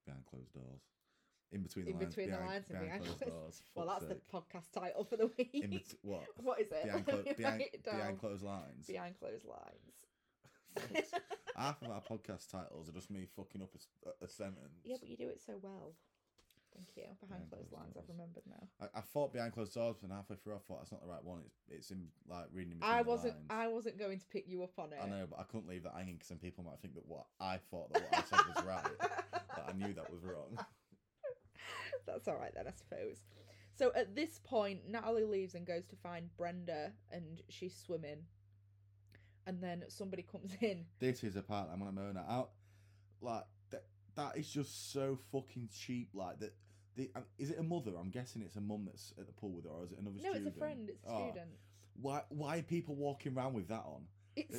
behind 0.05 0.25
closed 0.25 0.51
doors 0.53 0.81
in 1.51 1.61
between 1.63 1.85
the 1.85 1.91
In 1.91 1.97
lines 1.99 2.09
between 2.15 2.31
the 2.31 2.37
behind, 2.37 2.49
lines 2.53 2.69
and 2.69 2.79
behind 2.79 3.03
closed 3.03 3.17
closed- 3.19 3.33
doors 3.33 3.61
Well, 3.75 3.87
that's 3.87 4.07
sake. 4.07 4.17
the 4.31 4.37
podcast 4.37 4.71
title 4.71 5.03
for 5.05 5.17
the 5.17 5.27
week. 5.37 5.49
in 5.53 5.69
bet- 5.71 5.93
what 6.01 6.21
what 6.43 6.61
is 6.61 6.71
it? 6.71 6.83
behind, 6.85 7.05
clo- 7.05 7.23
behind, 7.37 7.63
behind 7.83 8.19
closed 8.19 8.43
lines 8.43 8.87
Behind 8.87 9.15
closed 9.19 9.45
lines. 9.45 9.97
Half 11.57 11.81
of 11.81 11.91
our 11.91 12.01
podcast 12.01 12.49
titles 12.49 12.87
are 12.89 12.93
just 12.93 13.11
me 13.11 13.27
fucking 13.35 13.61
up 13.61 13.69
a 14.23 14.27
sentence 14.27 14.79
Yeah, 14.85 14.95
but 14.99 15.09
you 15.09 15.17
do 15.17 15.27
it 15.27 15.41
so 15.45 15.53
well. 15.61 15.93
Thank 16.73 16.87
you. 16.95 17.03
Behind, 17.19 17.43
Behind 17.43 17.49
closed 17.49 17.69
closed 17.69 17.83
lines, 17.83 17.97
I've 17.99 18.07
remembered 18.07 18.43
now. 18.47 18.63
I, 18.79 18.99
I 18.99 19.01
thought 19.01 19.33
behind 19.33 19.51
closed 19.51 19.73
doors 19.73 19.97
and 20.03 20.11
halfway 20.13 20.37
through 20.37 20.55
I 20.55 20.59
thought 20.59 20.79
that's 20.79 20.91
not 20.93 21.01
the 21.01 21.09
right 21.09 21.21
one 21.21 21.39
it's, 21.45 21.57
it's 21.69 21.91
in 21.91 22.07
like 22.29 22.45
reading 22.53 22.75
between 22.79 22.89
I 22.93 23.01
wasn't. 23.01 23.33
lines. 23.33 23.47
I 23.49 23.67
wasn't 23.67 23.99
going 23.99 24.19
to 24.19 24.25
pick 24.27 24.47
you 24.47 24.63
up 24.63 24.79
on 24.79 24.93
it. 24.93 24.99
I 25.03 25.09
know 25.09 25.27
but 25.29 25.39
I 25.39 25.43
couldn't 25.43 25.67
leave 25.67 25.83
that 25.83 25.91
hanging 25.93 26.13
because 26.15 26.29
then 26.29 26.37
people 26.37 26.63
might 26.63 26.79
think 26.79 26.93
that 26.95 27.05
what 27.05 27.25
I 27.41 27.57
thought 27.69 27.91
that 27.91 28.03
what 28.03 28.13
I 28.17 28.23
said 28.23 28.39
was 28.55 28.63
right 28.63 28.87
but 29.33 29.67
I 29.67 29.73
knew 29.73 29.93
that 29.93 30.09
was 30.09 30.23
wrong 30.23 30.57
That's 32.07 32.27
all 32.27 32.35
right 32.37 32.53
then, 32.55 32.65
I 32.67 32.71
suppose. 32.71 33.17
So 33.73 33.91
at 33.95 34.15
this 34.15 34.39
point, 34.43 34.81
Natalie 34.89 35.23
leaves 35.23 35.55
and 35.55 35.65
goes 35.65 35.85
to 35.87 35.95
find 35.95 36.29
Brenda, 36.37 36.91
and 37.11 37.41
she's 37.49 37.75
swimming. 37.75 38.19
And 39.47 39.61
then 39.61 39.83
somebody 39.87 40.23
comes 40.23 40.51
in. 40.61 40.85
this 40.99 41.23
is 41.23 41.35
a 41.35 41.41
part 41.41 41.69
I'm 41.71 41.79
gonna 41.79 41.91
moan 41.91 42.17
at. 42.17 42.25
Out, 42.29 42.51
like 43.21 43.43
that. 43.71 43.85
That 44.15 44.37
is 44.37 44.49
just 44.49 44.91
so 44.93 45.17
fucking 45.31 45.69
cheap. 45.75 46.09
Like 46.13 46.39
that. 46.39 46.53
The, 46.95 47.09
is 47.39 47.49
it 47.51 47.57
a 47.57 47.63
mother? 47.63 47.91
I'm 47.99 48.09
guessing 48.09 48.41
it's 48.41 48.57
a 48.57 48.61
mum 48.61 48.83
that's 48.85 49.13
at 49.17 49.25
the 49.25 49.31
pool 49.33 49.51
with 49.53 49.63
her, 49.65 49.71
or 49.71 49.85
is 49.85 49.93
it 49.93 49.99
another 49.99 50.17
No, 50.17 50.31
student? 50.31 50.47
it's 50.47 50.55
a 50.55 50.59
friend. 50.59 50.89
It's 50.89 51.03
a 51.05 51.09
Oh, 51.09 51.29
student. 51.29 51.51
Why? 52.01 52.21
Why 52.29 52.57
are 52.57 52.61
people 52.61 52.95
walking 52.95 53.33
around 53.35 53.53
with 53.53 53.67
that 53.69 53.83
on? 53.85 54.03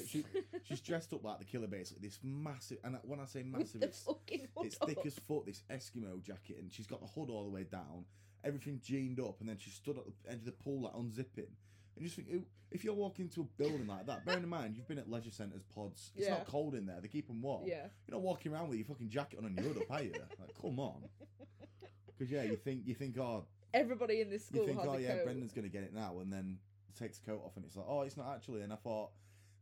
She- 0.06 0.24
She's 0.64 0.80
dressed 0.80 1.12
up 1.12 1.24
like 1.24 1.38
the 1.38 1.44
killer, 1.44 1.66
basically. 1.66 2.06
This 2.06 2.18
massive, 2.22 2.78
and 2.84 2.98
when 3.02 3.20
I 3.20 3.24
say 3.24 3.42
massive, 3.42 3.82
it's 3.82 4.06
it's 4.62 4.76
thick 4.78 5.04
as 5.04 5.18
fuck. 5.26 5.46
This 5.46 5.62
Eskimo 5.70 6.22
jacket, 6.22 6.58
and 6.58 6.72
she's 6.72 6.86
got 6.86 7.00
the 7.00 7.06
hood 7.06 7.30
all 7.30 7.44
the 7.44 7.50
way 7.50 7.64
down. 7.64 8.04
Everything 8.44 8.80
jeaned 8.82 9.20
up, 9.20 9.40
and 9.40 9.48
then 9.48 9.56
she 9.58 9.70
stood 9.70 9.96
at 9.98 10.04
the 10.06 10.30
edge 10.30 10.38
of 10.40 10.44
the 10.46 10.52
pool, 10.52 10.82
like 10.82 10.92
unzipping. 10.94 11.48
And 11.94 12.02
you 12.02 12.04
just 12.04 12.16
think, 12.16 12.28
if 12.70 12.84
you're 12.84 12.94
walking 12.94 13.26
into 13.26 13.42
a 13.42 13.44
building 13.62 13.86
like 13.86 14.06
that, 14.06 14.24
bearing 14.24 14.42
in 14.44 14.48
mind 14.60 14.76
you've 14.76 14.88
been 14.88 14.98
at 14.98 15.10
leisure 15.10 15.30
centres, 15.30 15.62
pods. 15.74 16.10
It's 16.16 16.26
Yeah. 16.26 16.34
not 16.34 16.46
cold 16.46 16.74
in 16.74 16.86
there. 16.86 17.00
They 17.00 17.08
keep 17.08 17.26
them 17.28 17.40
warm. 17.42 17.64
Yeah. 17.66 17.86
You're 18.06 18.16
not 18.16 18.22
walking 18.22 18.52
around 18.52 18.68
with 18.68 18.78
your 18.78 18.86
fucking 18.86 19.08
jacket 19.10 19.38
on 19.38 19.44
and 19.46 19.56
your 19.56 19.64
hood 19.72 19.82
up, 19.82 19.90
are 19.90 20.02
you? 20.02 20.12
Like, 20.40 20.54
come 20.60 20.78
on. 20.80 21.02
Because 22.18 22.30
yeah, 22.32 22.42
you 22.44 22.56
think 22.56 22.82
you 22.86 22.94
think, 22.94 23.18
oh, 23.18 23.44
Everybody 23.74 24.20
in 24.20 24.28
this 24.30 24.46
school. 24.46 24.60
you 24.62 24.66
think, 24.66 24.80
oh 24.86 24.96
yeah, 24.98 25.16
coat. 25.16 25.24
Brenda's 25.24 25.52
gonna 25.52 25.68
get 25.68 25.82
it 25.82 25.94
now, 25.94 26.18
and 26.20 26.30
then 26.32 26.58
takes 26.98 27.18
the 27.18 27.30
coat 27.30 27.42
off, 27.44 27.56
and 27.56 27.64
it's 27.64 27.74
like, 27.76 27.86
oh, 27.88 28.02
it's 28.02 28.16
not 28.16 28.26
actually. 28.34 28.60
And 28.62 28.72
I 28.72 28.76
thought 28.76 29.10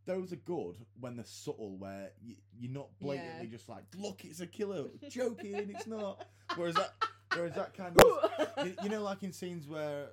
those 0.07 0.33
are 0.33 0.37
good 0.37 0.75
when 0.99 1.17
they're 1.17 1.25
subtle, 1.25 1.77
where 1.79 2.11
you, 2.23 2.37
you're 2.59 2.73
not 2.73 2.89
blatantly 3.01 3.47
Yeah. 3.47 3.51
just 3.53 3.69
like, 3.69 3.85
look, 3.97 4.25
it's 4.25 4.41
a 4.41 4.47
killer, 4.47 4.85
joking, 5.09 5.71
it's 5.75 5.87
not. 5.87 6.27
Whereas 6.57 6.75
that, 6.75 6.93
whereas 7.35 7.55
that 7.55 7.75
kind 7.75 7.97
of, 8.01 8.49
you, 8.67 8.75
you 8.83 8.89
know, 8.89 9.03
like 9.03 9.23
in 9.23 9.33
scenes 9.33 9.69
where, 9.69 10.09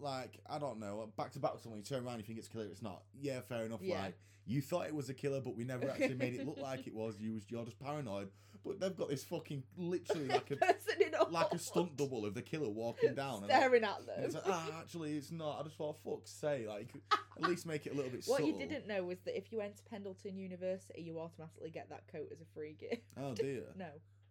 like, 0.00 0.40
I 0.48 0.58
don't 0.58 0.78
know, 0.78 1.08
back 1.16 1.32
to 1.32 1.38
back 1.38 1.54
with 1.54 1.62
someone, 1.62 1.78
you 1.78 1.84
turn 1.84 2.06
around, 2.06 2.18
you 2.18 2.24
think 2.24 2.38
it's 2.38 2.48
a 2.48 2.50
killer, 2.50 2.64
it's 2.66 2.82
not. 2.82 3.02
Yeah, 3.20 3.40
fair 3.40 3.64
enough. 3.64 3.80
Yeah. 3.82 4.02
Like 4.02 4.14
you 4.46 4.60
thought 4.60 4.86
it 4.86 4.94
was 4.94 5.08
a 5.08 5.14
killer, 5.14 5.40
but 5.40 5.56
we 5.56 5.64
never 5.64 5.88
actually 5.88 6.14
made 6.14 6.34
it 6.34 6.46
look 6.46 6.58
like 6.62 6.86
it 6.86 6.94
was. 6.94 7.20
You 7.20 7.34
was 7.34 7.44
you're 7.48 7.64
just 7.64 7.78
paranoid. 7.78 8.30
But 8.64 8.78
they've 8.78 8.96
got 8.96 9.08
this 9.08 9.24
fucking 9.24 9.62
literally 9.78 10.28
like 10.28 10.50
a 10.50 10.56
person 10.56 11.00
in 11.00 11.14
a 11.14 11.28
like 11.28 11.52
a 11.52 11.58
stunt 11.58 11.96
double 11.96 12.26
of 12.26 12.34
the 12.34 12.42
killer 12.42 12.68
walking 12.68 13.14
down. 13.14 13.44
and 13.44 13.46
staring 13.46 13.84
at 13.84 14.00
and 14.00 14.08
them. 14.08 14.24
it's 14.24 14.34
like, 14.34 14.44
ah, 14.46 14.70
actually, 14.80 15.16
it's 15.16 15.30
not. 15.30 15.60
I 15.60 15.62
just 15.62 15.76
thought, 15.76 15.96
fuck's 16.04 16.30
sake, 16.30 16.66
like, 16.68 16.92
at 17.12 17.48
least 17.48 17.66
make 17.66 17.86
it 17.86 17.92
a 17.92 17.96
little 17.96 18.10
bit 18.10 18.24
What 18.26 18.44
you 18.44 18.52
didn't 18.52 18.86
know 18.86 19.02
was 19.02 19.18
that 19.24 19.36
if 19.36 19.50
you 19.52 19.60
enter 19.60 19.82
Pendleton 19.88 20.36
University, 20.36 21.00
you 21.00 21.18
automatically 21.18 21.70
get 21.70 21.88
that 21.88 22.02
coat 22.12 22.28
as 22.32 22.40
a 22.40 22.44
free 22.54 22.76
gift. 22.78 23.02
Oh, 23.18 23.34
dear. 23.34 23.62
No. 23.78 23.86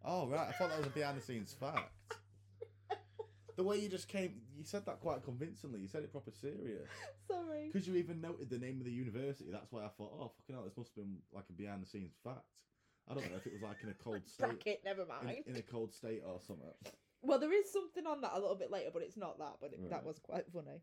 Oh, 0.05 0.27
right. 0.27 0.47
I 0.47 0.51
thought 0.53 0.69
that 0.69 0.77
was 0.77 0.87
a 0.87 0.91
behind 0.91 1.17
the 1.17 1.21
scenes 1.21 1.53
fact. 1.59 1.91
The 3.59 3.65
way 3.65 3.77
you 3.77 3.89
just 3.89 4.07
came, 4.07 4.35
you 4.57 4.63
said 4.63 4.85
that 4.85 5.01
quite 5.01 5.21
convincingly. 5.21 5.81
You 5.81 5.89
said 5.89 6.03
it 6.03 6.13
proper 6.13 6.31
serious. 6.31 6.87
Sorry. 7.27 7.69
Because 7.69 7.85
you 7.85 7.95
even 7.95 8.21
noted 8.21 8.49
the 8.49 8.57
name 8.57 8.79
of 8.79 8.85
the 8.85 8.91
university. 8.91 9.49
That's 9.51 9.69
why 9.69 9.81
I 9.83 9.89
thought, 9.89 10.13
oh, 10.17 10.31
fucking 10.37 10.55
hell, 10.55 10.63
this 10.63 10.77
must 10.77 10.91
have 10.95 11.03
been 11.03 11.17
like 11.33 11.43
a 11.49 11.51
behind 11.51 11.83
the 11.83 11.85
scenes 11.85 12.13
fact. 12.23 12.63
I 13.11 13.15
don't 13.15 13.29
know 13.29 13.35
if 13.35 13.45
it 13.45 13.51
was 13.51 13.61
like 13.61 13.75
in 13.83 13.89
a 13.89 13.93
cold 14.01 14.21
state. 14.25 14.47
Bracket, 14.47 14.81
never 14.85 15.01
In, 15.01 15.07
mind. 15.09 15.37
in 15.45 15.57
a 15.57 15.61
cold 15.61 15.93
state 15.93 16.21
or 16.25 16.39
something. 16.47 16.69
Well, 17.21 17.37
there 17.37 17.51
is 17.51 17.69
something 17.69 18.07
on 18.07 18.21
that 18.21 18.31
a 18.33 18.39
little 18.39 18.55
bit 18.55 18.71
later, 18.71 18.91
but 18.93 19.01
it's 19.01 19.17
not 19.17 19.37
that. 19.39 19.55
But 19.59 19.73
it, 19.73 19.79
Right. 19.81 19.89
that 19.89 20.05
was 20.05 20.19
quite 20.19 20.45
funny. 20.53 20.79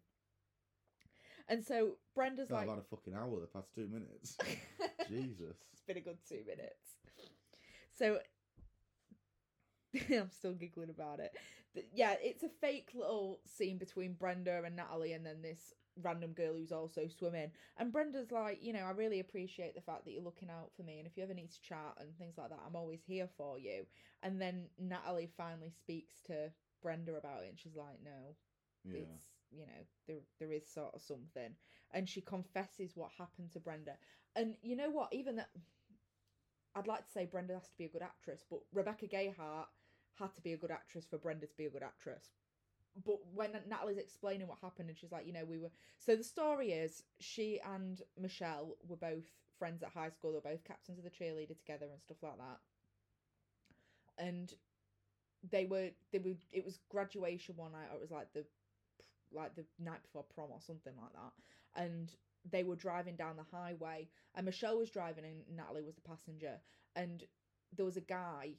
And 1.49 1.65
so 1.65 1.93
Brenda's 2.15 2.51
No, 2.51 2.57
like, 2.57 2.65
I've 2.65 2.75
had 2.75 2.79
a 2.81 2.95
fucking 2.95 3.15
hour 3.15 3.41
the 3.41 3.47
past 3.47 3.75
two 3.75 3.89
minutes. 3.89 4.37
Jesus. 5.09 5.57
it's 5.73 5.83
been 5.87 5.97
a 5.97 6.01
good 6.03 6.19
two 6.29 6.43
minutes. 6.47 6.99
So 7.95 8.19
I'm 10.21 10.31
still 10.31 10.53
giggling 10.53 10.91
about 10.91 11.21
it. 11.21 11.33
Yeah, 11.93 12.15
it's 12.21 12.43
a 12.43 12.49
fake 12.49 12.91
little 12.95 13.41
scene 13.47 13.79
between 13.79 14.15
Brenda 14.15 14.63
and 14.65 14.77
Natalie, 14.77 15.13
and 15.13 15.25
then 15.25 15.43
this 15.43 15.73
random 16.03 16.33
girl 16.33 16.55
who's 16.55 16.73
also 16.73 17.09
swimming. 17.09 17.51
And 17.79 17.93
Brenda's 17.93 18.31
like, 18.31 18.59
you 18.63 18.73
know, 18.73 18.81
I 18.81 18.91
really 18.91 19.21
appreciate 19.21 19.75
the 19.75 19.81
fact 19.81 20.05
that 20.05 20.13
you're 20.13 20.23
looking 20.23 20.51
out 20.51 20.71
for 20.77 20.83
me, 20.83 20.99
and 20.99 21.07
if 21.07 21.17
you 21.17 21.23
ever 21.23 21.35
need 21.35 21.51
to 21.53 21.63
chat 21.63 21.95
and 22.01 22.17
things 22.19 22.37
like 22.39 22.51
that, 22.51 22.61
I'm 22.67 22.77
always 22.77 23.01
here 23.07 23.29
for 23.37 23.59
you. 23.59 23.87
And 24.23 24.41
then 24.41 24.67
Natalie 24.79 25.31
finally 25.37 25.71
speaks 25.71 26.21
to 26.27 26.51
Brenda 26.83 27.15
about 27.17 27.43
it, 27.45 27.49
and 27.51 27.59
she's 27.59 27.77
like, 27.77 27.99
no, 28.05 28.35
Yeah. 28.85 29.01
it's 29.03 29.27
you 29.53 29.65
know 29.67 29.83
there 30.09 30.17
there 30.41 30.53
is 30.53 30.67
sort 30.69 30.93
of 30.95 31.01
something 31.01 31.55
and 31.93 32.09
she 32.09 32.21
confesses 32.21 32.97
what 32.97 33.11
happened 33.17 33.53
to 33.53 33.61
brenda 33.61 33.93
and 34.35 34.57
you 34.61 34.75
know 34.75 34.91
what 34.91 35.09
even 35.13 35.37
that 35.37 35.51
i'd 36.75 36.89
like 36.89 37.07
to 37.07 37.13
say 37.13 37.25
brenda 37.27 37.55
has 37.55 37.69
to 37.69 37.77
be 37.79 37.85
a 37.85 37.89
good 37.89 38.03
actress 38.03 38.45
but 38.51 38.59
rebecca 38.73 39.07
gayheart 39.07 39.67
had 40.19 40.35
to 40.35 40.41
be 40.43 40.53
a 40.53 40.57
good 40.57 40.71
actress 40.71 41.07
for 41.09 41.19
brenda 41.19 41.47
to 41.47 41.57
be 41.57 41.67
a 41.67 41.71
good 41.71 41.83
actress. 41.83 42.31
But 43.05 43.19
when 43.35 43.53
natalie's 43.69 43.99
explaining 43.99 44.49
what 44.49 44.59
happened 44.63 44.89
and 44.89 44.99
she's 44.99 45.13
like 45.13 45.27
you 45.27 45.33
know 45.33 45.45
we 45.45 45.59
were 45.59 45.71
so 45.99 46.17
the 46.17 46.25
story 46.25 46.73
is 46.73 47.03
she 47.21 47.61
and 47.65 48.01
michelle 48.19 48.77
were 48.89 48.97
both 48.97 49.25
friends 49.59 49.83
at 49.83 49.91
high 49.91 50.11
school. 50.11 50.33
They 50.33 50.37
were 50.37 50.55
both 50.55 50.65
captains 50.65 50.99
of 50.99 51.05
the 51.05 51.11
cheerleader 51.11 51.57
together 51.57 51.87
and 51.91 52.01
stuff 52.03 52.19
like 52.23 52.39
that. 52.39 52.59
And 54.19 54.53
they 55.51 55.67
were 55.67 55.91
they 56.13 56.19
were 56.19 56.35
it 56.53 56.65
was 56.65 56.79
graduation 56.89 57.57
one 57.57 57.73
night. 57.73 57.89
Or 57.93 57.97
it 57.97 58.01
was 58.03 58.11
like 58.11 58.33
the 58.33 58.45
like 59.33 59.55
the 59.55 59.65
night 59.79 60.03
before 60.03 60.25
prom 60.35 60.51
or 60.51 60.61
something 60.61 60.95
like 61.01 61.13
that. 61.13 61.83
And 61.83 62.13
they 62.51 62.63
were 62.63 62.77
driving 62.77 63.17
down 63.17 63.37
the 63.37 63.57
highway 63.57 64.09
and 64.37 64.47
michelle 64.47 64.79
was 64.79 64.91
driving 64.91 65.25
and 65.25 65.57
natalie 65.57 65.83
was 65.83 65.97
the 65.97 66.01
passenger. 66.09 66.59
And 66.95 67.25
there 67.77 67.87
was 67.87 67.97
a 67.97 68.03
guy 68.03 68.53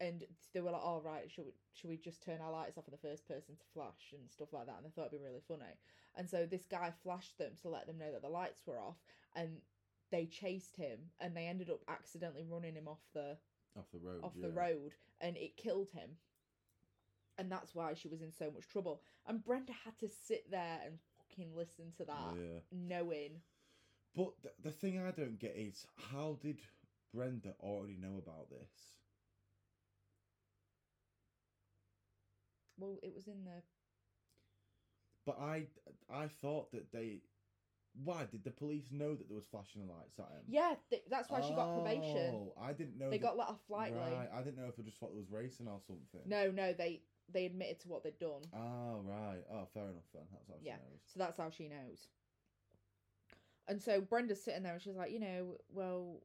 and 0.00 0.24
they 0.52 0.60
were 0.60 0.70
like 0.70 0.82
all 0.84 1.00
right 1.04 1.30
should 1.30 1.44
we 1.46 1.52
should 1.74 1.88
we 1.90 1.96
just 1.96 2.22
turn 2.22 2.40
our 2.40 2.52
lights 2.52 2.76
off 2.76 2.84
for 2.84 2.90
the 2.90 2.96
first 2.96 3.26
person 3.26 3.56
to 3.56 3.64
flash 3.72 4.12
and 4.12 4.30
stuff 4.30 4.52
like 4.52 4.66
that 4.66 4.76
and 4.76 4.84
they 4.84 4.90
thought 4.90 5.06
it'd 5.06 5.18
be 5.18 5.24
really 5.24 5.40
funny 5.48 5.72
and 6.16 6.28
so 6.28 6.46
this 6.46 6.66
guy 6.70 6.92
flashed 7.02 7.38
them 7.38 7.52
to 7.62 7.68
let 7.68 7.86
them 7.86 7.98
know 7.98 8.12
that 8.12 8.22
the 8.22 8.28
lights 8.28 8.62
were 8.66 8.78
off 8.78 8.96
and 9.34 9.56
they 10.10 10.24
chased 10.26 10.76
him 10.76 10.98
and 11.20 11.36
they 11.36 11.46
ended 11.46 11.68
up 11.70 11.80
accidentally 11.88 12.44
running 12.48 12.74
him 12.74 12.88
off 12.88 13.00
the 13.14 13.36
Off 13.76 13.90
the 13.92 13.98
road. 13.98 14.20
off 14.22 14.32
yeah. 14.36 14.46
the 14.46 14.52
road 14.52 14.92
and 15.20 15.36
it 15.36 15.56
killed 15.56 15.88
him. 15.92 16.10
And 17.38 17.52
that's 17.52 17.74
why 17.74 17.92
she 17.92 18.08
was 18.08 18.22
in 18.22 18.32
so 18.32 18.50
much 18.50 18.66
trouble. 18.68 19.02
And 19.26 19.44
Brenda 19.44 19.72
had 19.84 19.98
to 19.98 20.08
sit 20.08 20.50
there 20.50 20.78
and 20.86 20.98
fucking 21.18 21.54
listen 21.54 21.92
to 21.98 22.04
that, 22.06 22.34
Yeah. 22.34 22.60
knowing. 22.72 23.42
But 24.14 24.40
th- 24.42 24.54
the 24.62 24.70
thing 24.70 24.98
I 24.98 25.10
don't 25.10 25.38
get 25.38 25.54
is 25.54 25.86
how 26.12 26.38
did 26.40 26.60
Brenda 27.12 27.54
already 27.60 27.98
know 28.00 28.16
about 28.16 28.48
this? 28.48 28.94
Well, 32.78 32.98
it 33.02 33.12
was 33.14 33.26
in 33.26 33.44
the. 33.44 33.62
But 35.24 35.38
I, 35.40 35.66
I 36.12 36.28
thought 36.40 36.70
that 36.72 36.92
they. 36.92 37.22
Why 38.04 38.26
did 38.30 38.44
the 38.44 38.50
police 38.50 38.84
know 38.92 39.14
that 39.14 39.26
there 39.26 39.36
was 39.36 39.46
flashing 39.50 39.88
lights 39.88 40.18
at 40.18 40.26
him? 40.26 40.42
Yeah, 40.46 40.74
th- 40.90 41.04
that's 41.10 41.30
why 41.30 41.40
she 41.40 41.54
got 41.54 41.72
probation. 41.74 42.34
Oh, 42.34 42.52
I 42.60 42.74
didn't 42.74 42.98
know. 42.98 43.08
They 43.08 43.16
that- 43.16 43.24
got 43.24 43.38
let 43.38 43.48
off 43.48 43.60
lightly. 43.70 43.98
Right, 43.98 44.28
I 44.34 44.42
didn't 44.42 44.58
know 44.58 44.68
if 44.68 44.76
they 44.76 44.82
just 44.82 44.98
thought 45.00 45.10
it 45.10 45.16
was 45.16 45.30
racing 45.30 45.66
or 45.66 45.80
something. 45.86 46.20
No, 46.26 46.50
no, 46.50 46.74
they 46.74 47.00
they 47.32 47.46
admitted 47.46 47.80
to 47.80 47.88
what 47.88 48.04
they'd 48.04 48.18
done. 48.18 48.42
Oh 48.54 49.00
right. 49.02 49.42
Oh, 49.50 49.66
fair 49.72 49.84
enough 49.84 50.04
then. 50.12 50.24
That's 50.30 50.46
how 50.46 50.54
she 50.60 50.66
Yeah. 50.66 50.74
knows. 50.74 51.00
So 51.06 51.18
that's 51.18 51.38
how 51.38 51.48
she 51.50 51.68
knows. 51.68 52.06
And 53.66 53.82
so 53.82 54.00
Brenda's 54.00 54.44
sitting 54.44 54.62
there 54.62 54.74
and 54.74 54.82
she's 54.82 54.94
like, 54.94 55.10
you 55.10 55.18
know, 55.18 55.56
well, 55.70 56.20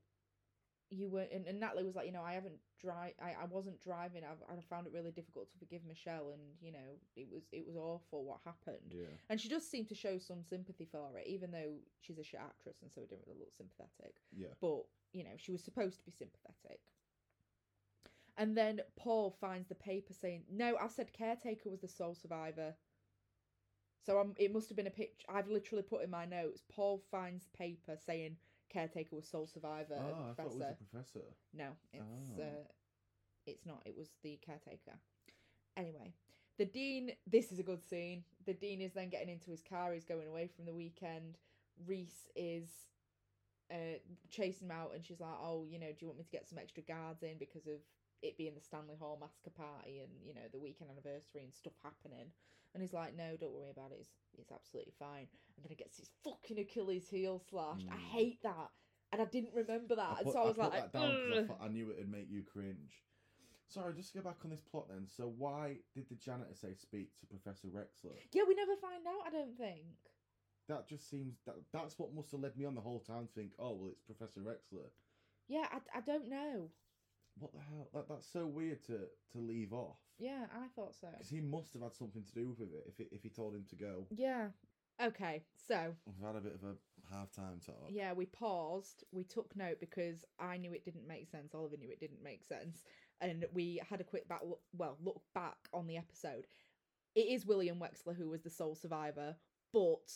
you 0.92 1.10
were, 1.10 1.26
and, 1.34 1.46
and 1.48 1.60
Natalie 1.60 1.86
was 1.86 1.96
like, 1.96 2.06
you 2.06 2.12
know, 2.12 2.22
I 2.22 2.34
haven't 2.34 2.60
drive, 2.80 3.14
I, 3.22 3.30
I 3.42 3.46
wasn't 3.50 3.82
driving. 3.82 4.24
I've, 4.24 4.44
I 4.50 4.60
found 4.70 4.88
it 4.88 4.94
really 4.94 5.12
difficult 5.12 5.50
to 5.52 5.58
forgive 5.58 5.82
Michelle, 5.88 6.32
and 6.34 6.42
you 6.62 6.72
know, 6.72 7.00
it 7.16 7.28
was 7.32 7.44
it 7.52 7.66
was 7.66 7.76
awful 7.76 8.26
what 8.26 8.40
happened. 8.44 8.92
Yeah. 8.92 9.14
And 9.30 9.40
she 9.40 9.50
does 9.50 9.68
seem 9.68 9.86
to 9.86 9.96
show 9.96 10.18
some 10.20 10.44
sympathy 10.44 10.88
for 10.92 11.18
it, 11.18 11.28
even 11.28 11.52
though 11.52 11.74
she's 12.02 12.20
a 12.20 12.24
shit 12.24 12.42
actress, 12.42 12.78
and 12.82 12.92
so 12.94 13.02
it 13.02 13.10
didn't 13.10 13.26
really 13.28 13.40
look 13.40 13.54
sympathetic. 13.56 14.16
Yeah. 14.36 14.54
But 14.60 14.84
you 15.14 15.24
know, 15.24 15.36
she 15.38 15.52
was 15.52 15.64
supposed 15.64 16.00
to 16.00 16.06
be 16.06 16.12
sympathetic. 16.12 16.80
And 18.38 18.58
then 18.58 18.82
Paul 18.98 19.36
finds 19.40 19.70
the 19.70 19.76
paper 19.76 20.14
saying, 20.14 20.44
"No, 20.52 20.76
I 20.82 20.88
said 20.88 21.14
caretaker 21.14 21.70
was 21.70 21.82
the 21.82 21.88
sole 21.88 22.16
survivor." 22.16 22.76
So 24.04 24.20
um, 24.20 24.34
it 24.38 24.52
must 24.52 24.68
have 24.70 24.76
been 24.76 24.88
a 24.88 24.92
picture. 24.92 25.28
I've 25.30 25.48
literally 25.48 25.84
put 25.84 26.04
in 26.04 26.10
my 26.10 26.26
notes. 26.26 26.64
Paul 26.74 27.04
finds 27.12 27.44
the 27.44 27.58
paper 27.58 27.96
saying 28.04 28.36
caretaker 28.72 29.16
was 29.16 29.28
sole 29.28 29.48
survivor. 29.48 29.96
oh, 29.98 30.02
I 30.32 30.34
thought 30.34 30.46
it 30.46 30.46
was 30.46 30.56
professor. 30.56 30.78
the 30.80 30.86
professor. 30.86 31.20
No, 31.54 31.68
it's 31.94 32.04
Oh. 32.38 32.42
uh, 32.42 32.68
it's 33.46 33.66
not. 33.66 33.82
It 33.86 33.96
was 33.98 34.10
the 34.24 34.38
caretaker. 34.46 34.98
Anyway, 35.78 36.14
the 36.58 36.66
dean. 36.66 37.12
This 37.28 37.52
is 37.52 37.60
a 37.60 37.64
good 37.64 37.84
scene. 37.84 38.24
The 38.46 38.54
dean 38.54 38.82
is 38.82 38.94
then 38.94 39.10
getting 39.10 39.30
into 39.30 39.52
his 39.52 39.62
car. 39.64 39.94
He's 39.94 40.06
going 40.06 40.28
away 40.28 40.48
from 40.48 40.66
the 40.66 40.74
weekend. 40.74 41.38
Reese 41.88 42.28
is 42.36 42.70
uh 43.72 43.98
chasing 44.30 44.68
him 44.68 44.72
out, 44.72 44.92
and 44.94 45.06
she's 45.06 45.20
like, 45.20 45.38
"Oh, 45.42 45.66
you 45.70 45.80
know, 45.80 45.88
do 45.88 45.96
you 46.02 46.08
want 46.08 46.20
me 46.20 46.26
to 46.26 46.32
get 46.32 46.48
some 46.48 46.58
extra 46.60 46.84
guards 46.84 47.24
in 47.24 47.38
because 47.40 47.68
of 47.68 47.80
it 48.22 48.38
being 48.38 48.54
the 48.56 48.62
Stanley 48.62 48.96
Hall 48.96 49.18
massacre 49.20 49.50
party 49.50 50.00
and 50.00 50.12
you 50.24 50.34
know 50.34 50.48
the 50.52 50.60
weekend 50.60 50.90
anniversary 50.92 51.44
and 51.44 51.54
stuff 51.54 51.74
happening?" 51.84 52.32
And 52.74 52.82
he's 52.82 52.94
like, 52.94 53.16
"No, 53.16 53.36
don't 53.38 53.54
worry 53.54 53.72
about 53.72 53.92
it. 53.92 53.98
It's 54.00 54.12
it's 54.38 54.52
absolutely 54.52 54.94
fine." 54.98 55.28
And 55.56 55.64
then 55.66 55.70
he 55.70 55.76
gets 55.76 55.98
his 55.98 56.10
fucking 56.24 56.60
Achilles 56.60 57.10
heel 57.10 57.40
slashed. 57.40 57.88
I 57.90 57.96
Mm. 57.96 58.12
hate 58.12 58.42
that. 58.44 58.72
And 59.12 59.22
I 59.22 59.26
didn't 59.26 59.54
remember 59.54 59.96
that, 59.96 60.18
I 60.18 60.20
and 60.22 60.32
so 60.32 60.40
I 60.40 60.46
was 60.46 60.56
put 60.56 60.72
like, 60.72 60.92
that 60.92 60.94
down 60.94 61.18
'cause 61.28 61.50
I, 61.60 61.66
I 61.66 61.68
knew 61.68 61.92
it'd 61.92 62.08
make 62.10 62.30
you 62.30 62.44
cringe. 62.44 63.04
Sorry, 63.68 63.94
just 63.94 64.14
to 64.14 64.20
go 64.20 64.24
back 64.24 64.44
on 64.46 64.52
this 64.52 64.62
plot 64.62 64.88
then. 64.90 65.08
So 65.08 65.28
why 65.28 65.80
did 65.94 66.08
the 66.10 66.16
janitor 66.16 66.54
say 66.56 66.74
speak 66.76 67.18
to 67.20 67.26
Professor 67.26 67.68
Wexler? 67.68 68.16
Yeah, 68.32 68.44
we 68.48 68.54
never 68.56 68.76
find 68.78 69.06
out. 69.06 69.28
I 69.28 69.30
don't 69.32 69.58
think. 69.58 69.84
That 70.68 70.88
just 70.88 71.10
seems 71.10 71.42
that 71.46 71.56
that's 71.74 72.00
what 72.00 72.14
must 72.14 72.32
have 72.32 72.42
led 72.42 72.58
me 72.58 72.66
on 72.66 72.76
the 72.76 72.82
whole 72.82 73.00
time 73.02 73.28
to 73.28 73.34
think, 73.34 73.52
oh 73.60 73.74
well, 73.74 73.90
it's 73.92 74.02
Professor 74.02 74.40
Wexler. 74.42 74.90
Yeah, 75.48 75.68
I, 75.72 75.98
I 75.98 76.02
don't 76.02 76.30
know. 76.30 76.70
What 77.40 77.54
the 77.54 77.60
hell? 77.60 77.88
That, 77.94 78.10
that's 78.10 78.28
so 78.32 78.46
weird 78.46 78.84
to 78.88 79.00
to 79.34 79.38
leave 79.40 79.74
off. 79.74 79.98
Yeah, 80.20 80.46
I 80.54 80.68
thought 80.76 80.96
so. 80.96 81.08
Because 81.12 81.30
he 81.30 81.42
must 81.42 81.74
have 81.74 81.82
had 81.82 81.96
something 81.96 82.24
to 82.24 82.34
do 82.34 82.50
with 82.50 82.60
it 82.62 82.70
if 82.88 83.00
it, 83.00 83.08
if 83.12 83.24
he 83.24 83.30
told 83.30 83.56
him 83.56 83.66
to 83.70 83.76
go. 83.76 84.06
Yeah. 84.12 84.48
Okay, 85.02 85.42
so 85.68 85.96
We've 86.06 86.28
had 86.28 86.36
a 86.36 86.42
bit 86.42 86.54
of 86.54 86.64
a 86.64 87.16
halftime 87.16 87.66
talk. 87.66 87.88
yeah, 87.90 88.14
we 88.14 88.26
paused. 88.28 89.04
We 89.12 89.24
took 89.24 89.56
note 89.56 89.80
because 89.80 90.24
I 90.38 90.58
knew 90.58 90.74
it 90.74 90.86
didn't 90.86 91.08
make 91.08 91.28
sense. 91.28 91.56
Oliver 91.56 91.78
knew 91.78 91.90
it 91.90 92.00
didn't 92.00 92.22
make 92.24 92.44
sense, 92.44 92.84
and 93.20 93.46
we 93.52 93.82
had 93.90 94.00
a 94.02 94.04
quick 94.04 94.28
back. 94.28 94.42
Well, 94.74 94.98
look 95.04 95.22
back 95.34 95.58
on 95.74 95.88
the 95.88 95.98
episode. 95.98 96.46
It 97.16 97.22
is 97.22 97.46
William 97.48 97.80
Wexler 97.80 98.16
who 98.16 98.30
was 98.30 98.42
the 98.44 98.50
sole 98.52 98.76
survivor, 98.76 99.36
but 99.74 100.12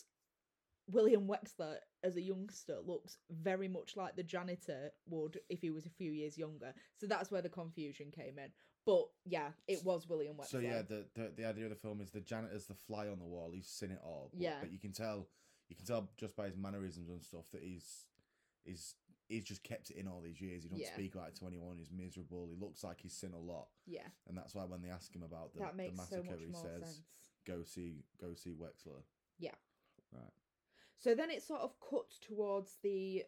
William 0.88 1.28
Wexler 1.28 1.78
as 2.04 2.16
a 2.16 2.22
youngster 2.22 2.78
looks 2.86 3.18
very 3.32 3.68
much 3.68 3.96
like 3.98 4.16
the 4.16 4.24
janitor 4.24 4.92
would 5.08 5.40
if 5.50 5.62
he 5.62 5.72
was 5.72 5.86
a 5.86 5.90
few 5.90 6.12
years 6.12 6.38
younger. 6.38 6.74
So 7.00 7.08
that's 7.08 7.32
where 7.32 7.42
the 7.42 7.50
confusion 7.50 8.12
came 8.12 8.38
in. 8.38 8.50
But 8.86 9.06
yeah, 9.26 9.50
it 9.68 9.84
was 9.84 10.08
William 10.08 10.36
Wexler. 10.36 10.48
So 10.48 10.60
yeah, 10.60 10.84
the, 10.84 11.06
the 11.16 11.32
the 11.36 11.46
idea 11.46 11.64
of 11.66 11.72
the 11.72 11.76
film 11.76 12.02
is 12.02 12.12
the 12.12 12.22
janitor's 12.22 12.68
the 12.68 12.76
fly 12.76 13.08
on 13.08 13.18
the 13.18 13.26
wall. 13.26 13.52
He's 13.54 13.68
seen 13.68 13.92
it 13.92 14.00
all. 14.04 14.30
but- 14.32 14.42
Yeah. 14.42 14.58
but 14.62 14.72
you 14.72 14.78
can 14.80 14.92
tell, 14.92 15.28
you 15.70 15.76
can 15.76 15.86
tell 15.86 16.08
just 16.18 16.36
by 16.36 16.46
his 16.46 16.56
mannerisms 16.56 17.10
and 17.10 17.24
stuff 17.24 17.50
that 17.52 17.64
he's 17.64 18.06
he's 18.64 18.94
he's 19.28 19.44
just 19.44 19.64
kept 19.64 19.90
it 19.90 19.98
in 19.98 20.08
all 20.08 20.22
these 20.22 20.40
years. 20.40 20.62
He 20.62 20.70
don't 20.70 20.78
Yeah. 20.78 20.94
speak 20.94 21.16
about 21.16 21.30
it 21.30 21.36
to 21.38 21.48
anyone. 21.48 21.80
He's 21.80 21.92
miserable. 21.92 22.48
He 22.48 22.56
looks 22.64 22.84
like 22.84 23.02
he's 23.02 23.14
seen 23.16 23.34
a 23.34 23.40
lot, 23.40 23.70
yeah, 23.88 24.08
and 24.28 24.38
that's 24.38 24.54
why 24.54 24.66
when 24.66 24.84
they 24.84 24.90
ask 24.90 25.12
him 25.16 25.24
about 25.24 25.54
the, 25.56 25.62
the 25.62 25.66
so 25.90 25.96
massacre, 25.98 26.24
much 26.32 26.40
he 26.46 26.54
says, 26.54 26.84
sense. 26.84 27.02
"Go 27.48 27.64
see, 27.64 28.04
go 28.22 28.36
see 28.36 28.52
Wexler." 28.54 29.02
Yeah. 29.40 29.56
Right. 30.14 30.32
So 30.98 31.16
then 31.16 31.30
it 31.30 31.44
sort 31.44 31.62
of 31.62 31.72
cuts 31.80 32.20
towards 32.20 32.78
the. 32.84 33.24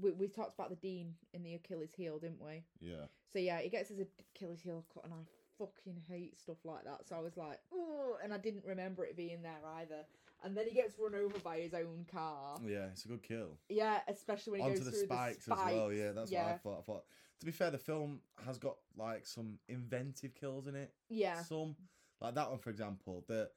We, 0.00 0.12
we 0.12 0.28
talked 0.28 0.54
about 0.54 0.70
the 0.70 0.76
dean 0.76 1.14
in 1.34 1.42
the 1.42 1.54
Achilles 1.54 1.92
heel, 1.96 2.18
didn't 2.18 2.44
we? 2.44 2.62
Yeah. 2.80 3.06
So 3.32 3.40
yeah, 3.40 3.60
he 3.60 3.68
gets 3.68 3.88
his 3.88 3.98
Achilles 4.36 4.60
heel 4.62 4.84
cut, 4.94 5.04
and 5.04 5.12
I 5.12 5.16
fucking 5.58 6.02
hate 6.08 6.38
stuff 6.38 6.58
like 6.64 6.84
that. 6.84 7.06
So 7.08 7.16
I 7.16 7.20
was 7.20 7.36
like, 7.36 7.58
oh, 7.74 8.16
and 8.22 8.32
I 8.32 8.38
didn't 8.38 8.64
remember 8.64 9.04
it 9.04 9.16
being 9.16 9.42
there 9.42 9.58
either. 9.78 10.04
And 10.44 10.56
then 10.56 10.66
he 10.68 10.74
gets 10.74 10.94
run 10.98 11.16
over 11.16 11.36
by 11.40 11.58
his 11.58 11.74
own 11.74 12.06
car. 12.10 12.58
Yeah, 12.64 12.86
it's 12.92 13.04
a 13.04 13.08
good 13.08 13.22
kill. 13.24 13.58
Yeah, 13.68 13.98
especially 14.06 14.52
when 14.52 14.60
he 14.60 14.66
Onto 14.68 14.78
goes 14.78 14.86
the 14.86 14.92
through 14.92 15.06
spikes, 15.06 15.46
the 15.46 15.56
spikes 15.56 15.60
as 15.66 15.74
well. 15.74 15.92
Yeah, 15.92 16.12
that's 16.12 16.30
what 16.30 16.40
I 16.40 16.56
thought. 16.56 16.78
I 16.78 16.82
thought. 16.82 17.04
To 17.40 17.46
be 17.46 17.52
fair, 17.52 17.70
the 17.70 17.78
film 17.78 18.20
has 18.46 18.58
got 18.58 18.76
like 18.96 19.26
some 19.26 19.58
inventive 19.68 20.34
kills 20.34 20.66
in 20.68 20.76
it. 20.76 20.92
Yeah, 21.08 21.42
Some 21.42 21.74
like 22.20 22.34
that 22.34 22.50
one, 22.50 22.58
for 22.58 22.70
example. 22.70 23.24
The 23.26 23.50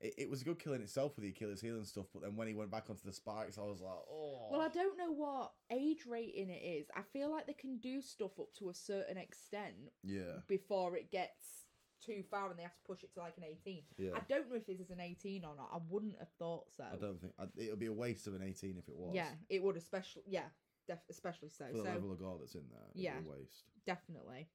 it, 0.00 0.14
it 0.18 0.30
was 0.30 0.42
a 0.42 0.44
good 0.44 0.58
kill 0.58 0.74
in 0.74 0.82
itself 0.82 1.16
with 1.16 1.22
the 1.24 1.30
Achilles 1.30 1.60
heel 1.60 1.76
and 1.76 1.86
stuff. 1.86 2.06
But 2.12 2.22
then 2.22 2.36
when 2.36 2.48
he 2.48 2.54
went 2.54 2.70
back 2.70 2.90
onto 2.90 3.04
the 3.04 3.12
spikes, 3.12 3.58
I 3.58 3.62
was 3.62 3.80
like, 3.80 3.92
oh. 4.10 4.48
Well, 4.50 4.60
I 4.60 4.68
don't 4.68 4.98
know 4.98 5.12
what 5.12 5.52
age 5.70 6.04
rating 6.06 6.50
it 6.50 6.62
is. 6.62 6.86
I 6.94 7.02
feel 7.12 7.30
like 7.30 7.46
they 7.46 7.52
can 7.54 7.78
do 7.78 8.00
stuff 8.02 8.32
up 8.38 8.52
to 8.58 8.68
a 8.70 8.74
certain 8.74 9.16
extent 9.16 9.74
Yeah, 10.02 10.40
before 10.48 10.96
it 10.96 11.10
gets 11.10 11.64
too 12.04 12.22
far 12.30 12.50
and 12.50 12.58
they 12.58 12.62
have 12.62 12.74
to 12.76 12.82
push 12.86 13.02
it 13.02 13.12
to 13.14 13.20
like 13.20 13.38
an 13.38 13.44
18. 13.44 13.82
yeah. 13.96 14.10
I 14.14 14.20
don't 14.28 14.50
know 14.50 14.56
if 14.56 14.66
this 14.66 14.80
is 14.80 14.90
an 14.90 15.00
18 15.00 15.44
or 15.44 15.56
not. 15.56 15.70
I 15.72 15.78
wouldn't 15.88 16.18
have 16.18 16.28
thought 16.38 16.66
so. 16.76 16.84
I 16.84 16.96
don't 16.96 17.18
think 17.20 17.32
I, 17.38 17.44
it'll 17.56 17.76
be 17.78 17.86
a 17.86 17.92
waste 17.92 18.26
of 18.26 18.34
an 18.34 18.42
eighteen 18.42 18.76
if 18.78 18.86
it 18.88 18.94
was. 18.96 19.12
Yeah, 19.14 19.30
it 19.48 19.62
would 19.62 19.76
especially 19.78 20.22
yeah, 20.28 20.44
def- 20.86 20.98
especially 21.10 21.48
so. 21.48 21.64
For 21.70 21.78
the 21.78 21.84
so 21.84 21.88
level 21.90 22.12
of 22.12 22.18
gore 22.18 22.36
that's 22.38 22.54
in 22.54 22.64
there, 22.70 22.82
Yeah. 22.94 23.18
be 23.18 23.26
a 23.26 23.30
waste. 23.30 23.64
definitely. 23.86 24.46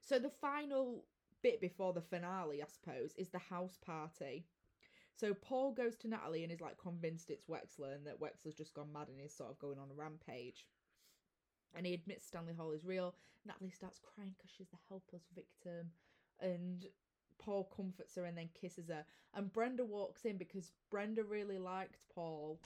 So 0.00 0.18
the 0.18 0.28
final 0.28 1.04
bit 1.44 1.60
before 1.60 1.92
the 1.92 2.00
finale, 2.00 2.62
I 2.62 2.66
suppose, 2.66 3.14
is 3.16 3.28
the 3.28 3.38
house 3.38 3.78
party. 3.84 4.46
So 5.14 5.34
Paul 5.34 5.72
goes 5.72 5.94
to 5.96 6.08
Natalie 6.08 6.42
and 6.42 6.50
is 6.50 6.62
like 6.62 6.78
convinced 6.78 7.30
it's 7.30 7.44
Wexler 7.44 7.94
and 7.94 8.04
that 8.06 8.20
Wexler's 8.20 8.56
just 8.56 8.74
gone 8.74 8.92
mad 8.92 9.08
and 9.08 9.20
is 9.20 9.32
sort 9.32 9.50
of 9.50 9.58
going 9.60 9.78
on 9.78 9.90
a 9.90 9.94
rampage. 9.94 10.66
And 11.76 11.86
he 11.86 11.94
admits 11.94 12.26
Stanley 12.26 12.54
Hall 12.54 12.72
is 12.72 12.84
real. 12.84 13.14
Natalie 13.46 13.70
starts 13.70 14.00
crying 14.00 14.34
because 14.36 14.50
she's 14.56 14.70
the 14.70 14.78
helpless 14.88 15.24
victim. 15.34 15.90
And 16.40 16.86
Paul 17.38 17.70
comforts 17.76 18.16
her 18.16 18.24
and 18.24 18.36
then 18.36 18.48
kisses 18.58 18.88
her. 18.88 19.04
And 19.34 19.52
Brenda 19.52 19.84
walks 19.84 20.24
in 20.24 20.38
because 20.38 20.72
Brenda 20.90 21.22
really 21.22 21.58
liked 21.58 21.98
Paul. 22.12 22.58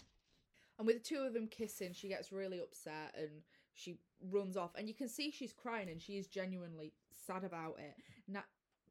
And 0.79 0.87
with 0.87 1.03
the 1.03 1.09
two 1.09 1.22
of 1.22 1.35
them 1.35 1.49
kissing, 1.49 1.93
she 1.93 2.09
gets 2.09 2.31
really 2.33 2.61
upset 2.61 3.14
and 3.18 3.43
she 3.74 3.99
runs 4.31 4.57
off. 4.57 4.70
And 4.76 4.89
you 4.89 4.95
can 4.95 5.09
see 5.09 5.31
she's 5.31 5.53
crying 5.53 5.89
and 5.91 6.01
she 6.01 6.16
is 6.16 6.29
genuinely 6.29 6.93
sad 7.26 7.45
about 7.45 7.76
it. 7.79 7.97
Na- 8.29 8.41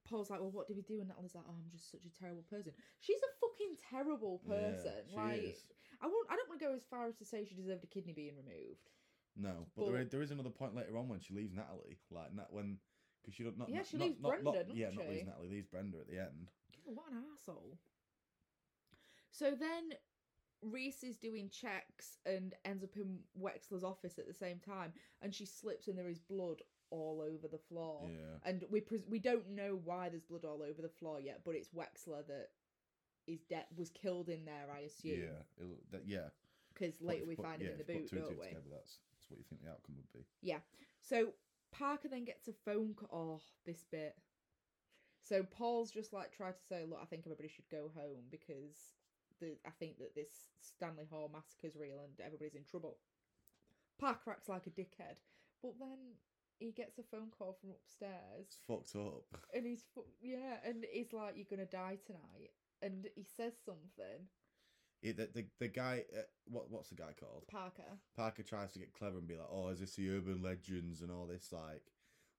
Paul's 0.09 0.29
like, 0.29 0.39
Well, 0.39 0.51
what 0.51 0.67
did 0.67 0.77
we 0.77 0.83
do? 0.83 0.99
And 0.99 1.09
Natalie's 1.09 1.35
like, 1.35 1.43
Oh, 1.47 1.53
I'm 1.57 1.69
just 1.71 1.91
such 1.91 2.05
a 2.05 2.19
terrible 2.19 2.43
person. 2.49 2.71
She's 2.99 3.19
a 3.19 3.31
fucking 3.41 3.75
terrible 3.91 4.41
Yeah, 4.47 4.55
person. 4.55 4.91
she 5.09 5.15
like, 5.15 5.43
is. 5.43 5.63
I 6.01 6.05
won't. 6.07 6.27
I 6.29 6.35
don't 6.35 6.47
want 6.49 6.59
to 6.61 6.65
go 6.67 6.73
as 6.75 6.83
far 6.89 7.07
as 7.07 7.15
to 7.17 7.25
say 7.25 7.45
she 7.45 7.55
deserved 7.55 7.83
a 7.83 7.87
kidney 7.87 8.13
being 8.13 8.35
removed. 8.37 8.89
No, 9.35 9.67
but, 9.75 9.85
there, 9.85 9.93
But- 9.93 10.01
is, 10.01 10.09
there 10.09 10.21
is 10.21 10.31
another 10.31 10.49
point 10.49 10.75
later 10.75 10.97
on 10.97 11.07
when 11.09 11.19
she 11.19 11.33
leaves 11.33 11.53
Natalie, 11.53 11.97
like 12.11 12.33
Nat 12.33 12.47
when 12.51 12.77
because 13.21 13.35
she 13.35 13.43
don't 13.43 13.57
not 13.57 13.69
Yeah, 13.69 13.77
not, 13.77 13.87
she 13.87 13.97
not, 13.97 14.05
leaves 14.07 14.21
not, 14.21 14.29
not- 14.29 14.43
Brenda, 14.43 14.59
doesn't 14.63 14.75
yeah, 14.77 14.89
not 14.91 15.09
leaves 15.09 15.25
Natalie, 15.27 15.49
leaves 15.49 15.67
Brenda 15.67 15.97
at 15.99 16.07
the 16.09 16.19
end. 16.19 16.49
Oh, 16.87 16.91
what 16.93 17.11
an 17.11 17.21
asshole. 17.35 17.77
So 19.31 19.51
then 19.51 19.91
Reese 20.61 21.03
is 21.03 21.17
doing 21.17 21.49
checks 21.49 22.17
and 22.25 22.55
ends 22.65 22.83
up 22.83 22.95
in 22.95 23.19
Wexler's 23.39 23.83
office 23.83 24.17
at 24.17 24.27
the 24.27 24.33
same 24.33 24.59
time, 24.59 24.93
and 25.21 25.33
she 25.33 25.45
slips 25.45 25.87
and 25.87 25.97
there 25.97 26.09
is 26.09 26.19
blood 26.19 26.61
all 26.89 27.21
over 27.21 27.47
the 27.47 27.57
floor. 27.69 28.01
Yeah, 28.09 28.37
And 28.49 28.63
we 28.69 28.81
pres- 28.81 29.07
we 29.09 29.19
don't 29.19 29.49
know 29.49 29.79
why 29.83 30.09
there's 30.09 30.23
blood 30.23 30.45
all 30.45 30.61
over 30.61 30.81
the 30.81 30.89
floor 30.89 31.19
yet, 31.19 31.41
but 31.45 31.55
it's 31.55 31.69
Wexler 31.69 32.25
that 32.27 32.49
is 33.27 33.41
dead 33.49 33.65
was 33.75 33.89
killed 33.89 34.29
in 34.29 34.45
there, 34.45 34.67
I 34.73 34.79
assume. 34.81 35.19
yeah, 35.21 35.43
it'll, 35.57 35.77
that, 35.91 36.03
yeah. 36.07 36.29
Because 36.73 37.01
later 37.01 37.25
we 37.25 37.35
put- 37.35 37.45
find 37.45 37.61
yeah, 37.61 37.69
him 37.69 37.71
in 37.73 37.77
the 37.77 37.83
if 37.83 37.89
you 37.89 38.01
put 38.01 38.11
boot, 38.11 38.19
don't 38.29 38.39
we? 38.39 38.47
Together, 38.47 38.69
that's 38.71 38.99
that's 39.13 39.29
what 39.29 39.37
you 39.39 39.45
think 39.49 39.61
the 39.63 39.69
outcome 39.69 39.95
would 39.97 40.11
be. 40.13 40.25
Yeah. 40.41 40.59
So 41.01 41.33
Parker 41.71 42.07
then 42.07 42.23
gets 42.25 42.47
a 42.47 42.53
phone 42.53 42.93
call. 42.93 43.39
Oh, 43.39 43.41
this 43.65 43.83
bit. 43.91 44.15
So 45.21 45.43
Paul's 45.43 45.91
just 45.91 46.13
like 46.13 46.31
tried 46.31 46.55
to 46.57 46.63
say, 46.69 46.85
look, 46.87 46.99
I 47.01 47.05
think 47.05 47.23
everybody 47.25 47.49
should 47.49 47.67
go 47.69 47.91
home 47.93 48.29
because 48.31 48.95
the 49.41 49.57
I 49.65 49.71
think 49.79 49.97
that 49.99 50.15
this 50.15 50.29
Stanley 50.61 51.05
Hall 51.09 51.29
massacre's 51.33 51.75
real 51.75 51.99
and 51.99 52.13
everybody's 52.25 52.55
in 52.55 52.63
trouble. 52.63 52.97
Parker 53.99 54.31
acts 54.31 54.47
like 54.47 54.67
a 54.67 54.69
dickhead, 54.69 55.17
but 55.61 55.73
then 55.79 55.97
he 56.59 56.71
gets 56.71 56.97
a 56.97 57.03
phone 57.03 57.29
call 57.37 57.53
from 57.59 57.69
upstairs 57.71 58.47
It's 58.47 58.57
fucked 58.67 58.95
up. 58.95 59.23
and 59.53 59.65
he's 59.65 59.83
fu- 59.93 60.05
yeah, 60.21 60.57
and 60.63 60.85
he's 60.91 61.13
like, 61.13 61.35
"You're 61.35 61.45
gonna 61.49 61.65
die 61.65 61.97
tonight," 62.05 62.51
and 62.81 63.07
he 63.15 63.23
says 63.23 63.53
something. 63.65 64.27
It, 65.01 65.17
the, 65.17 65.27
the 65.33 65.45
the 65.59 65.67
guy, 65.67 66.03
uh, 66.17 66.21
what 66.45 66.71
what's 66.71 66.89
the 66.89 66.95
guy 66.95 67.13
called? 67.19 67.45
Parker, 67.47 67.99
Parker 68.15 68.43
tries 68.43 68.73
to 68.73 68.79
get 68.79 68.93
clever 68.93 69.17
and 69.19 69.27
be 69.27 69.35
like, 69.35 69.47
"Oh, 69.51 69.67
is 69.69 69.79
this 69.79 69.95
the 69.95 70.09
urban 70.09 70.41
legends 70.41 71.01
and 71.01 71.11
all 71.11 71.27
this? 71.27 71.51
Like, 71.51 71.83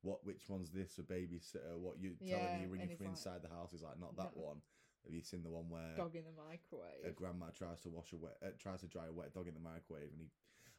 what? 0.02 0.24
Which 0.26 0.48
one's 0.48 0.70
this? 0.70 0.98
A 0.98 1.02
babysitter? 1.02 1.78
What 1.78 2.00
you 2.00 2.16
telling 2.28 2.42
Yeah, 2.44 2.54
me 2.54 2.60
you're 2.62 2.70
ringing 2.70 2.96
from 2.96 3.06
like, 3.06 3.16
inside 3.16 3.42
the 3.42 3.48
house?" 3.54 3.70
He's 3.70 3.82
like, 3.82 3.98
"Not 4.00 4.16
that 4.16 4.34
"No." 4.36 4.42
one." 4.42 4.56
Have 5.04 5.14
you 5.14 5.22
seen 5.22 5.44
the 5.44 5.50
one 5.50 5.70
where 5.70 5.94
dog 5.96 6.16
in 6.16 6.24
the 6.24 6.34
microwave? 6.34 7.06
a 7.06 7.10
grandma 7.12 7.46
tries 7.54 7.80
to 7.82 7.88
wash 7.90 8.12
a 8.12 8.16
wet, 8.16 8.36
uh, 8.42 8.48
tries 8.58 8.80
to 8.80 8.88
dry 8.88 9.06
a 9.06 9.12
wet 9.12 9.32
dog 9.32 9.46
in 9.46 9.54
the 9.54 9.60
microwave, 9.60 10.10
and 10.10 10.20
he, 10.20 10.28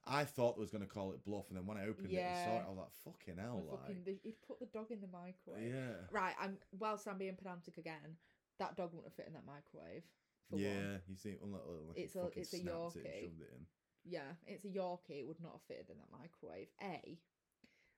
I 0.08 0.26
thought 0.26 0.56
they 0.56 0.62
was 0.62 0.72
gonna 0.72 0.86
call 0.88 1.12
it 1.12 1.24
bluff, 1.24 1.50
and 1.50 1.58
then 1.58 1.66
when 1.68 1.78
I 1.78 1.84
opened 1.88 2.12
it 2.12 2.18
and 2.18 2.46
saw 2.46 2.58
it, 2.60 2.66
I 2.66 2.70
was 2.70 2.78
like, 2.78 2.92
"Fucking 3.06 3.38
hell!" 3.38 3.64
fucking, 3.70 4.04
Like, 4.06 4.22
he'd 4.24 4.42
put 4.42 4.60
the 4.60 4.66
dog 4.68 4.92
in 4.92 5.02
the 5.02 5.08
microwave. 5.08 5.72
yeah, 5.74 5.96
Right, 6.12 6.36
I'm 6.40 6.58
whilst 6.78 7.08
I'm 7.08 7.18
being 7.18 7.36
pedantic 7.36 7.78
again, 7.78 8.18
that 8.58 8.76
dog 8.76 8.94
wouldn't 8.94 9.06
have 9.06 9.14
fit 9.14 9.28
in 9.28 9.34
that 9.34 9.46
microwave. 9.46 10.04
For 10.50 10.56
one. 10.56 10.64
yeah. 10.64 10.98
You 11.08 11.16
see, 11.16 11.38
unlike, 11.44 11.62
like 11.88 11.98
It's 11.98 12.16
a- 12.16 12.32
it's 12.36 12.54
a 12.54 12.58
it 12.58 12.66
Yorkie. 12.66 13.06
it 13.06 13.52
in. 13.54 13.68
Yeah, 14.06 14.36
it's 14.48 14.66
a 14.66 14.70
Yorkie. 14.70 15.20
It 15.20 15.28
would 15.28 15.42
not 15.42 15.52
have 15.54 15.62
fitted 15.64 15.90
in 15.92 15.98
that 16.00 16.10
microwave. 16.12 16.70
A, 16.82 17.20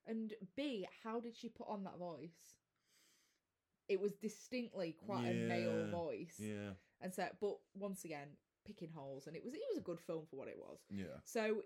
and 0.06 0.34
B. 0.56 0.88
How 1.04 1.20
did 1.22 1.36
she 1.36 1.48
put 1.50 1.68
on 1.70 1.84
that 1.86 1.98
voice? 1.98 2.58
It 3.88 4.00
was 4.00 4.14
distinctly 4.14 4.94
quite 4.94 5.28
a 5.28 5.34
male 5.48 5.88
voice, 5.90 6.40
Yeah, 6.40 6.72
and 7.00 7.14
so. 7.14 7.30
But 7.40 7.58
once 7.74 8.04
again, 8.06 8.38
picking 8.66 8.90
holes, 8.92 9.28
and 9.28 9.36
it 9.36 9.44
was 9.44 9.54
it 9.54 9.62
was 9.70 9.78
a 9.78 9.82
good 9.82 10.00
film 10.00 10.26
for 10.26 10.36
what 10.38 10.48
it 10.48 10.58
was. 10.58 10.80
yeah. 10.90 11.20
So 11.24 11.64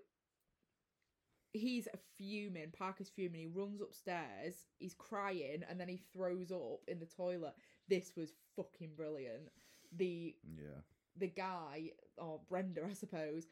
he's 1.58 1.88
fuming. 2.16 2.70
Parker's 2.72 3.08
fuming. 3.08 3.40
He 3.40 3.46
runs 3.46 3.80
upstairs. 3.80 4.66
He's 4.78 4.94
crying, 4.94 5.62
and 5.68 5.80
then 5.80 5.88
he 5.88 6.02
throws 6.12 6.50
up 6.52 6.80
in 6.88 6.98
the 6.98 7.06
toilet. 7.06 7.54
This 7.88 8.12
was 8.16 8.32
fucking 8.56 8.90
brilliant. 8.96 9.48
The 9.96 10.34
Yeah, 10.56 10.80
the 11.16 11.28
guy 11.28 11.90
or 12.18 12.40
Brenda, 12.48 12.82
I 12.88 12.92
suppose, 12.92 13.46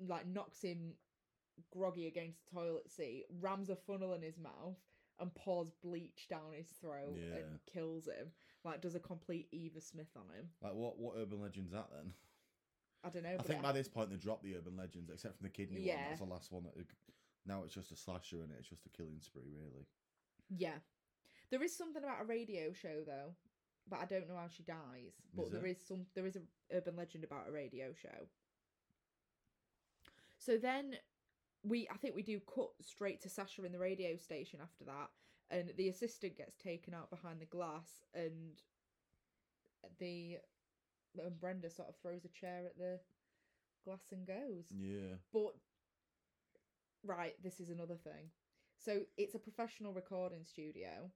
like 0.00 0.26
knocks 0.26 0.62
him 0.62 0.94
groggy 1.72 2.06
against 2.06 2.38
the 2.44 2.50
toilet 2.60 2.90
seat, 2.90 3.24
rams 3.40 3.70
a 3.70 3.76
funnel 3.76 4.12
in 4.14 4.22
his 4.22 4.38
mouth, 4.38 4.76
and 5.18 5.34
pours 5.34 5.70
bleach 5.82 6.26
down 6.28 6.52
his 6.56 6.68
throat 6.80 7.16
Yeah. 7.16 7.36
and 7.38 7.58
kills 7.72 8.06
him. 8.06 8.30
Like 8.64 8.80
does 8.80 8.94
a 8.94 9.00
complete 9.00 9.48
Eva 9.52 9.80
Smith 9.80 10.10
on 10.16 10.28
him. 10.34 10.48
like 10.62 10.74
what? 10.74 10.98
What 10.98 11.16
urban 11.16 11.40
legend's 11.40 11.72
that 11.72 11.88
then? 11.90 12.12
I 13.04 13.10
don't 13.10 13.22
know. 13.22 13.36
I 13.38 13.42
think 13.42 13.62
by 13.62 13.70
this 13.72 13.88
point 13.88 14.10
they 14.10 14.16
dropped 14.16 14.42
the 14.42 14.56
urban 14.56 14.76
legends, 14.76 15.08
except 15.10 15.36
from 15.38 15.44
the 15.44 15.50
kidney 15.50 15.78
one. 15.78 15.86
Yeah. 15.86 16.08
That's 16.08 16.20
the 16.20 16.26
last 16.26 16.50
one. 16.52 16.64
That 16.64 16.76
now 17.46 17.62
it's 17.64 17.74
just 17.74 17.92
a 17.92 17.96
slasher 17.96 18.42
and 18.42 18.50
it? 18.52 18.56
it's 18.60 18.68
just 18.68 18.86
a 18.86 18.90
killing 18.90 19.20
spree, 19.20 19.50
really. 19.54 19.86
Yeah. 20.50 20.78
There 21.50 21.62
is 21.62 21.76
something 21.76 22.02
about 22.02 22.22
a 22.22 22.24
radio 22.24 22.72
show 22.72 23.02
though, 23.06 23.34
but 23.88 24.00
I 24.00 24.04
don't 24.04 24.28
know 24.28 24.36
how 24.36 24.48
she 24.48 24.62
dies. 24.62 25.14
But 25.34 25.46
Is 25.46 25.52
there 25.52 25.60
there? 25.60 25.70
is 25.70 25.78
some 25.86 26.06
there 26.14 26.26
is 26.26 26.36
a 26.36 26.42
urban 26.76 26.96
legend 26.96 27.24
about 27.24 27.48
a 27.48 27.52
radio 27.52 27.92
show. 27.94 28.26
So 30.38 30.56
then 30.58 30.96
we 31.64 31.88
I 31.92 31.96
think 31.96 32.14
we 32.14 32.22
do 32.22 32.40
cut 32.40 32.70
straight 32.82 33.20
to 33.22 33.28
Sasha 33.28 33.64
in 33.64 33.72
the 33.72 33.78
radio 33.78 34.16
station 34.16 34.60
after 34.62 34.84
that 34.84 35.08
and 35.50 35.72
the 35.76 35.88
assistant 35.88 36.36
gets 36.36 36.56
taken 36.56 36.94
out 36.94 37.10
behind 37.10 37.40
the 37.40 37.46
glass 37.46 38.04
and 38.14 38.60
the 39.98 40.38
and 41.24 41.40
Brenda 41.40 41.70
sort 41.70 41.88
of 41.88 41.96
throws 41.96 42.24
a 42.24 42.28
chair 42.28 42.62
at 42.66 42.76
the 42.76 43.00
glass 43.84 44.12
and 44.12 44.26
goes. 44.26 44.66
Yeah. 44.70 45.16
But 45.32 45.54
right, 47.04 47.34
this 47.42 47.60
is 47.60 47.70
another 47.70 47.96
thing. 47.96 48.30
So 48.78 49.00
it's 49.16 49.34
a 49.34 49.38
professional 49.38 49.92
recording 49.92 50.44
studio. 50.44 51.10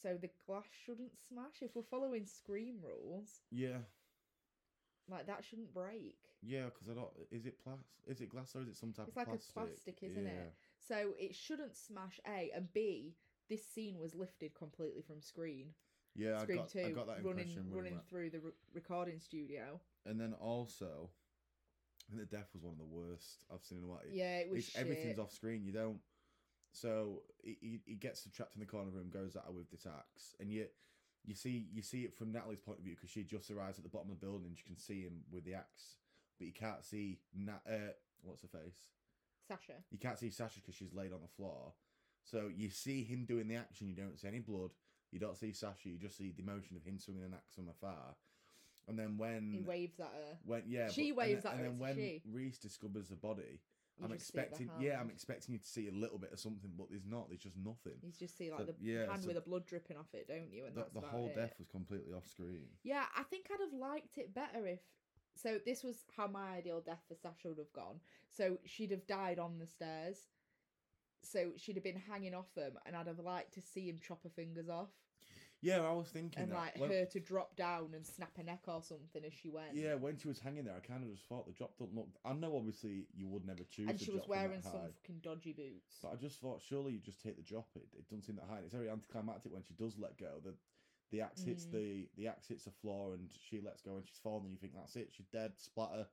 So 0.00 0.16
the 0.20 0.30
glass 0.46 0.64
shouldn't 0.84 1.12
smash 1.28 1.62
if 1.62 1.70
we're 1.74 1.82
following 1.82 2.26
scream 2.26 2.76
rules. 2.82 3.42
Yeah. 3.50 3.78
Like 5.08 5.26
that 5.26 5.44
shouldn't 5.44 5.72
break. 5.74 6.16
Yeah, 6.42 6.64
because 6.64 6.88
I 6.88 6.94
don't. 6.94 7.10
Is 7.30 7.46
it 7.46 7.62
plas? 7.62 7.78
Is 8.06 8.20
it 8.20 8.30
glass 8.30 8.54
or 8.56 8.62
is 8.62 8.68
it 8.68 8.76
some 8.76 8.92
type 8.92 9.06
It's 9.08 9.16
of 9.16 9.16
like 9.16 9.26
plastic? 9.28 9.50
a 9.50 9.60
plastic, 9.60 9.98
isn't 10.02 10.24
yeah. 10.24 10.30
it? 10.30 10.52
So 10.88 11.12
it 11.18 11.34
shouldn't 11.34 11.76
smash 11.76 12.20
A 12.26 12.50
and 12.54 12.72
B. 12.72 13.14
This 13.48 13.66
scene 13.66 13.98
was 13.98 14.14
lifted 14.14 14.54
completely 14.54 15.02
from 15.02 15.20
Scream. 15.20 15.68
Yeah, 16.14 16.38
I 16.38 16.42
Scream 16.42 16.58
got, 16.58 16.68
Two, 16.70 16.80
I 16.80 16.90
got 16.90 17.06
that 17.08 17.24
running 17.24 17.48
impression. 17.50 17.70
running 17.70 17.94
we- 17.94 18.08
through 18.08 18.30
the 18.30 18.40
re- 18.40 18.52
recording 18.72 19.18
studio. 19.20 19.80
And 20.06 20.18
then 20.20 20.32
also, 20.34 21.10
I 22.08 22.16
think 22.16 22.28
the 22.28 22.36
death 22.36 22.48
was 22.52 22.62
one 22.62 22.72
of 22.72 22.78
the 22.78 22.84
worst 22.84 23.44
I've 23.52 23.64
seen 23.64 23.78
in 23.78 23.84
a 23.84 23.88
while. 23.88 24.00
Yeah, 24.10 24.38
it 24.38 24.50
was 24.50 24.70
everything's 24.76 25.18
off 25.18 25.32
screen. 25.32 25.64
You 25.64 25.72
don't. 25.72 25.98
So 26.72 27.22
he, 27.42 27.80
he, 27.86 27.94
gets 27.94 28.26
trapped 28.34 28.56
in 28.56 28.60
the 28.60 28.66
corner 28.66 28.90
room, 28.90 29.08
goes 29.08 29.36
at 29.36 29.44
her 29.46 29.52
with 29.52 29.70
this 29.70 29.86
axe, 29.86 30.34
and 30.40 30.50
yet 30.50 30.72
you 31.24 31.34
see 31.34 31.68
you 31.72 31.82
see 31.82 32.02
it 32.02 32.12
from 32.12 32.32
Natalie's 32.32 32.58
point 32.58 32.78
of 32.78 32.84
view 32.84 32.94
because 32.96 33.10
she 33.10 33.22
just 33.22 33.50
arrives 33.50 33.78
at 33.78 33.84
the 33.84 33.90
bottom 33.90 34.10
of 34.10 34.18
the 34.18 34.26
building. 34.26 34.56
She 34.56 34.64
can 34.64 34.76
see 34.76 35.02
him 35.02 35.22
with 35.30 35.44
the 35.44 35.54
axe, 35.54 35.98
but 36.38 36.46
you 36.46 36.52
can't 36.52 36.84
see 36.84 37.20
Nat. 37.34 37.62
Uh, 37.68 37.94
what's 38.22 38.42
her 38.42 38.48
face? 38.48 38.90
Sasha. 39.46 39.74
You 39.90 39.98
can't 39.98 40.18
see 40.18 40.30
Sasha 40.30 40.60
because 40.60 40.74
she's 40.74 40.94
laid 40.94 41.12
on 41.12 41.20
the 41.22 41.28
floor. 41.36 41.72
So 42.24 42.50
you 42.54 42.70
see 42.70 43.04
him 43.04 43.24
doing 43.24 43.48
the 43.48 43.56
action. 43.56 43.88
You 43.88 43.94
don't 43.94 44.18
see 44.18 44.28
any 44.28 44.40
blood. 44.40 44.70
You 45.12 45.20
don't 45.20 45.36
see 45.36 45.52
Sasha. 45.52 45.88
You 45.88 45.98
just 45.98 46.16
see 46.16 46.32
the 46.36 46.42
motion 46.42 46.76
of 46.76 46.84
him 46.84 46.98
swinging 46.98 47.24
an 47.24 47.34
axe 47.34 47.54
from 47.54 47.68
afar. 47.68 48.16
And 48.88 48.98
then 48.98 49.16
when 49.16 49.50
He 49.52 49.62
waves 49.62 49.98
at 50.00 50.06
her. 50.12 50.38
when 50.44 50.62
yeah, 50.66 50.88
She 50.90 51.12
but- 51.12 51.24
and 51.24 51.28
waves 51.30 51.42
then, 51.44 51.52
at 51.52 51.58
and 51.58 51.64
her, 51.66 51.70
then 51.70 51.78
when 51.78 51.94
she. 51.96 52.22
Reese 52.30 52.58
discovers 52.58 53.08
the 53.08 53.16
body, 53.16 53.60
You 53.98 54.04
I'm 54.06 54.12
just 54.12 54.26
see 54.26 54.32
the 54.36 54.42
expecting 54.42 54.70
yeah, 54.80 55.00
I'm 55.00 55.08
expecting 55.10 55.52
you 55.54 55.58
to 55.58 55.66
see 55.66 55.88
a 55.88 55.92
little 55.92 56.18
bit 56.18 56.32
of 56.32 56.38
something, 56.40 56.70
but 56.76 56.88
there's 56.90 57.06
not. 57.06 57.28
There's 57.28 57.40
just 57.42 57.56
nothing. 57.56 57.94
You 58.02 58.12
just 58.18 58.36
see 58.36 58.50
like 58.50 58.60
So, 58.60 58.64
the 58.66 58.74
yeah, 58.80 59.06
hand 59.10 59.22
so 59.22 59.28
with 59.28 59.36
the 59.36 59.42
blood 59.42 59.64
dripping 59.66 59.96
off 59.96 60.12
it, 60.12 60.28
don't 60.28 60.52
you? 60.52 60.64
And 60.66 60.74
The, 60.74 60.86
the 60.92 61.06
whole 61.06 61.28
it. 61.28 61.34
death 61.36 61.54
was 61.58 61.68
completely 61.68 62.12
off 62.12 62.26
screen. 62.28 62.66
Yeah, 62.82 63.04
I 63.16 63.22
think 63.22 63.46
I'd 63.52 63.60
have 63.60 63.72
liked 63.78 64.18
it 64.18 64.34
better 64.34 64.66
if. 64.66 64.80
So 65.36 65.58
this 65.64 65.82
was 65.82 66.04
how 66.16 66.26
my 66.28 66.50
ideal 66.58 66.80
death 66.80 67.02
for 67.08 67.14
Sasha 67.16 67.48
would 67.48 67.58
have 67.58 67.72
gone. 67.72 68.00
So 68.28 68.58
she'd 68.64 68.90
have 68.92 69.06
died 69.06 69.38
on 69.38 69.58
the 69.58 69.66
stairs. 69.66 70.28
So 71.22 71.52
she'd 71.56 71.76
have 71.76 71.82
been 71.84 71.96
hanging 72.08 72.34
off 72.34 72.52
them, 72.54 72.74
and 72.84 72.94
I'd 72.94 73.06
have 73.06 73.18
liked 73.18 73.54
to 73.54 73.62
see 73.62 73.88
him 73.88 73.98
chop 74.06 74.22
her 74.24 74.28
fingers 74.28 74.68
off, 74.68 74.90
Yeah, 75.64 75.80
I 75.80 75.92
was 75.92 76.08
thinking 76.08 76.42
and 76.42 76.52
that. 76.52 76.56
like 76.56 76.78
when- 76.78 76.90
her 76.90 77.06
to 77.06 77.20
drop 77.20 77.56
down 77.56 77.94
and 77.94 78.04
snap 78.06 78.36
her 78.36 78.42
neck 78.42 78.60
or 78.68 78.82
something 78.82 79.24
as 79.24 79.32
she 79.32 79.48
went. 79.48 79.74
yeah, 79.74 79.94
when 79.94 80.16
she 80.18 80.28
was 80.28 80.38
hanging 80.38 80.64
there, 80.64 80.76
I 80.76 80.80
kind 80.80 81.02
of 81.02 81.10
just 81.10 81.24
thought 81.26 81.46
the 81.46 81.52
drop 81.52 81.76
don't 81.78 81.94
look. 81.94 82.08
I 82.24 82.34
know 82.34 82.54
obviously 82.56 83.06
you 83.14 83.28
would 83.28 83.46
never 83.46 83.64
choose. 83.64 83.88
and 83.88 83.98
she 83.98 84.10
was 84.10 84.28
wearing 84.28 84.60
some 84.60 84.72
high, 84.72 84.90
fucking 85.02 85.20
dodgy 85.22 85.52
boots. 85.52 85.98
But 86.02 86.12
I 86.12 86.16
just 86.16 86.38
thought 86.40 86.60
surely 86.60 86.92
you 86.92 86.98
just 87.00 87.22
take 87.22 87.36
the 87.36 87.42
drop. 87.42 87.68
It, 87.76 87.86
it 87.96 88.04
doesn't 88.08 88.22
seem 88.24 88.36
that 88.36 88.44
high. 88.48 88.56
And 88.56 88.64
it's 88.66 88.74
very 88.74 88.90
anticlimactic 88.90 89.52
when 89.52 89.62
she 89.62 89.72
does 89.74 89.96
let 89.98 90.18
go. 90.18 90.40
The 90.44 90.54
The 91.10 91.20
axe 91.22 91.42
hits 91.44 91.64
Mm. 91.66 91.70
the 91.72 92.08
the 92.16 92.26
axe 92.28 92.48
hits 92.48 92.64
the 92.64 92.70
floor, 92.70 93.14
and 93.14 93.30
she 93.48 93.60
lets 93.60 93.80
go, 93.82 93.96
and 93.96 94.06
she's 94.06 94.18
fallen. 94.18 94.44
And 94.44 94.52
you 94.52 94.58
think 94.58 94.74
that's 94.74 94.96
it, 94.96 95.12
she's 95.12 95.28
dead, 95.28 95.52
splatter. 95.58 96.06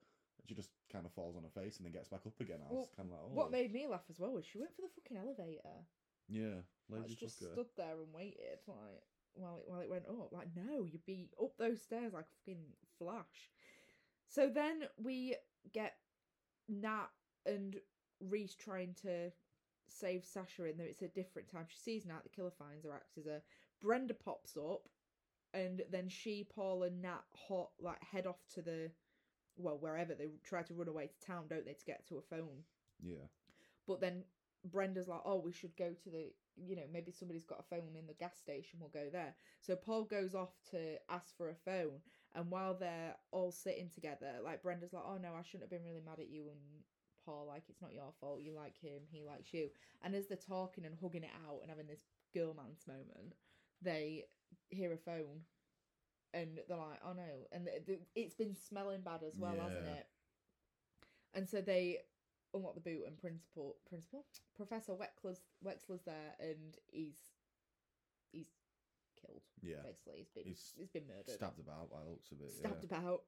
She 0.48 0.56
just 0.56 0.70
kind 0.92 1.06
of 1.06 1.12
falls 1.12 1.36
on 1.36 1.44
her 1.44 1.50
face 1.50 1.78
and 1.78 1.86
then 1.86 1.92
gets 1.94 2.08
back 2.10 2.26
up 2.26 2.40
again. 2.40 2.60
I 2.62 2.72
was 2.74 2.88
Well, 2.88 2.90
kind 2.98 3.10
of 3.10 3.16
like, 3.16 3.26
oh, 3.26 3.34
What 3.36 3.52
made 3.52 3.72
me 3.74 3.86
laugh 3.88 4.06
as 4.10 4.20
well 4.20 4.32
was 4.34 4.46
she 4.46 4.58
went 4.60 4.74
for 4.76 4.82
the 4.82 4.90
fucking 4.90 5.18
elevator. 5.18 5.86
yeah, 6.28 6.62
Like, 6.90 7.08
she 7.08 7.16
just 7.16 7.38
stood 7.38 7.68
there 7.76 8.00
and 8.02 8.12
waited, 8.14 8.60
like 8.68 9.04
while 9.34 9.58
it 9.58 9.64
while 9.66 9.82
it 9.82 9.90
went 9.90 10.08
up. 10.08 10.32
Like, 10.32 10.48
no, 10.56 10.84
you'd 10.84 11.06
be 11.06 11.30
up 11.42 11.52
those 11.58 11.82
stairs 11.82 12.14
like 12.14 12.26
a 12.26 12.40
fucking 12.40 12.64
flash. 12.98 13.50
So 14.28 14.50
then 14.50 14.84
we 15.02 15.36
get 15.74 15.96
Nat 16.70 17.08
and 17.46 17.78
Reese 18.20 18.56
trying 18.56 18.96
to 19.02 19.32
save 19.88 20.24
Sasha 20.26 20.66
in 20.66 20.78
there. 20.78 20.88
It's 20.88 21.02
a 21.02 21.08
different 21.08 21.50
time. 21.50 21.66
She 21.68 21.78
sees 21.78 22.06
Nat, 22.06 22.24
the 22.24 22.30
killer 22.30 22.52
finds 22.58 22.86
her, 22.86 22.94
acts 22.94 23.18
as 23.18 23.26
her. 23.26 23.42
Brenda 23.82 24.14
pops 24.14 24.56
up, 24.56 24.88
and 25.54 25.82
then 25.92 26.08
she, 26.08 26.48
Paul, 26.56 26.84
and 26.84 27.02
Nat 27.02 27.24
hot 27.48 27.70
like 27.80 28.02
head 28.04 28.26
off 28.26 28.40
to 28.54 28.62
the 28.62 28.92
well 29.58 29.78
wherever 29.80 30.16
they 30.16 30.30
try 30.44 30.62
to 30.64 30.74
run 30.74 30.88
away 30.88 31.08
to 31.08 31.26
town, 31.26 31.46
don't 31.50 31.66
they, 31.66 31.74
to 31.74 31.86
get 31.86 32.08
to 32.08 32.18
a 32.18 32.22
phone. 32.22 32.64
Yeah, 33.04 33.26
But 33.88 34.00
then 34.00 34.24
Brenda's 34.66 35.08
like, 35.08 35.22
oh, 35.26 35.42
we 35.44 35.52
should 35.52 35.76
go 35.76 35.94
to 36.04 36.10
the, 36.10 36.32
you 36.56 36.76
know, 36.76 36.86
maybe 36.92 37.12
somebody's 37.12 37.46
got 37.46 37.60
a 37.60 37.76
phone 37.76 37.96
in 37.98 38.08
the 38.08 38.14
gas 38.14 38.38
station, 38.38 38.80
we'll 38.80 38.90
go 38.90 39.10
there. 39.12 39.36
So 39.60 39.76
Paul 39.76 40.04
goes 40.04 40.36
off 40.36 40.54
to 40.72 40.98
ask 41.10 41.36
for 41.36 41.50
a 41.50 41.56
phone, 41.56 42.02
and 42.36 42.52
while 42.52 42.76
they're 42.76 43.16
all 43.32 43.52
sitting 43.52 43.90
together, 43.94 44.34
like 44.44 44.62
Brenda's 44.62 44.94
like, 44.94 45.04
oh 45.06 45.18
no, 45.18 45.30
I 45.38 45.44
shouldn't 45.44 45.64
have 45.64 45.72
been 45.72 45.88
really 45.88 46.04
mad 46.06 46.20
at 46.20 46.30
you 46.30 46.44
and 46.50 46.60
Paul, 47.26 47.46
like 47.48 47.64
it's 47.70 47.82
not 47.82 47.94
your 47.94 48.14
fault, 48.20 48.42
you 48.42 48.54
like 48.54 48.78
him, 48.80 49.02
he 49.12 49.24
likes 49.24 49.54
you. 49.54 49.70
And 50.04 50.16
as 50.16 50.28
they're 50.28 50.38
talking 50.38 50.86
and 50.86 50.96
hugging 51.02 51.24
it 51.24 51.30
out 51.48 51.60
and 51.62 51.70
having 51.70 51.88
this 51.88 52.04
girl 52.34 52.56
man's 52.56 52.86
moment, 52.88 53.36
they 53.82 54.26
hear 54.70 54.94
a 54.94 54.98
phone. 54.98 55.42
And 56.34 56.60
they're 56.70 56.78
like, 56.78 57.02
"Oh 57.06 57.12
no!" 57.12 57.46
And 57.52 57.68
it's 58.16 58.36
been 58.36 58.56
smelling 58.56 59.02
bad 59.02 59.22
as 59.22 59.38
well, 59.38 59.54
hasn't 59.62 59.86
it? 59.86 60.08
And 61.34 61.50
so 61.50 61.60
they 61.60 61.98
unlock 62.54 62.76
the 62.76 62.82
boot 62.82 63.04
and 63.08 63.18
principal 63.18 63.76
principal 63.88 64.26
professor 64.56 64.94
wexler's 64.94 65.42
wexler's 65.66 66.02
there 66.06 66.34
and 66.40 66.78
he's 66.92 67.18
he's 68.32 68.48
killed 69.20 69.42
yeah. 69.62 69.76
basically 69.84 70.18
he's 70.18 70.30
been 70.30 70.44
He's 70.46 70.74
he's 70.78 70.90
been 70.90 71.08
murdered 71.08 71.30
Stabbed 71.36 71.60
about 71.60 71.90
by 71.92 71.98
the 72.04 72.10
looks 72.12 72.32
of 72.32 72.40
it. 72.42 72.52
stabbed 72.52 72.86
yeah. 72.90 72.98
about 72.98 73.22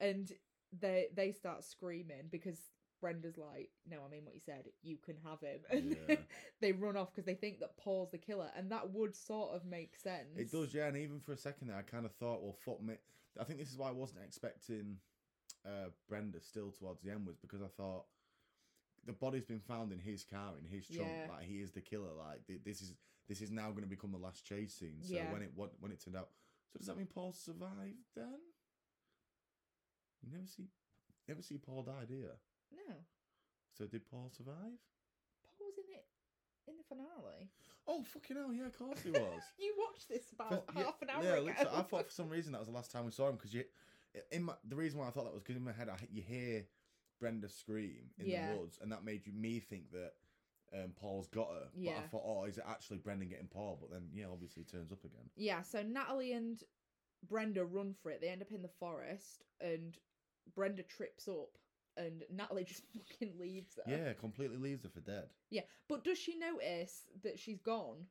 and 0.00 0.32
they 0.78 1.06
they 1.14 1.32
start 1.32 1.64
screaming 1.64 2.28
because 2.30 2.58
brenda's 3.00 3.38
like 3.38 3.70
no 3.88 3.96
i 4.06 4.10
mean 4.10 4.24
what 4.26 4.34
you 4.34 4.40
said 4.44 4.66
you 4.82 4.98
can 4.98 5.16
have 5.24 5.40
him 5.40 5.60
and 5.70 5.96
Yeah. 6.08 6.16
they 6.60 6.72
run 6.72 6.98
off 6.98 7.10
because 7.12 7.24
they 7.24 7.34
think 7.34 7.60
that 7.60 7.76
paul's 7.78 8.10
the 8.10 8.18
killer 8.18 8.50
and 8.56 8.70
that 8.72 8.90
would 8.92 9.16
sort 9.16 9.54
of 9.54 9.64
make 9.64 9.96
sense 9.96 10.36
It 10.36 10.52
does, 10.52 10.74
yeah. 10.74 10.88
And 10.88 10.98
even 10.98 11.18
for 11.20 11.32
a 11.32 11.36
second 11.36 11.68
there, 11.68 11.76
I 11.78 11.82
kind 11.82 12.04
of 12.04 12.12
thought, 12.12 12.42
well, 12.42 12.56
fuck 12.64 12.82
me. 12.82 12.94
I 13.40 13.44
think 13.44 13.58
this 13.58 13.70
is 13.70 13.78
why 13.78 13.88
I 13.88 13.92
wasn't 13.92 14.20
expecting 14.24 14.96
uh, 15.64 15.88
Brenda 16.08 16.40
still 16.42 16.70
towards 16.72 17.00
the 17.02 17.10
end 17.10 17.26
was 17.26 17.36
because 17.36 17.62
I 17.62 17.68
thought 17.76 18.04
the 19.06 19.12
body's 19.12 19.44
been 19.44 19.60
found 19.60 19.92
in 19.92 19.98
his 19.98 20.24
car 20.24 20.52
in 20.62 20.68
his 20.68 20.86
trunk. 20.86 21.10
Yeah. 21.26 21.32
Like 21.34 21.44
he 21.46 21.60
is 21.60 21.70
the 21.72 21.80
killer. 21.80 22.12
Like 22.16 22.46
th- 22.46 22.60
this 22.64 22.80
is 22.82 22.94
this 23.28 23.40
is 23.40 23.50
now 23.50 23.70
going 23.70 23.82
to 23.82 23.88
become 23.88 24.12
the 24.12 24.18
last 24.18 24.44
chase 24.44 24.74
scene. 24.74 25.02
So 25.02 25.16
Yeah. 25.16 25.32
when 25.32 25.42
it 25.42 25.52
what, 25.54 25.72
when 25.80 25.92
it 25.92 26.02
turned 26.02 26.16
out, 26.16 26.28
so 26.72 26.78
does 26.78 26.86
that 26.88 26.96
mean 26.96 27.06
Paul 27.12 27.32
survived 27.32 28.04
then? 28.16 28.38
You 30.22 30.32
never 30.32 30.46
see 30.46 30.68
never 31.28 31.42
see 31.42 31.58
Paul 31.58 31.82
die, 31.82 32.04
do 32.06 32.14
you? 32.14 32.30
no 32.72 32.94
So 33.72 33.86
did 33.86 34.06
Paul 34.10 34.30
survive? 34.36 34.78
paul 35.42 35.66
was 35.66 35.78
in 35.78 35.94
it 35.94 36.04
in 36.68 36.74
the 36.76 36.84
finale 36.84 37.48
Oh 37.88 38.04
fucking 38.04 38.36
hell! 38.36 38.52
Yeah, 38.52 38.66
of 38.66 38.78
course 38.78 39.02
he 39.02 39.10
was. 39.10 39.42
you 39.58 39.74
watched 39.78 40.08
this 40.08 40.30
about 40.32 40.64
yeah, 40.76 40.84
half 40.84 41.02
an 41.02 41.08
hour 41.10 41.22
yeah, 41.22 41.32
ago 41.32 41.42
literally, 41.46 41.76
I 41.76 41.82
thought 41.82 42.06
for 42.06 42.12
some 42.12 42.28
reason 42.28 42.52
that 42.52 42.58
was 42.58 42.68
the 42.68 42.74
last 42.74 42.92
time 42.92 43.04
we 43.04 43.10
saw 43.10 43.28
him 43.28 43.36
because 43.36 43.54
you, 43.54 43.64
in 44.30 44.44
my, 44.44 44.52
the 44.68 44.76
reason 44.76 45.00
why 45.00 45.08
I 45.08 45.10
thought 45.10 45.24
that 45.24 45.32
was 45.32 45.42
because 45.42 45.56
in 45.56 45.64
my 45.64 45.72
head 45.72 45.88
I, 45.88 45.96
you 46.12 46.22
hear 46.22 46.64
Brenda 47.20 47.48
scream 47.48 48.10
in 48.18 48.26
Yeah. 48.26 48.52
the 48.52 48.58
woods, 48.58 48.78
and 48.80 48.90
that 48.90 49.04
made 49.04 49.26
you 49.26 49.32
me 49.32 49.60
think 49.60 49.92
that 49.92 50.14
um, 50.72 50.92
Paul's 50.96 51.28
got 51.28 51.48
her. 51.48 51.68
But 51.74 51.90
I 51.90 52.06
thought, 52.08 52.22
oh, 52.24 52.44
is 52.44 52.58
it 52.58 52.64
actually 52.66 52.98
Brenda 52.98 53.26
getting 53.26 53.48
Paul? 53.48 53.78
But 53.80 53.90
then, 53.90 54.08
yeah, 54.12 54.26
obviously 54.32 54.64
he 54.64 54.70
turns 54.70 54.90
up 54.90 55.04
again. 55.04 55.28
Yeah, 55.36 55.62
so 55.62 55.82
Natalie 55.82 56.32
and 56.32 56.62
Brenda 57.28 57.64
run 57.64 57.94
for 58.02 58.10
it. 58.10 58.20
They 58.20 58.28
end 58.28 58.42
up 58.42 58.52
in 58.52 58.62
the 58.62 58.68
forest, 58.68 59.44
and 59.60 59.96
Brenda 60.54 60.82
trips 60.82 61.28
up, 61.28 61.58
and 61.96 62.24
Natalie 62.32 62.64
just 62.68 62.84
fucking 62.92 63.34
leaves 63.38 63.78
her. 63.84 63.90
Yeah, 63.90 64.12
completely 64.14 64.56
leaves 64.56 64.84
her 64.84 64.88
for 64.88 65.00
dead. 65.00 65.28
Yeah, 65.50 65.62
but 65.88 66.04
does 66.04 66.18
she 66.18 66.36
notice 66.36 67.02
that 67.22 67.38
she's 67.38 67.60
gone? 67.60 68.06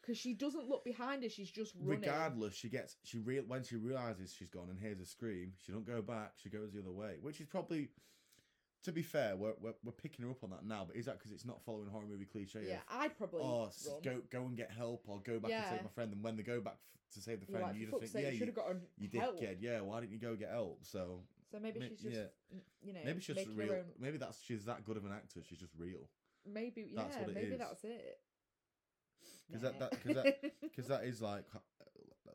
Because 0.00 0.16
she 0.16 0.32
doesn't 0.32 0.68
look 0.68 0.84
behind 0.84 1.24
her. 1.24 1.28
She's 1.28 1.50
just 1.50 1.74
running. 1.82 2.02
Regardless, 2.02 2.54
she 2.54 2.68
gets 2.68 2.96
she 3.02 3.18
real 3.18 3.42
when 3.46 3.64
she 3.64 3.74
realizes 3.76 4.32
she's 4.32 4.48
gone 4.48 4.68
and 4.70 4.78
hears 4.78 5.00
a 5.00 5.04
scream. 5.04 5.52
She 5.66 5.72
don't 5.72 5.84
go 5.84 6.00
back. 6.00 6.34
She 6.36 6.48
goes 6.48 6.72
the 6.72 6.80
other 6.80 6.92
way, 6.92 7.16
which 7.20 7.40
is 7.40 7.46
probably. 7.48 7.88
To 8.84 8.92
be 8.92 9.02
fair, 9.02 9.36
we're, 9.36 9.54
we're, 9.60 9.74
we're 9.84 9.92
picking 9.92 10.24
her 10.24 10.30
up 10.30 10.44
on 10.44 10.50
that 10.50 10.64
now, 10.64 10.84
but 10.86 10.96
is 10.96 11.06
that 11.06 11.18
because 11.18 11.32
it's 11.32 11.44
not 11.44 11.60
following 11.64 11.88
horror 11.88 12.06
movie 12.08 12.24
cliche? 12.24 12.60
Yeah, 12.66 12.76
of, 12.76 12.82
I'd 13.00 13.18
probably 13.18 13.42
oh, 13.42 13.70
run. 13.86 14.00
go 14.04 14.20
go 14.30 14.42
and 14.46 14.56
get 14.56 14.70
help 14.70 15.04
or 15.08 15.20
go 15.20 15.40
back 15.40 15.50
and 15.50 15.60
Yeah. 15.62 15.70
save 15.70 15.82
my 15.82 15.90
friend. 15.90 16.12
And 16.12 16.22
when 16.22 16.36
they 16.36 16.44
go 16.44 16.60
back 16.60 16.74
f- 16.74 17.14
to 17.14 17.20
save 17.20 17.40
the 17.40 17.46
friend, 17.46 17.76
you 17.76 17.86
just 17.86 17.98
think, 17.98 18.12
sake, 18.12 18.22
yeah, 18.22 18.30
you 18.30 18.38
should 18.38 18.46
you, 18.48 18.52
have 18.54 18.54
gotten 18.54 18.80
you 18.98 19.20
help. 19.20 19.40
dickhead, 19.40 19.56
yeah. 19.60 19.80
Why 19.80 20.00
didn't 20.00 20.12
you 20.12 20.18
go 20.20 20.36
get 20.36 20.50
help? 20.50 20.78
So 20.84 21.22
So 21.50 21.58
maybe 21.58 21.80
May- 21.80 21.88
she's 21.88 22.00
just, 22.00 22.14
yeah. 22.16 22.58
you 22.80 22.92
know, 22.92 23.00
maybe 23.04 23.20
she's 23.20 23.36
just 23.36 23.48
real. 23.48 23.72
own. 23.72 23.84
Maybe 23.98 24.16
that's 24.16 24.40
she's 24.42 24.64
that 24.66 24.84
good 24.84 24.96
of 24.96 25.04
an 25.04 25.12
actor. 25.12 25.40
She's 25.46 25.58
just 25.58 25.72
real. 25.76 26.08
Maybe 26.46 26.90
yeah, 26.94 27.02
That's 27.02 27.16
what 27.16 27.28
it 27.30 27.34
maybe 27.34 27.52
is. 27.54 27.58
that's 27.58 27.84
it. 27.84 28.20
'Cause 29.50 29.62
that- 29.62 29.78
that- 29.80 29.90
'cause 30.02 30.14
that- 30.14 30.42
Because 30.62 30.86
that 30.86 31.04
is 31.04 31.20
like 31.20 31.44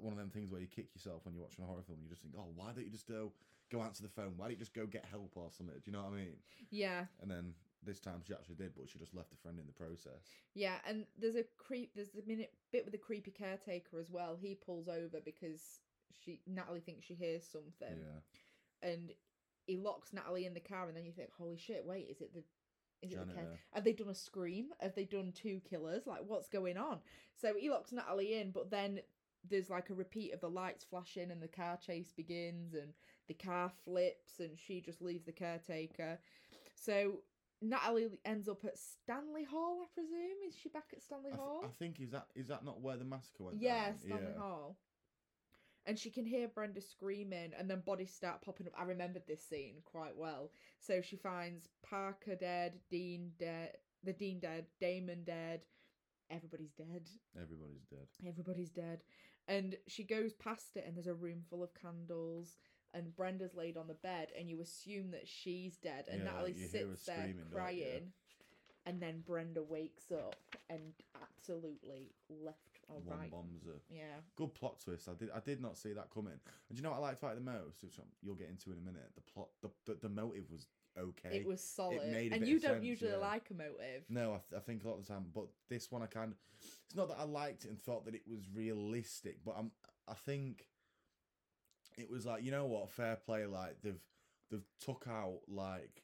one 0.03 0.13
of 0.13 0.19
them 0.19 0.29
things 0.29 0.51
where 0.51 0.61
you 0.61 0.67
kick 0.67 0.87
yourself 0.93 1.21
when 1.25 1.33
you're 1.33 1.43
watching 1.43 1.63
a 1.63 1.67
horror 1.67 1.81
film. 1.85 1.99
You 2.03 2.09
just 2.09 2.21
think, 2.21 2.33
oh, 2.37 2.47
why 2.55 2.71
don't 2.73 2.85
you 2.85 2.91
just 2.91 3.07
go 3.07 3.31
go 3.71 3.81
answer 3.81 4.03
the 4.03 4.09
phone? 4.09 4.33
Why 4.37 4.45
don't 4.45 4.51
you 4.51 4.57
just 4.57 4.73
go 4.73 4.85
get 4.85 5.05
help 5.09 5.31
or 5.35 5.49
something? 5.49 5.75
Do 5.75 5.81
you 5.85 5.93
know 5.93 6.03
what 6.03 6.13
I 6.13 6.17
mean? 6.17 6.35
yeah, 6.69 7.05
And 7.21 7.31
then 7.31 7.53
this 7.85 7.99
time 7.99 8.21
she 8.25 8.33
actually 8.33 8.55
did, 8.55 8.73
but 8.77 8.87
she 8.89 8.99
just 8.99 9.15
left 9.15 9.33
a 9.33 9.37
friend 9.37 9.57
in 9.59 9.65
the 9.65 9.73
process. 9.73 10.23
Yeah, 10.53 10.75
and 10.87 11.05
there's 11.19 11.35
a 11.35 11.43
creep. 11.57 11.91
There's 11.95 12.15
a 12.15 12.27
minute 12.27 12.51
bit 12.71 12.85
with 12.85 12.91
the 12.91 12.97
creepy 12.97 13.31
caretaker 13.31 13.99
as 13.99 14.09
well. 14.11 14.37
He 14.39 14.55
pulls 14.55 14.87
over 14.87 15.19
because 15.23 15.79
she 16.23 16.39
Natalie 16.45 16.81
thinks 16.81 17.05
she 17.05 17.15
hears 17.15 17.43
something, 17.45 17.97
yeah, 17.99 18.89
and 18.89 19.11
he 19.65 19.77
locks 19.77 20.13
Natalie 20.13 20.45
in 20.45 20.53
the 20.53 20.59
car. 20.59 20.87
And 20.87 20.95
then 20.95 21.05
you 21.05 21.11
think, 21.11 21.29
holy 21.37 21.57
shit! 21.57 21.83
Wait, 21.85 22.07
is 22.09 22.21
it 22.21 22.33
the 22.33 22.43
is 23.01 23.11
it 23.11 23.19
the 23.27 23.33
care- 23.33 23.59
Have 23.71 23.83
they 23.83 23.91
done 23.93 24.09
a 24.09 24.15
scream? 24.15 24.67
Have 24.79 24.95
they 24.95 25.03
done 25.05 25.33
two 25.35 25.59
killers? 25.69 26.07
Like, 26.07 26.21
what's 26.25 26.47
going 26.47 26.77
on? 26.77 26.99
So 27.35 27.53
he 27.59 27.69
locks 27.69 27.91
Natalie 27.91 28.39
in, 28.39 28.51
but 28.51 28.69
then 28.69 28.99
there's 29.49 29.69
like 29.69 29.89
a 29.89 29.93
repeat 29.93 30.33
of 30.33 30.41
the 30.41 30.49
lights 30.49 30.85
flashing, 30.89 31.31
and 31.31 31.41
the 31.41 31.47
car 31.47 31.77
chase 31.77 32.11
begins, 32.15 32.73
and 32.73 32.93
the 33.27 33.33
car 33.33 33.71
flips, 33.83 34.39
and 34.39 34.51
she 34.57 34.81
just 34.81 35.01
leaves 35.01 35.25
the 35.25 35.31
caretaker. 35.31 36.19
So 36.75 37.19
Natalie 37.61 38.09
ends 38.25 38.49
up 38.49 38.65
at 38.65 38.77
Stanley 38.77 39.43
Hall, 39.43 39.79
I 39.81 39.85
presume. 39.93 40.47
Is 40.47 40.55
she 40.55 40.69
back 40.69 40.85
at 40.91 41.01
Stanley 41.01 41.31
I, 41.31 41.35
th- 41.35 41.39
Hall? 41.39 41.61
I 41.63 41.69
think 41.79 41.99
is 42.01 42.11
that 42.11 42.27
is 42.35 42.47
that 42.47 42.65
not 42.65 42.81
where 42.81 42.97
the 42.97 43.05
massacre 43.05 43.45
went? 43.45 43.61
yeah, 43.61 43.85
down? 43.85 43.97
Stanley 43.99 44.23
yeah. 44.35 44.41
Hall. 44.41 44.77
And 45.85 45.99
she 45.99 46.09
can 46.09 46.25
hear 46.25 46.47
Brenda 46.47 46.79
screaming, 46.79 47.51
and 47.57 47.69
then 47.69 47.81
bodies 47.85 48.13
start 48.13 48.41
popping 48.41 48.67
up. 48.67 48.73
I 48.77 48.83
remembered 48.83 49.23
this 49.27 49.43
scene 49.43 49.75
quite 49.83 50.15
well. 50.15 50.51
So 50.79 51.01
she 51.01 51.17
finds 51.17 51.67
Parker 51.87 52.35
dead, 52.35 52.75
Dean 52.89 53.31
dead, 53.37 53.77
the 54.03 54.13
Dean 54.13 54.39
dead, 54.39 54.65
Damon 54.79 55.23
dead, 55.25 55.59
everybody's 56.31 56.71
dead. 56.71 57.09
Everybody's 57.39 57.83
dead. 57.89 58.07
Everybody's 58.27 58.69
dead. 58.69 58.99
And 59.47 59.75
she 59.87 60.03
goes 60.03 60.33
past 60.33 60.75
it, 60.75 60.85
and 60.87 60.95
there's 60.95 61.07
a 61.07 61.13
room 61.13 61.41
full 61.49 61.63
of 61.63 61.69
candles, 61.73 62.57
and 62.93 63.15
Brenda's 63.15 63.55
laid 63.55 63.75
on 63.77 63.87
the 63.87 63.93
bed, 63.95 64.29
and 64.37 64.49
you 64.49 64.61
assume 64.61 65.11
that 65.11 65.27
she's 65.27 65.75
dead. 65.77 66.05
And 66.09 66.19
Yeah, 66.23 66.31
Natalie 66.31 66.51
you 66.53 66.67
hear 66.67 66.87
her 66.87 66.95
sits 66.95 67.05
there 67.05 67.15
screaming, 67.17 67.35
don't 67.37 67.49
you? 67.51 67.57
crying, 67.57 68.11
and 68.85 69.01
then 69.01 69.23
Brenda 69.25 69.63
wakes 69.63 70.11
up 70.11 70.35
and 70.69 70.93
absolutely 71.21 72.11
left 72.29 72.57
or 72.89 72.99
One 72.99 73.19
right. 73.19 73.31
bombs 73.31 73.63
her. 73.65 73.79
Yeah. 73.89 74.19
Good 74.35 74.53
plot 74.53 74.79
twist. 74.83 75.07
I 75.07 75.13
did. 75.13 75.29
I 75.33 75.39
did 75.39 75.61
not 75.61 75.77
see 75.77 75.93
that 75.93 76.09
coming. 76.13 76.33
And 76.33 76.41
do 76.71 76.75
you 76.75 76.81
know 76.81 76.91
what 76.91 76.99
I 76.99 77.01
liked 77.01 77.19
about 77.19 77.37
it 77.37 77.43
the 77.45 77.51
most? 77.51 77.81
Which 77.83 77.97
you'll 78.21 78.35
get 78.35 78.49
into 78.49 78.71
in 78.71 78.77
a 78.77 78.81
minute. 78.81 79.09
The 79.15 79.21
plot. 79.21 79.47
The 79.61 79.69
the, 79.85 79.99
the 80.01 80.09
motive 80.09 80.49
was 80.51 80.67
okay. 80.97 81.37
It 81.37 81.45
was 81.45 81.61
solid. 81.63 81.99
a 82.01 82.29
and 82.33 82.47
you 82.47 82.59
don't 82.59 82.75
sense, 82.75 82.85
usually 82.85 83.11
yeah. 83.11 83.17
like 83.17 83.49
a 83.49 83.53
motive. 83.53 84.03
No, 84.09 84.33
I, 84.33 84.39
th- 84.49 84.57
I 84.57 84.59
think 84.59 84.83
a 84.83 84.87
lot 84.87 84.99
of 84.99 85.05
the 85.07 85.13
time, 85.13 85.25
but 85.33 85.45
this 85.69 85.91
one 85.91 86.01
I 86.01 86.07
kind 86.07 86.31
of. 86.31 86.37
It's 86.85 86.95
not 86.95 87.09
that 87.09 87.17
I 87.19 87.23
liked 87.23 87.65
it 87.65 87.69
and 87.69 87.79
thought 87.81 88.05
that 88.05 88.15
it 88.15 88.23
was 88.27 88.41
realistic, 88.53 89.39
but 89.45 89.55
I'm. 89.57 89.71
I 90.07 90.13
think 90.13 90.65
it 91.97 92.09
was 92.09 92.25
like 92.25 92.43
you 92.43 92.51
know 92.51 92.65
what, 92.65 92.89
fair 92.89 93.15
play. 93.15 93.45
Like 93.45 93.77
they've 93.81 94.01
they've 94.51 94.67
took 94.79 95.05
out 95.09 95.39
like. 95.47 96.03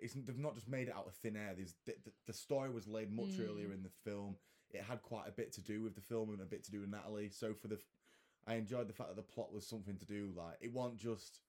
It's, 0.00 0.14
they've 0.14 0.38
not 0.38 0.54
just 0.54 0.68
made 0.68 0.86
it 0.86 0.94
out 0.96 1.08
of 1.08 1.14
thin 1.14 1.36
air. 1.36 1.54
There's 1.56 1.74
the, 1.84 1.94
the, 2.04 2.12
the 2.28 2.32
story 2.32 2.70
was 2.70 2.86
laid 2.86 3.10
much 3.12 3.30
Mm. 3.36 3.50
earlier 3.50 3.72
in 3.72 3.82
the 3.82 3.90
film. 4.04 4.36
It 4.70 4.82
had 4.82 5.02
quite 5.02 5.26
a 5.26 5.32
bit 5.32 5.52
to 5.54 5.60
do 5.60 5.82
with 5.82 5.96
the 5.96 6.00
film 6.00 6.30
and 6.30 6.40
a 6.40 6.44
bit 6.44 6.62
to 6.66 6.70
do 6.70 6.80
with 6.80 6.88
Natalie. 6.90 7.30
So 7.30 7.52
for 7.52 7.66
the, 7.66 7.78
I 8.46 8.54
enjoyed 8.54 8.88
the 8.88 8.92
fact 8.92 9.08
that 9.08 9.16
the 9.16 9.22
plot 9.22 9.52
was 9.52 9.66
something 9.66 9.96
to 9.96 10.06
do. 10.06 10.30
Like 10.36 10.54
it 10.60 10.72
wasn't 10.72 10.98
just, 11.00 11.40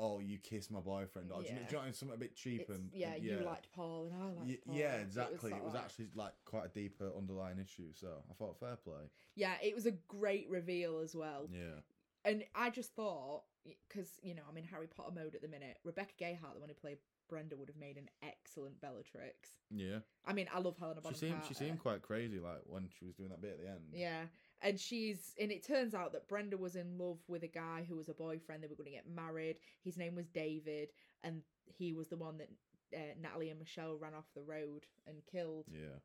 oh, 0.00 0.18
you 0.18 0.38
kissed 0.38 0.70
my 0.70 0.80
boyfriend, 0.80 1.30
or 1.30 1.42
do 1.42 1.48
you 1.48 1.54
know- 1.54 1.60
do 1.60 1.64
you 1.66 1.72
know, 1.72 1.78
what 1.78 1.82
I 1.82 1.84
mean? 1.86 1.94
something 1.94 2.14
a 2.16 2.18
bit 2.18 2.34
cheap 2.34 2.62
It's- 2.62 2.76
and 2.76 2.90
yeah, 2.92 3.14
and- 3.14 3.22
you 3.22 3.40
liked 3.40 3.70
Paul 3.72 4.06
and 4.06 4.14
I 4.22 4.30
liked 4.30 4.48
Ye- 4.48 4.56
Paul. 4.56 4.74
yeah, 4.74 4.96
It 4.96 5.02
exactly. 5.02 5.52
It 5.52 5.54
was, 5.62 5.68
of 5.68 5.74
like- 5.74 5.84
actually 5.84 6.08
like 6.14 6.34
quite 6.46 6.64
a 6.64 6.68
deeper 6.70 7.12
underlying 7.14 7.58
issue. 7.58 7.92
So 7.92 8.24
I 8.30 8.32
thought 8.34 8.58
fair 8.58 8.76
play. 8.76 9.10
yeah, 9.34 9.58
it 9.62 9.74
was 9.74 9.84
a 9.86 9.92
great 9.92 10.48
reveal 10.48 10.98
as 11.00 11.14
well. 11.14 11.46
Yeah, 11.52 11.80
And 12.24 12.44
I 12.54 12.70
just 12.70 12.94
thought, 12.94 13.44
because 13.88 14.18
you 14.22 14.34
know 14.34 14.42
I'm 14.48 14.56
in 14.56 14.64
Harry 14.64 14.86
Potter 14.86 15.12
mode 15.14 15.34
at 15.34 15.42
the 15.42 15.48
minute. 15.48 15.78
Rebecca 15.84 16.14
Gayheart, 16.18 16.54
the 16.54 16.60
one 16.60 16.68
who 16.70 16.74
played 16.74 16.98
Brenda, 17.28 17.56
would 17.56 17.68
have 17.68 17.76
made 17.76 17.96
an 17.98 18.08
excellent 18.22 18.80
Bellatrix. 18.80 19.50
yeah. 19.70 20.00
I 20.24 20.32
mean, 20.32 20.48
I 20.52 20.58
love 20.60 20.76
Helena 20.78 21.00
She 21.00 21.02
Bonham 21.02 21.18
seemed 21.18 21.44
she 21.44 21.54
seemed 21.54 21.78
quite 21.78 22.02
crazy, 22.02 22.38
like 22.40 22.60
when 22.66 22.88
she 22.88 23.04
was 23.04 23.14
doing 23.14 23.30
that 23.30 23.40
bit 23.40 23.52
at 23.52 23.60
the 23.60 23.68
end. 23.68 23.92
Yeah. 23.92 24.26
And 24.62 24.78
she's 24.78 25.34
and 25.40 25.50
it 25.50 25.66
turns 25.66 25.94
out 25.94 26.12
that 26.12 26.28
Brenda 26.28 26.56
was 26.58 26.76
in 26.76 26.98
love 26.98 27.18
with 27.28 27.42
a 27.42 27.48
guy 27.48 27.84
who 27.88 27.96
was 27.96 28.08
a 28.08 28.14
boyfriend. 28.14 28.62
They 28.62 28.68
were 28.68 28.74
going 28.74 28.90
to 28.90 28.96
get 28.96 29.08
married. 29.08 29.56
His 29.82 29.96
name 29.96 30.14
was 30.14 30.28
David, 30.28 30.90
and 31.22 31.42
he 31.64 31.92
was 31.92 32.08
the 32.08 32.16
one 32.16 32.38
that 32.38 32.50
uh, 32.94 33.14
Natalie 33.20 33.50
and 33.50 33.58
Michelle 33.58 33.96
ran 33.96 34.14
off 34.14 34.26
the 34.34 34.42
road 34.42 34.86
and 35.06 35.16
killed. 35.30 35.66
yeah, 35.72 35.98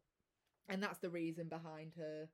And 0.69 0.81
that's 0.81 0.99
the 0.99 1.09
reason 1.09 1.47
behind 1.49 1.93
her 1.97 2.29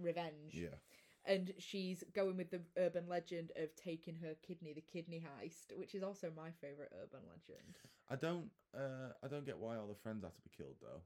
revenge. 0.00 0.52
yeah. 0.52 0.76
And 1.24 1.52
she's 1.58 2.02
going 2.14 2.36
with 2.36 2.50
the 2.50 2.62
urban 2.76 3.08
legend 3.08 3.52
of 3.56 3.74
taking 3.76 4.16
her 4.16 4.34
kidney, 4.46 4.72
the 4.72 4.80
kidney 4.80 5.22
heist, 5.22 5.76
which 5.78 5.94
is 5.94 6.02
also 6.02 6.32
my 6.36 6.50
favorite 6.60 6.92
urban 7.00 7.20
legend. 7.28 7.76
I 8.10 8.16
don't, 8.16 8.50
uh, 8.76 9.12
I 9.22 9.28
don't 9.28 9.46
get 9.46 9.58
why 9.58 9.76
all 9.76 9.86
the 9.86 9.94
friends 10.02 10.24
had 10.24 10.34
to 10.34 10.42
be 10.42 10.50
killed 10.56 10.74
though. 10.82 11.00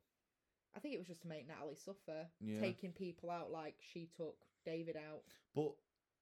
I 0.76 0.78
think 0.78 0.94
it 0.94 0.98
was 0.98 1.06
just 1.06 1.22
to 1.22 1.28
make 1.28 1.48
Natalie 1.48 1.74
suffer, 1.76 2.26
Yeah. 2.40 2.60
taking 2.60 2.92
people 2.92 3.30
out 3.30 3.50
like 3.50 3.74
she 3.80 4.08
took 4.16 4.36
David 4.64 4.96
out. 4.96 5.22
But 5.54 5.72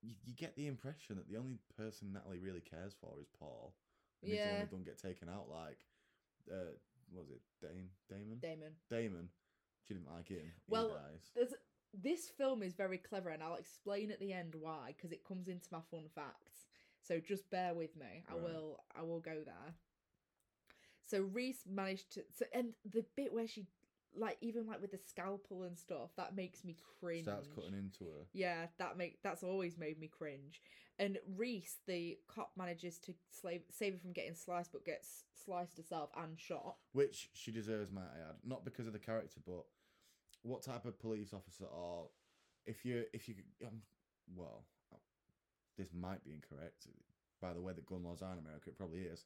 you, 0.00 0.14
you 0.24 0.34
get 0.34 0.54
the 0.54 0.66
impression 0.68 1.16
that 1.16 1.28
the 1.28 1.36
only 1.36 1.58
person 1.76 2.12
Natalie 2.12 2.38
really 2.38 2.60
cares 2.60 2.94
for 3.00 3.18
is 3.20 3.28
Paul. 3.38 3.74
And 4.22 4.30
he's 4.30 4.40
the 4.40 4.48
one 4.50 4.60
who 4.60 4.66
don't 4.76 4.84
get 4.84 4.98
taken 4.98 5.28
out. 5.28 5.48
Like, 5.50 5.78
uh, 6.50 6.72
what 7.10 7.24
was 7.26 7.30
it 7.30 7.42
Dane 7.60 7.88
Damon? 8.08 8.38
Damon. 8.40 8.72
Damon. 8.88 9.28
She 9.86 9.94
didn't 9.94 10.10
like 10.14 10.28
him. 10.28 10.52
Well, 10.68 10.96
this 12.02 12.28
film 12.28 12.62
is 12.62 12.74
very 12.74 12.98
clever 12.98 13.28
and 13.28 13.40
i'll 13.40 13.54
explain 13.54 14.10
at 14.10 14.18
the 14.18 14.32
end 14.32 14.52
why 14.60 14.92
because 14.96 15.12
it 15.12 15.22
comes 15.24 15.46
into 15.46 15.68
my 15.70 15.78
fun 15.92 16.02
facts 16.12 16.66
so 17.00 17.20
just 17.20 17.48
bear 17.50 17.72
with 17.72 17.94
me 17.96 18.24
i 18.28 18.32
Right. 18.32 18.42
will 18.42 18.80
i 18.98 19.02
will 19.02 19.20
go 19.20 19.44
there 19.44 19.74
so 21.06 21.20
reese 21.20 21.60
managed 21.70 22.10
to 22.14 22.24
so, 22.36 22.46
and 22.52 22.70
the 22.90 23.04
bit 23.14 23.32
where 23.32 23.46
she 23.46 23.66
like 24.16 24.36
even 24.40 24.66
like 24.66 24.80
with 24.80 24.90
the 24.92 24.98
scalpel 24.98 25.64
and 25.64 25.78
stuff 25.78 26.10
that 26.16 26.34
makes 26.36 26.64
me 26.64 26.76
cringe 27.00 27.24
Starts 27.24 27.48
cutting 27.54 27.74
into 27.74 28.04
her. 28.04 28.24
yeah 28.32 28.66
that 28.78 28.96
make 28.96 29.18
that's 29.22 29.42
always 29.42 29.76
made 29.78 29.98
me 29.98 30.06
cringe 30.08 30.60
and 30.98 31.18
reese 31.36 31.78
the 31.88 32.16
cop 32.28 32.52
manages 32.56 32.98
to 33.00 33.12
slave, 33.30 33.62
save 33.70 33.94
her 33.94 33.98
from 33.98 34.12
getting 34.12 34.34
sliced 34.34 34.70
but 34.72 34.84
gets 34.84 35.24
sliced 35.44 35.76
herself 35.76 36.10
and 36.22 36.38
shot 36.38 36.76
Which 36.92 37.30
she 37.32 37.50
deserves, 37.50 37.90
might 37.90 38.02
I 38.02 38.28
add. 38.30 38.36
Not 38.44 38.64
because 38.64 38.86
of 38.86 38.92
the 38.92 38.98
character, 39.00 39.40
but 39.44 39.64
what 40.42 40.62
type 40.62 40.84
of 40.84 40.98
police 41.00 41.32
officer 41.34 41.64
or 41.64 42.08
if 42.66 42.84
you 42.84 43.04
if 43.12 43.28
you 43.28 43.34
um, 43.66 43.82
well, 44.36 44.64
this 45.76 45.88
might 45.92 46.22
be 46.24 46.32
incorrect. 46.32 46.86
By 47.42 47.52
the 47.52 47.60
way, 47.60 47.72
that 47.74 47.84
gun 47.84 48.04
laws 48.04 48.22
are 48.22 48.32
in 48.32 48.38
America, 48.38 48.70
it 48.70 48.78
probably 48.78 49.00
is. 49.00 49.24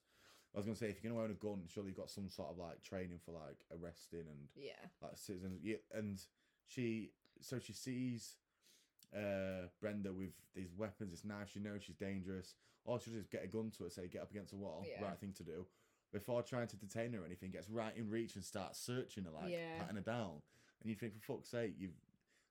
I 0.55 0.59
was 0.59 0.66
gonna 0.66 0.76
say 0.76 0.88
if 0.88 1.03
you're 1.03 1.12
gonna 1.12 1.24
own 1.24 1.30
a 1.30 1.34
gun, 1.34 1.62
surely 1.66 1.88
you've 1.90 1.96
got 1.99 2.11
some 2.11 2.28
sort 2.28 2.51
of 2.51 2.59
like 2.59 2.82
training 2.82 3.18
for 3.24 3.32
like 3.32 3.59
arresting 3.70 4.24
and 4.28 4.49
yeah 4.57 4.72
like 5.03 5.16
citizens. 5.16 5.61
Yeah, 5.62 5.76
and 5.94 6.20
she 6.66 7.12
so 7.40 7.59
she 7.59 7.72
sees 7.72 8.36
uh 9.16 9.68
Brenda 9.80 10.12
with 10.12 10.32
these 10.55 10.72
weapons, 10.76 11.11
this 11.12 11.24
knife. 11.24 11.51
She 11.53 11.61
knows 11.61 11.82
she's 11.82 11.96
dangerous. 11.96 12.55
All 12.84 12.99
she 12.99 13.11
does 13.11 13.20
is 13.20 13.26
get 13.26 13.44
a 13.44 13.46
gun 13.46 13.70
to 13.76 13.84
her, 13.84 13.90
say 13.90 14.09
get 14.09 14.22
up 14.22 14.30
against 14.30 14.53
a 14.53 14.57
wall, 14.57 14.84
Yeah. 14.86 15.03
right 15.05 15.18
thing 15.18 15.32
to 15.34 15.42
do. 15.42 15.66
Before 16.12 16.42
trying 16.42 16.68
to 16.68 16.76
detain 16.76 17.12
her 17.12 17.22
or 17.22 17.26
anything, 17.26 17.51
gets 17.51 17.68
right 17.68 17.94
in 17.96 18.09
reach 18.09 18.34
and 18.34 18.44
starts 18.44 18.78
searching 18.78 19.24
her, 19.24 19.30
like 19.30 19.51
Yeah. 19.51 19.78
patting 19.78 19.96
her 19.96 20.03
down. 20.03 20.40
And 20.80 20.88
you 20.88 20.94
think, 20.94 21.14
for 21.14 21.34
fuck's 21.34 21.51
sake, 21.51 21.74
you've 21.78 21.92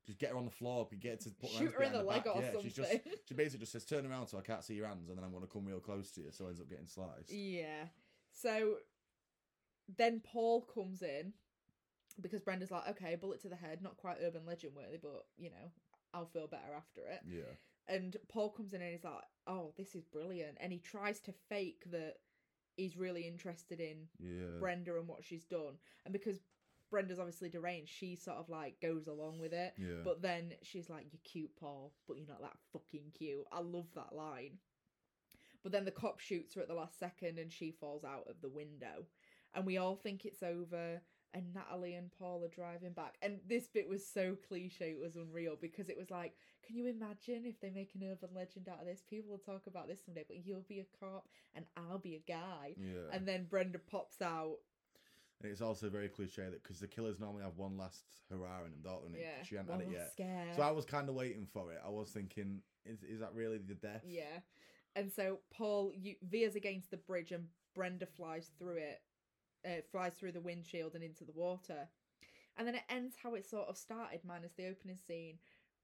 just 0.07 0.17
get 0.19 0.31
her 0.31 0.37
on 0.37 0.45
the 0.45 0.51
floor, 0.51 0.87
get 0.99 1.11
her 1.23 1.29
to 1.29 1.35
put 1.35 1.51
her 1.51 1.57
shoot 1.57 1.73
her 1.73 1.83
in 1.83 1.91
the 1.91 1.99
behind 1.99 2.07
leg 2.07 2.23
back. 2.23 2.35
or 2.35 2.41
yeah, 2.41 2.51
something 2.53 2.63
She's 2.63 2.73
just 2.75 2.91
she 3.25 3.33
basically 3.35 3.59
just 3.59 3.73
says, 3.73 3.85
"Turn 3.85 4.05
around 4.05 4.27
so 4.27 4.37
I 4.37 4.41
can't 4.41 4.63
see 4.63 4.73
your 4.73 4.87
hands, 4.87 5.09
and 5.09 5.17
then 5.17 5.23
I'm 5.23 5.31
going 5.31 5.43
to 5.43 5.51
come 5.51 5.65
real 5.65 5.79
close 5.79 6.11
to 6.11 6.21
you." 6.21 6.31
So 6.31 6.47
ends 6.47 6.59
up 6.59 6.69
getting 6.69 6.87
sliced. 6.87 7.31
Yeah. 7.31 7.85
So 8.31 8.77
then 9.97 10.21
Paul 10.23 10.61
comes 10.61 11.01
in 11.01 11.33
because 12.21 12.41
Brenda's 12.41 12.71
like, 12.71 12.87
okay, 12.89 13.15
bullet 13.15 13.41
to 13.41 13.49
the 13.49 13.55
head, 13.55 13.81
not 13.81 13.97
quite 13.97 14.17
urban 14.23 14.41
legend 14.45 14.73
worthy, 14.75 14.97
but 15.01 15.25
you 15.37 15.49
know, 15.49 15.71
I'll 16.13 16.25
feel 16.25 16.47
better 16.47 16.73
after 16.75 17.01
it. 17.07 17.21
Yeah, 17.27 17.53
And 17.87 18.17
Paul 18.27 18.49
comes 18.49 18.73
in 18.73 18.81
and 18.81 18.91
he's 18.91 19.03
like, 19.03 19.23
oh, 19.45 19.73
this 19.77 19.95
is 19.95 20.03
brilliant. 20.03 20.57
And 20.59 20.71
he 20.71 20.79
tries 20.79 21.19
to 21.21 21.33
fake 21.49 21.83
that 21.91 22.15
he's 22.75 22.97
really 22.97 23.27
interested 23.27 23.79
in 23.79 24.07
yeah, 24.19 24.59
Brenda 24.59 24.97
and 24.97 25.07
what 25.07 25.23
she's 25.23 25.45
done. 25.45 25.75
And 26.05 26.13
because 26.13 26.39
Brenda's 26.89 27.19
obviously 27.19 27.49
deranged, 27.49 27.91
she 27.93 28.15
sort 28.15 28.37
of 28.37 28.49
like 28.49 28.79
goes 28.81 29.07
along 29.07 29.39
with 29.39 29.53
it. 29.53 29.73
yeah. 29.77 30.01
But 30.03 30.21
then 30.21 30.53
she's 30.63 30.89
like, 30.89 31.07
You're 31.11 31.21
cute, 31.23 31.55
Paul, 31.59 31.93
but 32.07 32.17
you're 32.17 32.27
not 32.27 32.41
that 32.41 32.57
fucking 32.73 33.11
cute. 33.17 33.45
I 33.51 33.59
love 33.59 33.87
that 33.95 34.15
line. 34.15 34.57
But 35.63 35.71
then 35.71 35.85
the 35.85 35.91
cop 35.91 36.19
shoots 36.19 36.53
her 36.55 36.61
at 36.61 36.67
the 36.67 36.73
last 36.73 36.97
second 36.99 37.39
and 37.39 37.51
she 37.51 37.71
falls 37.71 38.03
out 38.05 38.27
of 38.29 38.41
the 38.41 38.49
window. 38.49 39.05
And 39.53 39.65
we 39.65 39.77
all 39.77 39.95
think 39.95 40.23
it's 40.23 40.43
over. 40.43 41.01
And 41.33 41.53
Natalie 41.53 41.95
and 41.95 42.09
Paul 42.17 42.41
are 42.43 42.47
driving 42.47 42.93
back. 42.93 43.15
And 43.21 43.39
this 43.47 43.67
bit 43.67 43.87
was 43.89 44.07
so 44.07 44.37
cliche, 44.47 44.91
it 44.91 44.99
was 44.99 45.17
unreal 45.17 45.57
because 45.59 45.89
it 45.89 45.97
was 45.97 46.09
like, 46.09 46.33
can 46.65 46.77
you 46.77 46.87
imagine 46.87 47.45
if 47.45 47.59
they 47.59 47.69
make 47.69 47.91
an 47.95 48.09
urban 48.09 48.29
legend 48.33 48.69
out 48.69 48.79
of 48.79 48.85
this? 48.87 49.03
People 49.07 49.31
will 49.31 49.37
talk 49.37 49.67
about 49.67 49.87
this 49.87 49.99
someday, 50.05 50.23
but 50.27 50.45
you'll 50.45 50.65
be 50.69 50.79
a 50.79 50.85
cop 50.99 51.27
and 51.53 51.65
I'll 51.75 51.99
be 51.99 52.15
a 52.15 52.31
guy. 52.31 52.75
yeah. 52.77 53.11
And 53.11 53.27
then 53.27 53.47
Brenda 53.49 53.79
pops 53.79 54.21
out. 54.21 54.57
And 55.41 55.51
it's 55.51 55.61
also 55.61 55.89
very 55.89 56.09
cliche 56.09 56.43
that 56.43 56.63
because 56.63 56.79
the 56.79 56.87
killers 56.87 57.19
normally 57.19 57.43
have 57.43 57.57
one 57.57 57.77
last 57.77 58.03
hurrah 58.29 58.65
in 58.65 58.71
them, 58.71 58.81
don't 58.83 59.13
they? 59.13 59.19
Yeah. 59.19 59.43
She 59.43 59.55
hadn't 59.55 59.69
one 59.69 59.79
had 59.81 59.89
it 59.89 59.93
yet. 59.93 60.11
Scare. 60.11 60.47
So 60.55 60.63
I 60.63 60.71
was 60.71 60.85
kind 60.85 61.07
of 61.09 61.15
waiting 61.15 61.47
for 61.51 61.71
it. 61.71 61.79
I 61.85 61.89
was 61.89 62.09
thinking, 62.09 62.61
is 62.85 63.03
is 63.03 63.19
that 63.19 63.33
really 63.35 63.59
the 63.59 63.75
death? 63.75 64.01
Yeah. 64.05 64.39
And 64.95 65.11
so 65.11 65.39
Paul 65.53 65.91
you, 65.95 66.15
veers 66.27 66.55
against 66.55 66.89
the 66.89 66.97
bridge 66.97 67.31
and 67.31 67.45
Brenda 67.75 68.07
flies 68.07 68.49
through 68.57 68.77
it, 68.77 69.01
uh, 69.63 69.81
flies 69.91 70.13
through 70.13 70.31
the 70.31 70.41
windshield 70.41 70.95
and 70.95 71.03
into 71.03 71.23
the 71.23 71.33
water. 71.33 71.87
And 72.57 72.67
then 72.67 72.73
it 72.73 72.81
ends 72.89 73.15
how 73.21 73.35
it 73.35 73.47
sort 73.47 73.67
of 73.67 73.77
started, 73.77 74.21
minus 74.25 74.53
the 74.53 74.67
opening 74.67 74.97
scene 74.97 75.37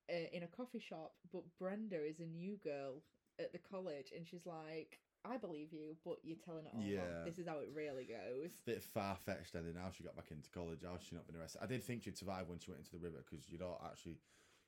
uh, 0.10 0.28
in 0.32 0.41
a 0.41 0.47
coffee 0.47 0.80
shop. 0.80 1.14
But 1.32 1.43
Brenda 1.60 2.04
is 2.04 2.20
a 2.20 2.26
new 2.26 2.58
girl 2.64 3.04
at 3.39 3.51
the 3.51 3.60
college 3.60 4.12
and 4.16 4.28
she's 4.28 4.47
like, 4.47 4.99
I 5.26 5.38
believe 5.38 5.71
you, 5.71 5.95
but 6.03 6.17
you're 6.24 6.38
telling 6.43 6.65
it 6.65 6.71
all. 6.74 6.80
wrong. 6.82 6.89
Yeah. 6.89 7.24
This 7.26 7.39
is 7.39 7.47
how 7.47 7.59
it 7.59 7.69
really 7.74 8.03
goes. 8.03 8.51
Bit 8.65 8.84
far 8.84 9.15
fetched 9.15 9.55
and 9.55 9.65
then 9.65 9.82
How 9.82 9.89
she 9.91 10.03
got 10.03 10.15
back 10.15 10.32
into 10.32 10.49
college? 10.49 10.80
How 10.84 10.97
she 10.97 11.15
not 11.15 11.26
been 11.28 11.39
arrested? 11.39 11.61
I 11.63 11.67
did 11.67 11.84
think 11.84 12.03
she'd 12.03 12.17
survive 12.17 12.49
when 12.49 12.59
she 12.59 12.71
went 12.71 12.80
into 12.80 12.91
the 12.91 12.99
river 13.03 13.24
because 13.30 13.47
you 13.49 13.57
don't 13.57 13.80
actually, 13.86 14.17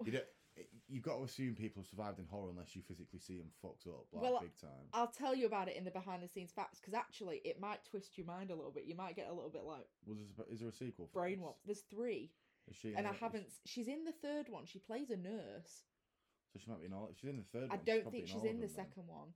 you 0.04 0.12
don't. 0.14 0.26
You've 0.88 1.04
got 1.04 1.18
to 1.18 1.24
assume 1.24 1.54
people 1.54 1.82
have 1.82 1.90
survived 1.90 2.18
in 2.18 2.26
horror 2.32 2.50
unless 2.50 2.78
you 2.78 2.82
physically 2.88 3.20
see 3.20 3.36
them 3.36 3.52
fucked 3.62 3.88
up 3.88 4.06
like 4.14 4.24
Well, 4.24 4.40
big 4.40 4.56
time. 4.56 4.88
I'll 4.94 5.12
tell 5.12 5.36
you 5.36 5.48
about 5.48 5.68
it 5.68 5.76
in 5.76 5.84
the 5.84 5.92
behind 5.92 6.24
the 6.24 6.30
scenes 6.30 6.54
facts 6.56 6.80
because 6.80 6.94
actually 6.94 7.42
it 7.44 7.60
might 7.60 7.84
twist 7.84 8.18
your 8.18 8.26
mind 8.26 8.52
a 8.52 8.56
little 8.56 8.72
bit. 8.72 8.86
You 8.86 8.96
might 8.96 9.18
get 9.18 9.28
a 9.28 9.34
little 9.34 9.50
bit 9.50 9.64
like 9.66 9.86
Was 10.06 10.20
is 10.50 10.62
there 10.62 10.70
a 10.70 10.72
sequel? 10.72 11.10
For 11.12 11.20
brain? 11.20 11.42
There's 11.66 11.84
three. 11.92 12.32
Is 12.70 12.78
she? 12.78 12.94
and 12.96 13.06
I 13.06 13.12
haven't. 13.12 13.48
She's 13.66 13.90
in 13.90 14.06
the 14.06 14.14
third 14.14 14.48
one. 14.48 14.66
She 14.66 14.80
plays 14.80 15.10
a 15.10 15.18
nurse. 15.18 15.84
So 16.54 16.60
she 16.64 16.72
might 16.72 16.80
be 16.80 16.86
in 16.86 16.94
all. 16.94 17.10
She's 17.20 17.30
in 17.30 17.38
the 17.38 17.44
third. 17.44 17.68
I 17.70 17.76
one. 17.76 17.86
don't 17.86 18.02
probably 18.04 18.20
think 18.22 18.32
she's 18.32 18.50
in 18.50 18.62
the 18.62 18.68
then. 18.68 18.76
second 18.76 19.04
one. 19.08 19.36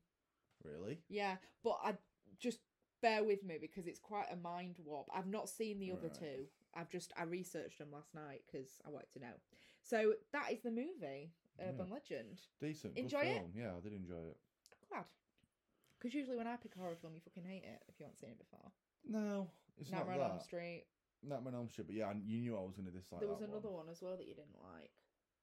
Really? 0.63 0.99
Yeah, 1.09 1.37
but 1.63 1.77
I 1.83 1.95
just 2.39 2.59
bear 3.01 3.23
with 3.23 3.43
me 3.43 3.57
because 3.59 3.87
it's 3.87 3.99
quite 3.99 4.27
a 4.31 4.35
mind 4.35 4.77
warp. 4.83 5.07
I've 5.13 5.27
not 5.27 5.47
seen 5.49 5.79
the 5.79 5.91
other 5.91 6.07
Right. 6.09 6.13
two. 6.19 6.47
I've 6.73 6.89
just 6.89 7.13
I 7.17 7.23
researched 7.23 7.77
them 7.79 7.91
last 7.91 8.13
night 8.13 8.43
because 8.45 8.79
I 8.85 8.89
wanted 8.89 9.11
to 9.13 9.19
know. 9.19 9.33
So 9.81 10.15
that 10.33 10.51
is 10.51 10.61
the 10.61 10.71
movie, 10.71 11.31
Urban 11.61 11.89
Legend. 11.89 12.41
Decent. 12.59 12.97
Enjoy 12.97 13.21
good 13.21 13.27
it? 13.27 13.45
Yeah, 13.55 13.75
I 13.75 13.79
did 13.79 13.93
enjoy 13.93 14.19
it. 14.19 14.37
Glad. 14.89 15.05
Because 15.97 16.13
usually 16.13 16.37
when 16.37 16.47
I 16.47 16.55
pick 16.57 16.75
a 16.75 16.79
horror 16.79 16.95
film, 16.95 17.13
you 17.15 17.21
fucking 17.21 17.43
hate 17.43 17.63
it 17.63 17.83
if 17.87 17.99
you 17.99 18.05
haven't 18.05 18.19
seen 18.19 18.29
it 18.31 18.39
before. 18.39 18.71
No, 19.07 19.49
it's 19.77 19.91
Nightmare 19.91 20.13
on 20.13 20.19
not 20.19 20.29
Elm 20.29 20.37
that. 20.37 20.43
Street. 20.43 20.85
Nightmare 21.23 21.53
on 21.53 21.59
Elm 21.59 21.69
Street, 21.69 21.87
but 21.87 21.95
yeah, 21.95 22.13
you 22.25 22.39
knew 22.39 22.55
I 22.57 22.61
was 22.61 22.75
going 22.75 22.85
to 22.85 22.91
dislike 22.91 23.19
there 23.21 23.29
was 23.29 23.41
another 23.41 23.67
one. 23.69 23.85
one. 23.87 23.89
as 23.89 24.01
well 24.01 24.15
that 24.15 24.27
you 24.27 24.35
didn't 24.35 24.55
like. 24.73 24.91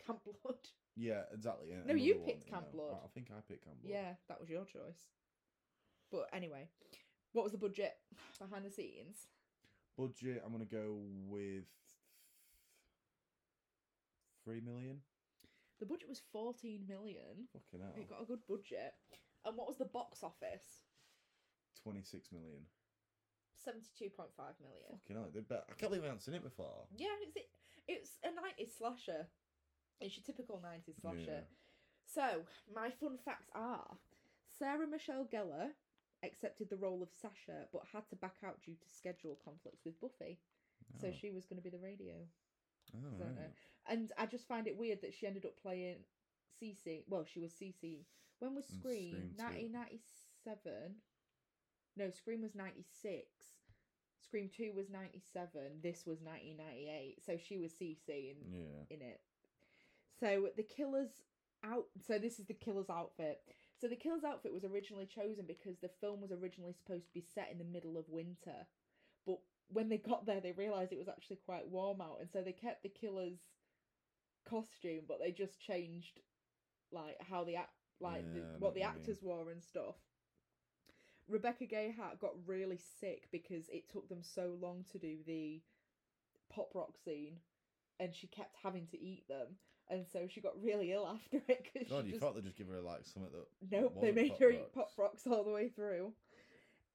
Camp 0.07 0.21
Blood. 0.25 0.57
Yeah, 0.99 1.25
exactly. 1.31 1.67
No, 1.85 1.93
you 1.93 2.15
another 2.15 2.25
picked 2.27 2.49
Camp 2.49 2.67
know. 2.73 2.79
Blood. 2.89 2.97
I 3.05 3.09
think 3.13 3.29
I 3.31 3.41
picked 3.47 3.65
Camp 3.67 3.83
Blood. 3.83 3.93
Yeah, 3.93 4.15
that 4.29 4.41
was 4.41 4.49
your 4.49 4.65
choice. 4.65 5.13
But 6.11 6.31
anyway, 6.33 6.69
what 7.33 7.43
was 7.43 7.53
the 7.53 7.59
budget 7.59 7.93
behind 8.41 8.65
the 8.65 8.71
scenes? 8.71 9.27
Budget, 9.99 10.41
I'm 10.43 10.53
going 10.53 10.67
to 10.67 10.75
go 10.75 10.97
with 11.29 11.65
three 14.45 14.61
million. 14.61 15.01
The 15.79 15.85
budget 15.87 16.09
was 16.09 16.23
14 16.33 16.81
million. 16.89 17.45
Fucking 17.53 17.81
hell. 17.85 17.93
It 18.01 18.09
got 18.09 18.23
a 18.23 18.25
good 18.25 18.41
budget. 18.49 18.95
And 19.45 19.55
what 19.57 19.69
was 19.69 19.77
the 19.77 19.85
box 19.85 20.23
office? 20.23 20.81
26 21.83 22.33
million. 22.33 22.65
72.5 23.69 24.33
million. 24.65 24.97
Fucking 25.03 25.17
hell. 25.17 25.29
they 25.35 25.41
bet- 25.41 25.67
I 25.69 25.75
can't 25.75 25.91
believe 25.93 26.05
I 26.05 26.07
haven't 26.07 26.23
seen 26.23 26.35
it 26.35 26.43
before. 26.43 26.87
Yeah, 26.97 27.13
it's 27.21 27.37
it, 27.37 27.49
it's 27.87 28.11
a 28.25 28.29
90s 28.29 28.79
slasher. 28.79 29.27
It's 30.01 30.16
your 30.16 30.24
typical 30.24 30.61
90s 30.64 31.01
slasher. 31.01 31.18
Yeah. 31.26 31.40
So, 32.05 32.42
my 32.74 32.90
fun 32.90 33.18
facts 33.24 33.49
are 33.55 33.97
Sarah 34.59 34.86
Michelle 34.86 35.24
Gellar, 35.32 35.70
accepted 36.24 36.70
the 36.70 36.76
role 36.76 37.03
of 37.03 37.09
Sasha, 37.11 37.66
but 37.72 37.82
had 37.92 38.09
to 38.11 38.16
back 38.16 38.36
out 38.44 38.62
due 38.64 38.74
to 38.74 38.88
schedule 38.88 39.38
conflicts 39.44 39.84
with 39.84 40.01
Buffy. 40.01 40.38
So 41.01 41.09
Oh. 41.09 41.12
she 41.12 41.30
was 41.30 41.44
going 41.47 41.57
to 41.59 41.62
be 41.62 41.70
the 41.70 41.82
radio. 41.82 42.14
Oh, 42.94 43.18
don't 43.18 43.36
uh, 43.36 43.40
right. 43.40 43.51
And 43.88 44.12
I 44.16 44.26
just 44.26 44.47
find 44.47 44.66
it 44.66 44.76
weird 44.76 45.01
that 45.03 45.14
she 45.14 45.26
ended 45.26 45.44
up 45.44 45.57
playing 45.61 45.97
Cici. 46.62 47.03
Well, 47.09 47.24
she 47.24 47.40
was 47.40 47.53
Cici. 47.53 48.05
When 48.38 48.55
was 48.55 48.66
Scream? 48.66 49.32
Scream 49.36 49.72
1997. 49.74 50.94
No, 51.97 52.11
Scream 52.11 52.42
was 52.42 52.55
96. 52.55 53.26
Scream 54.22 54.51
2 54.55 54.72
was 54.74 54.90
97. 54.90 55.80
This 55.82 56.05
was 56.07 56.20
1998. 56.20 57.24
So 57.24 57.36
she 57.36 57.59
was 57.59 57.72
Cici 57.72 58.30
in, 58.32 58.36
Yeah. 58.53 58.84
in 58.90 59.03
it. 59.03 59.20
So 60.21 60.49
the 60.57 60.62
killer's 60.62 61.11
out. 61.64 61.87
So 62.07 62.19
this 62.19 62.39
is 62.39 62.47
the 62.47 62.55
killer's 62.55 62.91
outfit. 62.91 63.41
So 63.81 63.89
the 63.89 63.97
killer's 63.97 64.25
outfit 64.25 64.53
was 64.53 64.64
originally 64.64 65.07
chosen 65.07 65.45
because 65.47 65.79
the 65.79 65.91
film 66.01 66.21
was 66.21 66.33
originally 66.33 66.73
supposed 66.73 67.07
to 67.09 67.12
be 67.14 67.21
set 67.35 67.51
in 67.53 67.59
the 67.59 67.64
middle 67.64 67.99
of 67.99 68.09
winter, 68.09 68.67
but 69.27 69.39
when 69.69 69.89
they 69.89 69.99
got 69.99 70.25
there, 70.25 70.41
they 70.41 70.53
realized 70.53 70.93
it 70.93 70.99
was 70.99 71.09
actually 71.09 71.41
quite 71.45 71.69
warm 71.69 72.01
out, 72.01 72.19
and 72.21 72.31
so 72.31 72.41
they 72.41 72.53
kept 72.53 72.83
the 72.83 72.89
killer's 72.89 73.41
costume, 74.49 75.03
but 75.09 75.19
they 75.21 75.33
just 75.33 75.61
changed 75.61 76.21
like 76.93 77.17
how 77.29 77.45
the 77.45 77.57
act, 77.57 77.73
like 78.01 78.25
Yeah, 78.35 78.41
know 78.41 78.57
what 78.61 78.75
the 78.75 78.81
you 78.81 78.87
mean. 78.87 78.95
actors 78.97 79.23
wore 79.23 79.51
and 79.51 79.62
stuff. 79.62 79.97
Rebecca 81.29 81.64
Gayheart 81.67 82.21
got 82.21 82.35
really 82.47 82.79
sick 83.01 83.29
because 83.33 83.69
it 83.69 83.91
took 83.91 84.09
them 84.09 84.23
so 84.23 84.57
long 84.61 84.85
to 84.93 84.99
do 84.99 85.19
the 85.27 85.61
pop 86.49 86.71
rock 86.75 86.95
scene, 87.05 87.41
and 87.99 88.14
she 88.14 88.29
kept 88.29 88.57
having 88.62 88.87
to 88.87 88.99
eat 89.03 89.27
them, 89.29 89.57
and 89.89 90.07
so 90.07 90.26
she 90.28 90.41
got 90.41 90.53
really 90.62 90.93
ill 90.93 91.07
after 91.07 91.43
it. 91.49 91.66
Cause 91.72 91.89
God, 91.89 92.07
you 92.07 92.12
just, 92.12 92.22
thought 92.22 92.34
they'd 92.34 92.45
just 92.45 92.57
give 92.57 92.68
her 92.68 92.80
like 92.80 93.05
something 93.05 93.32
that. 93.32 93.76
Nope, 93.76 93.99
they 94.01 94.12
made 94.12 94.34
her 94.39 94.51
eat 94.51 94.72
pop 94.74 94.91
rocks 94.97 95.26
all 95.26 95.45
the 95.45 95.51
way 95.51 95.68
through. 95.68 96.12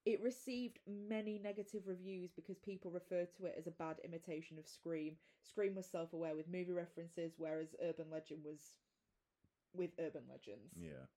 It 0.05 0.21
received 0.21 0.79
many 0.87 1.37
negative 1.37 1.83
reviews 1.85 2.31
because 2.35 2.57
people 2.57 2.89
referred 2.89 3.27
to 3.37 3.45
it 3.45 3.55
as 3.57 3.67
a 3.67 3.71
bad 3.71 3.97
imitation 4.03 4.57
of 4.57 4.67
Scream. 4.67 5.13
Scream 5.43 5.75
was 5.75 5.85
self 5.85 6.13
aware 6.13 6.35
with 6.35 6.47
movie 6.47 6.71
references, 6.71 7.33
whereas 7.37 7.75
Urban 7.83 8.07
Legend 8.11 8.41
was 8.43 8.59
with 9.73 9.91
urban 9.99 10.23
legends. 10.29 10.73
Yeah, 10.75 11.07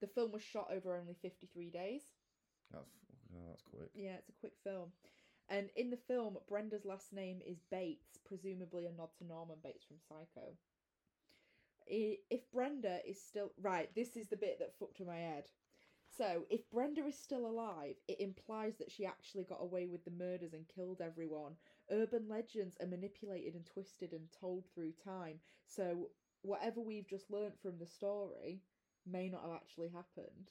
The 0.00 0.06
film 0.06 0.32
was 0.32 0.42
shot 0.42 0.68
over 0.72 0.96
only 0.96 1.14
53 1.20 1.70
days. 1.70 2.02
that's 2.72 2.90
oh, 3.34 3.48
that's 3.50 3.62
quick. 3.62 3.90
Yeah, 3.94 4.16
it's 4.18 4.30
a 4.30 4.40
quick 4.40 4.54
film. 4.64 4.92
And 5.48 5.68
in 5.74 5.90
the 5.90 5.96
film, 5.96 6.38
Brenda's 6.48 6.84
last 6.84 7.12
name 7.12 7.40
is 7.44 7.58
Bates, 7.70 8.18
presumably 8.24 8.86
a 8.86 8.92
nod 8.92 9.10
to 9.18 9.26
Norman 9.26 9.56
Bates 9.62 9.84
from 9.84 9.96
Psycho. 10.08 10.54
If 11.90 12.50
Brenda 12.52 13.00
is 13.06 13.20
still. 13.20 13.52
Right, 13.60 13.92
this 13.94 14.16
is 14.16 14.28
the 14.28 14.36
bit 14.36 14.58
that 14.60 14.78
fucked 14.78 15.00
with 15.00 15.08
my 15.08 15.16
head. 15.16 15.44
So, 16.16 16.44
if 16.50 16.68
Brenda 16.70 17.06
is 17.06 17.16
still 17.16 17.46
alive, 17.46 17.94
it 18.08 18.20
implies 18.20 18.76
that 18.78 18.90
she 18.90 19.06
actually 19.06 19.44
got 19.44 19.62
away 19.62 19.86
with 19.86 20.04
the 20.04 20.10
murders 20.10 20.54
and 20.54 20.66
killed 20.68 21.00
everyone. 21.00 21.52
Urban 21.90 22.26
legends 22.28 22.76
are 22.80 22.86
manipulated 22.86 23.54
and 23.54 23.64
twisted 23.64 24.12
and 24.12 24.28
told 24.32 24.64
through 24.74 24.92
time. 25.04 25.38
So, 25.66 26.10
whatever 26.42 26.80
we've 26.80 27.08
just 27.08 27.30
learnt 27.30 27.60
from 27.60 27.78
the 27.78 27.86
story 27.86 28.60
may 29.06 29.28
not 29.28 29.42
have 29.42 29.52
actually 29.52 29.88
happened. 29.88 30.50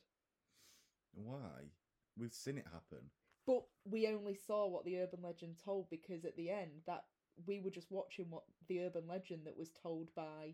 Why? 1.13 1.71
We've 2.17 2.33
seen 2.33 2.57
it 2.57 2.67
happen. 2.71 3.09
But 3.45 3.63
we 3.83 4.07
only 4.07 4.35
saw 4.35 4.67
what 4.67 4.85
the 4.85 4.99
urban 4.99 5.21
legend 5.21 5.57
told 5.63 5.89
because 5.89 6.25
at 6.25 6.35
the 6.35 6.49
end 6.49 6.83
that 6.85 7.03
we 7.45 7.59
were 7.59 7.69
just 7.69 7.91
watching 7.91 8.25
what 8.29 8.43
the 8.67 8.81
urban 8.81 9.07
legend 9.07 9.41
that 9.45 9.57
was 9.57 9.71
told 9.71 10.13
by 10.15 10.53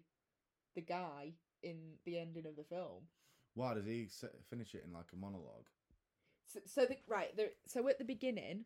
the 0.75 0.81
guy 0.81 1.33
in 1.63 1.77
the 2.05 2.17
ending 2.19 2.45
of 2.45 2.55
the 2.55 2.63
film. 2.63 3.03
Why 3.53 3.73
does 3.73 3.85
he 3.85 4.07
finish 4.49 4.75
it 4.75 4.83
in 4.85 4.93
like 4.93 5.05
a 5.13 5.15
monologue? 5.15 5.67
So, 6.45 6.59
so 6.65 6.85
the 6.85 6.97
right, 7.07 7.35
the, 7.35 7.51
so 7.65 7.87
at 7.87 7.97
the 7.97 8.05
beginning, 8.05 8.65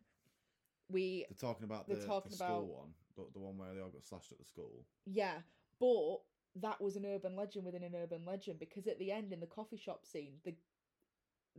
we 0.90 1.24
They're 1.28 1.48
talking 1.50 1.64
about 1.64 1.88
the, 1.88 1.96
talking 1.96 2.30
the 2.30 2.36
skull 2.36 2.58
about- 2.58 2.66
one, 2.66 2.88
the, 3.16 3.22
the 3.32 3.38
one 3.40 3.56
where 3.56 3.72
they 3.74 3.80
all 3.80 3.88
got 3.90 4.04
slashed 4.04 4.32
at 4.32 4.38
the 4.38 4.44
school. 4.44 4.84
yeah, 5.06 5.36
but 5.78 6.18
that 6.56 6.80
was 6.80 6.96
an 6.96 7.06
urban 7.06 7.36
legend 7.36 7.64
within 7.64 7.84
an 7.84 7.94
urban 7.94 8.24
legend 8.26 8.58
because 8.58 8.86
at 8.88 8.98
the 8.98 9.12
end 9.12 9.32
in 9.32 9.38
the 9.40 9.46
coffee 9.46 9.76
shop 9.76 10.04
scene, 10.04 10.34
the 10.44 10.54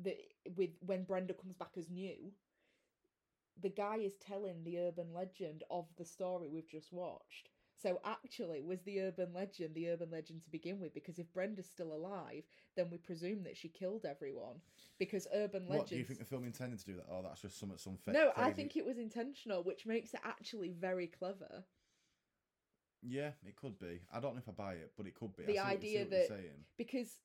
the 0.01 0.15
with 0.55 0.71
when 0.81 1.03
Brenda 1.03 1.33
comes 1.33 1.55
back 1.55 1.71
as 1.77 1.89
new, 1.89 2.31
the 3.61 3.69
guy 3.69 3.97
is 3.97 4.15
telling 4.17 4.63
the 4.63 4.79
urban 4.79 5.13
legend 5.13 5.63
of 5.71 5.85
the 5.97 6.05
story 6.05 6.47
we've 6.49 6.69
just 6.69 6.91
watched. 6.91 7.49
So 7.81 7.99
actually, 8.05 8.61
was 8.61 8.81
the 8.81 9.01
urban 9.01 9.33
legend 9.33 9.73
the 9.73 9.89
urban 9.89 10.11
legend 10.11 10.43
to 10.43 10.49
begin 10.51 10.79
with? 10.79 10.93
Because 10.93 11.17
if 11.19 11.31
Brenda's 11.33 11.65
still 11.67 11.93
alive, 11.93 12.43
then 12.75 12.89
we 12.91 12.97
presume 12.97 13.43
that 13.43 13.57
she 13.57 13.69
killed 13.69 14.05
everyone. 14.05 14.57
Because 14.99 15.27
urban 15.33 15.63
legends. 15.67 15.79
What 15.79 15.87
do 15.89 15.95
you 15.97 16.03
think 16.03 16.19
the 16.19 16.25
film 16.25 16.43
intended 16.45 16.79
to 16.79 16.85
do 16.85 16.95
that? 16.97 17.05
Oh, 17.09 17.21
that's 17.23 17.41
just 17.41 17.59
some 17.59 17.71
some 17.77 17.97
fake. 17.97 18.13
no, 18.13 18.31
I 18.37 18.51
think 18.51 18.75
it 18.75 18.85
was 18.85 18.97
intentional, 18.97 19.63
which 19.63 19.85
makes 19.85 20.13
it 20.13 20.21
actually 20.23 20.69
very 20.69 21.07
clever. 21.07 21.63
Yeah, 23.01 23.31
it 23.45 23.55
could 23.55 23.79
be. 23.79 24.01
I 24.13 24.19
don't 24.19 24.35
know 24.35 24.41
if 24.41 24.49
I 24.49 24.51
buy 24.51 24.73
it, 24.73 24.91
but 24.95 25.07
it 25.07 25.15
could 25.15 25.35
be. 25.35 25.43
The 25.45 25.59
idea 25.59 26.05
that- 26.05 26.29
you're 26.29 26.37
saying. 26.37 26.65
because 26.77 27.19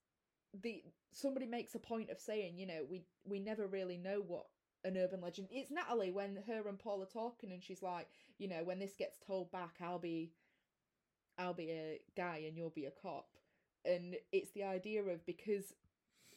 the 0.54 0.82
somebody 1.12 1.46
makes 1.46 1.74
a 1.74 1.78
point 1.78 2.08
of 2.10 2.18
saying, 2.18 2.56
you 2.56 2.66
know, 2.66 2.84
we 2.88 3.04
we 3.24 3.38
never 3.40 3.66
really 3.66 3.98
know 3.98 4.20
what 4.22 4.46
an 4.84 4.96
urban 4.96 5.20
legend. 5.20 5.48
It's 5.50 5.70
Natalie 5.70 6.12
when 6.12 6.36
her 6.46 6.66
and 6.68 6.78
Paul 6.78 7.02
are 7.02 7.06
talking, 7.06 7.52
and 7.52 7.62
she's 7.62 7.82
like, 7.82 8.08
you 8.38 8.48
know, 8.48 8.64
when 8.64 8.78
this 8.78 8.96
gets 8.96 9.18
told 9.18 9.50
back, 9.50 9.76
I'll 9.80 9.98
be, 9.98 10.32
I'll 11.38 11.54
be 11.54 11.70
a 11.70 12.00
guy 12.16 12.44
and 12.46 12.56
you'll 12.56 12.70
be 12.70 12.86
a 12.86 12.90
cop, 12.90 13.28
and 13.84 14.16
it's 14.32 14.52
the 14.52 14.64
idea 14.64 15.02
of 15.02 15.26
because 15.26 15.74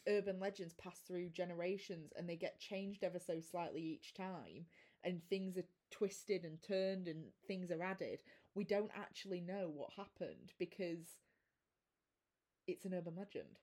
urban 0.08 0.40
legends 0.40 0.74
pass 0.74 1.00
through 1.06 1.28
generations 1.30 2.12
and 2.16 2.28
they 2.28 2.36
get 2.36 2.58
changed 2.58 3.04
ever 3.04 3.18
so 3.18 3.40
slightly 3.40 3.82
each 3.82 4.14
time, 4.14 4.66
and 5.04 5.20
things 5.28 5.56
are 5.56 5.64
twisted 5.90 6.44
and 6.44 6.62
turned 6.62 7.08
and 7.08 7.24
things 7.46 7.70
are 7.70 7.82
added. 7.82 8.20
We 8.54 8.64
don't 8.64 8.90
actually 8.94 9.40
know 9.40 9.70
what 9.72 9.90
happened 9.96 10.52
because 10.58 11.16
it's 12.66 12.84
an 12.84 12.94
urban 12.94 13.14
legend 13.16 13.58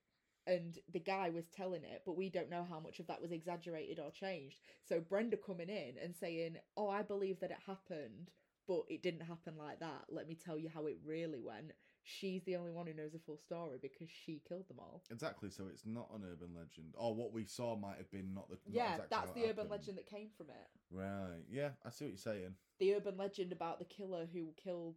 and 0.47 0.79
the 0.91 0.99
guy 0.99 1.29
was 1.29 1.45
telling 1.49 1.83
it 1.83 2.01
but 2.05 2.17
we 2.17 2.29
don't 2.29 2.49
know 2.49 2.65
how 2.67 2.79
much 2.79 2.99
of 2.99 3.07
that 3.07 3.21
was 3.21 3.31
exaggerated 3.31 3.99
or 3.99 4.11
changed 4.11 4.59
so 4.87 4.99
brenda 4.99 5.37
coming 5.37 5.69
in 5.69 5.93
and 6.01 6.15
saying 6.15 6.55
oh 6.77 6.89
i 6.89 7.01
believe 7.01 7.39
that 7.39 7.51
it 7.51 7.57
happened 7.65 8.31
but 8.67 8.81
it 8.89 9.01
didn't 9.01 9.21
happen 9.21 9.53
like 9.57 9.79
that 9.79 10.03
let 10.09 10.27
me 10.27 10.35
tell 10.35 10.57
you 10.57 10.69
how 10.73 10.85
it 10.85 10.97
really 11.05 11.39
went 11.41 11.71
she's 12.03 12.43
the 12.43 12.55
only 12.55 12.71
one 12.71 12.87
who 12.87 12.93
knows 12.93 13.11
the 13.13 13.19
full 13.19 13.37
story 13.37 13.77
because 13.81 14.07
she 14.09 14.41
killed 14.47 14.67
them 14.69 14.77
all 14.79 15.03
Exactly. 15.11 15.49
So 15.49 15.65
it's 15.71 15.85
not 15.85 16.09
an 16.15 16.21
urban 16.23 16.49
legend, 16.55 16.93
or 16.95 17.13
what 17.13 17.33
we 17.33 17.43
saw 17.45 17.75
might 17.75 17.97
have 17.97 18.09
been 18.11 18.33
not 18.33 18.47
the. 18.49 18.55
not 18.55 18.73
yeah 18.75 18.93
exactly 18.93 19.07
that's 19.09 19.31
the 19.33 19.41
urban 19.43 19.55
happened. 19.65 19.71
legend 19.71 19.97
that 19.97 20.05
came 20.05 20.29
from 20.37 20.47
it 20.49 20.67
Right. 20.89 21.43
Yeah, 21.51 21.69
I 21.85 21.89
see 21.89 22.05
what 22.05 22.11
you're 22.11 22.17
saying. 22.17 22.55
the 22.79 22.95
urban 22.95 23.17
legend 23.17 23.51
about 23.51 23.79
the 23.79 23.85
killer 23.85 24.25
who 24.31 24.53
killed 24.61 24.95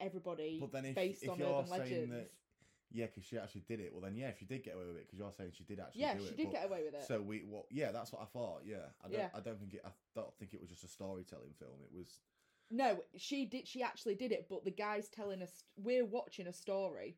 everybody 0.00 0.58
But 0.60 0.72
then 0.72 0.84
if 0.86 0.94
based 0.94 1.22
if 1.22 1.30
on 1.30 1.38
you're 1.38 1.48
urban 1.48 1.66
saying 1.66 1.80
legends 1.80 2.10
that, 2.12 2.30
yeah, 2.90 3.06
because 3.06 3.24
she 3.24 3.38
actually 3.38 3.62
did 3.68 3.80
it. 3.80 3.90
Well, 3.92 4.00
then 4.02 4.16
yeah, 4.16 4.28
if 4.28 4.40
you 4.40 4.46
did 4.46 4.62
get 4.64 4.74
away 4.74 4.86
with 4.86 4.96
it, 4.96 5.06
because 5.06 5.18
you're 5.18 5.32
saying 5.36 5.50
she 5.56 5.64
did 5.64 5.80
actually 5.80 6.00
yeah 6.02 6.16
she 6.18 6.24
it. 6.24 6.36
did 6.36 6.46
but- 6.46 6.52
get 6.52 6.64
away 6.66 6.82
with 6.84 6.94
it 6.94 7.04
So 7.06 7.20
we, 7.20 7.42
well, 7.46 7.66
yeah, 7.70 7.90
that's 7.92 8.12
what 8.12 8.22
I 8.22 8.26
thought. 8.26 8.62
Yeah, 8.66 8.76
I 9.04 9.08
don't, 9.08 9.18
Yeah. 9.18 9.28
I 9.34 9.40
don't 9.40 9.58
think 9.58 9.74
it. 9.74 9.82
I 9.84 9.90
don't 10.14 10.32
think 10.38 10.54
it 10.54 10.60
was 10.60 10.70
just 10.70 10.84
a 10.84 10.88
storytelling 10.88 11.52
film. 11.58 11.80
It 11.84 11.90
was. 11.96 12.18
No, 12.70 13.02
she 13.16 13.46
did. 13.46 13.66
She 13.66 13.82
actually 13.82 14.14
did 14.14 14.32
it, 14.32 14.46
but 14.48 14.64
the 14.64 14.70
guy's 14.70 15.08
telling 15.08 15.42
us 15.42 15.64
we're 15.76 16.04
watching 16.04 16.46
a 16.46 16.52
story 16.52 17.16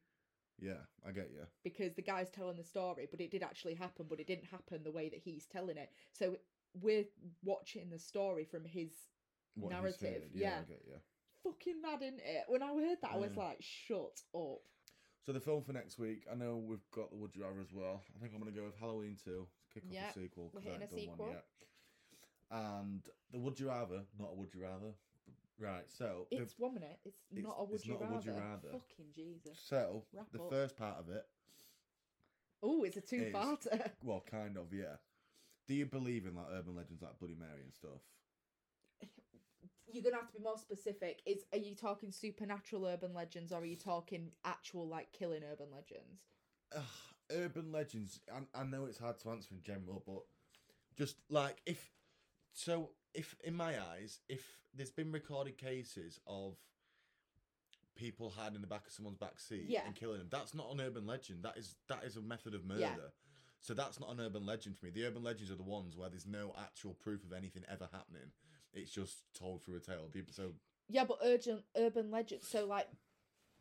Yeah, 0.58 0.84
I 1.06 1.10
get 1.12 1.30
you. 1.32 1.46
because 1.64 1.94
the 1.94 2.02
guy's 2.02 2.30
telling 2.30 2.56
the 2.56 2.64
story, 2.64 3.08
but 3.10 3.20
it 3.20 3.30
did 3.30 3.42
actually 3.42 3.74
happen, 3.74 4.06
but 4.08 4.20
it 4.20 4.26
didn't 4.26 4.46
happen 4.46 4.82
the 4.84 4.92
way 4.92 5.08
that 5.08 5.18
he's 5.18 5.46
telling 5.46 5.76
it. 5.76 5.90
So 6.12 6.36
we're 6.80 7.06
watching 7.42 7.90
the 7.90 7.98
story 7.98 8.44
from 8.44 8.64
his 8.64 8.92
What 9.54 9.72
he's 9.72 9.80
Narrative, 9.82 10.22
heard, 10.22 10.30
yeah. 10.34 10.60
I 10.60 10.70
get 10.70 10.82
you. 10.86 11.00
fucking 11.42 11.80
mad, 11.82 12.02
isn't 12.02 12.20
it? 12.20 12.44
When 12.46 12.62
I 12.62 12.68
heard 12.74 12.98
that, 13.02 13.10
I 13.12 13.16
was 13.16 13.36
like, 13.36 13.60
"Shut 13.60 14.22
up!" 14.34 14.60
So 15.26 15.32
the 15.32 15.40
film 15.40 15.64
for 15.64 15.72
next 15.72 15.98
week, 15.98 16.26
I 16.30 16.34
know 16.36 16.56
we've 16.58 16.88
got 16.92 17.10
the 17.10 17.16
Would 17.16 17.34
You 17.34 17.42
Rather 17.44 17.60
as 17.60 17.72
well. 17.72 18.04
I 18.16 18.20
think 18.20 18.32
I'm 18.34 18.38
gonna 18.38 18.52
go 18.52 18.64
with 18.64 18.76
Halloween 18.76 19.16
two. 19.22 19.48
Kick 19.74 19.84
off 19.86 19.92
Yeah, 19.92 20.12
the 20.12 20.20
sequel. 20.20 20.50
we're 20.54 20.60
'cause 20.60 20.68
I 20.68 20.72
hitting 20.78 20.82
a 20.82 20.86
done 20.86 20.96
one 21.08 21.16
sequel. 21.18 21.28
yet. 21.32 21.46
And 22.50 23.08
the 23.30 23.38
Would 23.40 23.58
You 23.60 23.68
Rather, 23.68 24.06
not 24.18 24.30
a 24.30 24.34
Would 24.34 24.54
You 24.54 24.62
Rather. 24.62 24.94
Right. 25.60 25.84
So 25.90 26.26
the- 26.30 26.38
It's 26.42 26.58
one 26.58 26.74
minute. 26.74 26.98
It's, 27.04 27.18
It's- 27.30 27.44
not 27.44 27.56
a 27.58 27.64
would 27.64 27.74
it's 27.76 27.86
you 27.86 27.92
not 27.94 28.00
a 28.00 28.04
rather. 28.04 28.14
would 28.16 28.24
you 28.24 28.32
rather. 28.32 28.68
Fucking 28.70 29.06
Jesus. 29.14 29.58
so 29.62 30.04
Wrap 30.12 30.26
the 30.32 30.42
up. 30.42 30.50
first 30.50 30.76
part 30.76 30.98
of 30.98 31.08
it, 31.10 31.26
Oh, 32.62 32.82
it's 32.84 32.96
a 32.98 33.00
two-parter. 33.00 33.90
well, 34.04 34.22
kind 34.30 34.58
of, 34.58 34.72
yeah. 34.74 34.96
Do 35.66 35.74
you 35.74 35.86
believe 35.86 36.26
in 36.26 36.34
like 36.34 36.46
urban 36.52 36.74
legends 36.76 37.00
like 37.02 37.18
Bloody 37.18 37.34
Mary 37.34 37.62
and 37.62 37.72
stuff? 37.72 38.00
You're 39.92 40.04
gonna 40.04 40.16
have 40.16 40.28
to 40.30 40.36
be 40.38 40.42
more 40.42 40.56
specific. 40.58 41.20
Is 41.26 41.44
are 41.52 41.58
you 41.58 41.74
talking 41.74 42.12
supernatural 42.12 42.86
urban 42.86 43.12
legends, 43.12 43.50
or 43.50 43.60
are 43.60 43.64
you 43.64 43.76
talking 43.76 44.30
actual 44.44 44.86
like 44.86 45.10
killing 45.12 45.42
urban 45.42 45.66
legends? 45.72 46.20
Ugh, 46.76 46.82
urban 47.32 47.72
legends. 47.72 48.20
I, 48.32 48.60
I 48.60 48.62
know 48.64 48.84
it's 48.84 48.98
hard 48.98 49.18
to 49.20 49.30
answer 49.30 49.48
in 49.52 49.62
general, 49.62 50.02
but 50.06 50.22
just 50.96 51.16
like 51.28 51.60
if 51.66 51.90
so, 52.52 52.90
if 53.14 53.34
in 53.44 53.54
my 53.54 53.74
eyes, 53.92 54.20
if 54.28 54.44
there's 54.74 54.90
been 54.90 55.10
recorded 55.12 55.58
cases 55.58 56.20
of 56.26 56.56
people 57.96 58.30
hiding 58.30 58.54
in 58.56 58.60
the 58.60 58.66
back 58.66 58.86
of 58.86 58.92
someone's 58.92 59.16
back 59.18 59.38
seat 59.38 59.66
Yeah. 59.68 59.84
and 59.86 59.94
killing 59.94 60.18
them, 60.18 60.28
that's 60.30 60.54
not 60.54 60.70
an 60.72 60.80
urban 60.80 61.06
legend. 61.06 61.42
That 61.42 61.56
is 61.56 61.74
that 61.88 62.04
is 62.04 62.16
a 62.16 62.20
method 62.22 62.54
of 62.54 62.64
murder. 62.64 62.80
Yeah. 62.80 62.96
So 63.60 63.74
that's 63.74 64.00
not 64.00 64.10
an 64.10 64.20
urban 64.20 64.46
legend 64.46 64.78
for 64.78 64.86
me. 64.86 64.90
The 64.92 65.04
urban 65.06 65.22
legends 65.22 65.50
are 65.52 65.56
the 65.56 65.62
ones 65.62 65.96
where 65.96 66.08
there's 66.08 66.26
no 66.26 66.54
actual 66.58 66.94
proof 66.94 67.22
of 67.24 67.32
anything 67.32 67.62
ever 67.70 67.88
happening. 67.92 68.32
It's 68.72 68.90
just 68.90 69.24
told 69.34 69.62
through 69.62 69.76
a 69.76 69.80
tale. 69.80 70.08
So 70.30 70.52
Yeah, 70.88 71.04
but 71.04 71.18
urgent 71.22 71.64
urban 71.76 72.10
legend. 72.10 72.42
So 72.42 72.66
like, 72.66 72.88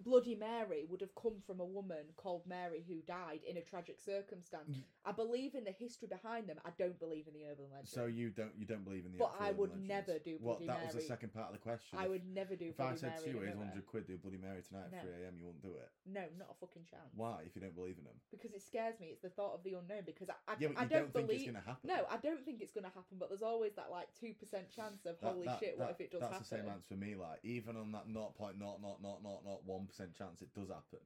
Bloody 0.01 0.35
Mary 0.35 0.85
would 0.89 1.01
have 1.01 1.13
come 1.15 1.41
from 1.45 1.59
a 1.59 1.65
woman 1.65 2.05
called 2.15 2.43
Mary 2.47 2.83
who 2.87 3.01
died 3.05 3.41
in 3.47 3.57
a 3.57 3.61
tragic 3.61 3.99
circumstance. 3.99 4.77
Mm. 4.77 4.83
I 5.05 5.11
believe 5.11 5.55
in 5.55 5.65
the 5.65 5.71
history 5.71 6.07
behind 6.07 6.47
them. 6.47 6.57
I 6.65 6.69
don't 6.77 6.97
believe 6.99 7.27
in 7.27 7.33
the 7.33 7.43
urban 7.51 7.65
legend. 7.71 7.89
so 7.89 8.05
you 8.05 8.29
don't 8.29 8.51
you 8.57 8.65
don't 8.65 8.85
believe 8.85 9.05
in 9.05 9.11
the. 9.11 9.17
Urban? 9.23 9.35
But 9.39 9.43
I 9.45 9.51
would 9.51 9.71
legends? 9.71 9.87
never 9.89 10.19
do 10.19 10.37
Bloody 10.39 10.67
that 10.67 10.85
was 10.85 10.95
the 10.95 11.01
second 11.01 11.33
part 11.33 11.47
of 11.47 11.53
the 11.53 11.59
question. 11.59 11.99
I 11.99 12.07
would 12.07 12.23
never 12.33 12.55
do 12.55 12.69
If 12.71 12.77
Bloody 12.77 12.93
I 12.93 12.95
said 12.95 13.09
Mary. 13.19 13.23
to 13.23 13.29
you, 13.29 13.39
"Here's 13.43 13.57
hundred 13.57 13.85
quid, 13.87 14.07
do 14.07 14.17
Bloody 14.17 14.37
Mary 14.37 14.61
tonight 14.63 14.85
at 14.87 14.91
No. 14.93 15.01
three 15.03 15.23
a.m." 15.23 15.35
You 15.37 15.45
wouldn't 15.51 15.63
do 15.63 15.75
it. 15.75 15.89
No, 16.07 16.23
not 16.39 16.55
a 16.55 16.57
fucking 16.63 16.85
chance. 16.89 17.11
Why? 17.15 17.43
If 17.45 17.55
you 17.55 17.61
don't 17.61 17.75
believe 17.75 17.97
in 17.99 18.05
them? 18.05 18.15
Because 18.31 18.53
it 18.53 18.61
scares 18.63 18.99
me. 18.99 19.07
It's 19.11 19.21
the 19.21 19.29
thought 19.35 19.53
of 19.53 19.63
the 19.63 19.73
unknown. 19.75 20.03
Because 20.05 20.29
I, 20.29 20.35
I, 20.47 20.55
Yeah, 20.59 20.69
but 20.73 20.79
I 20.79 20.85
don't, 20.85 21.11
think 21.11 21.27
believe. 21.27 21.41
it's 21.43 21.51
gonna 21.51 21.65
happen. 21.65 21.83
No, 21.91 22.05
I 22.09 22.17
don't 22.17 22.43
think 22.45 22.61
it's 22.61 22.71
going 22.71 22.87
to 22.87 22.95
happen. 22.95 23.17
But 23.19 23.29
there's 23.29 23.43
always 23.43 23.73
that 23.75 23.91
like 23.91 24.07
two 24.15 24.31
percent 24.33 24.71
chance 24.71 25.05
of 25.05 25.19
That- 25.19 25.27
holy 25.35 25.45
that- 25.45 25.59
shit. 25.59 25.77
What 25.77 25.91
if 25.91 25.99
it 25.99 26.11
does 26.11 26.21
that's 26.21 26.33
happen? 26.39 26.47
the 26.49 26.55
same 26.63 26.69
answer 26.71 26.87
for 26.87 26.95
me. 26.95 27.15
Like 27.15 27.43
even 27.43 27.75
on 27.75 27.91
that 27.91 28.07
not 28.07 28.35
point 28.35 28.57
not 28.57 28.79
not 28.81 29.01
not 29.03 29.21
not 29.23 29.43
not 29.43 29.65
one 29.65 29.87
percent 29.89 30.13
chance 30.15 30.41
it 30.41 30.53
does 30.53 30.69
happen. 30.69 31.03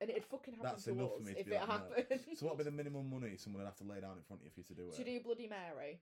And 0.00 0.10
it'd 0.10 0.26
fucking 0.26 0.54
happen 0.54 0.70
That's 0.70 0.84
to 0.84 0.92
enough 0.92 1.16
for 1.16 1.24
me 1.24 1.32
to 1.32 1.40
if 1.40 1.46
be 1.46 1.52
it 1.52 1.68
like, 1.68 2.10
no. 2.10 2.16
So 2.36 2.46
what 2.46 2.56
would 2.56 2.64
be 2.64 2.70
the 2.70 2.76
minimum 2.76 3.08
money 3.08 3.36
someone 3.36 3.62
would 3.62 3.66
have 3.68 3.80
to 3.80 3.84
lay 3.84 4.00
down 4.00 4.18
in 4.18 4.24
front 4.28 4.42
of 4.42 4.44
you 4.44 4.50
for 4.52 4.60
you 4.60 4.64
to 4.64 4.74
do 4.74 4.88
it? 4.88 4.96
to 4.96 5.04
do 5.04 5.20
Bloody 5.24 5.48
Mary? 5.48 6.00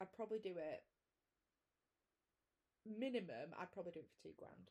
I'd 0.00 0.12
probably 0.12 0.38
do 0.38 0.50
it. 0.50 0.82
Minimum, 2.86 3.56
I'd 3.58 3.72
probably 3.72 3.92
do 3.92 4.00
it 4.00 4.08
for 4.08 4.28
two 4.28 4.34
grand. 4.38 4.70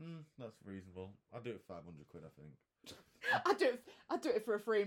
Mm, 0.00 0.24
that's 0.38 0.56
reasonable. 0.64 1.12
I'd 1.34 1.44
do 1.44 1.50
it 1.50 1.60
for 1.66 1.74
five 1.74 1.84
hundred 1.84 2.08
quid. 2.08 2.24
I 2.24 2.32
think. 2.34 2.96
I'd 3.46 3.58
do 3.58 3.64
it. 3.66 3.82
I'd 4.08 4.20
do 4.20 4.30
it 4.30 4.44
for 4.44 4.54
a 4.54 4.60
free 4.60 4.84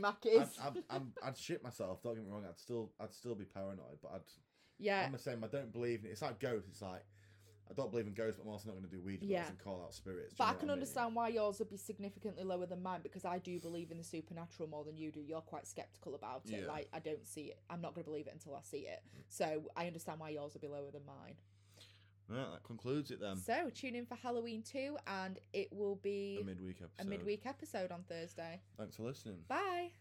I'd, 0.62 0.68
I'd, 0.68 0.84
I'd, 0.89 1.02
I'd 1.24 1.38
shit 1.38 1.64
myself. 1.64 2.02
Don't 2.02 2.16
get 2.16 2.26
me 2.26 2.32
wrong. 2.32 2.46
I'd 2.48 2.60
still 2.60 2.91
I'd 3.00 3.14
still 3.14 3.36
be 3.36 3.46
paranoid, 3.46 4.00
but 4.02 4.12
I'd 4.16 4.22
yeah, 4.80 5.04
I'm 5.06 5.12
the 5.12 5.18
same. 5.20 5.44
I 5.44 5.48
don't 5.48 5.72
believe 5.72 6.02
in 6.02 6.08
it. 6.08 6.12
It's 6.14 6.22
like 6.22 6.39
ghosts. 6.39 6.70
It's 6.70 6.82
like 6.82 7.06
I 7.70 7.74
don't 7.74 7.89
believe 7.91 8.07
in 8.07 8.14
ghosts, 8.14 8.38
but 8.38 8.43
I'm 8.47 8.49
also 8.53 8.68
not 8.70 8.74
going 8.78 8.89
to 8.89 8.95
do 8.95 9.01
Ouija 9.01 9.26
Yeah. 9.26 9.38
boards 9.39 9.49
and 9.51 9.59
call 9.59 9.82
out 9.84 9.93
spirits. 9.93 10.36
But 10.38 10.43
I 10.43 10.47
can 10.47 10.55
what 10.55 10.64
mean? 10.64 10.72
understand 10.72 11.16
why 11.16 11.30
yours 11.30 11.59
would 11.59 11.70
be 11.70 11.78
significantly 11.78 12.43
lower 12.43 12.66
than 12.66 12.84
mine 12.84 12.99
because 13.01 13.26
I 13.26 13.39
do 13.39 13.59
believe 13.59 13.89
in 13.91 13.97
the 13.97 14.03
supernatural 14.03 14.68
more 14.70 14.84
than 14.84 14.97
you 14.97 15.11
do. 15.11 15.22
You're 15.22 15.41
quite 15.41 15.66
skeptical 15.66 16.14
about 16.16 16.41
it. 16.45 16.61
Yeah. 16.61 16.68
Like 16.68 16.89
I 16.93 16.99
don't 16.99 17.26
see 17.26 17.45
it. 17.45 17.59
I'm 17.70 17.82
not 17.82 17.93
going 17.95 18.03
to 18.03 18.09
believe 18.09 18.28
it 18.28 18.34
until 18.34 18.55
I 18.55 18.61
see 18.64 18.80
it. 18.88 19.01
Mm. 19.18 19.22
So 19.30 19.64
I 19.76 19.88
understand 19.88 20.20
why 20.20 20.30
yours 20.30 20.53
would 20.53 20.61
be 20.61 20.68
lower 20.68 20.91
than 20.91 21.05
mine. 21.05 21.36
Right, 22.30 22.51
that 22.53 22.64
concludes 22.64 23.11
it 23.11 23.20
then. 23.20 23.36
so 23.36 23.70
tune 23.74 23.95
in 23.95 24.05
for 24.05 24.16
Halloween 24.16 24.64
two, 24.64 24.97
and 25.07 25.38
it 25.51 25.68
will 25.74 25.95
be 25.97 26.39
a 26.41 26.45
midweek 26.45 26.78
episode. 26.82 27.05
a 27.05 27.09
midweek 27.09 27.45
episode 27.45 27.91
on 27.91 28.03
Thursday. 28.03 28.61
Thanks 28.78 28.95
for 28.95 29.03
listening. 29.03 29.39
Bye. 29.47 29.91